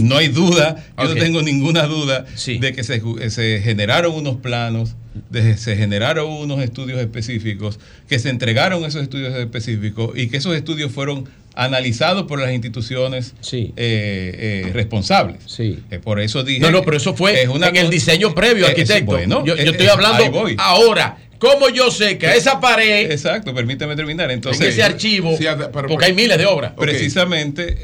[0.00, 4.94] No hay duda, yo no tengo ninguna duda de que se, generaron unos planos,
[5.30, 7.78] de se generaron unos estudios específicos,
[8.08, 13.34] que se entregaron esos estudios específicos y que esos estudios fueron analizados por las instituciones
[13.52, 15.38] eh, eh, responsables.
[15.46, 15.78] Sí.
[15.90, 16.60] Eh, por eso dije.
[16.60, 19.44] No, no, pero eso fue en el diseño previo, arquitecto.
[19.44, 20.24] yo, estoy hablando
[20.58, 21.18] ahora.
[21.38, 23.10] ¿Cómo yo sé que a esa pared.
[23.10, 24.30] Exacto, permíteme terminar.
[24.30, 25.36] Entonces, en ese archivo,
[25.72, 26.72] porque hay miles de obras.
[26.72, 27.76] Precisamente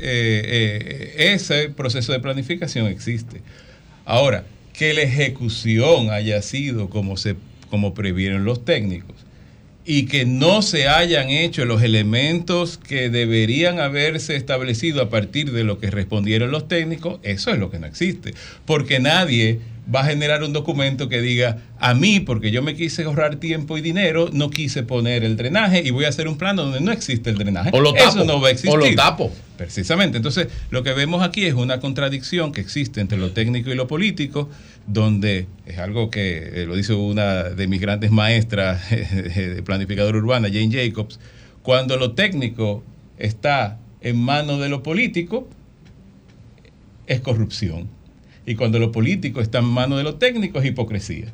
[1.34, 3.42] ese proceso de planificación existe.
[4.06, 4.44] Ahora,
[4.80, 7.36] que la ejecución haya sido como, se,
[7.68, 9.14] como previeron los técnicos
[9.92, 15.64] y que no se hayan hecho los elementos que deberían haberse establecido a partir de
[15.64, 18.32] lo que respondieron los técnicos, eso es lo que no existe.
[18.66, 19.58] Porque nadie
[19.92, 23.78] va a generar un documento que diga, a mí, porque yo me quise ahorrar tiempo
[23.78, 26.92] y dinero, no quise poner el drenaje y voy a hacer un plan donde no
[26.92, 27.70] existe el drenaje.
[27.72, 28.70] O lo tapo, Eso no va a existir.
[28.70, 29.32] O lo tapo.
[29.56, 30.16] Precisamente.
[30.16, 33.88] Entonces, lo que vemos aquí es una contradicción que existe entre lo técnico y lo
[33.88, 34.48] político,
[34.92, 40.48] donde es algo que eh, lo dice una de mis grandes maestras de planificador urbana,
[40.48, 41.20] Jane Jacobs,
[41.62, 42.82] cuando lo técnico
[43.18, 45.48] está en manos de lo político,
[47.06, 47.88] es corrupción
[48.46, 51.26] y cuando lo político está en manos de lo técnico es hipocresía.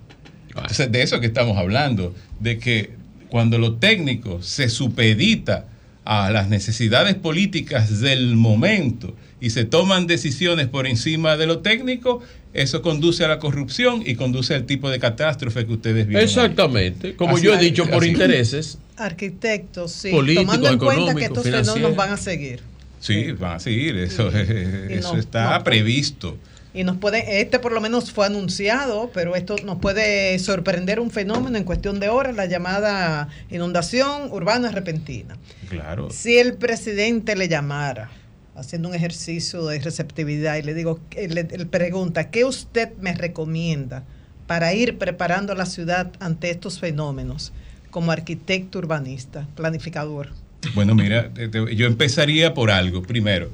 [0.48, 2.90] Entonces, de eso que estamos hablando, de que
[3.28, 5.66] cuando lo técnico se supedita
[6.04, 12.22] a las necesidades políticas del momento y se toman decisiones por encima de lo técnico,
[12.54, 16.24] eso conduce a la corrupción y conduce al tipo de catástrofe que ustedes vieron.
[16.24, 18.78] Exactamente, como yo he dicho, por intereses.
[18.96, 20.10] Arquitectos, sí.
[20.10, 22.60] Políticos, tomando en cuenta que estos fenómenos van a seguir.
[23.00, 26.36] Sí, van a seguir, eso, eso está previsto
[26.76, 31.10] y nos puede, este por lo menos fue anunciado, pero esto nos puede sorprender un
[31.10, 35.38] fenómeno en cuestión de horas, la llamada inundación urbana repentina.
[35.70, 36.10] Claro.
[36.10, 38.10] Si el presidente le llamara
[38.56, 44.04] haciendo un ejercicio de receptividad y le digo, le, pregunta, ¿qué usted me recomienda
[44.46, 47.52] para ir preparando a la ciudad ante estos fenómenos
[47.90, 50.30] como arquitecto urbanista, planificador?
[50.74, 53.02] Bueno, mira, yo empezaría por algo.
[53.02, 53.50] Primero,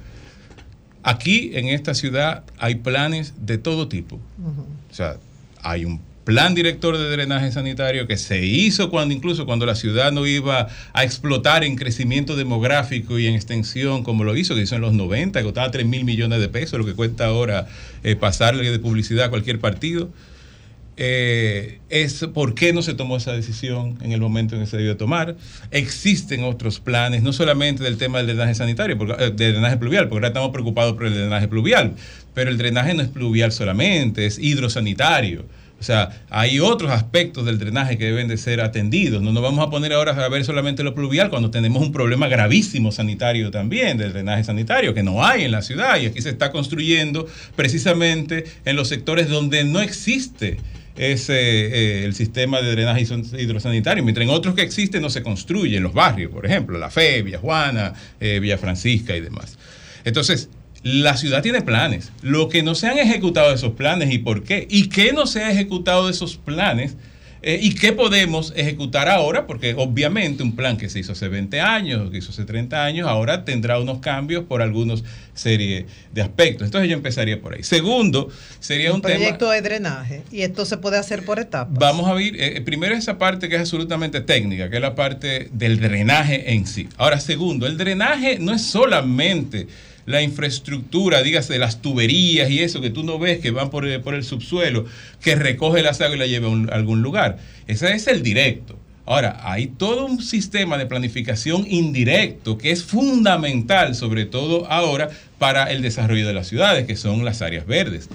[1.03, 4.21] Aquí en esta ciudad hay planes de todo tipo.
[4.91, 5.17] O sea,
[5.61, 10.13] hay un plan director de drenaje sanitario que se hizo cuando incluso cuando la ciudad
[10.13, 14.77] no iba a explotar en crecimiento demográfico y en extensión como lo hizo, que hizo
[14.77, 17.67] en los 90, que costaba 3 mil millones de pesos, lo que cuesta ahora
[18.05, 20.11] eh, pasarle de publicidad a cualquier partido.
[20.97, 24.77] eh, es por qué no se tomó esa decisión en el momento en que se
[24.77, 25.37] debió tomar.
[25.71, 30.05] Existen otros planes, no solamente del tema del drenaje sanitario, porque, eh, del drenaje pluvial,
[30.09, 31.95] porque ahora estamos preocupados por el drenaje pluvial,
[32.35, 35.47] pero el drenaje no es pluvial solamente, es hidrosanitario.
[35.83, 39.21] O sea, hay otros aspectos del drenaje que deben de ser atendidos.
[39.21, 42.29] No nos vamos a poner ahora a ver solamente lo pluvial cuando tenemos un problema
[42.29, 46.29] gravísimo sanitario también del drenaje sanitario que no hay en la ciudad y aquí se
[46.29, 50.59] está construyendo precisamente en los sectores donde no existe
[50.95, 53.05] ese, eh, el sistema de drenaje
[53.41, 56.91] hidrosanitario, mientras en otros que existen no se construye, en los barrios, por ejemplo, La
[56.91, 59.59] Fe, Villa Juana, eh, Francisca y demás.
[60.05, 60.49] Entonces,
[60.83, 62.13] la ciudad tiene planes.
[62.23, 64.67] Lo que no se han ejecutado de esos planes y por qué.
[64.69, 66.97] ¿Y qué no se ha ejecutado de esos planes?
[67.45, 69.49] Eh, ¿Y qué podemos ejecutar ahora?
[69.49, 73.09] Porque obviamente un plan que se hizo hace 20 años, que hizo hace 30 años,
[73.09, 75.03] ahora tendrá unos cambios por algunos
[75.35, 76.67] serie de aspectos.
[76.67, 77.65] Entonces yo empezaría por ahí.
[77.65, 78.29] Segundo,
[78.61, 80.23] sería un, proyecto de drenaje.
[80.31, 81.77] Y esto se puede hacer por etapas.
[81.77, 85.49] Vamos a ver, eh, primero esa parte que es absolutamente técnica, que es la parte
[85.53, 86.89] del drenaje en sí.
[86.97, 89.67] Ahora, segundo, el drenaje no es solamente
[90.07, 94.01] la infraestructura, dígase, las tuberías y eso que tú no ves que van por, el,
[94.01, 94.85] por el subsuelo,
[95.21, 97.39] que recoge las aguas y la lleva a, algún lugar.
[97.67, 98.79] Ese es el directo.
[99.05, 105.73] Ahora, hay todo un sistema de planificación indirecto que es fundamental, sobre todo ahora, para
[105.73, 108.09] el desarrollo de las ciudades, que son las áreas verdes.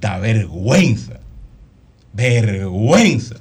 [0.00, 1.20] Da vergüenza,
[2.12, 3.36] vergüenza,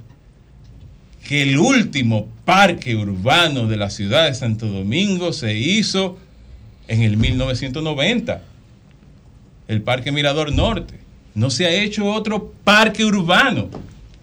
[1.27, 6.17] que el último parque urbano de la ciudad de Santo Domingo se hizo
[6.87, 8.41] en el 1990,
[9.67, 10.99] el Parque Mirador Norte.
[11.33, 13.69] No se ha hecho otro parque urbano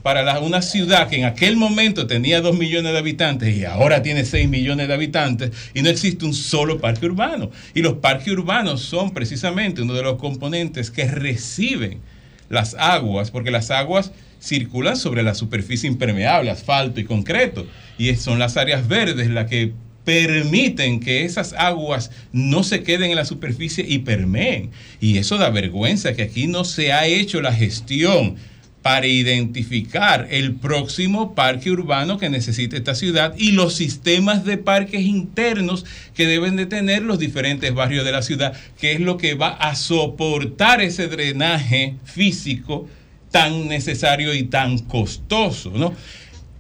[0.03, 4.25] para una ciudad que en aquel momento tenía 2 millones de habitantes y ahora tiene
[4.25, 7.51] 6 millones de habitantes y no existe un solo parque urbano.
[7.75, 12.01] Y los parques urbanos son precisamente uno de los componentes que reciben
[12.49, 17.67] las aguas, porque las aguas circulan sobre la superficie impermeable, asfalto y concreto,
[17.97, 19.73] y son las áreas verdes las que
[20.05, 24.71] permiten que esas aguas no se queden en la superficie y permeen.
[25.01, 28.37] Y eso da vergüenza que aquí no se ha hecho la gestión
[28.83, 35.03] para identificar el próximo parque urbano que necesita esta ciudad y los sistemas de parques
[35.03, 39.35] internos que deben de tener los diferentes barrios de la ciudad, que es lo que
[39.35, 42.89] va a soportar ese drenaje físico
[43.31, 45.95] tan necesario y tan costoso, ¿no?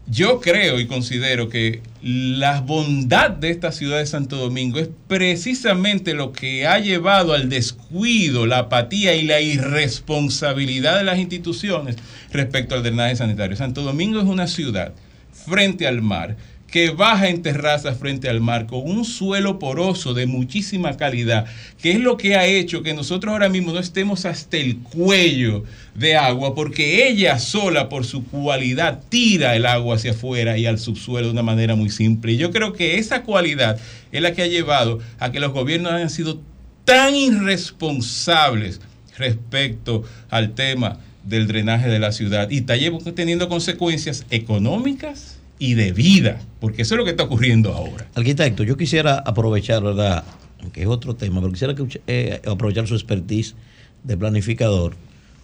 [0.08, 6.12] Yo creo y considero que la bondad de esta ciudad de Santo Domingo es precisamente
[6.12, 11.96] lo que ha llevado al descuido, la apatía y la irresponsabilidad de las instituciones
[12.32, 13.56] respecto al drenaje sanitario.
[13.56, 14.92] Santo Domingo es una ciudad
[15.32, 16.36] frente al mar
[16.72, 21.44] que baja en terrazas frente al mar con un suelo poroso de muchísima calidad,
[21.80, 25.64] que es lo que ha hecho que nosotros ahora mismo no estemos hasta el cuello
[25.94, 30.78] de agua, porque ella sola por su cualidad tira el agua hacia afuera y al
[30.78, 32.32] subsuelo de una manera muy simple.
[32.32, 33.78] Y yo creo que esa cualidad
[34.10, 36.40] es la que ha llevado a que los gobiernos hayan sido
[36.86, 38.80] tan irresponsables
[39.18, 45.31] respecto al tema del drenaje de la ciudad y está teniendo consecuencias económicas
[45.62, 48.08] y de vida, porque eso es lo que está ocurriendo ahora.
[48.16, 50.24] Arquitecto, yo quisiera aprovechar, ¿verdad?
[50.72, 51.72] Que es otro tema, pero quisiera
[52.08, 53.54] eh, aprovechar su expertise
[54.02, 54.96] de planificador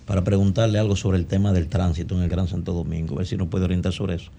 [0.06, 3.28] para preguntarle algo sobre el tema del tránsito en el Gran Santo Domingo, a ver
[3.28, 4.32] si nos puede orientar sobre eso.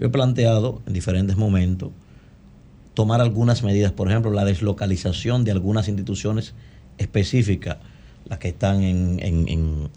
[0.00, 1.90] Yo he planteado en diferentes momentos
[2.94, 6.54] tomar algunas medidas, por ejemplo, la deslocalización de algunas instituciones
[6.98, 7.76] específicas,
[8.28, 9.90] las que están en, en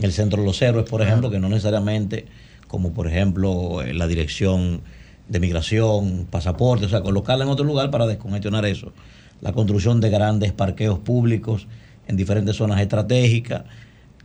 [0.00, 2.24] el centro de los héroes, por ejemplo, que no necesariamente
[2.70, 4.82] como por ejemplo eh, la dirección
[5.28, 8.92] de migración, pasaporte, o sea, colocarla en otro lugar para descongestionar eso.
[9.40, 11.66] La construcción de grandes parqueos públicos
[12.06, 13.64] en diferentes zonas estratégicas,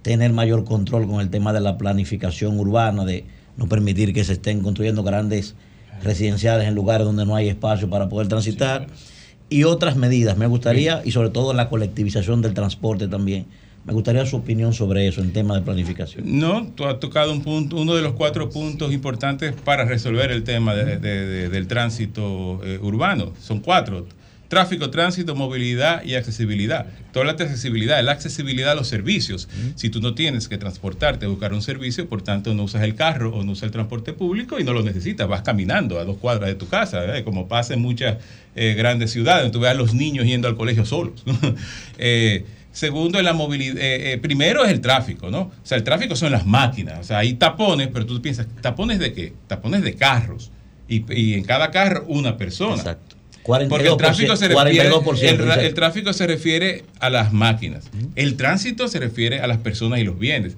[0.03, 3.25] tener mayor control con el tema de la planificación urbana, de
[3.57, 5.55] no permitir que se estén construyendo grandes
[6.03, 8.87] residenciales en lugares donde no hay espacio para poder transitar.
[9.49, 13.45] Y otras medidas, me gustaría, y sobre todo la colectivización del transporte también,
[13.85, 16.39] me gustaría su opinión sobre eso en tema de planificación.
[16.39, 20.43] No, tú has tocado un punto, uno de los cuatro puntos importantes para resolver el
[20.43, 23.33] tema del tránsito eh, urbano.
[23.39, 24.07] Son cuatro.
[24.47, 26.87] Tráfico, tránsito, movilidad y accesibilidad.
[27.11, 29.49] Toda la accesibilidad, la accesibilidad a los servicios.
[29.75, 33.35] Si tú no tienes que transportarte, buscar un servicio, por tanto no usas el carro
[33.35, 36.47] o no usas el transporte público y no lo necesitas, vas caminando a dos cuadras
[36.47, 38.17] de tu casa, como pasa en muchas
[38.55, 41.23] eh, grandes ciudades, donde tú ves a los niños yendo al colegio solos.
[41.97, 43.77] eh, Segundo, la movilidad.
[43.77, 45.39] Eh, eh, primero es el tráfico, ¿no?
[45.39, 46.99] O sea, el tráfico son las máquinas.
[46.99, 49.31] O sea, hay tapones, pero tú piensas, ¿tapones de qué?
[49.47, 50.51] Tapones de carros.
[50.89, 52.75] Y, en cada carro una persona.
[52.75, 53.15] Exacto.
[53.45, 54.89] Porque el tráfico, se refiere,
[55.61, 57.85] el, tráfico se refiere a las máquinas.
[58.15, 60.57] El tránsito se refiere a las personas y los bienes.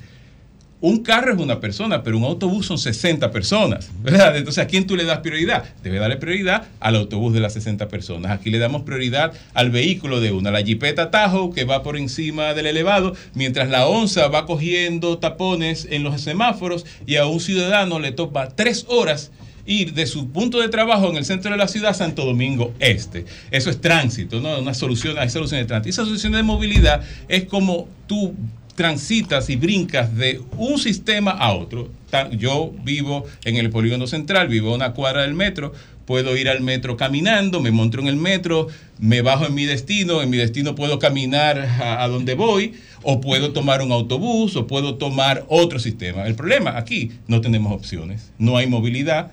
[0.80, 4.38] Un carro es una persona, pero un autobús son 60 personas, ¿verdad?
[4.38, 5.64] Entonces, ¿a quién tú le das prioridad?
[5.82, 8.32] Debe darle prioridad al autobús de las 60 personas.
[8.32, 12.54] Aquí le damos prioridad al vehículo de una, la Jeepeta Tahoe que va por encima
[12.54, 18.00] del elevado, mientras la onza va cogiendo tapones en los semáforos y a un ciudadano
[18.00, 19.32] le topa tres horas
[19.66, 23.26] ir de su punto de trabajo en el centro de la ciudad Santo Domingo Este.
[23.52, 24.60] Eso es tránsito, ¿no?
[24.60, 25.90] Una solución, hay soluciones de tránsito.
[25.90, 28.34] Esa solución de movilidad es como tú
[28.78, 31.90] transitas y brincas de un sistema a otro.
[32.38, 35.74] Yo vivo en el polígono central, vivo a una cuadra del metro,
[36.06, 38.68] puedo ir al metro caminando, me monto en el metro,
[39.00, 43.52] me bajo en mi destino, en mi destino puedo caminar a, donde voy, o puedo
[43.52, 46.28] tomar un autobús, o puedo tomar otro sistema.
[46.28, 49.32] El problema aquí, no tenemos opciones, no hay movilidad,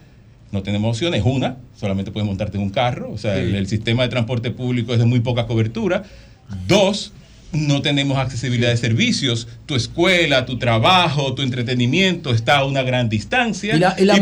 [0.52, 1.22] no tenemos opciones.
[1.22, 4.94] Una, solamente puedes montarte en un carro, o sea, el, el sistema de transporte público
[4.94, 6.02] es de muy poca cobertura.
[6.66, 7.12] Dos,
[7.54, 13.08] no tenemos accesibilidad de servicios, tu escuela, tu trabajo, tu entretenimiento está a una gran
[13.08, 13.76] distancia.
[13.76, 14.16] Y la, y la, y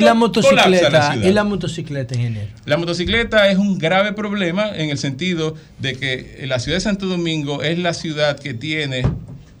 [0.00, 2.48] la motocicleta, y la motocicleta, ingeniero.
[2.64, 7.06] La motocicleta es un grave problema en el sentido de que la ciudad de Santo
[7.06, 9.02] Domingo es la ciudad que tiene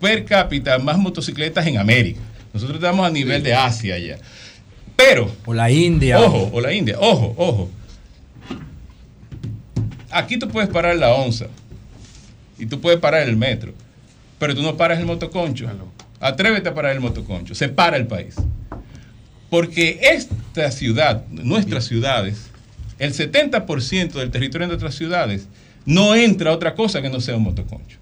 [0.00, 2.20] per cápita más motocicletas en América.
[2.52, 4.18] Nosotros estamos a nivel de Asia ya.
[4.96, 5.34] Pero.
[5.46, 6.20] O la India.
[6.20, 6.96] Ojo, o la India.
[6.98, 7.70] Ojo, ojo.
[10.10, 11.46] Aquí tú puedes parar la onza
[12.62, 13.74] y tú puedes parar el metro,
[14.38, 15.68] pero tú no paras el motoconcho.
[16.20, 17.56] Atrévete a parar el motoconcho.
[17.56, 18.36] Se para el país.
[19.50, 22.50] Porque esta ciudad, nuestras ciudades,
[23.00, 25.48] el 70% del territorio de nuestras ciudades,
[25.84, 27.98] no entra otra cosa que no sea un motoconcho.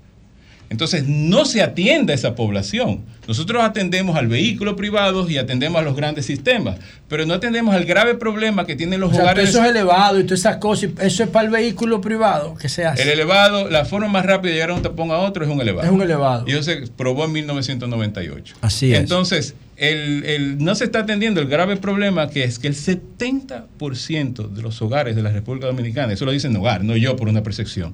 [0.71, 3.01] Entonces no se atiende a esa población.
[3.27, 7.85] Nosotros atendemos al vehículo privado y atendemos a los grandes sistemas, pero no atendemos al
[7.85, 9.49] grave problema que tienen los hogares.
[9.49, 12.87] Eso es elevado y todas esas cosas, eso es para el vehículo privado que se
[12.87, 13.03] hace.
[13.03, 15.61] El elevado, la forma más rápida de llegar a un tapón a otro es un
[15.61, 15.89] elevado.
[15.89, 16.45] Es un elevado.
[16.47, 18.55] Y eso se probó en 1998.
[18.61, 19.01] Así es.
[19.01, 24.63] Entonces, el, no se está atendiendo el grave problema que es que el 70% de
[24.63, 27.93] los hogares de la República Dominicana, eso lo dicen hogar, no yo por una percepción,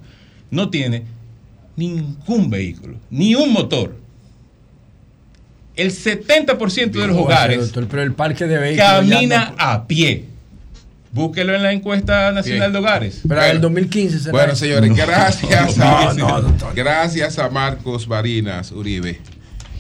[0.51, 1.05] no tiene
[1.77, 3.95] ningún vehículo, ni un motor.
[5.77, 10.25] El 70% de los hogares pero el parque de vehículos camina a pie.
[11.13, 13.23] Búsquelo en la encuesta nacional de hogares.
[13.27, 16.15] Pero en el 2015 será Bueno, señores, gracias, a,
[16.75, 19.21] gracias a Marcos Barinas Uribe.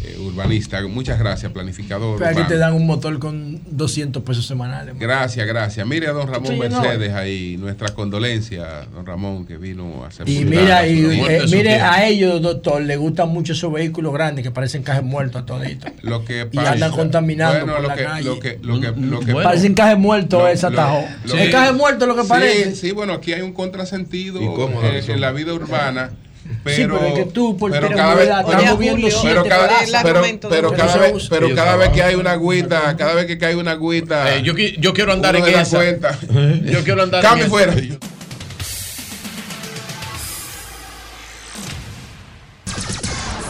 [0.07, 0.81] Eh, urbanista.
[0.86, 2.18] Muchas gracias, planificador.
[2.18, 4.97] Pero aquí te dan un motor con 200 pesos semanales.
[4.99, 5.85] Gracias, gracias.
[5.85, 10.28] Mire a don Ramón Mercedes ahí, nuestra condolencia, don Ramón, que vino a hacer.
[10.28, 14.52] Y mira, y, eh, mire a ellos, doctor, le gustan mucho esos vehículos grandes que
[14.52, 15.91] parecen cajes muertos a toditos.
[16.02, 18.25] Lo que y andan contaminando por lo la que, calle.
[18.25, 21.05] Lo que, lo que, lo que parecen cajes muertos esa tajo.
[21.25, 22.76] es caje muerto lo que parece.
[22.76, 26.10] Sí, bueno, aquí hay un contrasentido eh, en la vida urbana
[26.65, 29.68] pero, sí, pero es que tú por pero cada vez, estamos viendo pero cada,
[30.02, 33.57] pero, pero cada vez, pero cada vez que hay una agüita, cada vez que cae
[33.57, 35.76] una agüita, eh, yo, yo quiero andar en esa.
[35.76, 36.18] Cuenta.
[36.65, 37.73] Yo quiero andar Cambio en fuera.
[37.73, 37.99] Esa.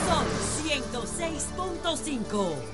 [0.06, 0.24] Son
[0.66, 2.65] 106.5.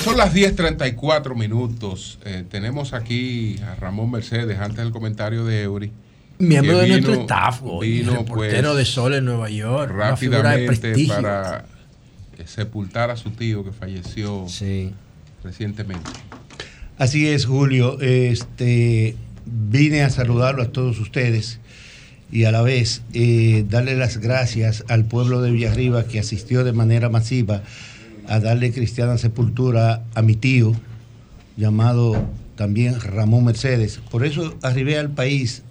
[0.00, 2.18] Son las 10.34 minutos.
[2.24, 5.92] Eh, tenemos aquí a Ramón Mercedes antes del comentario de Eury.
[6.38, 9.92] Miembro de nuestro staff, vino, reportero pues, de Sol en Nueva York.
[9.94, 11.64] Rápidamente para
[12.36, 14.46] eh, sepultar a su tío que falleció
[15.42, 16.10] recientemente.
[16.98, 18.00] Así es, Julio.
[18.00, 19.16] Este,
[19.46, 21.60] vine a saludarlo a todos ustedes
[22.30, 26.72] y a la vez eh, darle las gracias al pueblo de Villarriba que asistió de
[26.72, 27.62] manera masiva
[28.28, 30.72] a darle cristiana sepultura a mi tío,
[31.56, 34.00] llamado también Ramón Mercedes.
[34.10, 35.62] Por eso arribé al país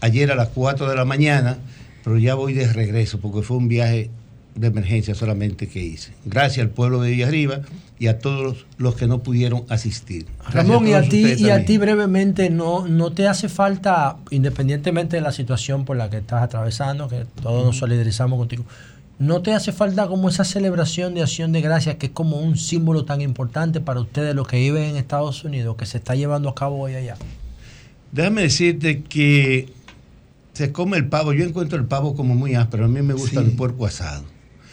[0.00, 1.58] ayer a las 4 de la mañana,
[2.04, 4.10] pero ya voy de regreso porque fue un viaje
[4.54, 6.12] de emergencia solamente que hice.
[6.24, 7.60] Gracias al pueblo de Villarriba
[7.98, 10.26] y a todos los, que no pudieron asistir.
[10.50, 15.22] Ramón, y a ti, y a ti brevemente, ¿no, ¿no te hace falta, independientemente de
[15.22, 18.64] la situación por la que estás atravesando, que todos nos solidarizamos contigo,
[19.18, 22.56] ¿no te hace falta como esa celebración de acción de gracias que es como un
[22.56, 26.48] símbolo tan importante para ustedes los que viven en Estados Unidos, que se está llevando
[26.48, 27.16] a cabo hoy allá?
[28.12, 29.68] Déjame decirte que
[30.52, 31.32] se come el pavo.
[31.32, 32.86] Yo encuentro el pavo como muy áspero.
[32.86, 34.24] A mí me gusta el puerco asado.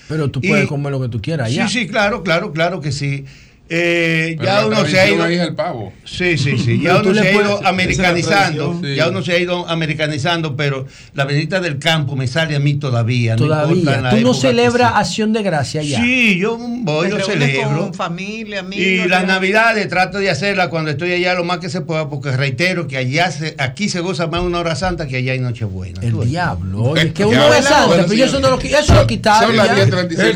[0.07, 1.67] Pero tú puedes comer lo que tú quieras allá.
[1.67, 3.25] Sí, sí, claro, claro, claro que sí.
[3.69, 5.25] Eh, ya uno se ha ido.
[5.25, 5.93] el pavo.
[6.03, 6.81] Sí, sí, sí.
[6.81, 8.81] Ya uno se ha ido americanizando.
[8.81, 12.75] Ya uno se ha ido americanizando, pero la visita del campo me sale a mí
[12.75, 13.35] todavía.
[13.35, 14.09] Todavía.
[14.09, 16.01] ¿Tú no celebras acción de gracia ya?
[16.01, 17.79] Sí, yo voy, lo celebro.
[17.79, 19.05] Con familia, amigos.
[19.05, 22.31] Y las navidades trato de hacerla cuando estoy allá lo más que se pueda, porque
[22.31, 26.01] reitero que allá se, aquí se goza más una hora santa que allá hay Nochebuena.
[26.01, 26.95] El diablo.
[26.95, 29.55] Es que una hora santa, pero eso, no lo, eso lo quitaron.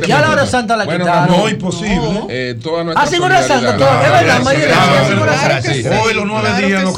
[0.07, 1.37] Ya, la hora santa la quitaron.
[1.37, 2.25] No, imposible.
[2.29, 6.01] Eh, toda nuestra Hora Santa, es verdad, María.
[6.03, 6.97] Hoy los nueve días no Es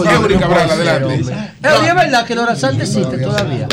[1.95, 3.67] verdad que la Hora Santa existe todavía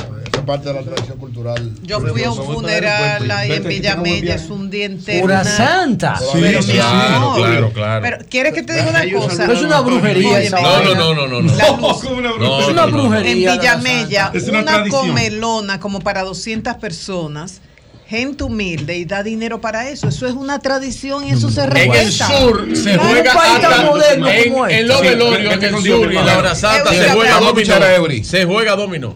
[0.47, 1.73] parte de la tradición cultural.
[1.83, 5.25] Yo fui a un funeral ahí en Villamella, es un día entero.
[5.25, 6.17] Hora Santa.
[6.17, 8.03] Sí, sí, claro, claro.
[8.03, 9.53] Pero ¿quieres que te diga una cosa?
[9.53, 11.53] Es una brujería esa No, no, no, no, no.
[12.61, 13.55] Es una brujería.
[13.55, 17.61] En Villamella, una comelona como para 200 personas
[18.07, 20.09] gente humilde y da dinero para eso.
[20.09, 22.01] Eso es una tradición y eso se respeta.
[22.01, 26.39] En el sur se juega hasta en, en los velorios en el sur y la
[26.39, 28.25] hora santa se juega dominó.
[28.25, 29.15] Se juega dominó.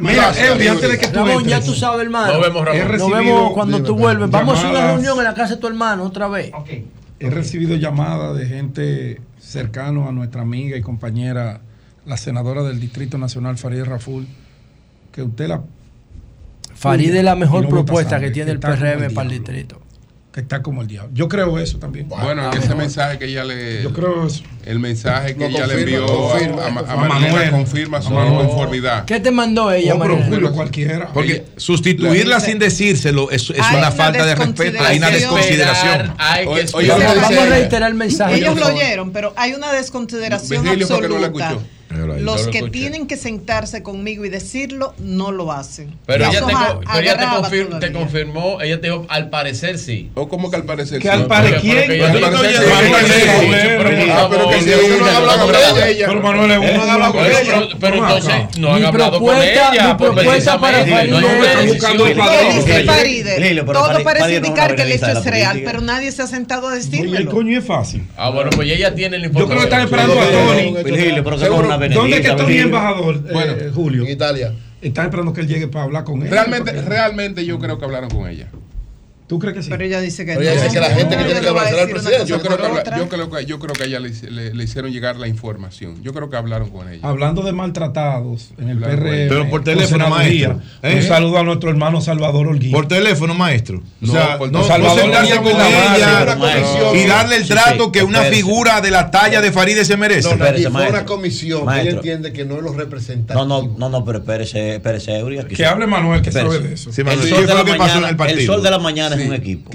[0.00, 2.34] Mira, Eury, antes de que tú Ramón, ya tú sabes, hermano.
[2.34, 2.98] Nos vemos, Ramón.
[2.98, 4.30] Nos vemos cuando tú vuelves.
[4.30, 6.52] Vamos a una reunión en la casa de tu hermano otra vez.
[7.18, 11.60] He recibido llamadas de gente cercano a nuestra amiga y compañera,
[12.04, 14.26] la senadora del Distrito Nacional, Farideh Raful,
[15.12, 15.62] que usted la
[16.76, 19.80] Farid es la mejor propuesta que tiene el PRM para el distrito.
[20.32, 21.10] Que está como el diablo.
[21.14, 22.10] Yo creo eso también.
[22.10, 23.82] Bueno, ese mensaje que ella le.
[23.82, 24.42] Yo creo eso.
[24.66, 26.04] El mensaje que ella le envió
[26.60, 29.06] a, Manuel confirma su conformidad.
[29.06, 30.50] ¿Qué te mandó ella, Manuel?
[30.50, 31.08] cualquiera.
[31.14, 36.14] Porque sustituirla sin decírselo es, una, falta de respeto, hay una desconsideración.
[36.18, 38.34] Vamos a reiterar el mensaje.
[38.34, 41.58] Ellos lo oyeron, pero hay una desconsideración absoluta.
[41.96, 45.96] Los que tienen que sentarse conmigo y decirlo, no lo hacen.
[46.06, 50.10] Pero ella, te, te, confirmó, ella te dijo, al parecer sí.
[50.14, 51.08] ¿O cómo que al parecer sí?
[51.08, 51.76] al parecer quién?
[51.86, 52.10] Pero
[54.50, 56.06] que si uno no habla con ella.
[56.06, 57.68] Pero Manuel uno habla con ella.
[57.80, 59.94] Pero entonces no han hablado con ella.
[59.96, 60.84] Mi propuesta para
[62.86, 63.62] Faride.
[63.64, 67.16] Todo parece indicar que el hecho es real, pero nadie se ha sentado a decirlo.
[67.16, 68.06] El coño es fácil.
[68.16, 69.36] Ah, bueno, pues ella tiene la información.
[69.36, 70.74] Yo creo que están esperando a Tony.
[71.94, 74.04] ¿Dónde que Tony embajador, bueno, Julio?
[74.04, 74.52] En Italia.
[74.80, 76.30] Están esperando que él llegue para hablar con él.
[76.30, 78.48] Realmente, realmente yo creo que hablaron con ella.
[79.26, 79.70] ¿Tú crees que sí?
[79.70, 81.88] Pero ella dice que Pero ella dice que la gente que tiene que abrazar al
[81.88, 82.26] presidente.
[82.26, 82.62] Yo creo, que,
[82.96, 86.00] yo, creo que, yo creo que a ella le, le, hicieron llegar la información.
[86.02, 87.00] Yo creo que hablaron con ella.
[87.02, 89.28] Hablando de maltratados en el PRM.
[89.28, 90.60] Pero por teléfono, maestro.
[90.82, 91.02] Un ¿eh?
[91.02, 92.70] saludo a nuestro hermano Salvador Holguín.
[92.70, 93.82] Por teléfono, maestro.
[94.00, 98.80] No, o sea, no, Salvador no con ella y darle el trato que una figura
[98.80, 100.36] de la talla de Faride se merece.
[100.36, 101.68] No, fue una comisión.
[101.72, 103.34] Ella entiende que no es los representantes.
[103.34, 106.90] No, no, no, no, pero espérese, espérese, Que hable Manuel, que sabe de eso.
[106.96, 109.70] El sol de la mañana es un equipo.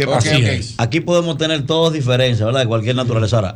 [0.77, 2.61] Aquí podemos tener todas diferencias, ¿verdad?
[2.61, 3.37] De cualquier naturaleza.
[3.37, 3.55] Ahora,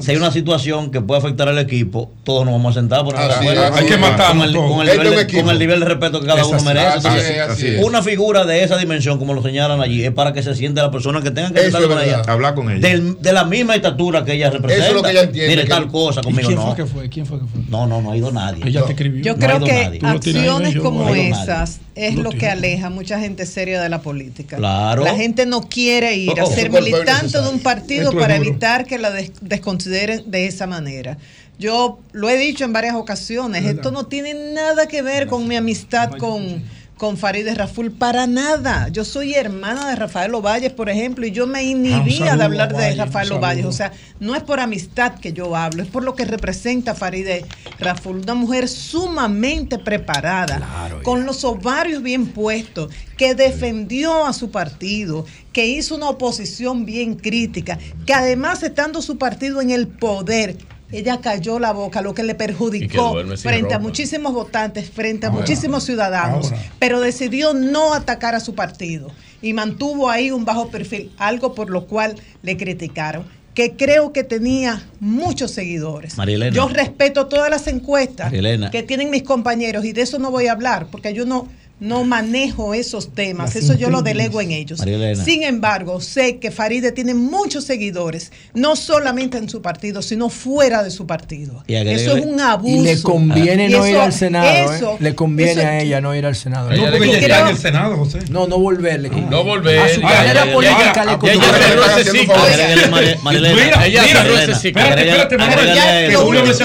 [0.00, 3.16] si, hay una, situación que puede afectar al equipo, todos nos vamos a sentar por
[3.16, 7.80] Hay que matar con, con, el nivel de respeto que cada uno merece.
[7.82, 10.90] una figura de esa dimensión, como lo señalan allí, es para que se siente la
[10.90, 12.22] persona que tenga que estar con ella.
[12.26, 13.00] Hablar con ella.
[13.20, 14.86] de la misma estatura que ella representa.
[14.86, 15.56] Eso es lo que ella entiende.
[15.56, 16.66] Mire, tal cosa conmigo ¿Quién no.
[16.66, 17.08] Fue que fue?
[17.08, 17.60] ¿Quién fue que fue?
[17.68, 18.66] No, no, no ha ido nadie.
[18.66, 19.22] Ella te escribió.
[19.22, 23.88] Yo creo que acciones como esas es lo que aleja a mucha gente seria de
[23.88, 24.56] la política.
[24.56, 24.95] Claro.
[25.04, 28.98] La gente no quiere ir a oh, ser militante de un partido para evitar que
[28.98, 29.10] la
[29.40, 31.18] desconsideren de esa manera.
[31.58, 35.56] Yo lo he dicho en varias ocasiones, esto no tiene nada que ver con mi
[35.56, 36.62] amistad con
[36.96, 38.88] con Farideh Raful para nada.
[38.88, 42.74] Yo soy hermana de Rafael Ovalles, por ejemplo, y yo me inhibía ah, de hablar
[42.74, 43.66] de Rafael Ovalles.
[43.66, 47.44] O sea, no es por amistad que yo hablo, es por lo que representa Farideh
[47.78, 55.26] Raful, una mujer sumamente preparada, con los ovarios bien puestos, que defendió a su partido,
[55.52, 60.56] que hizo una oposición bien crítica, que además estando su partido en el poder,
[60.92, 65.84] ella cayó la boca, lo que le perjudicó frente a muchísimos votantes, frente a muchísimos
[65.84, 69.10] ciudadanos, pero decidió no atacar a su partido
[69.42, 73.24] y mantuvo ahí un bajo perfil, algo por lo cual le criticaron
[73.56, 76.14] que creo que tenía muchos seguidores.
[76.52, 78.30] Yo respeto todas las encuestas
[78.70, 81.48] que tienen mis compañeros y de eso no voy a hablar, porque yo no,
[81.78, 84.80] no manejo esos temas, eso yo lo delego en ellos.
[85.24, 90.82] Sin embargo, sé que Faride tiene muchos seguidores, no solamente en su partido, sino fuera
[90.82, 91.62] de su partido.
[91.66, 92.74] eso es un abuso.
[92.74, 94.72] Y le conviene no ir al Senado.
[94.72, 94.96] ¿eh?
[95.00, 96.70] Le conviene a ella no ir al Senado.
[96.70, 98.20] No, porque ella está en el Senado, José.
[98.30, 99.10] No, no volverle.
[99.10, 99.78] no volver.
[99.78, 101.44] A su carrera política le conviene.
[103.86, 104.02] Ella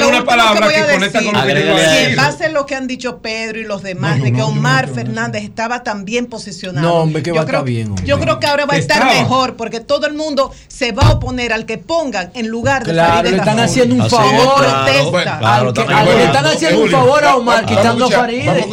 [0.08, 3.60] una palabra que conecta con lo que En base a lo que han dicho Pedro
[3.60, 6.88] y los demás, de que Omar Fernández estaba tan bien posicionado.
[6.88, 7.88] No, hombre, que yo va a creo, estar bien.
[7.90, 8.06] Hombre.
[8.06, 9.22] Yo creo que ahora va a estar Estaba.
[9.22, 12.94] mejor porque todo el mundo se va a oponer al que pongan en lugar de
[12.94, 14.62] Claro, Farideh le están haciendo un favor.
[14.62, 18.66] le están haciendo un favor a Omar, quitando a Farideh.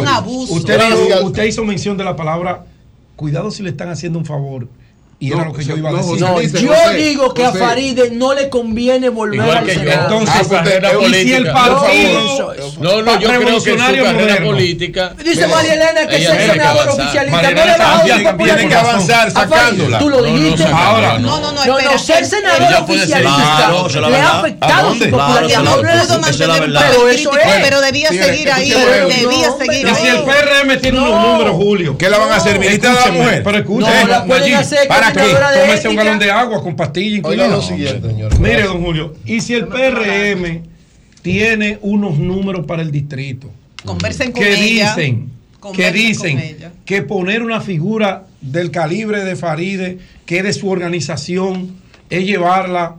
[0.00, 0.54] Un abuso.
[0.54, 2.64] Usted hizo mención de la palabra,
[3.16, 4.68] cuidado si le están haciendo un favor.
[5.18, 6.20] Y era No, lo que yo iba a no, decir.
[6.20, 9.70] no, yo digo que a Faride no le conviene volver Igual al.
[9.70, 10.02] Senado.
[10.20, 11.36] Entonces, Ah, y si política.
[11.38, 12.54] el partido.
[12.80, 14.46] No, no, yo creo que su Revolucionario carrera moderno.
[14.48, 15.14] política.
[15.24, 19.30] Dice María Elena que tiene que senador oficialista no le va a tiene que avanzar
[19.30, 19.98] sacándola.
[19.98, 20.64] Tú lo No, no, dijiste.
[20.70, 21.40] Ahora, no.
[21.40, 25.62] no, no, no, espera, no, ser senador oficialista es le ha afectado ¿A su popularidad.
[25.62, 26.10] No es es.
[26.28, 26.84] Esa es la verdad.
[26.90, 27.64] Pero eso Crítica, es.
[27.64, 30.24] pero debía seguir ahí, debía seguir Y si el ahí.
[30.26, 31.32] PRM tiene unos No.
[31.32, 31.96] números, Julio.
[31.96, 33.42] ¿Qué la van a hacer, ministra de la mujer?
[33.42, 35.60] Pero escúcheme, No, la pueden Nayib, hacer ¿Para qué?
[35.60, 37.44] Tómese un galón de agua con pastilla incluida.
[37.44, 38.38] Oiga lo siguiente, señor.
[38.40, 40.62] Mire, don Julio, y si el PRM
[41.22, 43.50] tiene unos números para el distrito
[43.84, 44.94] Conversen con que ella.
[44.94, 45.30] dicen,
[45.74, 51.76] que dicen que poner una figura del calibre de Faride, que es de su organización,
[52.10, 52.96] es llevarla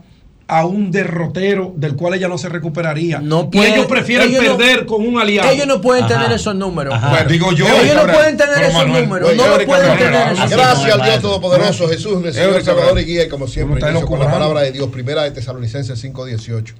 [0.50, 3.18] a un derrotero del cual ella no se recuperaría.
[3.18, 5.50] No y ellos prefieren ellos no- perder con un aliado.
[5.50, 6.14] Ellos no pueden Ajá.
[6.14, 6.98] tener esos números.
[7.10, 9.28] Bueno, digo yo, Ellos no pueden tener esos Manuel, números.
[9.28, 11.04] oye, No lo pueden Manuel, tener esos Gracias al números.
[11.06, 14.18] Dios Todopoderoso, Jesús, mi Señor, Salvador y Guía, y como siempre, ¿Cómo está inicio con
[14.20, 16.72] la palabra de Dios, primera de Tesalonicenses 5.18.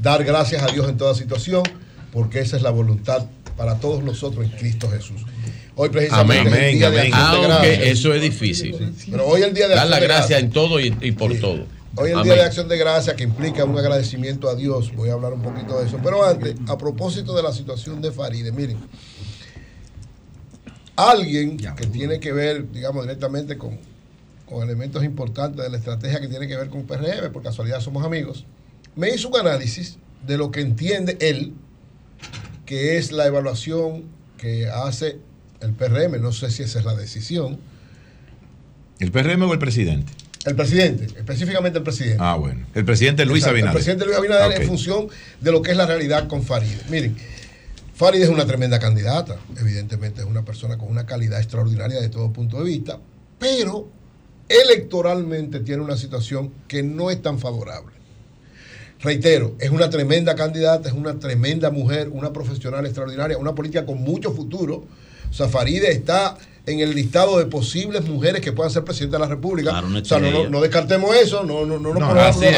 [0.00, 1.62] Dar gracias a Dios en toda situación,
[2.12, 3.24] porque esa es la voluntad
[3.56, 5.22] para todos nosotros en Cristo Jesús.
[5.76, 7.10] Hoy precisamente Amén, es el día de amén.
[7.10, 7.50] gracias.
[7.50, 8.92] Aunque eso es difícil.
[9.10, 10.40] Pero hoy el día de Dar la gracia gracias.
[10.42, 11.66] en todo y, y por todo.
[11.96, 12.24] Hoy el Amén.
[12.24, 14.92] Día de Acción de Gracia que implica un agradecimiento a Dios.
[14.96, 16.00] Voy a hablar un poquito de eso.
[16.02, 18.78] Pero antes, a propósito de la situación de Faride, miren,
[20.96, 23.78] alguien que tiene que ver, digamos, directamente con,
[24.44, 28.04] con elementos importantes de la estrategia que tiene que ver con PRM, por casualidad somos
[28.04, 28.44] amigos,
[28.96, 31.54] me hizo un análisis de lo que entiende él,
[32.66, 34.04] que es la evaluación
[34.36, 35.18] que hace
[35.60, 36.20] el PRM.
[36.20, 37.58] No sé si esa es la decisión.
[38.98, 40.12] ¿El PRM o el presidente?
[40.44, 42.18] El presidente, específicamente el presidente.
[42.20, 42.66] Ah, bueno.
[42.74, 43.70] El presidente Luis Exacto, Abinader.
[43.70, 45.08] El presidente Luis Abinader en función
[45.40, 46.82] de lo que es la realidad con Faride.
[46.90, 47.16] Miren,
[47.94, 52.32] Faride es una tremenda candidata, evidentemente es una persona con una calidad extraordinaria de todo
[52.32, 52.98] punto de vista,
[53.38, 53.88] pero
[54.48, 57.94] electoralmente tiene una situación que no es tan favorable.
[59.00, 64.02] Reitero, es una tremenda candidata, es una tremenda mujer, una profesional extraordinaria, una política con
[64.02, 64.86] mucho futuro.
[65.30, 66.36] O sea, Faride está
[66.66, 69.70] en el listado de posibles mujeres que puedan ser presidenta de la República.
[69.70, 72.06] Claro, una o sea, no, no- no descartemos eso, no, no, no, no, No.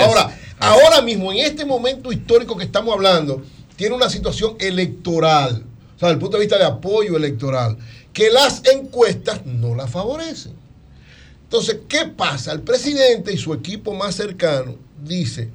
[0.01, 3.43] Ahora, ahora mismo, en este momento histórico que estamos hablando,
[3.75, 5.65] tiene una situación electoral,
[5.97, 7.77] o sea, desde el punto de vista de apoyo electoral,
[8.13, 10.53] que las encuestas no la favorecen.
[11.43, 12.53] Entonces, ¿qué pasa?
[12.53, 15.51] El presidente y su equipo más cercano dice,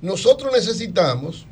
[0.00, 1.44] nosotros necesitamos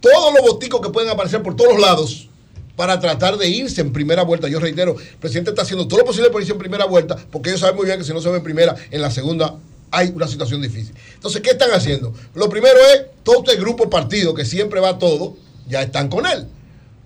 [0.00, 2.28] todos los boticos que pueden aparecer por todos los lados
[2.76, 4.48] para tratar de irse en primera vuelta.
[4.48, 7.50] Yo reitero, el presidente está haciendo todo lo posible por irse en primera vuelta, porque
[7.50, 9.56] ellos saben muy bien que si no se ve en primera, en la segunda
[9.90, 10.94] hay una situación difícil.
[11.14, 12.12] Entonces, ¿qué están haciendo?
[12.34, 15.36] Lo primero es, todo este grupo partido que siempre va todo,
[15.68, 16.46] ya están con él.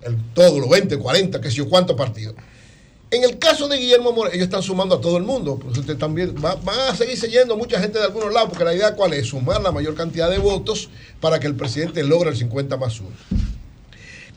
[0.01, 2.35] El, todo, los 20, 40, qué sé yo, cuántos partidos.
[3.11, 5.59] En el caso de Guillermo Moreno, ellos están sumando a todo el mundo.
[5.97, 9.13] También va, va a seguirse yendo mucha gente de algunos lados, porque la idea cuál
[9.13, 10.89] es sumar la mayor cantidad de votos
[11.19, 13.09] para que el presidente logre el 50 más 1.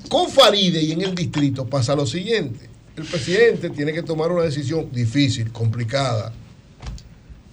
[0.09, 2.69] Con Faride y en el distrito pasa lo siguiente.
[2.97, 6.33] El presidente tiene que tomar una decisión difícil, complicada,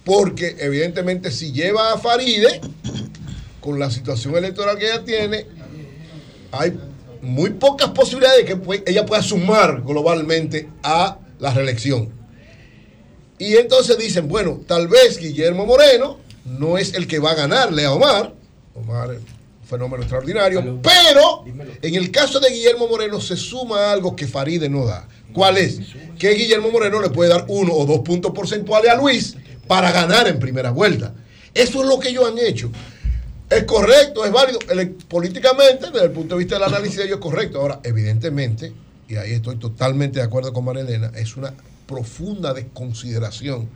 [0.04, 2.60] porque evidentemente si lleva a Faride,
[3.60, 5.46] con la situación electoral que ella tiene,
[6.52, 6.78] hay
[7.22, 12.10] muy pocas posibilidades de que ella pueda sumar globalmente a la reelección.
[13.38, 17.84] Y entonces dicen, bueno, tal vez Guillermo Moreno no es el que va a ganarle
[17.86, 18.34] a Omar.
[18.74, 19.18] Omar
[19.70, 20.80] fenómeno extraordinario.
[20.82, 21.44] Pero
[21.80, 25.08] en el caso de Guillermo Moreno se suma algo que Faride no da.
[25.32, 25.80] ¿Cuál es?
[26.18, 30.26] Que Guillermo Moreno le puede dar uno o dos puntos porcentuales a Luis para ganar
[30.26, 31.14] en primera vuelta.
[31.54, 32.70] Eso es lo que ellos han hecho.
[33.48, 34.58] Es correcto, es válido.
[35.08, 37.60] Políticamente, desde el punto de vista del análisis de ellos, es correcto.
[37.60, 38.72] Ahora, evidentemente,
[39.08, 41.54] y ahí estoy totalmente de acuerdo con María Elena, es una
[41.86, 43.68] profunda desconsideración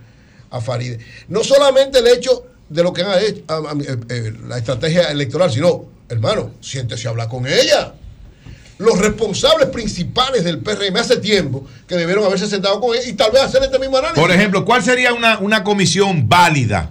[0.51, 0.99] a Faride.
[1.29, 5.11] No solamente el hecho de lo que han hecho, a- a- eh, eh, la estrategia
[5.11, 7.94] electoral, sino, hermano, siéntese a hablar con ella.
[8.78, 13.31] Los responsables principales del PRM hace tiempo que debieron haberse sentado con ella y tal
[13.31, 14.20] vez hacer este mismo análisis.
[14.20, 16.91] Por ejemplo, ¿cuál sería una, una comisión válida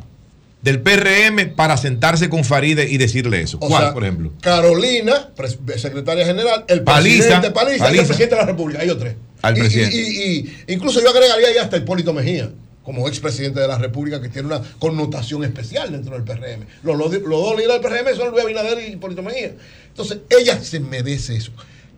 [0.62, 3.58] del PRM para sentarse con Faride y decirle eso?
[3.60, 4.32] O ¿Cuál, sea, por ejemplo?
[4.42, 5.32] Carolina,
[5.76, 8.82] secretaria general, el Paliza, presidente Paliza, y el presidente de la República.
[8.82, 9.16] Ellos tres.
[9.42, 9.98] Al Y- presidente.
[9.98, 12.50] Y- incluso yo agregaría ahí hasta Hipólito Mejía,
[12.84, 16.66] como expresidente de la República, que tiene una connotación especial dentro del PRM.
[16.84, 19.54] Los, los- los dos líderes del PRM son Luis Abinader y Hipólito Mejía.
[19.88, 21.52] Entonces, ella se merece eso.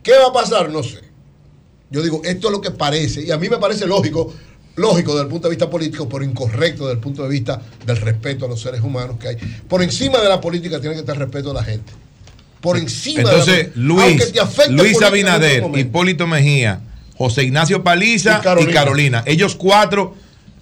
[0.04, 0.70] ¿Qué va a pasar?
[0.70, 1.00] No sé.
[1.90, 4.34] Yo digo, esto es lo que parece, y a mí me parece lógico,
[4.76, 7.98] lógico desde el punto de vista político, pero incorrecto desde el punto de vista del
[7.98, 9.36] respeto a los seres humanos que hay.
[9.68, 11.92] Por encima de la política tiene que estar respeto a la gente.
[12.62, 14.34] Por encima Entonces, de la Luis,
[14.70, 16.82] Luis Abinader, Hipólito Mejía,
[17.18, 19.24] José Ignacio Paliza y Carolina.
[19.26, 20.16] Ellos cuatro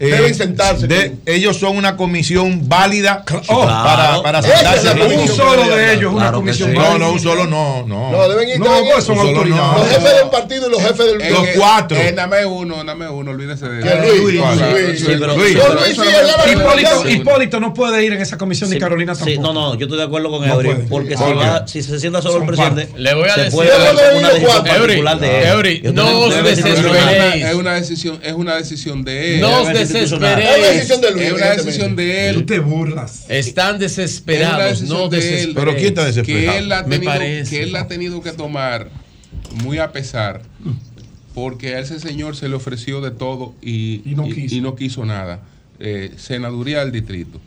[0.07, 1.13] eh, Deben sentarse.
[1.25, 4.89] ellos son una comisión válida Oh, para, para sentarse.
[4.91, 6.75] Un solo de ellos es una comisión sí.
[6.75, 6.93] válida.
[6.93, 7.85] No, no, un solo no.
[7.87, 9.55] No, No, deben ir, No, pues son autoridades.
[9.65, 9.77] no.
[9.77, 11.31] Los jefes del partido y los jefes del.
[11.33, 11.97] Los cuatro.
[11.97, 15.03] Eh, dame uno, dame uno, olvídese de Que Luis,
[17.09, 19.53] Hipólito, no puede ir en esa comisión ni Carolina sí, tampoco.
[19.53, 21.15] no, no, yo estoy de acuerdo con Eury, porque
[21.65, 23.59] si, se sienta solo el presidente, Le voy a decir-
[24.17, 25.47] una decisión particular de él.
[25.47, 27.45] Eury, no os desesperéis.
[27.45, 29.41] es una decisión, es una decisión de él.
[29.41, 30.41] No os Es institucional.
[30.41, 31.25] Es una decisión de Luis.
[31.27, 32.45] es una decisión de Tú él.
[32.45, 33.25] te burlas.
[33.29, 35.23] Están desesperados, no de él.
[35.23, 35.55] desesperéis.
[35.55, 36.51] Pero ¿quién está desesperado?
[36.51, 37.49] que él la ha Me tenido, parece.
[37.57, 38.89] que él ha tenido que tomar
[39.63, 40.41] muy a pesar
[41.33, 44.55] porque a ese señor se le ofreció de todo y, Y no quiso.
[44.55, 45.41] y no quiso nada
[45.79, 47.41] Eh, senaduría del distrito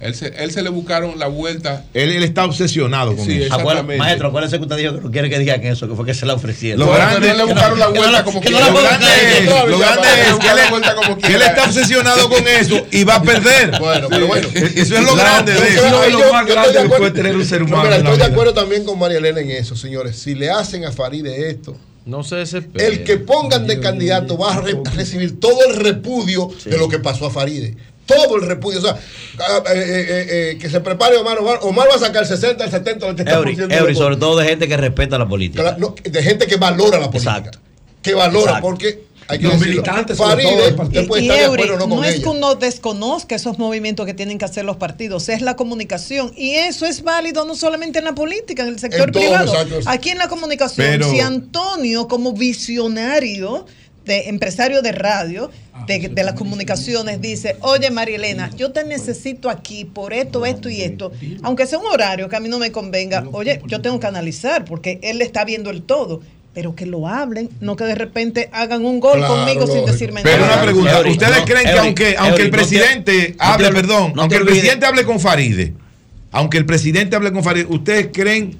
[0.00, 3.54] él se, él se le buscaron la vuelta Él, él está obsesionado con Sí, eso.
[3.54, 3.96] Acuérdate-.
[3.96, 6.26] Maestro, acuérdese que usted dijo que no quiere que digan eso, que fue que se
[6.26, 6.80] la ofrecieron.
[6.86, 8.70] Lo grande- él le buscaron la que no vuelta la- como que quiera.
[8.70, 9.06] Lo grande
[9.38, 13.78] es, lo grande es que él, que está obsesionado con eso y va a perder.
[13.78, 14.48] Bueno, pero bueno.
[14.54, 16.04] Eso es lo grande de eso.
[16.04, 17.94] es lo más grande de que puede tener un ser No, humano.
[17.94, 20.16] estoy de acuerdo también con María Elena en eso, señores.
[20.18, 22.92] Si le hacen a Faride esto, No se desesperen.
[22.92, 26.88] el que pongan de candidato va a, re- a recibir todo el repudio de lo
[26.88, 27.76] que pasó a Faride.
[28.06, 28.78] Todo el repudio.
[28.80, 28.96] O sea,
[29.40, 31.38] ah, eh, eh, eh, que se prepare Omar.
[31.38, 33.32] Omar, Omar va a sacar el 60, el 70, el 80%.
[33.34, 35.76] Eury, de Eury, sobre todo de gente que respeta la política.
[36.02, 37.36] De gente que valora la política.
[37.38, 37.58] Exacto.
[38.02, 38.68] Que valora, Exacto.
[38.68, 40.76] porque hay que Los decirlo, militantes, Faride,
[41.18, 44.66] Y, de Eury, no no, es que uno desconozca esos movimientos que tienen que hacer
[44.66, 46.32] los partidos, es la comunicación.
[46.36, 49.52] Y eso es válido no solamente en la política, en el sector En privado.
[49.86, 53.64] Aquí en la comunicación, Pero- si Antonio, como visionario,
[54.04, 55.50] de empresario de radio,
[55.86, 60.68] de, de las comunicaciones, dice, oye María Elena, yo te necesito aquí por esto, esto
[60.68, 63.98] y esto, aunque sea un horario que a mí no me convenga, oye, yo tengo
[64.00, 66.20] que analizar porque él está viendo el todo.
[66.54, 70.20] Pero que lo hablen, no que de repente hagan un gol Claro, conmigo sin decirme
[70.22, 70.52] Pero nada.
[70.54, 73.34] una pregunta, ¿ustedes no, creen que Eury, aunque, aunque Eury, el no te- presidente no
[73.36, 75.72] te hable, perdón, no te aunque el presidente hable con Faride,
[76.30, 78.56] aunque el presidente hable con Faride, ¿ustedes creen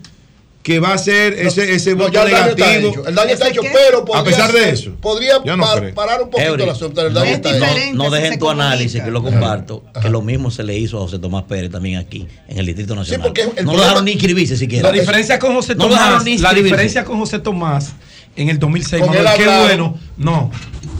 [0.65, 3.05] que va a ser ese, ese No, voto el negativo?
[3.07, 6.23] El daño está ¿Ese hecho, pero podría A pesar de eso, podría no par- parar
[6.23, 7.07] un poquito Eury, el asunto.
[7.07, 7.95] El daño está hecho.
[7.95, 11.03] No si dejen tu análisis, que lo comparto, que lo mismo se le hizo a
[11.03, 13.29] José Tomás Pérez también aquí, en el Distrito Nacional.
[13.37, 14.89] el no problema- lo dejaron ni inscribirse siquiera.
[14.89, 17.93] La con José No Tomás, la diferencia con José Tomás
[18.37, 19.99] en el 2006, Con Manuel, qué bueno.
[20.17, 20.51] No,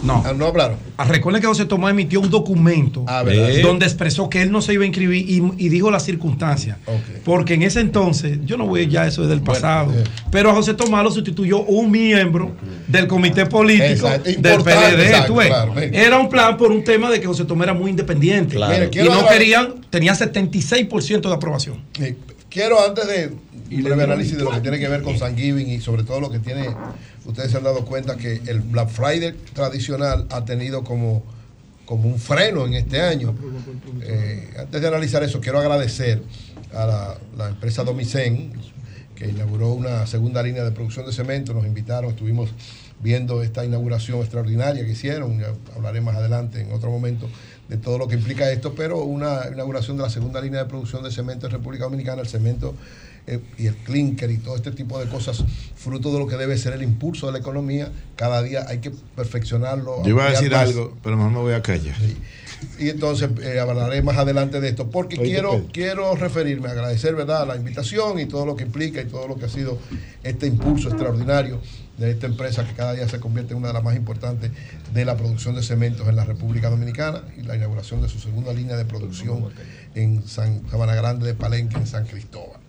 [0.03, 0.23] no.
[0.25, 0.77] Ah, No hablaron.
[0.97, 3.23] Ah, Recuerden que José Tomás emitió un documento Ah.
[3.27, 3.61] Eh.
[3.63, 6.77] donde expresó que él no se iba a inscribir y, y dijo las circunstancias.
[7.23, 9.91] Porque en ese entonces, yo no voy ya eso es del pasado,
[10.31, 12.51] pero a José Tomás lo sustituyó un miembro
[12.87, 14.29] del comité político Exacto.
[14.29, 15.03] del PLD.
[15.05, 15.47] exacto, tú ves.
[15.47, 15.87] claro, mira.
[15.91, 18.55] Era un plan por un tema de que José Tomás era muy independiente.
[18.55, 18.89] Claro.
[18.91, 21.81] Y no querían, tenía 76% de aprobación.
[21.97, 22.15] Sí.
[22.55, 23.33] Quiero antes de
[23.75, 26.21] un breve análisis de lo que tiene que ver con San Giving y sobre todo
[26.21, 26.69] lo que tiene,
[27.25, 31.21] ustedes se han dado cuenta que el Black Friday tradicional ha tenido como,
[31.83, 33.35] como un freno en este año.
[34.03, 36.23] Eh, antes de analizar eso, quiero agradecer
[36.73, 38.53] a la, la empresa Domicen,
[39.15, 41.53] que inauguró una segunda línea de producción de cemento.
[41.53, 42.51] Nos invitaron, estuvimos
[43.01, 45.41] viendo esta inauguración extraordinaria que hicieron.
[45.41, 47.27] Ya hablaré más adelante en otro momento
[47.69, 51.03] de todo lo que implica esto, pero una inauguración de la segunda línea de producción
[51.03, 52.75] de cemento en República Dominicana, el cemento
[53.27, 55.43] eh, y el clinker y todo este tipo de cosas,
[55.75, 57.91] fruto de lo que debe ser el impulso de la economía.
[58.15, 60.03] Cada día hay que perfeccionarlo.
[60.03, 60.61] Yo iba a decir más.
[60.61, 61.95] algo, pero mejor me voy a callar.
[62.79, 65.69] Y entonces eh, hablaré más adelante de esto, porque quiero, Pedro.
[65.71, 67.47] quiero referirme, agradecer ¿verdad?
[67.47, 69.77] la invitación y todo lo que implica y todo lo que ha sido
[70.23, 71.61] este impulso extraordinario
[71.97, 74.51] de esta empresa que cada día se convierte en una de las más importantes
[74.93, 78.53] de la producción de cementos en la República Dominicana y la inauguración de su segunda
[78.53, 79.49] línea de producción
[79.95, 82.59] en San Sabana Grande de Palenque, en San Cristóbal.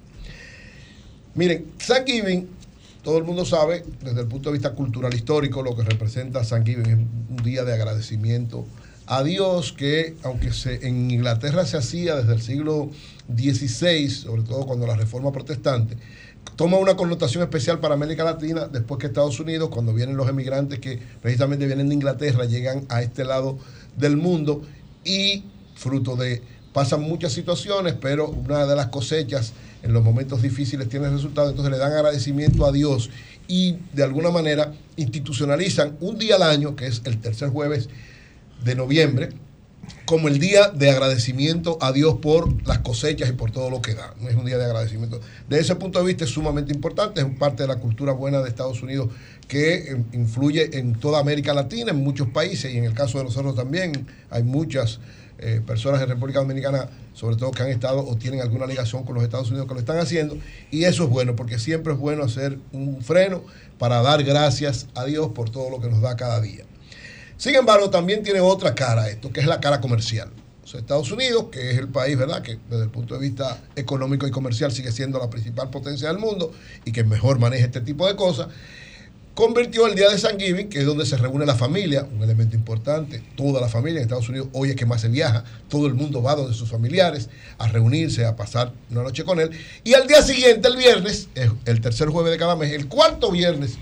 [1.34, 2.49] Miren, Thanksgiving,
[3.02, 6.86] todo el mundo sabe, desde el punto de vista cultural histórico, lo que representa Thanksgiving
[6.86, 8.65] es un día de agradecimiento
[9.06, 12.90] a Dios que, aunque se, en Inglaterra se hacía desde el siglo
[13.34, 15.96] XVI, sobre todo cuando la reforma protestante,
[16.56, 20.80] toma una connotación especial para América Latina después que Estados Unidos, cuando vienen los emigrantes
[20.80, 23.58] que precisamente vienen de Inglaterra, llegan a este lado
[23.96, 24.62] del mundo
[25.04, 25.44] y
[25.74, 29.52] fruto de, pasan muchas situaciones, pero una de las cosechas
[29.82, 33.10] en los momentos difíciles tiene resultado, entonces le dan agradecimiento a Dios
[33.46, 37.88] y de alguna manera institucionalizan un día al año, que es el tercer jueves
[38.64, 39.30] de noviembre,
[40.04, 43.94] como el día de agradecimiento a Dios por las cosechas y por todo lo que
[43.94, 44.14] da.
[44.20, 45.20] No es un día de agradecimiento.
[45.48, 48.48] De ese punto de vista es sumamente importante, es parte de la cultura buena de
[48.48, 49.10] Estados Unidos
[49.48, 53.24] que eh, influye en toda América Latina, en muchos países y en el caso de
[53.24, 55.00] nosotros también hay muchas
[55.38, 59.14] eh, personas en República Dominicana, sobre todo que han estado o tienen alguna ligación con
[59.14, 60.38] los Estados Unidos que lo están haciendo
[60.70, 63.42] y eso es bueno porque siempre es bueno hacer un freno
[63.78, 66.64] para dar gracias a Dios por todo lo que nos da cada día.
[67.36, 70.31] Sin embargo, también tiene otra cara esto, que es la cara comercial.
[70.74, 74.31] Estados Unidos, que es el país, ¿verdad?, que desde el punto de vista económico y
[74.31, 76.52] comercial sigue siendo la principal potencia del mundo
[76.84, 78.48] y que mejor maneja este tipo de cosas,
[79.34, 82.56] convirtió el día de San Giving, que es donde se reúne la familia, un elemento
[82.56, 85.94] importante, toda la familia en Estados Unidos, hoy es que más se viaja, todo el
[85.94, 89.50] mundo va donde sus familiares a reunirse, a pasar una noche con él,
[89.84, 91.28] y al día siguiente, el viernes,
[91.65, 93.74] el tercer jueves de cada mes, el cuarto viernes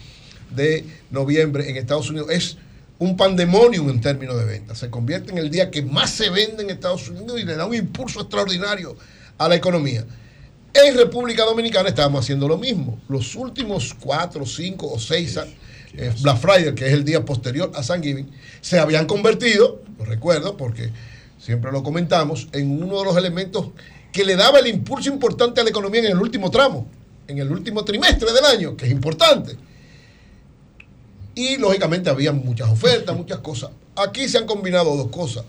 [0.54, 2.56] de noviembre en Estados Unidos, es
[2.98, 4.78] un pandemonium en términos de ventas.
[4.78, 7.66] Se convierte en el día que más se vende en Estados Unidos y le da
[7.66, 8.96] un impulso extraordinario
[9.38, 10.04] a la economía.
[10.72, 13.00] En República Dominicana estábamos haciendo lo mismo.
[13.08, 15.38] Los últimos cuatro, cinco o seis
[15.96, 18.28] eh, Black Friday, que es el día posterior a San Giving,
[18.60, 20.90] se habían convertido, lo recuerdo porque
[21.38, 23.68] siempre lo comentamos, en uno de los elementos
[24.12, 26.88] que le daba el impulso importante a la economía en el último tramo,
[27.28, 29.56] en el último trimestre del año, que es importante.
[31.34, 33.70] Y lógicamente había muchas ofertas, muchas cosas.
[33.96, 35.44] Aquí se han combinado dos cosas.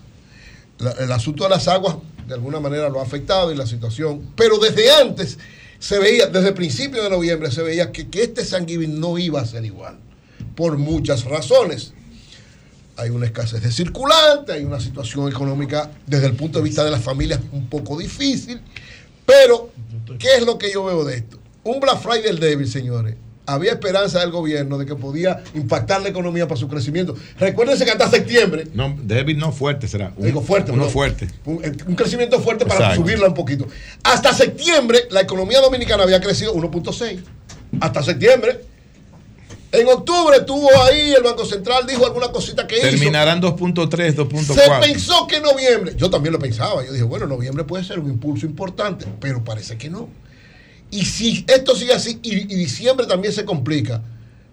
[0.98, 4.58] el asunto de las aguas de alguna manera lo ha afectado y la situación, pero
[4.58, 5.38] desde antes
[5.78, 8.66] se veía, desde el principio de noviembre se veía que, que este San
[9.00, 9.98] no iba a ser igual,
[10.54, 11.92] por muchas razones.
[12.96, 16.90] Hay una escasez de circulante, hay una situación económica desde el punto de vista de
[16.90, 18.60] las familias un poco difícil,
[19.24, 19.70] pero
[20.18, 21.38] ¿qué es lo que yo veo de esto?
[21.62, 23.16] Un Black Friday débil, señores,
[23.46, 27.14] había esperanza del gobierno de que podía impactar la economía para su crecimiento.
[27.38, 28.66] Recuérdense que hasta septiembre.
[28.74, 30.12] No, débil no fuerte será.
[30.18, 30.72] digo fuerte.
[30.72, 31.28] Uno fuerte.
[31.44, 31.60] Un,
[31.94, 33.66] crecimiento fuerte para subirla un poquito.
[34.02, 37.20] Hasta septiembre la economía dominicana había crecido 1.6.
[37.80, 38.60] Hasta septiembre.
[39.72, 44.54] En octubre tuvo ahí el Banco Central, dijo alguna cosita que Terminarán 2.3, 2.4.
[44.54, 47.98] Se pensó que en noviembre, yo también lo pensaba, yo dije, bueno, noviembre puede ser
[47.98, 50.08] un impulso importante, pero parece que no.
[50.90, 54.02] Y si esto sigue así y, diciembre también se complica,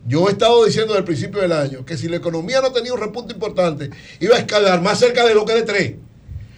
[0.06, 2.94] yo he estado diciendo desde el principio del año que si la economía no tenía
[2.94, 3.90] un repunte importante,
[4.20, 5.94] iba a escalar más cerca de lo que de tres.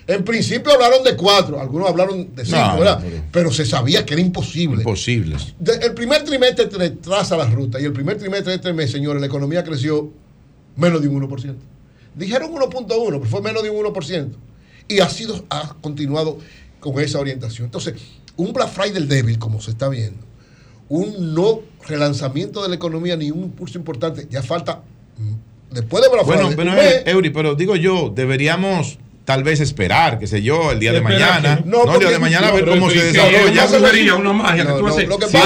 [0.07, 3.03] En principio hablaron de cuatro, algunos hablaron de cinco, ¿verdad?
[3.31, 4.77] Pero, se sabía que era imposible.
[4.77, 5.35] Imposible.
[5.81, 9.27] el primer trimestre traza la ruta y el primer trimestre de este mes, señores, la
[9.27, 10.11] economía creció
[10.75, 11.55] menos de un 1%.
[12.13, 14.29] Dijeron 1.1, pero fue menos de un 1%.
[14.87, 16.37] Y ha sido, ha continuado
[16.79, 17.65] con esa orientación.
[17.65, 17.95] Entonces,
[18.37, 20.23] un Black Friday débil, como se está viendo,
[20.89, 24.81] un no relanzamiento de la economía ni un impulso importante, ya falta
[25.17, 26.55] mm, después de Black Friday.
[26.55, 26.73] Bueno,
[27.05, 31.61] Eury, pero digo yo, deberíamos tal vez esperar, qué sé yo, el día de mañana.
[31.65, 33.67] no, el día de mañana a ver cómo se desarrolla.
[33.67, 35.09] sería una magia que tú haces.
[35.29, 35.37] Si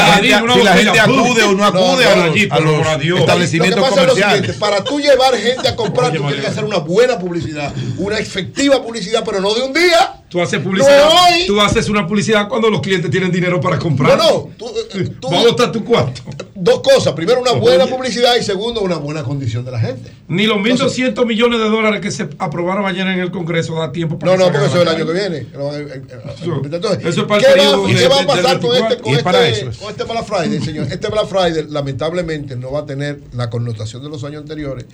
[0.64, 4.56] la gente acude o no acude a los establecimientos comerciales.
[4.58, 8.84] Para tú llevar gente a comprar, tú tienes que hacer una buena publicidad, una efectiva
[8.84, 10.16] publicidad, pero no de un día.
[10.30, 11.10] Tú haces publicidad.
[11.48, 14.16] tú haces una publicidad cuando los clientes tienen dinero para comprar.
[14.16, 14.50] No, no.
[14.58, 16.22] Tú, eh, tú, a botar tu cuarto.
[16.54, 17.14] Dos cosas.
[17.14, 20.12] Primero, una buena publicidad y segundo, una buena condición de la gente.
[20.28, 24.20] Ni los 1.200 millones de dólares que se aprobaron ayer en el Congreso da tiempo
[24.20, 24.34] para.
[24.34, 25.38] No, no, porque eso es el año que viene.
[25.38, 29.90] Entonces, eso es para ¿qué, va, ¿qué va a pasar con este, con, este, con
[29.90, 30.88] este Black Friday, señor?
[30.92, 34.86] Este Black Friday, lamentablemente, no va a tener la connotación de los años anteriores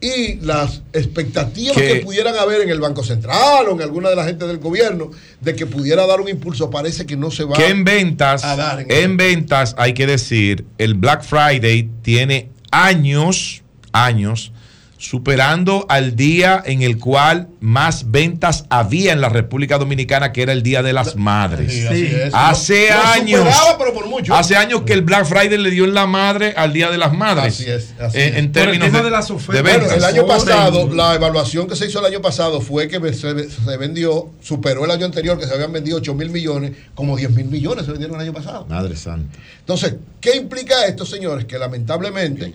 [0.00, 4.24] y las expectativas que pudieran haber en el Banco Central o en alguna de la
[4.24, 7.68] gente del gobierno de que pudiera dar un impulso parece que no se va que
[7.68, 8.80] en ventas, a dar.
[8.80, 13.62] En, en ventas hay que decir, el Black Friday tiene años,
[13.92, 14.52] años
[15.00, 20.52] superando al día en el cual más ventas había en la República Dominicana, que era
[20.52, 21.86] el Día de las Madres.
[22.34, 23.48] Hace años.
[24.28, 27.14] Hace años que el Black Friday le dio en la madre al Día de las
[27.14, 27.54] Madres.
[27.54, 27.94] Así es.
[28.14, 29.90] Eh, en términos de, las ofertas.
[29.96, 33.32] el año pasado, la evaluación que se hizo el año pasado fue que se,
[33.78, 37.46] vendió, superó el año anterior, que se habían vendido 8 mil millones, como 10 mil
[37.46, 38.66] millones se vendieron el año pasado.
[38.68, 39.34] Madre santa.
[39.60, 41.46] Entonces, ¿qué implica esto, señores?
[41.46, 42.52] Que lamentablemente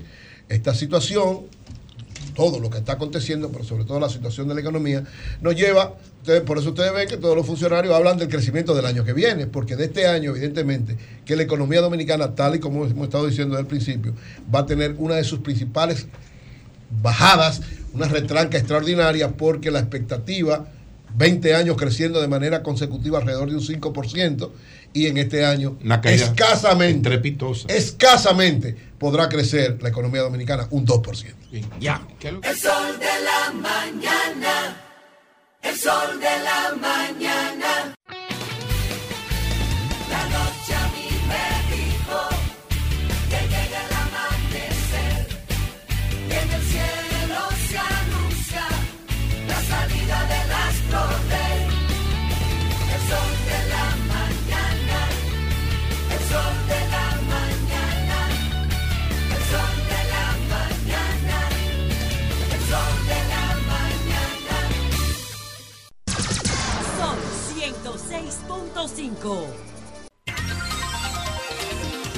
[0.48, 1.55] esta situación
[2.36, 5.04] todo lo que está aconteciendo, pero sobre todo la situación de la economía,
[5.42, 5.96] nos lleva,
[6.46, 9.48] por eso ustedes ven que todos los funcionarios hablan del crecimiento del año que viene,
[9.48, 13.56] porque de este año, evidentemente, que la economía dominicana, tal y como hemos estado diciendo
[13.56, 14.14] desde el principio,
[14.54, 16.06] va a tener una de sus principales
[17.02, 17.62] bajadas,
[17.94, 20.68] una retranca extraordinaria, porque la expectativa
[21.16, 24.52] 20 años creciendo de manera consecutiva alrededor de un 5%
[24.94, 27.22] y en este año escasamente,
[27.68, 31.34] escasamente podrá crecer la economía dominicana un 2%.
[31.80, 32.02] ya.
[32.22, 34.82] El sol de la mañana
[35.62, 37.75] El sol de la mañana.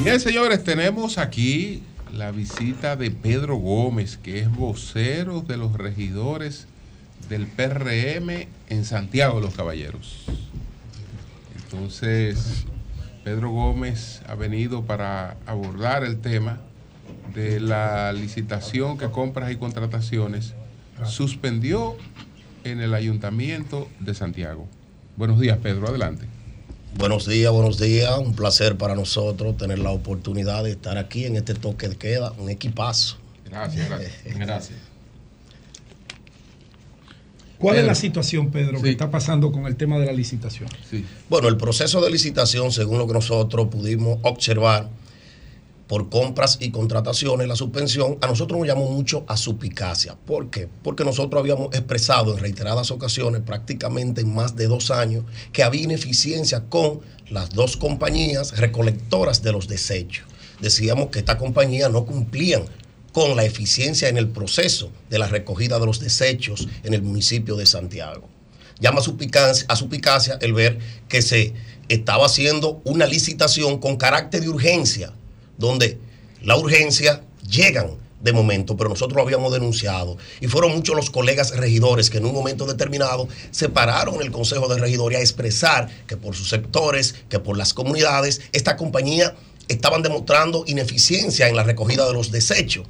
[0.03, 1.81] Bien, señores, tenemos aquí
[2.13, 6.67] la visita de Pedro Gómez, que es vocero de los regidores
[7.29, 10.25] del PRM en Santiago de los Caballeros.
[11.55, 12.65] Entonces,
[13.23, 16.59] Pedro Gómez ha venido para abordar el tema
[17.33, 20.53] de la licitación que compras y contrataciones
[21.05, 21.95] suspendió
[22.65, 24.67] en el Ayuntamiento de Santiago.
[25.15, 26.36] Buenos días, Pedro, adelante.
[26.97, 28.17] Buenos días, buenos días.
[28.17, 32.33] Un placer para nosotros tener la oportunidad de estar aquí en este toque de queda,
[32.39, 33.17] un equipazo.
[33.45, 34.39] Gracias, gracias.
[34.39, 34.79] Gracias.
[37.59, 40.69] ¿Cuál es la situación, Pedro, que está pasando con el tema de la licitación?
[41.29, 44.89] Bueno, el proceso de licitación, según lo que nosotros pudimos observar
[45.87, 50.17] por compras y contrataciones, la suspensión, a nosotros nos llamó mucho a suspicacia.
[50.25, 50.67] ¿Por qué?
[50.83, 55.83] Porque nosotros habíamos expresado en reiteradas ocasiones, prácticamente en más de dos años, que había
[55.83, 60.25] ineficiencia con las dos compañías recolectoras de los desechos.
[60.59, 62.63] Decíamos que estas compañías no cumplían
[63.13, 67.55] con la eficiencia en el proceso de la recogida de los desechos en el municipio
[67.55, 68.27] de Santiago
[68.79, 71.53] llama a suspicacia, a el ver que se
[71.89, 75.13] estaba haciendo una licitación con carácter de urgencia,
[75.57, 75.97] donde
[76.41, 80.17] la urgencia llegan de momento, pero nosotros lo habíamos denunciado.
[80.41, 84.67] Y fueron muchos los colegas regidores que en un momento determinado se pararon el Consejo
[84.67, 89.35] de Regidores a expresar que por sus sectores, que por las comunidades, esta compañía
[89.67, 92.87] estaban demostrando ineficiencia en la recogida de los desechos.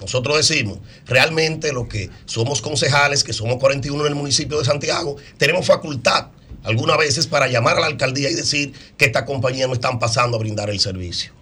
[0.00, 5.16] Nosotros decimos, realmente lo que somos concejales, que somos 41 en el municipio de Santiago,
[5.36, 6.28] tenemos facultad
[6.62, 10.38] algunas veces para llamar a la alcaldía y decir que esta compañía no están pasando
[10.38, 11.32] a brindar el servicio.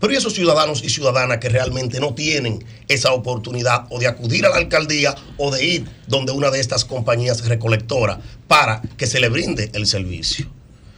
[0.00, 4.46] Pero ¿y esos ciudadanos y ciudadanas que realmente no tienen esa oportunidad o de acudir
[4.46, 9.20] a la alcaldía o de ir donde una de estas compañías recolectoras para que se
[9.20, 10.46] le brinde el servicio.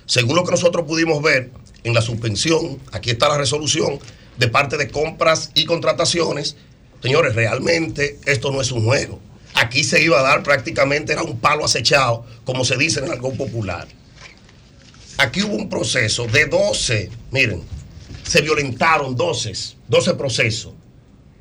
[0.07, 1.51] Según lo que nosotros pudimos ver
[1.83, 3.99] en la suspensión, aquí está la resolución
[4.39, 6.57] de parte de compras y contrataciones,
[7.03, 9.21] señores, realmente esto no es un juego.
[9.55, 13.33] Aquí se iba a dar prácticamente, era un palo acechado, como se dice en algo
[13.35, 13.89] popular.
[15.19, 17.63] Aquí hubo un proceso de 12, miren,
[18.33, 19.53] se violentaron 12,
[19.89, 20.73] 12 procesos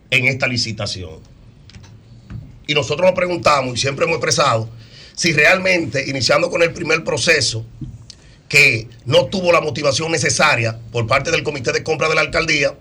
[0.09, 1.21] en esta licitación.
[2.67, 4.69] Y nosotros nos preguntamos, y siempre hemos expresado,
[5.15, 7.65] si realmente, iniciando con el primer proceso,
[8.49, 12.75] que no tuvo la motivación necesaria por parte del comité de compra de la alcaldía,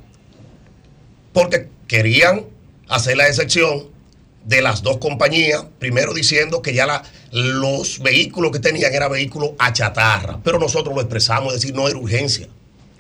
[1.33, 2.47] porque querían
[2.89, 3.91] hacer la excepción
[4.45, 9.73] de las dos compañías, primero diciendo que ya los vehículos que tenían eran vehículos a
[9.73, 12.49] chatarra, pero nosotros lo expresamos, es decir, no era urgencia.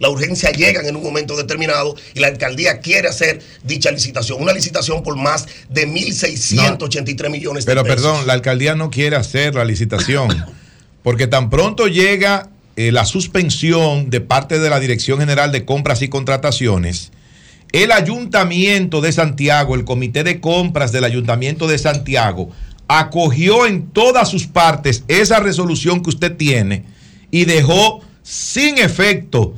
[0.00, 4.54] La urgencia llega en un momento determinado y la alcaldía quiere hacer dicha licitación, una
[4.54, 7.96] licitación por más de 1.683 millones de Pero pesos.
[7.96, 10.28] perdón, la alcaldía no quiere hacer la licitación,
[11.02, 16.00] porque tan pronto llega eh, la suspensión de parte de la Dirección General de Compras
[16.00, 17.12] y Contrataciones,
[17.72, 22.50] el Ayuntamiento de Santiago, el Comité de Compras del Ayuntamiento de Santiago,
[22.88, 26.84] acogió en todas sus partes esa resolución que usted tiene
[27.30, 29.54] y dejó sin efecto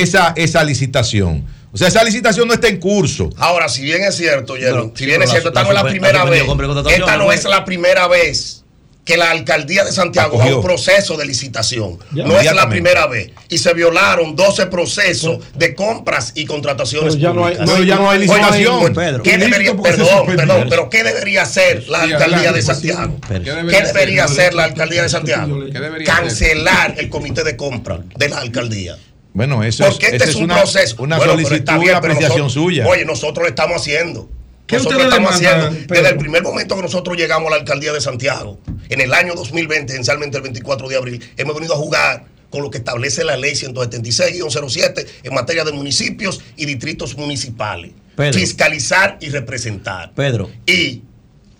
[0.00, 1.44] esa, esa licitación.
[1.72, 3.30] O sea, esa licitación no está en curso.
[3.38, 5.74] Ahora, si bien es cierto, Jerry, Pero- si bien es cierto, la- esta no es
[5.74, 6.42] la la primera vez,
[6.90, 7.32] esta no ¿no?
[7.32, 8.58] es la primera vez
[9.04, 10.58] que la alcaldía de Santiago da Acogió.
[10.58, 11.98] un proceso de licitación.
[12.14, 12.24] Ya.
[12.24, 13.30] No es la primera vez.
[13.48, 17.66] Y se violaron 12 procesos de compras y contrataciones Pero ya no hay- públicas.
[17.66, 18.74] no hay- Pero ya no hay licitación.
[18.84, 19.22] oye, Pedro.
[19.24, 23.16] ¿Qué debería, perdón, perdón, pero qué debería hacer la alcaldía de Santiago?
[23.26, 24.54] ¿Qué ¿Qué debería hacer?
[24.54, 25.58] la alcaldía de Santiago?
[26.04, 28.96] Cancelar el comité de compra de la alcaldía.
[29.34, 30.96] Bueno, eso es, Porque este esa es es un una, proceso.
[31.02, 32.86] una Bueno, solicitud, bien, una apreciación nosotros- suya.
[32.86, 34.28] Oye, nosotros lo estamos haciendo.
[34.66, 35.94] ¿Qué nosotros ustedes estamos haciendo Pedro?
[36.02, 39.34] desde el primer momento que nosotros llegamos a la alcaldía de Santiago, en el año
[39.34, 43.36] 2020, esencialmente el 24 de abril, hemos venido a jugar con lo que establece la
[43.36, 47.92] ley 176-07 en materia de municipios y distritos municipales.
[48.16, 48.38] Pedro.
[48.38, 50.12] Fiscalizar y representar.
[50.14, 51.02] Pedro, Y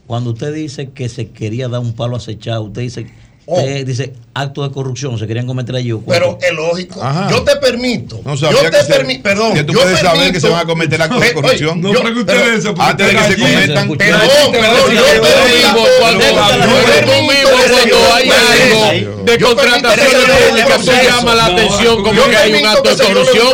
[0.07, 3.07] cuando usted dice que se quería dar un palo acechado, usted dice
[3.45, 3.59] Oh.
[3.59, 5.93] Eh, dice acto de corrupción, se querían cometer allí.
[6.07, 7.01] Pero es lógico.
[7.29, 8.21] Yo te permito.
[8.25, 9.23] No yo te permito.
[9.23, 9.55] Perdón.
[9.55, 11.81] Que tú puedes saber que se van a cometer actos de corrupción.
[11.81, 12.73] no preguntes eso.
[12.79, 13.97] Antes de que se cometan.
[13.97, 14.95] Perdón, perdón.
[14.95, 15.85] Yo permito.
[16.01, 16.25] Cuando
[18.15, 23.05] hay algo de contratación pública se llama la atención como que hay un acto de
[23.05, 23.47] corrupción.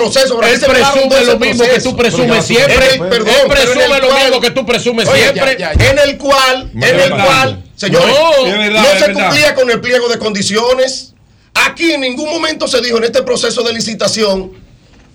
[0.44, 2.94] Él presume lo mismo que tú presumes siempre.
[2.94, 3.00] Él
[3.48, 5.56] presume lo mismo que tú presumes siempre.
[5.78, 8.12] En el cual, en el cual Señores,
[8.72, 11.14] no, se cumplía con el pliego de condiciones.
[11.54, 14.50] Aquí en ningún momento se dijo en este proceso de licitación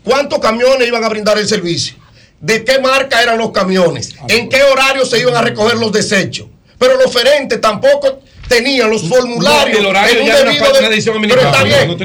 [0.04, 1.96] cuántos camiones iban a brindar el servicio,
[2.40, 6.48] de qué marca eran los camiones, en qué horario se iban a recoger los desechos.
[6.78, 11.42] Pero los oferentes tampoco tenían los formularios el horario en un ya debido de, pero
[11.42, 11.98] está bien.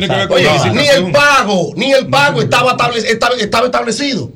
[0.74, 4.32] ni el pago, ni el pago estaba, estaba establecido.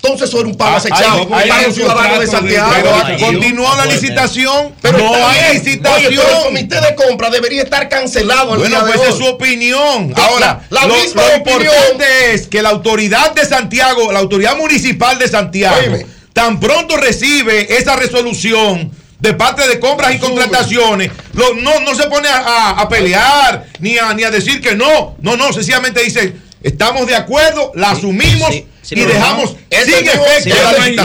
[0.00, 2.70] Entonces eso era un pago acechado para los ciudadanos de Santiago.
[2.72, 4.72] Pero continuó la licitación.
[4.80, 6.12] Pero no hay licitación.
[6.12, 8.56] el comité de compra debería estar cancelado.
[8.56, 10.12] bueno, pues es su opinión.
[10.16, 15.26] Ahora, la, lo, misma importante es que la autoridad de Santiago, la autoridad municipal de
[15.26, 15.98] Santiago,
[16.32, 22.28] tan pronto recibe esa resolución de parte de compras y contrataciones, no, no se pone
[22.30, 25.16] a, pelear ni a, ni a decir que no.
[25.20, 28.54] No, no, sencillamente dice, estamos de acuerdo, la asumimos
[28.90, 31.04] y dejamos sin efecto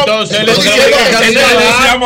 [0.00, 0.38] Entonces,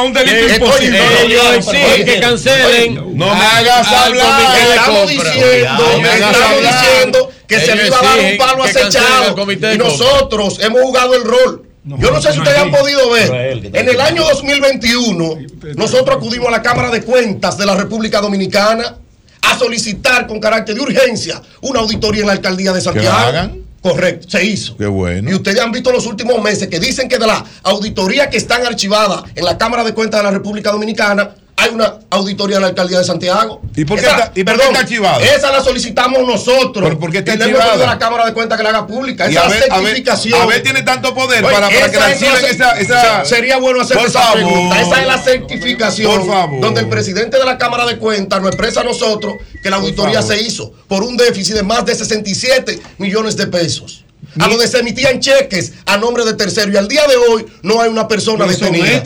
[0.04, 2.04] un delito imposible.
[2.04, 3.16] que cancelen.
[3.16, 4.58] No me hagas hablar.
[4.74, 9.36] Estamos diciendo, estamos diciendo que se le iba a dar un palo acechado.
[9.74, 11.66] Y nosotros hemos jugado el rol.
[11.82, 13.70] Yo no sé si ustedes han podido ver.
[13.72, 15.36] En el año 2021,
[15.76, 18.96] nosotros acudimos a la Cámara de Cuentas de la República Dominicana
[19.42, 23.60] a solicitar con carácter de urgencia una auditoría en la alcaldía de Santiago.
[23.82, 24.76] Correcto, se hizo.
[24.76, 25.30] Qué bueno.
[25.30, 28.66] Y ustedes han visto los últimos meses que dicen que de la auditoría que están
[28.66, 31.30] archivadas en la Cámara de Cuentas de la República Dominicana,
[31.60, 33.60] hay una auditoría de la alcaldía de Santiago.
[33.76, 35.20] ¿Y por qué, está, ¿y perdón, archivada?
[35.20, 36.82] Esa la solicitamos nosotros.
[36.82, 37.76] ¿Pero por qué está y archivada?
[37.76, 39.26] Le a la Cámara de Cuentas que la haga pública.
[39.26, 40.40] Esa a ver, certificación.
[40.40, 43.98] A ver, tiene tanto poder para, para que la reciban esa, esa, Sería bueno hacer
[43.98, 44.80] esa favor, pregunta.
[44.80, 46.10] Esa es la certificación.
[46.10, 46.60] Por favor.
[46.60, 50.22] Donde el presidente de la Cámara de Cuentas nos expresa a nosotros que la auditoría
[50.22, 54.04] se hizo por un déficit de más de 67 millones de pesos
[54.38, 57.80] a donde se emitían cheques a nombre de tercero y al día de hoy no
[57.80, 59.02] hay una persona detenida.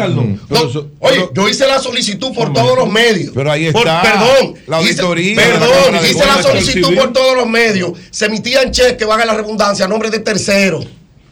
[1.00, 3.32] oye, yo hice la solicitud por todos los medios.
[3.34, 4.02] Pero ahí está.
[4.02, 5.36] perdón, la auditoría.
[5.36, 7.92] perdón, hice la solicitud por todos los medios.
[8.10, 10.84] Se emitían cheques, van a la redundancia, a nombre de tercero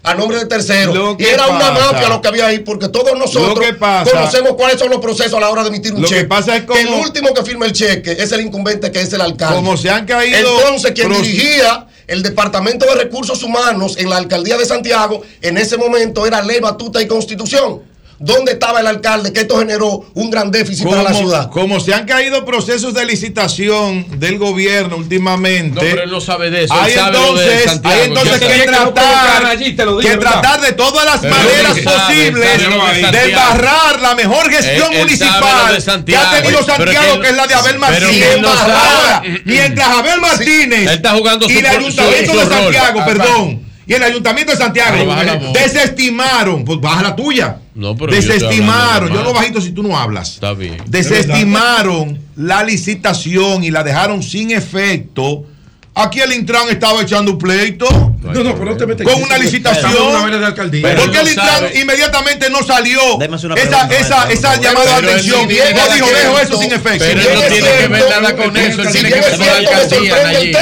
[0.05, 1.17] a nombre de tercero.
[1.19, 3.67] Y era una mafia lo que había ahí, porque todos nosotros
[4.11, 6.23] conocemos cuáles son los procesos a la hora de emitir un cheque.
[6.23, 9.13] Que pasa es como, el último que firma el cheque es el incumbente que es
[9.13, 9.57] el alcalde.
[9.57, 10.39] Como se han caído.
[10.39, 15.79] Entonces, quien dirigía el Departamento de Recursos Humanos en la alcaldía de Santiago en ese
[15.79, 17.81] momento era Ley Batuta y Constitución.
[18.23, 19.33] ¿Dónde estaba el alcalde?
[19.33, 21.51] Que esto generó un gran déficit para la ciudad.
[21.51, 25.75] Como se han caído procesos de licitación del gobierno últimamente.
[25.75, 26.75] No, pero él no sabe de eso.
[26.75, 32.59] Hay entonces, hay entonces que, tratar, que tratar de todas las maneras posibles
[33.13, 35.77] de barrar la mejor gestión municipal
[36.07, 38.39] que ha tenido Santiago, que, es la de Abel Martínez.
[39.45, 44.59] mientras Abel Martínez está jugando y el Ayuntamiento de Santiago, perdón y el Ayuntamiento de
[44.59, 45.15] Santiago
[45.53, 47.59] desestimaron, pues baja la tuya.
[47.75, 50.35] No, pero desestimaron, yo, lo bajito si tú no hablas.
[50.35, 50.77] Está bien.
[50.87, 55.45] Desestimaron la licitación y la dejaron sin efecto.
[55.95, 57.87] Aquí el Intran estaba echando un pleito.
[58.23, 59.93] No, no, pero no te metes con una licitación.
[60.97, 65.43] porque el Intran inmediatamente no salió esa, esa, esa llamada de atención.
[65.43, 67.05] Él dijo, dejo eso sin efecto.
[67.07, 68.83] Pero no tiene que ver nada con eso.
[68.91, 70.53] Tiene que ver con la alcaldía allí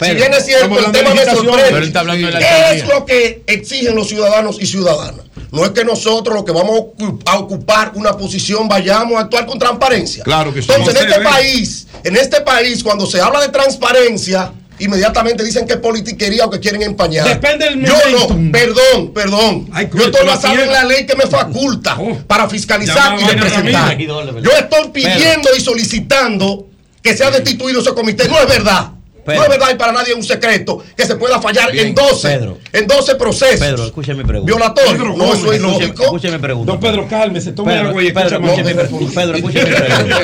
[0.00, 2.38] si bien es cierto, el tema me sorprende.
[2.38, 5.26] ¿Qué es lo que exigen los ciudadanos y ciudadanas?
[5.52, 6.80] No es que nosotros, los que vamos
[7.26, 10.22] a ocupar una posición, vayamos a actuar con transparencia.
[10.22, 10.68] Claro que sí.
[10.70, 15.74] Entonces, en este país, en este país, cuando se habla de transparencia, inmediatamente dicen que
[15.74, 17.26] es politiquería o que quieren empañar.
[17.26, 19.70] Depende del Yo no, perdón, perdón.
[19.94, 23.98] yo estoy basado en la ley que me faculta oh, para fiscalizar y representar.
[23.98, 26.68] Yo estoy pidiendo y solicitando
[27.02, 28.28] que sea destituido ese comité.
[28.28, 28.92] No es verdad
[29.36, 32.40] no es verdad y para nadie es un secreto que se pueda fallar en 12
[32.72, 33.60] en 12 procesos.
[33.60, 34.54] Pedro, escúchame mi pregunta.
[34.54, 35.16] Violatorio.
[35.16, 36.04] no, eso es lógico.
[36.04, 36.72] Escúcheme mi pregunta.
[36.72, 40.18] Don Pedro, cálmese, tome Pedro, agua y Pedro, escúcheme, Pedro, escúcheme mi pregunta.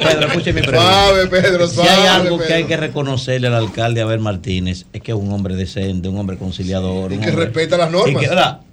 [0.00, 1.04] Pedro, escúcheme mi pregunta.
[1.06, 5.02] Suave, Pedro, suave, Si hay algo que hay que reconocerle al alcalde Abel Martínez es
[5.02, 7.12] que es un hombre decente, un hombre conciliador.
[7.12, 8.24] Y que respeta las normas.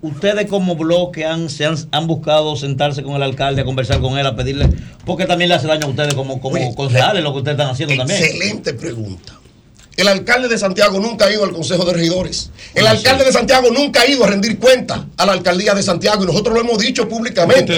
[0.01, 4.17] ustedes como bloque han, se han, han, buscado sentarse con el alcalde, a conversar con
[4.17, 4.69] él, a pedirle,
[5.05, 7.95] porque también le hace daño a ustedes como, como concejales lo que ustedes están haciendo
[7.95, 8.23] también.
[8.23, 9.33] Excelente pregunta.
[9.97, 12.51] El alcalde de Santiago nunca ha ido al Consejo de Regidores.
[12.75, 16.23] El alcalde de Santiago nunca ha ido a rendir cuenta a la alcaldía de Santiago
[16.23, 17.73] y nosotros lo hemos dicho públicamente.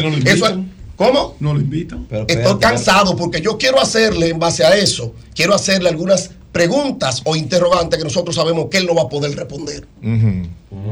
[0.97, 1.35] ¿Cómo?
[1.39, 2.05] No lo invitan.
[2.27, 7.37] Estoy cansado porque yo quiero hacerle, en base a eso, quiero hacerle algunas preguntas o
[7.37, 9.87] interrogantes que nosotros sabemos que él no va a poder responder.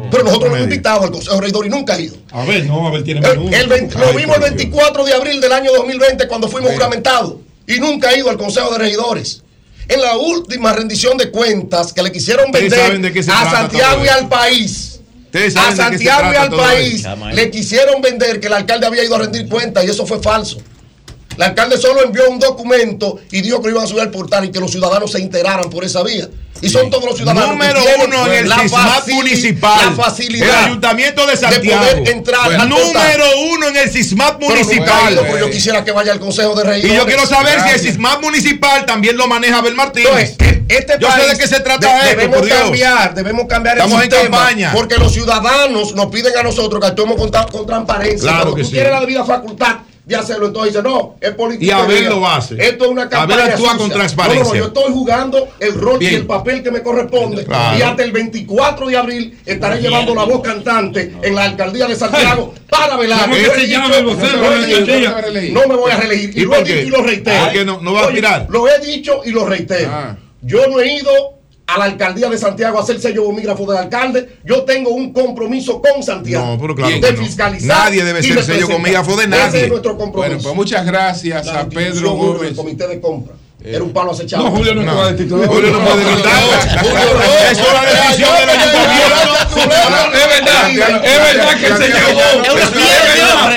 [0.09, 2.15] Pero nosotros lo hemos invitado al Consejo Regidor y nunca ha ido.
[2.31, 5.41] A ver, no, a ver, tiene El- el 20 lo vimos el 24 de abril
[5.41, 7.35] del año 2020 cuando fuimos juramentados
[7.67, 9.43] y nunca ha ido al Consejo de Regidores.
[9.89, 13.01] En la última rendición de cuentas que le quisieron vender
[13.31, 14.99] a Santiago y al país.
[15.55, 19.47] A Santiago y al país le quisieron vender que el alcalde había ido a rendir
[19.47, 20.57] cuentas y eso fue falso.
[21.37, 24.45] El alcalde solo envió un documento y dijo que lo iban a subir al portal
[24.45, 26.27] y que los ciudadanos se enteraran por esa vía.
[26.59, 27.51] Y son todos los ciudadanos.
[27.51, 28.55] Número que uno en el la
[29.13, 29.95] municipal.
[29.95, 31.85] La facilidad El ayuntamiento de Santiago.
[31.85, 33.29] poder entrar al número portal.
[33.51, 35.37] uno en el ha municipal.
[35.39, 36.93] yo quisiera que vaya al Consejo de Regidores.
[36.93, 37.79] Y yo quiero saber si el.
[37.79, 40.31] SISMAT municipal también lo maneja Abel Martínez.
[40.39, 43.77] Entonces, este yo país sé de qué se trata de- esto, debemos cambiar, debemos cambiar
[43.77, 44.71] Estamos el en campaña.
[44.73, 48.19] porque los ciudadanos nos piden a nosotros que actuemos con, con transparencia.
[48.21, 48.73] Claro Cuando que tú sí.
[48.73, 49.75] tienes la debida facultad
[50.07, 51.65] de hacerlo, entonces dice, no, es política.
[51.65, 52.55] Y Abel lo hace.
[52.55, 54.43] Esto es una campaña Abel actúa con transparencia.
[54.43, 56.13] No, no, no, yo estoy jugando el rol Bien.
[56.13, 57.43] y el papel que me corresponde.
[57.43, 57.77] Claro.
[57.77, 61.95] Y hasta el 24 de abril estaré llevando la voz cantante en la alcaldía de
[61.97, 63.27] Santiago para velar.
[65.51, 66.37] No, me voy a reelegir.
[66.37, 67.43] Y, ¿Y lo he dicho y lo reitero.
[67.43, 68.21] ¿Por qué no- no va a Oye?
[68.47, 70.15] Lo he dicho y lo reitero.
[70.41, 71.36] Yo no he ido
[71.67, 74.37] a la alcaldía de Santiago a hacer sello bomígrafo del alcalde.
[74.45, 76.45] Yo tengo un compromiso con Santiago.
[76.45, 77.17] No, pero claro de no.
[77.17, 77.67] fiscalizar.
[77.85, 79.63] Nadie debe ser sello bomígrafo de Ese nadie.
[79.63, 80.29] es nuestro compromiso.
[80.29, 82.51] Bueno, pues muchas gracias La a Pedro Gómez.
[82.51, 83.35] El comité de compra.
[83.69, 84.43] Era un palo acechado.
[84.45, 84.95] No, Julio no No.
[84.95, 85.47] puede destituir.
[85.47, 86.03] Julio no puede
[87.51, 89.17] Eso es la decisión del ayuntamiento.
[89.57, 91.99] Es verdad, es verdad que el señor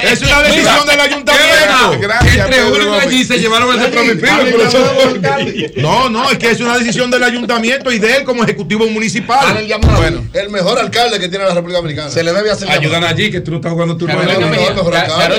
[0.03, 1.93] Es una decisión del ayuntamiento.
[1.93, 5.73] Entre Julio y allí se llevaron de al alcalde.
[5.77, 9.55] No, no, es que es una decisión del ayuntamiento y de él como ejecutivo municipal.
[9.97, 12.11] Bueno, El mejor alcalde que tiene la República Dominicana.
[12.11, 14.57] Se le debe hacer ayudan allí que tú no estás jugando tu mejor alcalde.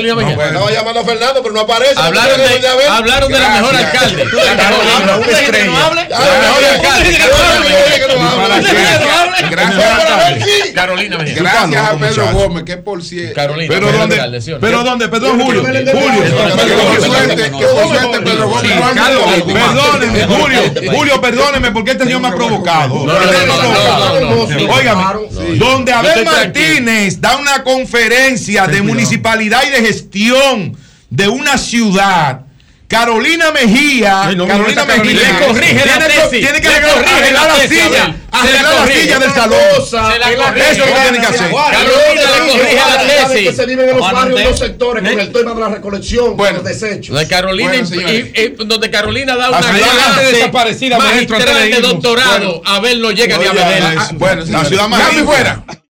[0.07, 1.93] Estaba llamando a Fernando, pero no aparece.
[1.97, 2.37] Hablaron
[3.31, 4.25] de, de la mejor alcalde.
[9.49, 11.35] Gracias, Carolina Mejía.
[11.35, 12.31] gracias a Pedro.
[12.33, 13.35] Gómez, que por cierto.
[13.35, 15.63] Carolina, Pero dónde, pero dónde, perdón, Julio.
[15.63, 15.81] Julio,
[17.01, 18.71] suerte, por suerte Pedro Gómez.
[19.45, 23.05] Perdóneme, Julio, Julio, perdóneme, porque este señor me ha provocado.
[24.69, 25.03] Óigame,
[25.57, 26.25] donde Abel.
[26.25, 30.77] Martínez da una conferencia de municipalidad y de gestión
[31.09, 32.45] de una ciudad.
[32.91, 34.83] Carolina Mejía, no, Carolina.
[34.85, 36.29] Mejía, Le corrige la tiene, tesis.
[36.45, 39.59] tiene que arreglar, la silla, arreglar la silla del salón.
[39.77, 40.71] cosa Se la es corrige.
[40.71, 41.51] Eso es lo que tiene que hacer.
[41.51, 43.49] Carolina le corrige la tesis.
[43.49, 46.35] que se viven en los barrios en los sectores con el tema de la recolección
[46.35, 46.57] Bueno.
[46.61, 47.15] de los desechos.
[47.15, 52.61] Donde Carolina, y- donde Carolina da una clase desaparecida, maestro, magistral de de doctorado.
[52.65, 53.83] A ver, no llega ni a ver.
[54.15, 55.63] Bueno, La ciudad más fuera.